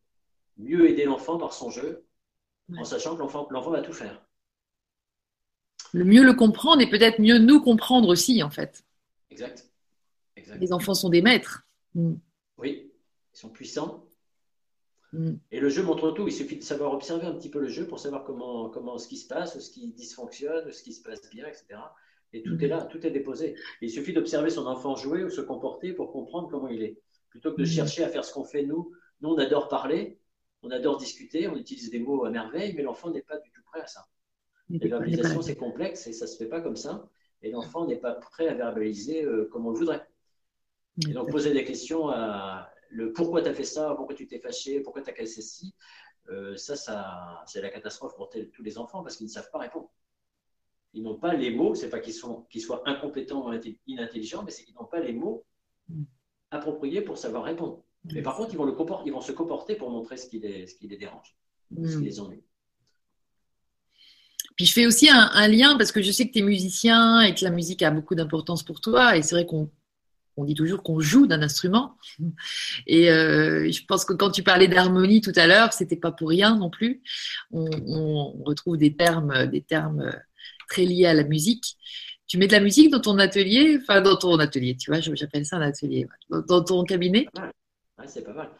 mieux 0.58 0.88
aider 0.88 1.04
l'enfant 1.04 1.38
par 1.38 1.52
son 1.52 1.70
jeu, 1.70 2.04
en 2.76 2.84
sachant 2.84 3.16
que 3.16 3.20
l'enfant 3.20 3.70
va 3.70 3.80
tout 3.80 3.92
faire. 3.92 4.24
Le 5.92 6.04
mieux 6.04 6.22
le 6.22 6.34
comprendre 6.34 6.82
et 6.82 6.88
peut-être 6.88 7.20
mieux 7.20 7.38
nous 7.38 7.60
comprendre 7.60 8.08
aussi, 8.08 8.42
en 8.42 8.50
fait. 8.50 8.84
Exact. 9.30 9.66
Les 10.58 10.72
enfants 10.72 10.94
sont 10.94 11.08
des 11.08 11.22
maîtres. 11.22 11.66
Mm. 11.94 12.14
Oui, 12.58 12.92
ils 13.32 13.38
sont 13.38 13.48
puissants. 13.48 14.06
Mm. 15.12 15.32
Et 15.50 15.60
le 15.60 15.68
jeu 15.68 15.82
montre 15.82 16.12
tout. 16.12 16.26
Il 16.28 16.32
suffit 16.32 16.56
de 16.56 16.62
savoir 16.62 16.92
observer 16.92 17.26
un 17.26 17.34
petit 17.34 17.50
peu 17.50 17.60
le 17.60 17.68
jeu 17.68 17.86
pour 17.86 17.98
savoir 17.98 18.24
comment, 18.24 18.68
comment 18.70 18.98
ce 18.98 19.08
qui 19.08 19.16
se 19.16 19.26
passe, 19.26 19.58
ce 19.58 19.70
qui 19.70 19.92
dysfonctionne, 19.92 20.70
ce 20.72 20.82
qui 20.82 20.92
se 20.92 21.02
passe 21.02 21.28
bien, 21.30 21.46
etc. 21.46 21.80
Et 22.32 22.42
tout 22.42 22.54
mm. 22.54 22.62
est 22.62 22.68
là, 22.68 22.82
tout 22.82 23.04
est 23.06 23.10
déposé. 23.10 23.56
il 23.80 23.90
suffit 23.90 24.12
d'observer 24.12 24.50
son 24.50 24.66
enfant 24.66 24.94
jouer 24.96 25.24
ou 25.24 25.30
se 25.30 25.40
comporter 25.40 25.92
pour 25.92 26.12
comprendre 26.12 26.48
comment 26.48 26.68
il 26.68 26.82
est. 26.82 26.98
Plutôt 27.30 27.52
que 27.52 27.60
de 27.60 27.66
chercher 27.66 28.04
à 28.04 28.08
faire 28.08 28.24
ce 28.24 28.32
qu'on 28.32 28.44
fait 28.44 28.64
nous. 28.64 28.92
Nous, 29.20 29.30
on 29.30 29.38
adore 29.38 29.68
parler, 29.68 30.18
on 30.62 30.70
adore 30.70 30.96
discuter, 30.96 31.46
on 31.48 31.56
utilise 31.56 31.90
des 31.90 32.00
mots 32.00 32.24
à 32.24 32.30
merveille, 32.30 32.74
mais 32.74 32.82
l'enfant 32.82 33.10
n'est 33.10 33.22
pas 33.22 33.38
du 33.38 33.50
tout 33.50 33.62
prêt 33.64 33.80
à 33.80 33.86
ça. 33.86 34.06
La 34.68 34.78
verbalisation, 34.78 35.42
c'est 35.42 35.56
complexe 35.56 36.06
et 36.06 36.12
ça 36.12 36.24
ne 36.24 36.30
se 36.30 36.36
fait 36.36 36.48
pas 36.48 36.60
comme 36.60 36.76
ça. 36.76 37.08
Et 37.42 37.50
l'enfant 37.50 37.86
n'est 37.86 37.96
pas 37.96 38.14
prêt 38.14 38.48
à 38.48 38.54
verbaliser 38.54 39.24
euh, 39.24 39.48
comme 39.50 39.66
on 39.66 39.70
le 39.70 39.78
voudrait. 39.78 40.06
Et 41.08 41.12
donc, 41.12 41.30
poser 41.30 41.52
des 41.52 41.64
questions 41.64 42.08
à 42.08 42.70
le 42.90 43.12
pourquoi 43.12 43.42
tu 43.42 43.48
as 43.48 43.54
fait 43.54 43.64
ça, 43.64 43.94
pourquoi 43.96 44.14
tu 44.14 44.26
t'es 44.26 44.38
fâché, 44.38 44.80
pourquoi 44.80 45.02
tu 45.02 45.10
as 45.10 45.12
cassé 45.12 45.42
ci, 45.42 45.74
euh, 46.28 46.56
ça, 46.56 46.76
ça 46.76 47.42
c'est 47.46 47.60
la 47.60 47.70
catastrophe 47.70 48.14
pour 48.16 48.28
tous 48.28 48.62
les 48.62 48.78
enfants 48.78 49.02
parce 49.02 49.16
qu'ils 49.16 49.26
ne 49.26 49.32
savent 49.32 49.50
pas 49.50 49.58
répondre. 49.58 49.90
Ils 50.92 51.02
n'ont 51.02 51.18
pas 51.18 51.34
les 51.34 51.50
mots, 51.50 51.74
c'est 51.74 51.88
pas 51.88 52.00
qu'ils 52.00 52.14
qu'ils 52.50 52.60
soient 52.60 52.82
incompétents 52.86 53.48
ou 53.48 53.60
inintelligents, 53.86 54.42
mais 54.42 54.50
c'est 54.50 54.64
qu'ils 54.64 54.74
n'ont 54.74 54.86
pas 54.86 55.00
les 55.00 55.12
mots 55.12 55.44
appropriés 56.50 57.00
pour 57.00 57.16
savoir 57.16 57.44
répondre. 57.44 57.84
Mais 58.04 58.22
par 58.22 58.36
contre, 58.36 58.52
ils 58.52 58.56
vont, 58.56 58.64
le 58.64 58.76
ils 59.06 59.12
vont 59.12 59.20
se 59.20 59.32
comporter 59.32 59.76
pour 59.76 59.90
montrer 59.90 60.16
ce 60.16 60.28
qui 60.28 60.40
les, 60.40 60.66
ce 60.66 60.74
qui 60.74 60.88
les 60.88 60.96
dérange, 60.96 61.36
ce 61.70 61.98
qui 61.98 62.04
les 62.04 62.18
ennuie. 62.18 62.42
Puis 64.56 64.66
je 64.66 64.72
fais 64.72 64.86
aussi 64.86 65.08
un, 65.08 65.48
lien 65.48 65.76
parce 65.78 65.92
que 65.92 66.02
je 66.02 66.10
sais 66.10 66.26
que 66.26 66.32
tu 66.32 66.40
es 66.40 66.42
musicien 66.42 67.20
et 67.22 67.34
que 67.34 67.44
la 67.44 67.50
musique 67.50 67.82
a 67.82 67.90
beaucoup 67.90 68.14
d'importance 68.14 68.62
pour 68.62 68.80
toi. 68.80 69.16
Et 69.16 69.22
c'est 69.22 69.34
vrai 69.34 69.46
qu'on 69.46 69.70
dit 70.44 70.54
toujours 70.54 70.82
qu'on 70.82 71.00
joue 71.00 71.26
d'un 71.26 71.42
instrument. 71.42 71.96
Et 72.86 73.10
euh, 73.10 73.70
je 73.70 73.84
pense 73.86 74.04
que 74.04 74.12
quand 74.12 74.30
tu 74.30 74.42
parlais 74.42 74.68
d'harmonie 74.68 75.20
tout 75.20 75.32
à 75.36 75.46
l'heure, 75.46 75.72
c'était 75.72 75.96
pas 75.96 76.12
pour 76.12 76.28
rien 76.28 76.56
non 76.56 76.70
plus. 76.70 77.02
On, 77.50 78.42
retrouve 78.44 78.76
des 78.76 78.94
termes, 78.94 79.46
des 79.46 79.62
termes 79.62 80.12
très 80.68 80.84
liés 80.84 81.06
à 81.06 81.14
la 81.14 81.24
musique. 81.24 81.76
Tu 82.26 82.38
mets 82.38 82.46
de 82.46 82.52
la 82.52 82.60
musique 82.60 82.90
dans 82.90 83.00
ton 83.00 83.18
atelier, 83.18 83.78
enfin 83.82 84.00
dans 84.00 84.16
ton 84.16 84.38
atelier, 84.38 84.76
tu 84.76 84.90
vois, 84.90 85.00
j'appelle 85.00 85.44
ça 85.44 85.56
un 85.56 85.62
atelier, 85.62 86.06
dans, 86.28 86.62
ton 86.62 86.84
cabinet? 86.84 87.26
c'est 88.06 88.24
pas 88.24 88.32
mal. 88.32 88.50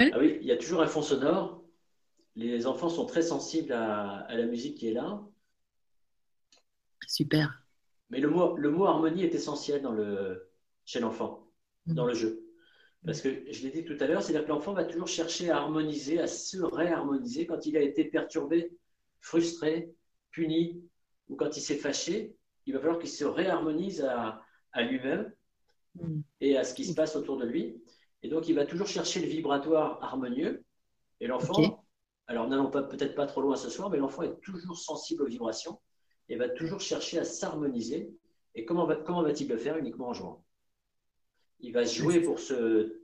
Ah 0.00 0.18
oui, 0.18 0.38
il 0.40 0.46
y 0.46 0.52
a 0.52 0.56
toujours 0.56 0.82
un 0.82 0.86
fond 0.86 1.02
sonore 1.02 1.62
les 2.38 2.66
enfants 2.66 2.88
sont 2.88 3.04
très 3.04 3.22
sensibles 3.22 3.72
à, 3.72 4.26
la 4.30 4.46
musique 4.46 4.76
qui 4.76 4.88
est 4.88 4.92
là. 4.92 5.20
Super. 7.06 7.62
Mais 8.10 8.20
le 8.20 8.30
mot, 8.30 8.56
le 8.56 8.70
mot 8.70 8.86
harmonie 8.86 9.24
est 9.24 9.34
essentiel 9.34 9.82
dans 9.82 9.92
le, 9.92 10.47
chez 10.88 11.00
l'enfant, 11.00 11.46
mm. 11.86 11.94
dans 11.94 12.06
le 12.06 12.14
jeu. 12.14 12.42
Parce 13.04 13.20
que 13.20 13.28
je 13.52 13.62
l'ai 13.62 13.70
dit 13.70 13.84
tout 13.84 13.96
à 14.00 14.06
l'heure, 14.06 14.22
c'est-à-dire 14.22 14.44
que 14.44 14.52
l'enfant 14.52 14.72
va 14.72 14.84
toujours 14.84 15.06
chercher 15.06 15.50
à 15.50 15.58
harmoniser, 15.58 16.18
à 16.18 16.26
se 16.26 16.56
réharmoniser 16.58 17.46
quand 17.46 17.66
il 17.66 17.76
a 17.76 17.82
été 17.82 18.04
perturbé, 18.06 18.72
frustré, 19.20 19.92
puni, 20.30 20.82
ou 21.28 21.36
quand 21.36 21.56
il 21.56 21.60
s'est 21.60 21.76
fâché. 21.76 22.34
Il 22.64 22.72
va 22.72 22.80
falloir 22.80 22.98
qu'il 22.98 23.10
se 23.10 23.24
réharmonise 23.24 24.02
à, 24.02 24.42
lui-même 24.82 25.30
mm. 25.96 26.20
et 26.40 26.56
à 26.56 26.64
ce 26.64 26.72
qui 26.72 26.86
se 26.86 26.94
passe 26.94 27.16
autour 27.16 27.36
de 27.36 27.44
lui. 27.44 27.76
Et 28.22 28.28
donc, 28.28 28.48
il 28.48 28.54
va 28.54 28.64
toujours 28.64 28.88
chercher 28.88 29.20
le 29.20 29.26
vibratoire 29.26 30.02
harmonieux. 30.02 30.64
Et 31.20 31.26
l'enfant, 31.26 31.84
alors, 32.28 32.48
n'allons 32.48 32.70
peut-être 32.70 33.14
pas 33.14 33.26
trop 33.26 33.42
loin 33.42 33.56
ce 33.56 33.68
soir, 33.68 33.90
mais 33.90 33.98
l'enfant 33.98 34.22
est 34.22 34.40
toujours 34.40 34.78
sensible 34.78 35.22
aux 35.22 35.28
vibrations 35.28 35.78
et 36.30 36.36
va 36.36 36.48
toujours 36.48 36.80
chercher 36.80 37.18
à 37.18 37.24
s'harmoniser. 37.24 38.10
Et 38.54 38.64
comment 38.64 38.86
va-t-il 38.86 39.48
le 39.48 39.58
faire 39.58 39.76
Uniquement 39.76 40.08
en 40.08 40.14
jouant? 40.14 40.44
Il 41.60 41.72
va 41.72 41.84
jouer 41.84 42.20
pour 42.20 42.38
se 42.38 43.02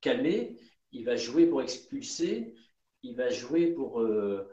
calmer, 0.00 0.56
il 0.92 1.04
va 1.04 1.16
jouer 1.16 1.46
pour 1.46 1.62
expulser, 1.62 2.54
il 3.02 3.16
va 3.16 3.30
jouer 3.30 3.72
pour 3.72 4.00
euh, 4.00 4.48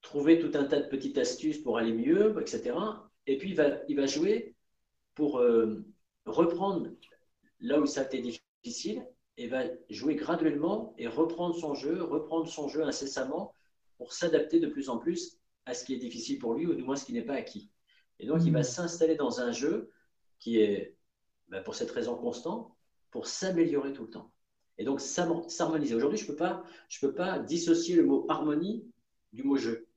trouver 0.00 0.38
tout 0.38 0.50
un 0.54 0.64
tas 0.64 0.80
de 0.80 0.88
petites 0.88 1.18
astuces 1.18 1.58
pour 1.58 1.78
aller 1.78 1.92
mieux, 1.92 2.34
etc. 2.40 2.76
Et 3.26 3.38
puis, 3.38 3.50
il 3.88 3.96
va, 3.96 4.06
jouer 4.06 4.54
pour 5.14 5.38
euh, 5.38 5.84
reprendre 6.24 6.90
là 7.60 7.80
où 7.80 7.86
ça 7.86 8.02
a 8.02 8.04
été 8.04 8.20
difficile 8.20 9.06
et 9.36 9.46
va 9.46 9.64
jouer 9.88 10.16
graduellement 10.16 10.94
et 10.98 11.06
reprendre 11.06 11.54
son 11.54 11.74
jeu, 11.74 12.02
reprendre 12.02 12.48
son 12.48 12.68
jeu 12.68 12.82
incessamment 12.82 13.54
pour 13.98 14.12
s'adapter 14.12 14.58
de 14.60 14.66
plus 14.66 14.88
en 14.88 14.98
plus 14.98 15.38
à 15.66 15.74
ce 15.74 15.84
qui 15.84 15.94
est 15.94 15.98
difficile 15.98 16.38
pour 16.38 16.54
lui 16.54 16.66
ou 16.66 16.74
du 16.74 16.82
moins 16.82 16.96
ce 16.96 17.04
qui 17.04 17.12
n'est 17.12 17.24
pas 17.24 17.34
acquis. 17.34 17.70
Et 18.18 18.26
donc, 18.26 18.42
il 18.44 18.52
va 18.52 18.60
mmh. 18.60 18.64
s'installer 18.64 19.14
dans 19.14 19.40
un 19.40 19.52
jeu 19.52 19.90
qui 20.38 20.58
est, 20.58 20.96
ben, 21.50 21.62
pour 21.62 21.74
cette 21.74 21.90
raison, 21.90 22.16
constant, 22.16 22.76
pour 23.10 23.26
s'améliorer 23.26 23.92
tout 23.92 24.04
le 24.04 24.10
temps. 24.10 24.32
Et 24.78 24.84
donc, 24.84 25.00
s'harmoniser. 25.00 25.94
Aujourd'hui, 25.94 26.18
je 26.18 26.24
ne 26.24 26.28
peux, 26.28 26.36
pas, 26.36 26.64
peux 27.00 27.12
pas 27.12 27.38
dissocier 27.38 27.96
le 27.96 28.04
mot 28.04 28.24
harmonie 28.28 28.86
du 29.32 29.42
mot 29.42 29.56
jeu. 29.56 29.88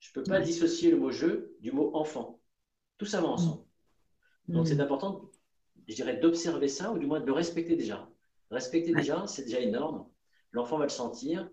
Je 0.00 0.10
ne 0.10 0.14
peux 0.14 0.22
pas 0.24 0.40
dissocier 0.40 0.90
le 0.90 0.96
mot 0.96 1.10
jeu 1.10 1.56
du 1.60 1.70
mot 1.70 1.94
enfant. 1.94 2.40
Tout 2.98 3.06
ça 3.06 3.20
va 3.20 3.28
ensemble. 3.28 3.62
Mmh. 4.48 4.54
Donc, 4.54 4.66
c'est 4.66 4.74
mmh. 4.74 4.80
important, 4.80 5.30
je 5.86 5.94
dirais, 5.94 6.16
d'observer 6.16 6.68
ça, 6.68 6.92
ou 6.92 6.98
du 6.98 7.06
moins 7.06 7.20
de 7.20 7.26
le 7.26 7.32
respecter 7.32 7.76
déjà. 7.76 8.08
Respecter 8.50 8.92
déjà, 8.92 9.26
c'est 9.26 9.44
déjà 9.44 9.60
énorme. 9.60 10.08
L'enfant 10.52 10.78
va 10.78 10.84
le 10.84 10.90
sentir 10.90 11.48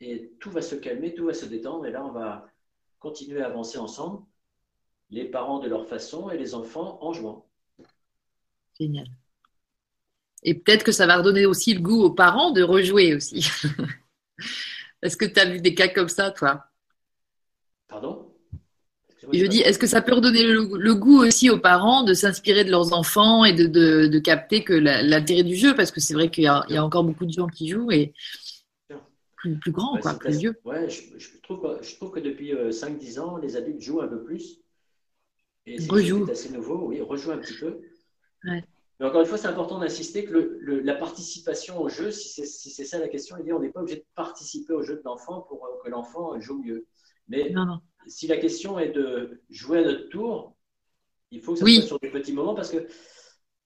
et 0.00 0.32
tout 0.40 0.50
va 0.50 0.62
se 0.62 0.74
calmer, 0.74 1.14
tout 1.14 1.24
va 1.24 1.34
se 1.34 1.46
détendre. 1.46 1.86
Et 1.86 1.90
là, 1.90 2.04
on 2.04 2.12
va 2.12 2.46
continuer 2.98 3.42
à 3.42 3.46
avancer 3.46 3.78
ensemble, 3.78 4.24
les 5.10 5.24
parents 5.24 5.58
de 5.58 5.68
leur 5.68 5.86
façon 5.86 6.30
et 6.30 6.38
les 6.38 6.54
enfants 6.54 6.98
en 7.02 7.12
jouant. 7.12 7.48
Génial. 8.78 9.06
Et 10.42 10.54
peut-être 10.54 10.84
que 10.84 10.92
ça 10.92 11.06
va 11.06 11.16
redonner 11.16 11.46
aussi 11.46 11.74
le 11.74 11.80
goût 11.80 12.02
aux 12.02 12.10
parents 12.10 12.50
de 12.50 12.62
rejouer 12.62 13.14
aussi. 13.14 13.48
Est-ce 15.02 15.16
que 15.16 15.24
tu 15.24 15.40
as 15.40 15.46
vu 15.46 15.60
des 15.60 15.74
cas 15.74 15.88
comme 15.88 16.08
ça, 16.08 16.30
toi? 16.30 16.64
Pardon? 17.88 18.30
Je 19.32 19.46
dis, 19.46 19.60
est-ce 19.60 19.78
que 19.78 19.86
ça 19.86 20.02
peut 20.02 20.14
redonner 20.14 20.42
le, 20.42 20.94
goût 20.94 21.22
aussi 21.24 21.48
aux 21.48 21.58
parents 21.58 22.02
de 22.02 22.12
s'inspirer 22.12 22.64
de 22.64 22.70
leurs 22.70 22.92
enfants 22.92 23.44
et 23.44 23.54
de, 23.54 24.18
capter 24.18 24.62
que 24.64 24.74
l'intérêt 24.74 25.42
du 25.42 25.56
jeu, 25.56 25.74
parce 25.74 25.90
que 25.90 26.00
c'est 26.00 26.14
vrai 26.14 26.30
qu'il 26.30 26.44
y, 26.44 26.46
a 26.46 26.84
encore 26.84 27.04
beaucoup 27.04 27.24
de 27.24 27.32
gens 27.32 27.46
qui 27.46 27.68
jouent 27.68 27.90
et 27.90 28.12
plus, 29.36 29.58
plus 29.58 29.72
grands, 29.72 29.98
quoi, 29.98 30.14
plus 30.14 30.36
vieux. 30.36 30.60
Ouais, 30.64 30.88
je, 30.88 31.38
trouve, 31.42 31.78
je 31.82 31.94
trouve 31.96 32.10
que 32.10 32.20
depuis 32.20 32.52
5-10 32.52 33.18
euh, 33.18 33.22
ans, 33.22 33.36
les 33.36 33.56
adultes 33.56 33.80
jouent 33.80 34.00
un 34.00 34.08
peu 34.08 34.22
plus. 34.22 34.60
Et 35.66 35.78
c'est 35.78 36.30
assez 36.30 36.50
nouveau, 36.50 36.88
oui, 36.88 37.00
rejouent 37.00 37.32
un 37.32 37.38
petit 37.38 37.54
peu. 37.54 37.80
Mais 38.44 39.06
encore 39.06 39.22
une 39.22 39.26
fois, 39.26 39.38
c'est 39.38 39.48
important 39.48 39.78
d'insister 39.78 40.24
que 40.24 40.60
la 40.84 40.94
participation 40.94 41.80
au 41.80 41.88
jeu, 41.88 42.10
si 42.10 42.46
c'est 42.46 42.84
ça 42.84 42.98
la 42.98 43.08
question, 43.08 43.36
on 43.36 43.58
n'est 43.58 43.70
pas 43.70 43.80
obligé 43.80 43.98
de 43.98 44.06
participer 44.14 44.72
au 44.72 44.82
jeu 44.82 44.96
de 44.96 45.02
l'enfant 45.04 45.40
pour 45.42 45.66
euh, 45.66 45.82
que 45.82 45.90
l'enfant 45.90 46.38
joue 46.40 46.62
mieux. 46.62 46.86
Mais 47.26 47.50
non, 47.50 47.64
non 47.66 47.80
si 48.06 48.26
la 48.26 48.36
question 48.36 48.78
est 48.78 48.90
de 48.90 49.42
jouer 49.50 49.78
à 49.78 49.84
notre 49.84 50.08
tour, 50.08 50.56
il 51.30 51.40
faut 51.40 51.52
que 51.54 51.60
ça 51.60 51.66
soit 51.66 51.82
sur 51.82 52.00
des 52.00 52.10
petits 52.10 52.32
moments 52.32 52.54
parce 52.54 52.70
que, 52.70 52.86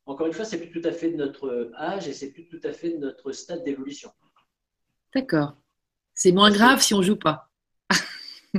encore 0.06 0.26
une 0.26 0.32
fois, 0.32 0.44
c'est 0.44 0.58
plus 0.58 0.70
tout 0.70 0.86
à 0.86 0.92
fait 0.92 1.10
de 1.10 1.16
notre 1.16 1.70
âge 1.76 2.08
et 2.08 2.12
c'est 2.12 2.32
plus 2.32 2.48
tout 2.48 2.60
à 2.64 2.72
fait 2.72 2.90
de 2.90 2.98
notre 2.98 3.32
stade 3.32 3.64
d'évolution. 3.64 4.10
D'accord. 5.14 5.56
C'est 6.14 6.32
moins 6.32 6.50
grave 6.50 6.80
si 6.80 6.94
on 6.94 7.02
joue 7.02 7.16
pas. 7.16 7.50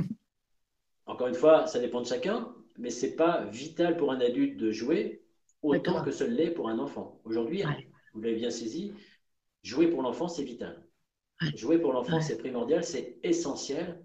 encore 1.06 1.26
une 1.26 1.34
fois, 1.34 1.66
ça 1.66 1.78
dépend 1.78 2.00
de 2.00 2.06
chacun, 2.06 2.54
mais 2.78 2.90
c'est 2.90 3.16
pas 3.16 3.44
vital 3.46 3.96
pour 3.96 4.12
un 4.12 4.20
adulte 4.20 4.56
de 4.56 4.70
jouer 4.70 5.19
autant 5.62 6.02
que 6.02 6.10
ce 6.10 6.24
l'est 6.24 6.50
pour 6.50 6.68
un 6.68 6.78
enfant. 6.78 7.20
Aujourd'hui, 7.24 7.62
vous 8.14 8.20
l'avez 8.20 8.36
bien 8.36 8.50
saisi, 8.50 8.92
jouer 9.62 9.88
pour 9.88 10.02
l'enfant, 10.02 10.28
c'est 10.28 10.44
vital. 10.44 10.86
Jouer 11.54 11.78
pour 11.78 11.92
l'enfant, 11.92 12.20
c'est 12.20 12.38
primordial, 12.38 12.84
c'est 12.84 13.18
essentiel 13.22 14.02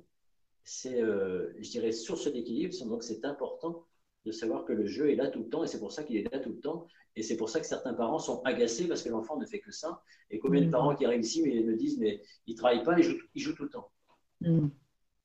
c'est, 0.66 1.01
euh, 1.01 1.53
je 1.60 1.70
dirais, 1.70 1.91
source 1.91 2.32
d'équilibre. 2.32 2.74
Donc, 2.86 3.03
c'est 3.03 3.24
important 3.24 3.86
de 4.26 4.32
savoir 4.32 4.66
que 4.66 4.74
le 4.74 4.88
jeu 4.88 5.12
est 5.12 5.16
là 5.16 5.28
tout 5.28 5.39
le 5.39 5.49
temps 5.49 5.64
et 5.64 5.68
c'est 5.68 5.80
pour 5.80 5.91
ça 5.91 6.03
qu'il 6.03 6.18
est 6.18 6.34
là 6.34 6.39
tout 6.39 6.49
le 6.49 6.60
temps. 6.60 6.88
Et 7.16 7.22
c'est 7.22 7.38
pour 7.38 7.49
ça 7.49 7.60
que 7.60 7.68
certains 7.68 7.93
parents 7.93 8.20
sont 8.20 8.41
agacés 8.43 8.88
parce 8.88 9.03
que 9.03 9.10
l'enfant 9.10 9.38
ne 9.38 9.45
fait 9.45 9.60
que 9.60 9.72
ça. 9.72 10.01
Et 10.32 10.39
combien 10.39 10.62
de 10.62 10.68
mm. 10.68 10.72
parents 10.72 10.95
qui 10.95 11.06
arrivent 11.06 11.22
ici 11.22 11.43
mais 11.43 11.62
me 11.62 11.76
disent, 11.76 11.99
mais 11.99 12.22
il 12.47 12.56
ne 12.56 12.58
travaille 12.58 12.84
pas, 12.84 12.97
il 12.97 13.03
joue, 13.03 13.18
il 13.36 13.41
joue 13.41 13.53
tout 13.53 13.64
le 13.64 13.70
temps. 13.70 13.91
Mm. 14.41 14.68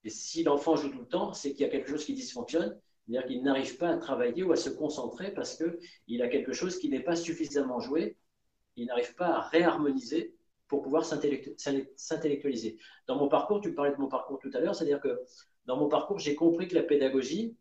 Et 0.05 0.11
si 0.11 0.45
l'enfant 0.45 0.77
joue 0.77 0.91
tout 0.91 1.01
le 1.01 1.09
temps, 1.09 1.33
c'est 1.33 1.53
qu'il 1.53 1.63
y 1.63 1.65
a 1.65 1.71
quelque 1.71 1.89
chose 1.89 2.05
qui 2.05 2.13
dysfonctionne, 2.13 2.79
c'est-à-dire 3.07 3.27
qu'il 3.27 3.43
n'arrive 3.43 3.77
pas 3.77 3.89
à 3.89 3.97
travailler 3.97 4.43
ou 4.43 4.53
à 4.53 4.57
se 4.57 4.71
concentrer 4.71 5.33
parce 5.33 5.57
qu'il 5.57 6.23
a 6.23 6.29
quelque 6.29 6.53
chose 6.53 6.79
qui 6.79 6.89
n'est 6.89 7.03
pas 7.03 7.17
suffisamment 7.17 7.81
joué, 7.81 8.17
il 8.77 8.87
n'arrive 8.87 9.15
pas 9.15 9.29
à 9.29 9.41
réharmoniser 9.41 10.35
pour 10.69 10.83
pouvoir 10.83 11.05
s'intellectualiser. 11.05 12.79
Dans 13.07 13.17
mon 13.17 13.29
parcours, 13.29 13.61
tu 13.61 13.75
parlais 13.75 13.91
de 13.91 13.97
mon 13.97 14.09
parcours 14.09 14.39
tout 14.39 14.51
à 14.55 14.61
l'heure, 14.61 14.75
c'est-à-dire 14.75 15.01
que 15.01 15.21
dans 15.67 15.77
mon 15.77 15.89
parcours, 15.89 16.19
j'ai 16.19 16.37
compris 16.37 16.69
que 16.69 16.77
la 16.77 16.85
pédagogie 16.85 17.57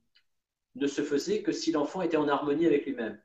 ne 0.75 0.87
se 0.87 1.01
faisait 1.01 1.41
que 1.41 1.51
si 1.51 1.71
l'enfant 1.71 2.03
était 2.03 2.17
en 2.17 2.27
harmonie 2.27 2.67
avec 2.67 2.85
lui-même. 2.85 3.19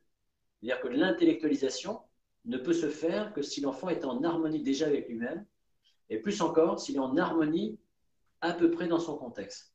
C'est-à-dire 0.61 0.81
que 0.81 0.89
l'intellectualisation 0.89 2.01
ne 2.47 2.57
peut 2.57 2.73
se 2.73 2.89
faire 2.89 3.35
que 3.35 3.43
si 3.43 3.61
l'enfant 3.61 3.91
est 3.91 4.05
en 4.05 4.23
harmonie 4.25 4.63
déjà 4.63 4.87
avec 4.87 5.09
lui-même, 5.09 5.45
et 6.09 6.19
plus 6.19 6.41
encore 6.41 6.81
s'il 6.81 6.97
est 6.97 7.01
en 7.01 7.17
harmonie 7.17 7.79
à 8.41 8.53
peu 8.53 8.71
près 8.71 8.89
dans 8.89 9.01
son 9.01 9.17
contexte. 9.17 9.74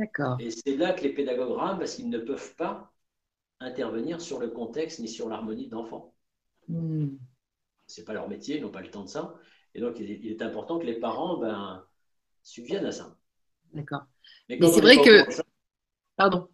D'accord. 0.00 0.38
Et 0.40 0.50
c'est 0.50 0.76
là 0.76 0.94
que 0.94 1.02
les 1.02 1.12
pédagogues 1.12 1.52
rament 1.52 1.78
parce 1.78 1.96
qu'ils 1.96 2.08
ne 2.08 2.18
peuvent 2.18 2.54
pas 2.56 2.90
intervenir 3.60 4.18
sur 4.22 4.40
le 4.40 4.48
contexte 4.48 4.98
ni 4.98 5.08
sur 5.08 5.28
l'harmonie 5.28 5.68
de 5.68 5.74
l'enfant. 5.74 6.14
Hmm. 6.68 7.16
Ce 7.86 8.00
n'est 8.00 8.06
pas 8.06 8.14
leur 8.14 8.26
métier, 8.26 8.56
ils 8.56 8.62
n'ont 8.62 8.70
pas 8.70 8.80
le 8.80 8.90
temps 8.90 9.04
de 9.04 9.10
ça. 9.10 9.34
Et 9.74 9.80
donc, 9.80 10.00
il 10.00 10.26
est 10.26 10.40
important 10.40 10.78
que 10.78 10.86
les 10.86 10.98
parents 10.98 11.36
ben, 11.36 11.84
subviennent 12.42 12.86
à 12.86 12.92
ça. 12.92 13.14
D'accord. 13.74 14.04
Mais, 14.48 14.58
c'est 14.62 14.80
vrai 14.80 14.96
que. 14.96 15.26
Pardon. 16.16 16.48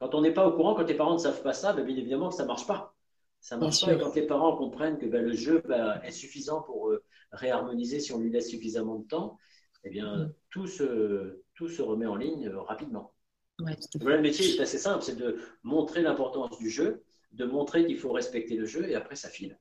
Quand 0.00 0.14
on 0.16 0.22
n'est 0.22 0.34
pas 0.34 0.48
au 0.48 0.52
courant, 0.52 0.74
quand 0.74 0.88
les 0.88 0.94
parents 0.94 1.14
ne 1.14 1.18
savent 1.18 1.42
pas 1.42 1.52
ça, 1.52 1.72
ben, 1.72 1.84
bien 1.84 1.96
évidemment 1.96 2.30
que 2.30 2.34
ça 2.34 2.42
ne 2.42 2.48
marche 2.48 2.66
pas. 2.66 2.96
Ça 3.38 3.56
marche 3.56 3.84
pas. 3.84 3.92
Et 3.92 3.98
quand 3.98 4.12
les 4.16 4.26
parents 4.26 4.56
comprennent 4.56 4.98
que 4.98 5.06
ben, 5.06 5.24
le 5.24 5.34
jeu 5.34 5.62
est 6.02 6.10
suffisant 6.10 6.62
pour 6.62 6.90
euh, 6.90 7.04
réharmoniser 7.30 8.00
si 8.00 8.12
on 8.12 8.18
lui 8.18 8.30
laisse 8.30 8.50
suffisamment 8.50 8.96
de 8.96 9.06
temps, 9.06 9.38
eh 9.84 9.90
bien, 9.90 10.16
mm. 10.16 10.34
tout, 10.50 10.66
se, 10.66 11.44
tout 11.56 11.68
se 11.68 11.82
remet 11.82 12.06
en 12.06 12.16
ligne 12.16 12.48
euh, 12.48 12.60
rapidement. 12.60 13.12
voilà, 13.58 14.16
le 14.16 14.22
métier 14.22 14.54
est 14.54 14.60
assez 14.60 14.78
simple, 14.78 15.02
c'est 15.02 15.16
de 15.16 15.40
montrer 15.64 16.02
l'importance 16.02 16.56
du 16.58 16.70
jeu, 16.70 17.02
de 17.32 17.44
montrer 17.44 17.86
qu'il 17.86 17.98
faut 17.98 18.12
respecter 18.12 18.56
le 18.56 18.66
jeu, 18.66 18.88
et 18.88 18.94
après, 18.94 19.16
ça 19.16 19.28
file. 19.28 19.58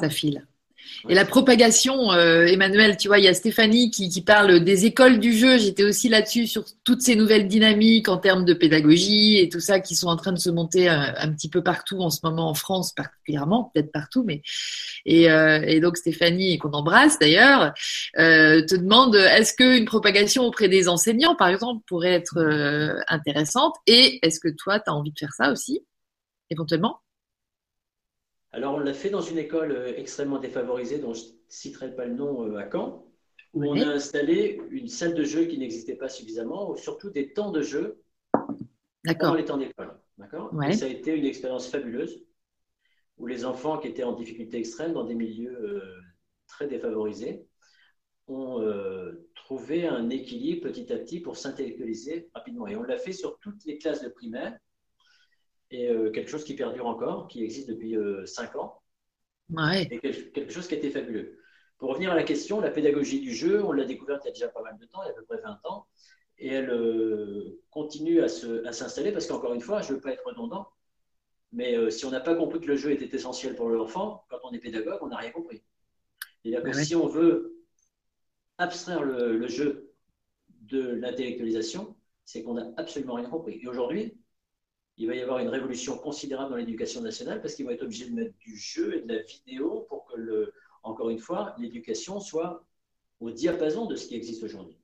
Ça 0.00 0.08
file. 0.08 0.46
Et 1.08 1.14
la 1.14 1.24
propagation, 1.24 2.12
euh, 2.12 2.46
Emmanuel, 2.46 2.96
tu 2.96 3.08
vois, 3.08 3.18
il 3.18 3.24
y 3.24 3.28
a 3.28 3.34
Stéphanie 3.34 3.90
qui, 3.90 4.08
qui 4.08 4.22
parle 4.22 4.60
des 4.64 4.86
écoles 4.86 5.18
du 5.18 5.32
jeu. 5.32 5.58
J'étais 5.58 5.84
aussi 5.84 6.08
là-dessus 6.08 6.46
sur 6.46 6.64
toutes 6.84 7.02
ces 7.02 7.16
nouvelles 7.16 7.48
dynamiques 7.48 8.08
en 8.08 8.18
termes 8.18 8.44
de 8.44 8.54
pédagogie 8.54 9.38
et 9.38 9.48
tout 9.48 9.60
ça 9.60 9.80
qui 9.80 9.94
sont 9.94 10.08
en 10.08 10.16
train 10.16 10.32
de 10.32 10.38
se 10.38 10.50
monter 10.50 10.88
un, 10.88 11.02
euh, 11.02 11.12
un 11.16 11.32
petit 11.32 11.48
peu 11.48 11.62
partout 11.62 12.00
en 12.00 12.10
ce 12.10 12.20
moment 12.22 12.48
en 12.48 12.54
France 12.54 12.92
particulièrement, 12.92 13.70
peut-être 13.74 13.92
partout, 13.92 14.24
mais 14.24 14.42
et, 15.04 15.30
euh, 15.30 15.62
et 15.66 15.80
donc 15.80 15.96
Stéphanie 15.96 16.58
qu'on 16.58 16.72
embrasse 16.72 17.18
d'ailleurs 17.18 17.72
euh, 18.18 18.64
te 18.64 18.74
demande 18.74 19.16
est-ce 19.16 19.54
qu'une 19.54 19.84
propagation 19.84 20.44
auprès 20.44 20.68
des 20.68 20.88
enseignants, 20.88 21.34
par 21.34 21.48
exemple, 21.48 21.82
pourrait 21.86 22.12
être 22.12 22.38
euh, 22.38 22.98
intéressante? 23.08 23.74
Et 23.86 24.24
est-ce 24.26 24.40
que 24.40 24.48
toi, 24.48 24.80
tu 24.80 24.90
as 24.90 24.94
envie 24.94 25.12
de 25.12 25.18
faire 25.18 25.32
ça 25.32 25.50
aussi 25.50 25.80
éventuellement? 26.50 27.00
Alors, 28.52 28.74
on 28.74 28.78
l'a 28.78 28.94
fait 28.94 29.10
dans 29.10 29.20
une 29.20 29.38
école 29.38 29.72
euh, 29.72 29.92
extrêmement 29.96 30.38
défavorisée, 30.38 30.98
dont 30.98 31.12
je 31.12 31.24
ne 31.24 31.30
citerai 31.48 31.94
pas 31.94 32.06
le 32.06 32.14
nom 32.14 32.48
euh, 32.48 32.56
à 32.56 32.68
Caen, 32.70 33.04
où 33.52 33.64
on 33.64 33.80
a 33.80 33.86
installé 33.86 34.60
une 34.70 34.88
salle 34.88 35.14
de 35.14 35.24
jeu 35.24 35.44
qui 35.44 35.58
n'existait 35.58 35.96
pas 35.96 36.08
suffisamment, 36.08 36.74
surtout 36.76 37.10
des 37.10 37.32
temps 37.32 37.50
de 37.50 37.62
jeu 37.62 38.02
pendant 39.04 39.34
les 39.34 39.44
temps 39.44 39.58
d'école. 39.58 39.98
D'accord? 40.16 40.50
Ça 40.72 40.86
a 40.86 40.88
été 40.88 41.14
une 41.14 41.26
expérience 41.26 41.68
fabuleuse, 41.68 42.24
où 43.18 43.26
les 43.26 43.44
enfants 43.44 43.78
qui 43.78 43.88
étaient 43.88 44.02
en 44.02 44.12
difficulté 44.12 44.58
extrême, 44.58 44.92
dans 44.92 45.04
des 45.04 45.14
milieux 45.14 45.58
euh, 45.58 46.00
très 46.46 46.66
défavorisés, 46.66 47.46
ont 48.28 48.62
trouvé 49.34 49.86
un 49.86 50.10
équilibre 50.10 50.68
petit 50.68 50.92
à 50.92 50.98
petit 50.98 51.18
pour 51.18 51.38
s'intellectualiser 51.38 52.28
rapidement. 52.34 52.66
Et 52.66 52.76
on 52.76 52.82
l'a 52.82 52.98
fait 52.98 53.14
sur 53.14 53.38
toutes 53.38 53.64
les 53.64 53.78
classes 53.78 54.02
de 54.02 54.10
primaire 54.10 54.58
et 55.70 55.88
euh, 55.88 56.10
quelque 56.10 56.30
chose 56.30 56.44
qui 56.44 56.54
perdure 56.54 56.86
encore, 56.86 57.28
qui 57.28 57.44
existe 57.44 57.68
depuis 57.68 57.96
euh, 57.96 58.24
cinq 58.26 58.56
ans, 58.56 58.80
et 59.74 59.88
quelque, 59.88 60.50
chose 60.50 60.66
qui 60.66 60.74
a 60.74 60.78
été 60.78 60.90
fabuleux. 60.90 61.38
Pour 61.78 61.90
revenir 61.90 62.12
à 62.12 62.14
la 62.14 62.24
question, 62.24 62.60
la 62.60 62.70
pédagogie 62.70 63.20
du 63.20 63.34
jeu, 63.34 63.64
on 63.64 63.72
l'a 63.72 63.84
découverte 63.84 64.22
il 64.24 64.28
y 64.28 64.30
a 64.30 64.32
déjà 64.32 64.48
pas 64.48 64.62
mal 64.62 64.76
de 64.78 64.84
temps, 64.86 65.02
il 65.02 65.06
y 65.06 65.08
a 65.08 65.12
à 65.12 65.14
peu 65.14 65.24
près 65.24 65.40
20 65.40 65.60
ans, 65.64 65.86
et 66.38 66.48
elle 66.48 66.70
euh, 66.70 67.60
continue 67.70 68.22
à 68.22 68.28
s'installer 68.28 69.12
parce 69.12 69.26
qu'encore 69.26 69.54
une 69.54 69.60
fois, 69.60 69.82
je 69.82 69.90
ne 69.90 69.96
veux 69.96 70.00
pas 70.00 70.12
être 70.12 70.24
redondant, 70.26 70.68
mais 71.52 71.90
si 71.90 72.04
on 72.04 72.10
n'a 72.10 72.20
pas 72.20 72.34
compris 72.34 72.60
que 72.60 72.66
le 72.66 72.76
jeu 72.76 72.90
était 72.90 73.14
essentiel 73.16 73.54
pour 73.54 73.70
l'enfant, 73.70 74.24
quand 74.28 74.38
on 74.44 74.52
est 74.52 74.58
pédagogue, 74.58 74.98
on 75.00 75.08
n'a 75.08 75.16
rien 75.16 75.30
compris. 75.30 75.62
C'est-à-dire 76.42 76.62
que 76.62 76.72
si 76.72 76.94
on 76.94 77.06
veut 77.06 77.64
abstraire 78.58 79.02
le, 79.02 79.36
le 79.38 79.48
jeu 79.48 79.94
de 80.50 80.80
l'intellectualisation, 80.80 81.96
c'est 82.24 82.42
qu'on 82.42 82.54
n'a 82.54 82.70
absolument 82.76 83.14
rien 83.14 83.30
compris. 83.30 83.58
Et 83.62 83.68
aujourd'hui, 83.68 84.18
il 84.98 85.06
va 85.06 85.14
y 85.14 85.20
avoir 85.20 85.38
une 85.38 85.48
révolution 85.48 85.96
considérable 85.96 86.50
dans 86.50 86.56
l'éducation 86.56 87.00
nationale 87.00 87.40
parce 87.40 87.54
qu'ils 87.54 87.64
vont 87.64 87.70
être 87.70 87.84
obligés 87.84 88.10
de 88.10 88.14
mettre 88.14 88.36
du 88.38 88.56
jeu 88.56 88.96
et 88.96 89.02
de 89.02 89.14
la 89.14 89.22
vidéo 89.22 89.86
pour 89.88 90.04
que, 90.06 90.16
le, 90.16 90.52
encore 90.82 91.08
une 91.08 91.20
fois, 91.20 91.54
l'éducation 91.58 92.18
soit 92.18 92.64
au 93.20 93.30
diapason 93.30 93.86
de 93.86 93.94
ce 93.94 94.08
qui 94.08 94.16
existe 94.16 94.42
aujourd'hui. 94.42 94.76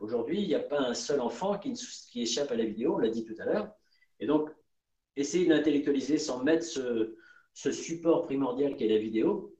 Aujourd'hui, 0.00 0.40
il 0.42 0.46
n'y 0.46 0.54
a 0.54 0.60
pas 0.60 0.80
un 0.80 0.94
seul 0.94 1.20
enfant 1.20 1.58
qui, 1.58 1.74
échappe 2.14 2.52
à 2.52 2.56
la 2.56 2.64
vidéo, 2.64 2.94
on 2.94 2.98
l'a 2.98 3.08
dit 3.08 3.24
tout 3.24 3.34
à 3.40 3.44
l'heure. 3.44 3.72
Et 4.20 4.26
donc, 4.26 4.48
essayer 5.16 5.46
d'intellectualiser 5.46 6.18
sans 6.18 6.44
mettre 6.44 6.64
ce, 6.64 7.72
support 7.72 8.22
primordial 8.22 8.76
qu'est 8.76 8.86
la 8.86 8.98
vidéo, 8.98 9.56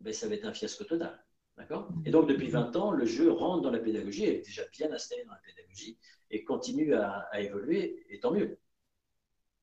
ben, 0.00 0.14
ça 0.14 0.28
va 0.28 0.34
être 0.34 0.46
un 0.46 0.54
fiasco 0.54 0.84
total. 0.84 1.22
D'accord? 1.58 1.88
Et 2.06 2.10
donc, 2.10 2.26
depuis 2.26 2.48
20 2.48 2.74
ans, 2.76 2.90
le 2.90 3.04
jeu 3.04 3.30
rentre 3.30 3.62
dans 3.62 3.70
la 3.70 3.78
pédagogie, 3.80 4.24
est 4.24 4.46
déjà 4.46 4.62
bien 4.72 4.90
installé 4.92 5.24
dans 5.24 5.32
la 5.32 5.40
pédagogie 5.44 5.98
et 6.30 6.42
continue 6.42 6.94
à 6.94 7.28
évoluer, 7.40 8.06
et 8.08 8.18
tant 8.18 8.32
mieux 8.32 8.58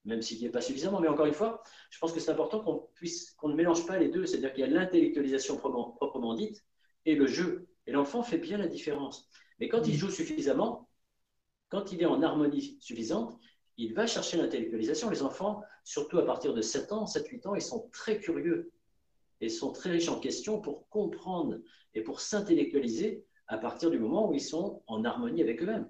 même 0.06 0.22
s'il 0.22 0.40
n'y 0.40 0.48
a 0.48 0.52
pas 0.52 0.62
suffisamment. 0.62 1.00
Mais 1.00 1.08
encore 1.08 1.26
une 1.26 1.34
fois, 1.34 1.64
je 1.90 2.00
pense 2.00 2.12
que 2.12 2.20
c'est 2.20 2.32
important 2.32 2.60
qu'on 2.60 2.90
puisse, 2.96 3.32
qu'on 3.32 3.50
ne 3.50 3.56
mélange 3.56 3.86
pas 3.86 3.98
les 3.98 4.10
deux. 4.10 4.26
C'est-à-dire 4.26 4.54
qu'il 4.54 4.62
y 4.62 4.68
a 4.68 4.70
l'intellectualisation 4.70 5.58
proprement, 5.58 6.34
dite 6.36 6.64
et 7.06 7.16
le 7.16 7.28
jeu. 7.28 7.68
Et 7.88 7.92
l'enfant 7.92 8.24
fait 8.24 8.38
bien 8.38 8.58
la 8.58 8.68
différence. 8.68 9.30
Mais 9.60 9.68
quand 9.68 9.88
il 9.88 9.96
joue 9.96 10.10
suffisamment, 10.10 10.90
quand 11.70 11.92
il 11.92 12.02
est 12.02 12.06
en 12.06 12.22
harmonie 12.22 12.78
suffisante, 12.80 13.40
il 13.78 13.94
va 13.94 14.08
chercher 14.08 14.38
l'intellectualisation. 14.38 15.10
Les 15.10 15.24
enfants, 15.24 15.64
surtout 15.84 16.20
à 16.20 16.26
partir 16.26 16.54
de 16.54 16.62
7 16.62 16.92
ans, 16.92 17.06
7-8 17.06 17.48
ans, 17.48 17.56
ils 17.56 17.62
sont 17.62 17.90
très 17.92 18.20
curieux 18.20 18.72
et 19.40 19.50
sont 19.50 19.72
très 19.72 19.92
riches 19.92 20.10
en 20.10 20.20
questions 20.20 20.62
pour 20.62 20.88
comprendre 20.90 21.58
et 21.94 22.02
pour 22.02 22.22
s'intellectualiser 22.22 23.26
à 23.48 23.58
partir 23.58 23.90
du 23.90 24.00
moment 24.00 24.30
où 24.30 24.34
ils 24.34 24.42
sont 24.42 24.84
en 24.88 25.04
harmonie 25.04 25.42
avec 25.42 25.62
eux-mêmes. 25.62 25.90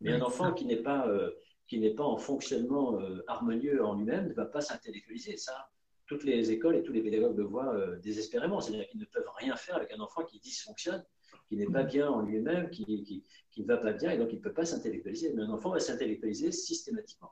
Mais 0.00 0.12
un 0.12 0.22
enfant 0.22 0.52
qui 0.52 0.64
n'est 0.64 0.82
pas 0.82 1.06
euh, 1.08 1.30
qui 1.70 1.78
n'est 1.78 1.94
pas 1.94 2.04
en 2.04 2.18
fonctionnement 2.18 3.00
euh, 3.00 3.22
harmonieux 3.28 3.84
en 3.84 3.94
lui-même 3.94 4.26
ne 4.26 4.34
va 4.34 4.44
pas 4.44 4.60
s'intellectualiser. 4.60 5.36
Ça, 5.36 5.70
toutes 6.04 6.24
les 6.24 6.50
écoles 6.50 6.74
et 6.74 6.82
tous 6.82 6.92
les 6.92 7.00
pédagogues 7.00 7.36
le 7.36 7.44
voient 7.44 7.72
euh, 7.72 7.96
désespérément. 8.00 8.60
C'est-à-dire 8.60 8.88
qu'ils 8.88 8.98
ne 8.98 9.04
peuvent 9.04 9.30
rien 9.36 9.54
faire 9.54 9.76
avec 9.76 9.92
un 9.92 10.00
enfant 10.00 10.24
qui 10.24 10.40
dysfonctionne, 10.40 11.04
qui 11.48 11.56
n'est 11.56 11.68
pas 11.68 11.84
bien 11.84 12.10
en 12.10 12.22
lui-même, 12.22 12.70
qui, 12.70 12.84
qui, 12.84 13.24
qui, 13.52 13.62
ne 13.62 13.68
va 13.68 13.76
pas 13.76 13.92
bien, 13.92 14.10
et 14.10 14.18
donc 14.18 14.32
il 14.32 14.38
ne 14.38 14.42
peut 14.42 14.52
pas 14.52 14.64
s'intellectualiser. 14.64 15.32
Mais 15.32 15.42
un 15.42 15.50
enfant 15.50 15.70
va 15.70 15.78
s'intellectualiser 15.78 16.50
systématiquement. 16.50 17.30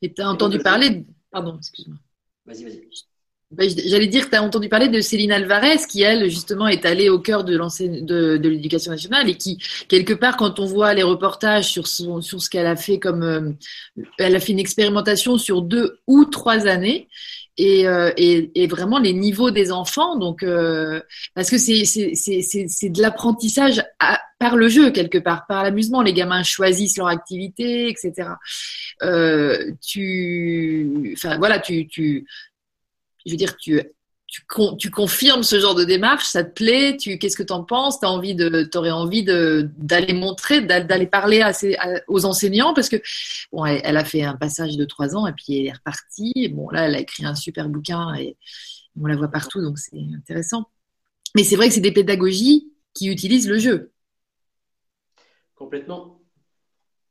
Et 0.00 0.14
tu 0.14 0.22
as 0.22 0.30
entendu 0.30 0.58
parler. 0.58 1.04
Pardon, 1.30 1.58
excuse-moi. 1.58 1.98
Vas-y, 2.46 2.64
vas-y. 2.64 2.88
Bah, 3.52 3.64
j'allais 3.68 4.06
dire 4.06 4.24
que 4.24 4.30
tu 4.30 4.36
as 4.36 4.42
entendu 4.42 4.68
parler 4.68 4.88
de 4.88 5.00
Céline 5.00 5.32
Alvarez, 5.32 5.78
qui, 5.88 6.02
elle, 6.02 6.28
justement, 6.30 6.68
est 6.68 6.86
allée 6.86 7.10
au 7.10 7.18
cœur 7.18 7.44
de 7.44 8.38
l'éducation 8.48 8.92
nationale 8.92 9.28
et 9.28 9.36
qui, 9.36 9.58
quelque 9.88 10.14
part, 10.14 10.36
quand 10.36 10.58
on 10.58 10.64
voit 10.64 10.94
les 10.94 11.02
reportages 11.02 11.70
sur, 11.70 11.86
son, 11.86 12.20
sur 12.22 12.40
ce 12.42 12.48
qu'elle 12.48 12.66
a 12.66 12.76
fait 12.76 12.98
comme... 12.98 13.22
Euh, 13.22 13.50
elle 14.18 14.34
a 14.34 14.40
fait 14.40 14.52
une 14.52 14.58
expérimentation 14.58 15.36
sur 15.36 15.62
deux 15.62 15.98
ou 16.06 16.24
trois 16.24 16.66
années 16.66 17.08
et, 17.58 17.86
euh, 17.86 18.12
et, 18.16 18.50
et, 18.54 18.66
vraiment 18.66 18.98
les 18.98 19.12
niveaux 19.12 19.50
des 19.50 19.72
enfants. 19.72 20.16
Donc, 20.16 20.42
euh, 20.42 21.00
parce 21.34 21.50
que 21.50 21.58
c'est 21.58 22.88
de 22.88 23.02
l'apprentissage 23.02 23.82
par 24.38 24.56
le 24.56 24.68
jeu 24.68 24.90
quelque 24.90 25.18
part, 25.18 25.46
par 25.46 25.62
l'amusement. 25.62 26.02
Les 26.02 26.14
gamins 26.14 26.42
choisissent 26.42 26.96
leur 26.96 27.08
activité, 27.08 27.88
etc. 27.88 28.30
Euh, 29.02 29.72
tu, 29.86 31.14
enfin 31.16 31.38
voilà, 31.38 31.58
tu, 31.58 31.86
tu, 31.86 32.26
je 33.26 33.32
veux 33.32 33.36
dire, 33.36 33.56
tu, 33.56 33.80
tu, 34.32 34.42
tu, 34.78 34.90
confirmes 34.90 35.42
ce 35.42 35.60
genre 35.60 35.74
de 35.74 35.84
démarche, 35.84 36.24
ça 36.24 36.42
te 36.42 36.52
plaît, 36.52 36.96
tu, 36.96 37.18
qu'est-ce 37.18 37.36
que 37.36 37.42
tu 37.42 37.52
en 37.52 37.64
penses, 37.64 38.00
tu 38.00 38.06
envie 38.06 38.34
aurais 38.74 38.90
envie 38.90 39.24
de, 39.24 39.68
d'aller 39.76 40.14
montrer, 40.14 40.62
d'aller 40.62 41.06
parler 41.06 41.42
à 41.42 41.52
aux 42.08 42.24
enseignants, 42.24 42.72
parce 42.72 42.88
que 42.88 42.96
bon, 43.52 43.66
elle, 43.66 43.96
a 43.96 44.04
fait 44.04 44.22
un 44.22 44.36
passage 44.36 44.78
de 44.78 44.84
trois 44.86 45.14
ans 45.16 45.26
et 45.26 45.32
puis 45.32 45.58
elle 45.58 45.66
est 45.66 45.72
repartie. 45.72 46.48
Bon, 46.48 46.70
là, 46.70 46.86
elle 46.86 46.94
a 46.94 47.00
écrit 47.00 47.26
un 47.26 47.34
super 47.34 47.68
bouquin 47.68 48.14
et 48.14 48.38
on 48.98 49.06
la 49.06 49.16
voit 49.16 49.28
partout, 49.28 49.60
donc 49.60 49.78
c'est 49.78 49.98
intéressant. 50.16 50.64
Mais 51.36 51.44
c'est 51.44 51.56
vrai 51.56 51.68
que 51.68 51.74
c'est 51.74 51.80
des 51.80 51.92
pédagogies 51.92 52.72
qui 52.94 53.08
utilisent 53.08 53.48
le 53.48 53.58
jeu. 53.58 53.92
Complètement. 55.54 56.20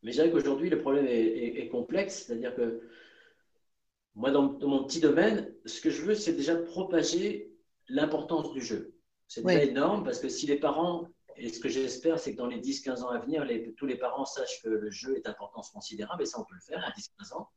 Mais 0.01 0.11
je 0.11 0.17
dirais 0.17 0.31
qu'aujourd'hui, 0.31 0.71
le 0.71 0.79
problème 0.79 1.05
est, 1.05 1.59
est 1.59 1.67
complexe, 1.67 2.25
c'est-à-dire 2.25 2.55
que 2.55 2.81
moi, 4.15 4.31
dans, 4.31 4.57
mon 4.59 4.83
petit 4.83 4.99
domaine, 4.99 5.53
ce 5.65 5.79
que 5.81 5.89
je 5.89 6.01
veux, 6.01 6.15
c'est 6.15 6.33
déjà 6.33 6.55
propager 6.55 7.51
l'importance 7.87 8.51
du 8.53 8.61
jeu. 8.61 8.93
C'est 9.27 9.45
déjà 9.45 9.63
énorme 9.63 10.03
parce 10.03 10.19
que 10.19 10.27
si 10.27 10.45
les 10.47 10.57
parents, 10.57 11.07
et 11.37 11.49
ce 11.49 11.59
que 11.59 11.69
j'espère, 11.69 12.19
c'est 12.19 12.33
que 12.33 12.37
dans 12.37 12.47
les 12.47 12.59
10-15 12.59 13.03
ans 13.03 13.09
à 13.09 13.19
venir, 13.19 13.47
tous 13.77 13.85
les 13.85 13.95
parents 13.95 14.25
sachent 14.25 14.61
que 14.61 14.69
le 14.69 14.91
jeu 14.91 15.17
est 15.17 15.21
d'importance 15.21 15.69
considérable, 15.71 16.23
et 16.23 16.25
ça, 16.25 16.39
on 16.39 16.43
peut 16.43 16.55
le 16.55 16.61
faire 16.61 16.83
en 16.85 17.23
10-15 17.23 17.33
ans, 17.35 17.49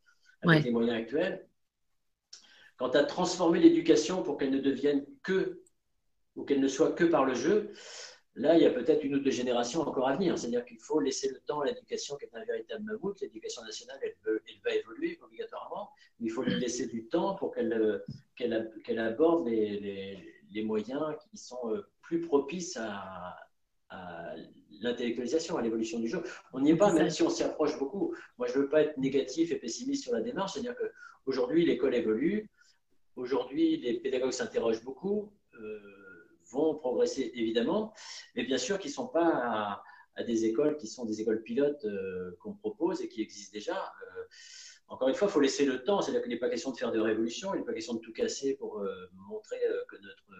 avec 0.42 0.64
les 0.64 0.70
moyens 0.70 0.96
actuels. 0.96 1.48
Quant 2.76 2.90
à 2.90 3.04
transformer 3.04 3.60
l'éducation 3.60 4.22
pour 4.22 4.36
qu'elle 4.36 4.50
ne 4.50 4.60
devienne 4.60 5.04
que 5.22 5.62
ou 6.36 6.44
qu'elle 6.44 6.60
ne 6.60 6.68
soit 6.68 6.92
que 6.92 7.04
par 7.04 7.24
le 7.24 7.34
jeu, 7.34 7.72
là, 8.36 8.56
il 8.56 8.62
y 8.62 8.66
a 8.66 8.70
peut-être 8.70 9.04
une 9.04 9.16
ou 9.16 9.18
deux 9.20 9.30
générations 9.30 9.80
encore 9.80 10.08
à 10.08 10.16
venir. 10.16 10.38
C'est-à-dire 10.38 10.64
qu'il 10.64 10.78
faut 10.78 11.00
laisser 11.00 11.28
le 11.30 11.40
temps 11.40 11.60
à 11.60 11.66
l'éducation 11.66 12.16
qui 12.16 12.24
est 12.24 12.34
un 12.34 12.44
véritable 12.44 12.84
mammouth. 12.84 13.20
L'éducation 13.20 13.62
nationale, 13.62 13.98
elle, 14.02 14.60
va 14.64 14.74
évoluer 14.74 15.18
obligatoirement, 15.22 15.90
il 16.20 16.30
faut 16.30 16.42
lui 16.42 16.54
laisser 16.58 16.86
du 16.86 17.06
temps 17.06 17.34
pour 17.34 17.54
qu'elle 17.54 18.98
aborde 18.98 19.48
les, 19.48 20.62
moyens 20.64 21.02
qui 21.30 21.36
sont 21.36 21.70
euh, 21.70 21.84
plus 22.00 22.20
propices 22.20 22.76
à, 22.76 23.36
à 23.88 24.34
l'intellectualisation, 24.80 25.56
à 25.56 25.62
l'évolution 25.62 25.98
du 25.98 26.08
jeu. 26.08 26.22
On 26.52 26.60
n'y 26.60 26.70
est 26.70 26.76
pas, 26.76 26.92
même 26.92 27.10
si 27.10 27.22
on 27.22 27.30
s'y 27.30 27.42
approche 27.42 27.78
beaucoup. 27.78 28.14
Moi, 28.38 28.46
je 28.48 28.56
ne 28.56 28.62
veux 28.62 28.68
pas 28.68 28.82
être 28.82 28.96
négatif 28.96 29.50
et 29.52 29.56
pessimiste 29.56 30.04
sur 30.04 30.12
la 30.12 30.20
démarche, 30.20 30.52
c'est-à-dire 30.52 30.76
qu'aujourd'hui, 30.76 31.64
l'école 31.64 31.94
évolue, 31.94 32.48
aujourd'hui, 33.16 33.76
les 33.78 33.94
pédagogues 34.00 34.32
s'interrogent 34.32 34.82
beaucoup, 34.84 35.32
euh, 35.60 36.03
vont 36.54 36.74
progresser 36.76 37.32
évidemment, 37.34 37.92
mais 38.34 38.44
bien 38.44 38.58
sûr 38.58 38.78
qu'ils 38.78 38.90
ne 38.90 38.94
sont 38.94 39.08
pas 39.08 39.82
à, 40.16 40.24
des 40.24 40.44
écoles 40.44 40.76
qui 40.76 40.86
sont 40.86 41.04
des 41.04 41.20
écoles 41.20 41.42
pilotes 41.42 41.84
euh, 41.84 42.36
qu'on 42.40 42.54
propose 42.54 43.02
et 43.02 43.08
qui 43.08 43.20
existent 43.20 43.52
déjà. 43.52 43.76
Euh, 43.76 44.22
encore 44.86 45.08
une 45.08 45.14
fois, 45.14 45.28
il 45.28 45.30
faut 45.32 45.40
laisser 45.40 45.64
le 45.64 45.82
temps, 45.82 46.02
c'est-à-dire 46.02 46.22
qu'il 46.22 46.30
n'est 46.30 46.38
pas 46.38 46.50
question 46.50 46.70
de 46.70 46.76
faire 46.76 46.92
de 46.92 47.00
révolution, 47.00 47.54
il 47.54 47.58
n'est 47.58 47.64
pas 47.64 47.72
question 47.72 47.94
de 47.94 48.00
tout 48.00 48.12
casser 48.12 48.54
pour 48.54 48.84
montrer 49.28 49.58
que 49.88 49.96
notre 49.96 50.30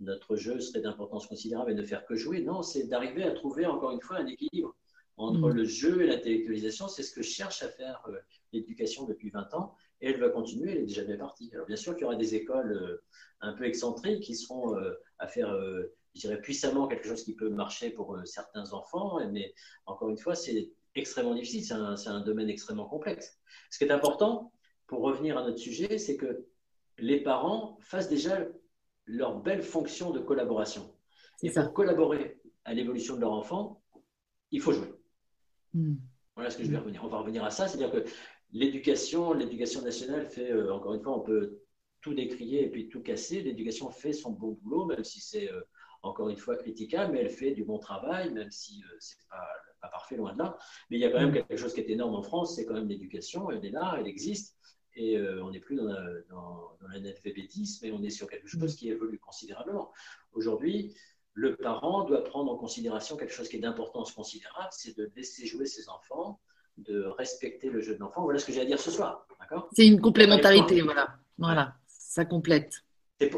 notre 0.00 0.36
jeu 0.36 0.60
serait 0.60 0.80
d'importance 0.80 1.26
considérable 1.26 1.72
et 1.72 1.74
ne 1.74 1.82
faire 1.82 2.04
que 2.04 2.14
jouer. 2.14 2.40
Non, 2.42 2.62
c'est 2.62 2.84
d'arriver 2.84 3.24
à 3.24 3.32
trouver 3.32 3.66
encore 3.66 3.90
une 3.92 4.00
fois 4.00 4.18
un 4.18 4.26
équilibre 4.26 4.76
entre 5.16 5.50
mm. 5.50 5.52
le 5.52 5.64
jeu 5.64 6.02
et 6.02 6.06
l'intellectualisation. 6.06 6.88
C'est 6.88 7.02
ce 7.02 7.12
que 7.12 7.22
cherche 7.22 7.62
à 7.62 7.68
faire 7.68 8.04
euh, 8.08 8.18
l'éducation 8.52 9.04
depuis 9.04 9.30
20 9.30 9.54
ans 9.54 9.74
et 10.00 10.10
elle 10.10 10.20
va 10.20 10.28
continuer, 10.30 10.72
elle 10.72 10.78
est 10.78 10.86
déjà 10.86 11.04
bien 11.04 11.16
partie. 11.16 11.50
Alors 11.54 11.66
bien 11.66 11.76
sûr 11.76 11.94
qu'il 11.94 12.02
y 12.02 12.04
aura 12.04 12.16
des 12.16 12.34
écoles 12.34 12.72
euh, 12.72 13.04
un 13.40 13.52
peu 13.52 13.64
excentriques 13.64 14.22
qui 14.22 14.34
seront 14.34 14.76
euh, 14.76 14.94
à 15.18 15.26
faire, 15.26 15.52
je 16.14 16.20
dirais, 16.20 16.40
puissamment 16.40 16.86
quelque 16.88 17.06
chose 17.06 17.24
qui 17.24 17.34
peut 17.34 17.50
marcher 17.50 17.90
pour 17.90 18.18
certains 18.24 18.72
enfants, 18.72 19.18
mais 19.30 19.54
encore 19.86 20.10
une 20.10 20.18
fois, 20.18 20.34
c'est 20.34 20.70
extrêmement 20.94 21.34
difficile, 21.34 21.64
c'est 21.64 21.74
un, 21.74 22.16
un 22.16 22.20
domaine 22.20 22.48
extrêmement 22.48 22.86
complexe. 22.86 23.38
Ce 23.70 23.78
qui 23.78 23.84
est 23.84 23.92
important, 23.92 24.52
pour 24.86 25.02
revenir 25.02 25.38
à 25.38 25.44
notre 25.44 25.58
sujet, 25.58 25.98
c'est 25.98 26.16
que 26.16 26.46
les 26.98 27.22
parents 27.22 27.78
fassent 27.80 28.08
déjà 28.08 28.46
leur 29.06 29.40
belle 29.40 29.62
fonction 29.62 30.10
de 30.10 30.18
collaboration. 30.18 30.94
Et 31.42 31.50
pour 31.50 31.72
collaborer 31.72 32.40
à 32.64 32.74
l'évolution 32.74 33.16
de 33.16 33.20
leur 33.20 33.32
enfant, 33.32 33.82
il 34.50 34.60
faut 34.60 34.72
jouer. 34.72 34.92
Hmm. 35.74 35.96
Voilà 36.34 36.50
ce 36.50 36.58
que 36.58 36.64
je 36.64 36.70
vais 36.70 36.78
revenir. 36.78 37.04
On 37.04 37.08
va 37.08 37.18
revenir 37.18 37.44
à 37.44 37.50
ça, 37.50 37.68
c'est-à-dire 37.68 37.90
que 37.90 38.08
l'éducation, 38.52 39.32
l'éducation 39.32 39.82
nationale 39.82 40.26
fait, 40.26 40.50
euh, 40.50 40.72
encore 40.72 40.94
une 40.94 41.02
fois, 41.02 41.16
on 41.16 41.20
peut 41.20 41.58
tout 42.00 42.14
décrier 42.14 42.64
et 42.64 42.70
puis 42.70 42.88
tout 42.88 43.02
casser. 43.02 43.42
L'éducation 43.42 43.90
fait 43.90 44.12
son 44.12 44.32
bon 44.32 44.58
boulot, 44.62 44.86
même 44.86 45.04
si 45.04 45.20
c'est 45.20 45.50
euh, 45.50 45.60
encore 46.02 46.28
une 46.28 46.36
fois 46.36 46.56
critiquable, 46.56 47.12
mais 47.12 47.20
elle 47.20 47.30
fait 47.30 47.52
du 47.52 47.64
bon 47.64 47.78
travail, 47.78 48.32
même 48.32 48.50
si 48.50 48.82
euh, 48.84 48.96
c'est 49.00 49.18
pas, 49.28 49.46
pas 49.80 49.88
parfait, 49.88 50.16
loin 50.16 50.32
de 50.32 50.38
là. 50.38 50.56
Mais 50.90 50.96
il 50.96 51.00
y 51.00 51.04
a 51.04 51.10
quand 51.10 51.18
même 51.20 51.30
hmm. 51.30 51.34
quelque 51.34 51.56
chose 51.56 51.74
qui 51.74 51.80
est 51.80 51.90
énorme 51.90 52.14
en 52.14 52.22
France, 52.22 52.56
c'est 52.56 52.66
quand 52.66 52.74
même 52.74 52.88
l'éducation. 52.88 53.50
Elle 53.50 53.64
est 53.64 53.70
là, 53.70 53.96
elle 53.98 54.06
existe 54.06 54.56
et 54.98 55.16
euh, 55.16 55.42
on 55.44 55.50
n'est 55.50 55.60
plus 55.60 55.76
dans, 55.76 56.76
l'analphabétisme, 56.90 57.86
mais 57.86 57.92
on 57.92 58.02
est 58.02 58.10
sur 58.10 58.28
quelque 58.28 58.48
chose 58.48 58.74
qui 58.74 58.88
évolue 58.88 59.18
considérablement. 59.18 59.92
Aujourd'hui, 60.32 60.94
le 61.34 61.56
parent 61.56 62.04
doit 62.04 62.24
prendre 62.24 62.50
en 62.50 62.56
considération 62.56 63.16
quelque 63.16 63.32
chose 63.32 63.48
qui 63.48 63.56
est 63.56 63.60
d'importance 63.60 64.12
considérable, 64.12 64.70
c'est 64.72 64.96
de 64.96 65.10
laisser 65.14 65.46
jouer 65.46 65.66
ses 65.66 65.88
enfants, 65.88 66.40
de 66.78 67.04
respecter 67.04 67.70
le 67.70 67.80
jeu 67.80 67.94
de 67.94 68.00
l'enfant. 68.00 68.22
Voilà 68.22 68.38
ce 68.38 68.46
que 68.46 68.52
j'ai 68.52 68.60
à 68.60 68.64
dire 68.64 68.80
ce 68.80 68.90
soir. 68.90 69.26
C'est 69.72 69.86
une 69.86 70.00
complémentarité, 70.00 70.82
voilà. 70.82 71.18
Voilà, 71.38 71.76
ça 71.86 72.24
complète. 72.24 72.84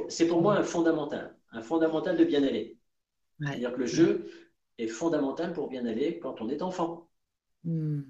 C'est 0.09 0.27
pour, 0.27 0.43
moi 0.43 0.57
un 0.57 0.63
fondamental, 0.63 1.37
un 1.53 1.63
fondamental 1.63 2.17
de 2.17 2.25
bien 2.25 2.43
aller. 2.43 2.79
C'est-à-dire 3.41 3.73
que 3.73 3.81
le 3.81 3.87
jeu 3.87 4.31
est 4.79 4.89
fondamental 4.89 5.53
pour 5.53 5.69
bien 5.69 5.87
aller 5.87 6.19
quand 6.19 6.41
on 6.41 6.49
est 6.49 6.63
enfant. 6.63 7.09
Hmm. 7.65 8.03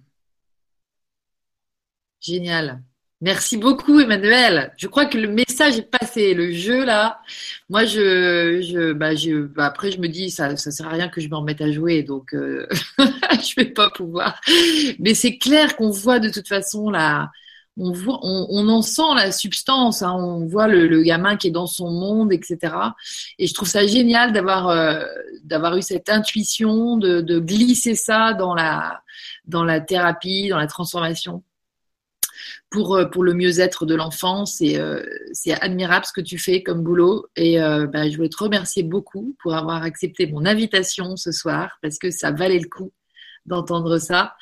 Génial. 2.21 2.83
Merci 3.23 3.59
beaucoup, 3.59 4.01
Emmanuel. 4.01 4.73
Je 4.79 4.87
crois 4.87 5.05
que 5.05 5.19
le 5.19 5.29
message 5.29 5.77
est 5.77 5.91
passé. 5.91 6.33
Le 6.33 6.53
jeu, 6.53 6.87
là, 6.87 7.21
moi, 7.69 7.85
je, 7.85 8.63
je, 8.63 8.93
bah, 8.95 9.15
je, 9.15 9.43
bah, 9.43 9.67
après, 9.67 9.91
je 9.93 10.01
me 10.01 10.09
dis, 10.09 10.31
ça, 10.31 10.57
ça 10.57 10.71
sert 10.71 10.87
à 10.87 10.91
rien 10.91 11.09
que 11.11 11.21
je 11.21 11.29
me 11.29 11.37
remette 11.37 11.61
à 11.61 11.71
jouer, 11.71 12.03
donc 12.03 12.33
euh, 12.33 12.67
je 12.99 13.55
vais 13.57 13.67
pas 13.67 13.91
pouvoir. 13.91 14.41
Mais 14.99 15.13
c'est 15.13 15.37
clair 15.37 15.77
qu'on 15.77 15.91
voit 15.91 16.19
de 16.19 16.31
toute 16.31 16.49
façon 16.49 16.89
là, 16.89 17.31
on 17.77 17.93
voit, 17.93 18.21
on, 18.23 18.47
on 18.49 18.69
en 18.71 18.81
sent 18.81 19.15
la 19.15 19.33
substance. 19.33 20.03
Hein, 20.03 20.15
on 20.15 20.47
voit 20.47 20.67
le, 20.67 20.87
le, 20.87 21.03
gamin 21.03 21.37
qui 21.37 21.49
est 21.49 21.51
dans 21.51 21.67
son 21.67 21.91
monde, 21.91 22.33
etc. 22.33 22.75
Et 23.39 23.47
je 23.47 23.53
trouve 23.53 23.69
ça 23.69 23.87
génial 23.87 24.33
d'avoir, 24.33 24.69
euh, 24.71 25.05
d'avoir 25.45 25.77
eu 25.77 25.83
cette 25.83 26.09
intuition 26.09 26.97
de, 26.97 27.21
de 27.21 27.39
glisser 27.39 27.95
ça 27.97 28.33
dans 28.33 28.55
la, 28.55 29.03
dans 29.45 29.65
la 29.65 29.81
thérapie, 29.81 30.49
dans 30.49 30.59
la 30.59 30.67
transformation 30.67 31.43
pour, 32.71 32.97
euh, 32.97 33.07
pour 33.07 33.25
le 33.25 33.35
mieux-être 33.35 33.87
de 33.87 33.95
l'enfant. 33.95 34.45
Euh, 34.63 35.03
c'est 35.33 35.61
admirable 35.61 36.07
ce 36.07 36.13
que 36.13 36.21
tu 36.21 36.39
fais 36.39 36.63
comme 36.63 36.83
boulot. 36.83 37.27
Et 37.37 37.61
euh, 37.61 37.87
bah, 37.87 38.09
je 38.09 38.17
voulais 38.17 38.29
te 38.29 38.43
remercier 38.43 38.83
beaucoup 38.83 39.37
pour 39.43 39.55
avoir 39.55 39.83
accepté 39.83 40.27
mon 40.27 40.47
invitation 40.47 41.17
ce 41.17 41.33
soir 41.33 41.79
parce 41.83 41.99
que 41.99 42.11
ça 42.11 42.31
valait 42.31 42.59
le 42.59 42.69
coup 42.69 42.93
d'entendre 43.47 43.99
ça. 43.99 44.35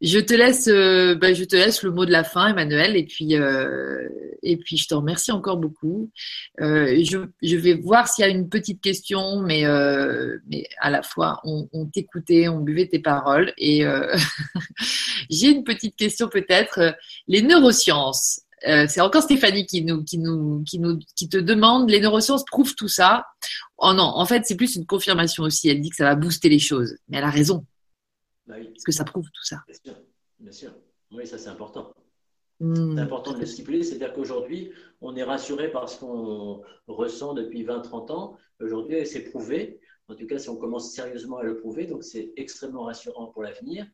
Je 0.00 0.18
te 0.18 0.32
laisse, 0.32 0.68
euh, 0.68 1.14
bah, 1.16 1.32
je 1.32 1.44
te 1.44 1.56
laisse 1.56 1.82
le 1.82 1.90
mot 1.90 2.06
de 2.06 2.12
la 2.12 2.24
fin, 2.24 2.48
Emmanuel, 2.48 2.96
et 2.96 3.04
puis 3.04 3.36
euh, 3.36 4.08
et 4.42 4.56
puis 4.56 4.76
je 4.76 4.86
te 4.86 4.94
remercie 4.94 5.32
encore 5.32 5.56
beaucoup. 5.56 6.10
Euh, 6.60 7.02
je, 7.02 7.18
je, 7.42 7.56
vais 7.56 7.74
voir 7.74 8.08
s'il 8.08 8.24
y 8.24 8.28
a 8.28 8.30
une 8.30 8.48
petite 8.48 8.80
question, 8.80 9.40
mais 9.40 9.64
mais 10.46 10.64
à 10.80 10.90
la 10.90 11.02
fois 11.02 11.40
on, 11.44 11.68
on 11.72 11.86
t'écoutait, 11.86 12.48
on 12.48 12.60
buvait 12.60 12.86
tes 12.86 13.00
paroles, 13.00 13.52
et 13.58 13.84
j'ai 15.30 15.48
une 15.48 15.64
petite 15.64 15.96
question 15.96 16.28
peut-être. 16.28 16.96
Les 17.26 17.42
neurosciences. 17.42 18.42
c'est 18.62 19.00
encore 19.00 19.22
Stéphanie 19.22 19.66
qui 19.66 19.82
nous, 19.82 20.04
qui 20.04 20.18
nous, 20.18 20.62
qui 20.64 20.78
nous, 20.78 20.98
qui 21.16 21.28
te 21.28 21.38
demande. 21.38 21.90
Les 21.90 22.00
neurosciences 22.00 22.44
prouvent 22.44 22.74
tout 22.74 22.88
ça? 22.88 23.26
Oh 23.78 23.92
non, 23.92 24.04
en 24.04 24.26
fait, 24.26 24.44
c'est 24.44 24.56
plus 24.56 24.76
une 24.76 24.86
confirmation 24.86 25.44
aussi. 25.44 25.68
Elle 25.68 25.80
dit 25.80 25.90
que 25.90 25.96
ça 25.96 26.04
va 26.04 26.14
booster 26.14 26.48
les 26.48 26.58
choses, 26.58 26.96
mais 27.08 27.18
elle 27.18 27.24
a 27.24 27.30
raison. 27.30 27.64
Bah 28.48 28.56
Parce 28.56 28.84
que 28.84 28.92
ça 28.92 29.04
prouve 29.04 29.26
tout 29.26 29.44
ça. 29.44 29.62
Bien 29.66 29.76
sûr, 29.84 30.02
bien 30.40 30.52
sûr. 30.52 30.74
Oui, 31.12 31.26
ça 31.26 31.38
c'est 31.38 31.50
important. 31.50 31.92
Hmm. 32.60 32.96
c'est 32.96 33.00
important 33.00 33.34
de 33.34 33.38
le 33.38 33.46
stipuler, 33.46 33.84
c'est-à-dire 33.84 34.12
qu'aujourd'hui, 34.12 34.72
on 35.00 35.14
est 35.14 35.22
rassuré 35.22 35.70
par 35.70 35.88
ce 35.88 36.00
qu'on 36.00 36.62
ressent 36.88 37.34
depuis 37.34 37.62
20-30 37.64 38.10
ans. 38.10 38.36
Aujourd'hui, 38.60 39.06
c'est 39.06 39.30
prouvé. 39.30 39.80
En 40.08 40.16
tout 40.16 40.26
cas, 40.26 40.38
si 40.38 40.48
on 40.48 40.56
commence 40.56 40.92
sérieusement 40.92 41.36
à 41.36 41.44
le 41.44 41.56
prouver, 41.58 41.86
donc 41.86 42.02
c'est 42.02 42.32
extrêmement 42.36 42.84
rassurant 42.84 43.26
pour 43.26 43.42
l'avenir, 43.42 43.86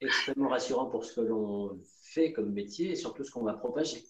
extrêmement 0.00 0.48
rassurant 0.48 0.86
pour 0.86 1.04
ce 1.04 1.14
que 1.14 1.20
l'on 1.22 1.80
fait 2.02 2.32
comme 2.32 2.52
métier 2.52 2.90
et 2.90 2.96
surtout 2.96 3.24
ce 3.24 3.30
qu'on 3.30 3.44
va 3.44 3.54
propager. 3.54 4.04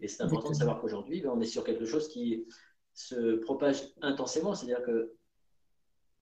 et 0.00 0.08
c'est 0.08 0.22
important 0.22 0.50
de 0.50 0.56
savoir 0.56 0.80
qu'aujourd'hui, 0.80 1.20
ben, 1.20 1.30
on 1.32 1.40
est 1.40 1.46
sur 1.46 1.62
quelque 1.62 1.84
chose 1.84 2.08
qui 2.08 2.46
se 2.94 3.36
propage 3.36 3.82
intensément, 4.00 4.54
c'est-à-dire 4.54 4.82
que 4.82 5.12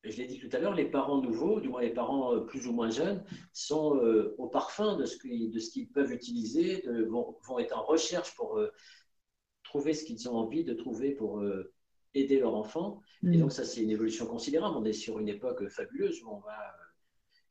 je 0.05 0.17
l'ai 0.17 0.27
dit 0.27 0.39
tout 0.39 0.49
à 0.53 0.59
l'heure, 0.59 0.75
les 0.75 0.85
parents 0.85 1.21
nouveaux, 1.21 1.61
du 1.61 1.69
moins 1.69 1.81
les 1.81 1.93
parents 1.93 2.35
euh, 2.35 2.41
plus 2.41 2.67
ou 2.67 2.73
moins 2.73 2.91
jeunes, 2.91 3.25
sont 3.53 3.97
euh, 3.97 4.35
au 4.39 4.47
parfum 4.47 4.97
de 4.97 5.05
ce 5.05 5.17
qu'ils 5.17 5.89
peuvent 5.89 6.13
utiliser, 6.13 6.85
vont, 7.09 7.37
être 7.59 7.77
en 7.77 7.85
recherche 7.85 8.35
pour 8.37 8.59
euh, 8.59 8.73
trouver 9.65 9.95
ce 9.95 10.05
qu'ils 10.05 10.29
ont 10.29 10.37
envie 10.37 10.65
de 10.65 10.75
trouver 10.75 11.13
pour 11.13 11.43
aider 12.15 12.39
leur 12.39 12.55
enfant. 12.55 13.01
Et 13.23 13.37
mm. 13.37 13.41
donc 13.41 13.53
ça, 13.53 13.65
c'est 13.65 13.83
une 13.83 13.91
évolution 13.91 14.27
considérable. 14.27 14.77
On 14.77 14.85
est 14.85 14.93
sur 14.93 15.19
une 15.19 15.29
époque 15.29 15.69
fabuleuse 15.69 16.23
où 16.23 16.31
on 16.31 16.41
va 16.41 16.75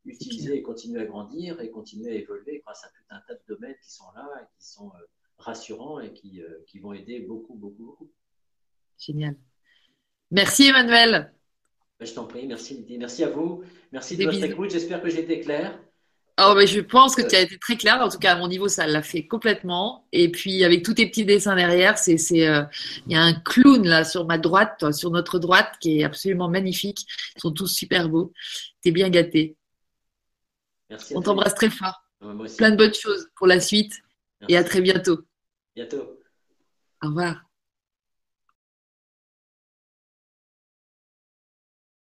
utiliser 0.05 0.55
et 0.55 0.61
continuer 0.61 1.01
à 1.01 1.05
grandir 1.05 1.59
et 1.59 1.69
continuer 1.69 2.11
à 2.11 2.15
évoluer 2.15 2.61
grâce 2.65 2.83
à 2.85 2.87
tout 2.87 3.03
un 3.09 3.19
tas 3.27 3.35
de 3.35 3.41
domaines 3.47 3.75
qui 3.83 3.91
sont 3.91 4.09
là 4.15 4.27
et 4.41 4.45
qui 4.57 4.65
sont 4.65 4.91
rassurants 5.37 5.99
et 5.99 6.13
qui, 6.13 6.41
qui 6.65 6.79
vont 6.79 6.93
aider 6.93 7.19
beaucoup, 7.19 7.55
beaucoup, 7.55 7.83
beaucoup. 7.83 8.11
Génial. 8.97 9.35
Merci 10.31 10.69
Emmanuel. 10.69 11.36
Ben, 11.99 12.05
je 12.05 12.13
t'en 12.13 12.25
prie, 12.25 12.45
merci 12.45 12.85
Merci 12.99 13.23
à 13.23 13.29
vous. 13.29 13.63
Merci 13.91 14.17
de 14.17 14.25
votre 14.25 14.43
écoute. 14.43 14.69
J'espère 14.69 15.01
que 15.01 15.09
j'ai 15.09 15.21
été 15.21 15.39
clair. 15.39 15.79
Oh, 16.39 16.53
ben, 16.53 16.67
je 16.67 16.79
pense 16.81 17.15
que 17.15 17.27
tu 17.27 17.35
as 17.35 17.41
été 17.41 17.57
très 17.57 17.77
clair. 17.77 17.99
En 17.99 18.09
tout 18.09 18.19
cas, 18.19 18.33
à 18.33 18.37
mon 18.37 18.47
niveau, 18.47 18.67
ça 18.67 18.85
l'a 18.85 19.01
fait 19.01 19.25
complètement. 19.25 20.07
Et 20.11 20.29
puis, 20.29 20.63
avec 20.63 20.83
tous 20.83 20.93
tes 20.93 21.07
petits 21.07 21.25
dessins 21.25 21.55
derrière, 21.55 21.97
c'est, 21.97 22.17
c'est, 22.17 22.47
euh, 22.47 22.61
il 23.07 23.13
y 23.13 23.15
a 23.15 23.21
un 23.23 23.33
clown 23.33 23.83
là 23.87 24.03
sur 24.03 24.27
ma 24.27 24.37
droite, 24.37 24.91
sur 24.91 25.09
notre 25.09 25.39
droite, 25.39 25.73
qui 25.81 25.99
est 25.99 26.03
absolument 26.03 26.47
magnifique. 26.47 27.07
Ils 27.35 27.41
sont 27.41 27.51
tous 27.51 27.67
super 27.67 28.07
beaux. 28.07 28.31
T'es 28.83 28.91
bien 28.91 29.09
gâté. 29.09 29.55
Merci. 30.91 31.13
On 31.15 31.21
t'embrasse 31.21 31.55
très 31.55 31.71
fort. 31.71 32.03
Plein 32.57 32.69
de 32.69 32.75
bonnes 32.75 32.93
choses 32.93 33.29
pour 33.35 33.47
la 33.47 33.59
suite. 33.59 33.93
Et 34.47 34.57
à 34.57 34.63
très 34.63 34.81
bientôt. 34.81 35.21
Bientôt. 35.75 36.19
Au 37.03 37.07
revoir. 37.07 37.46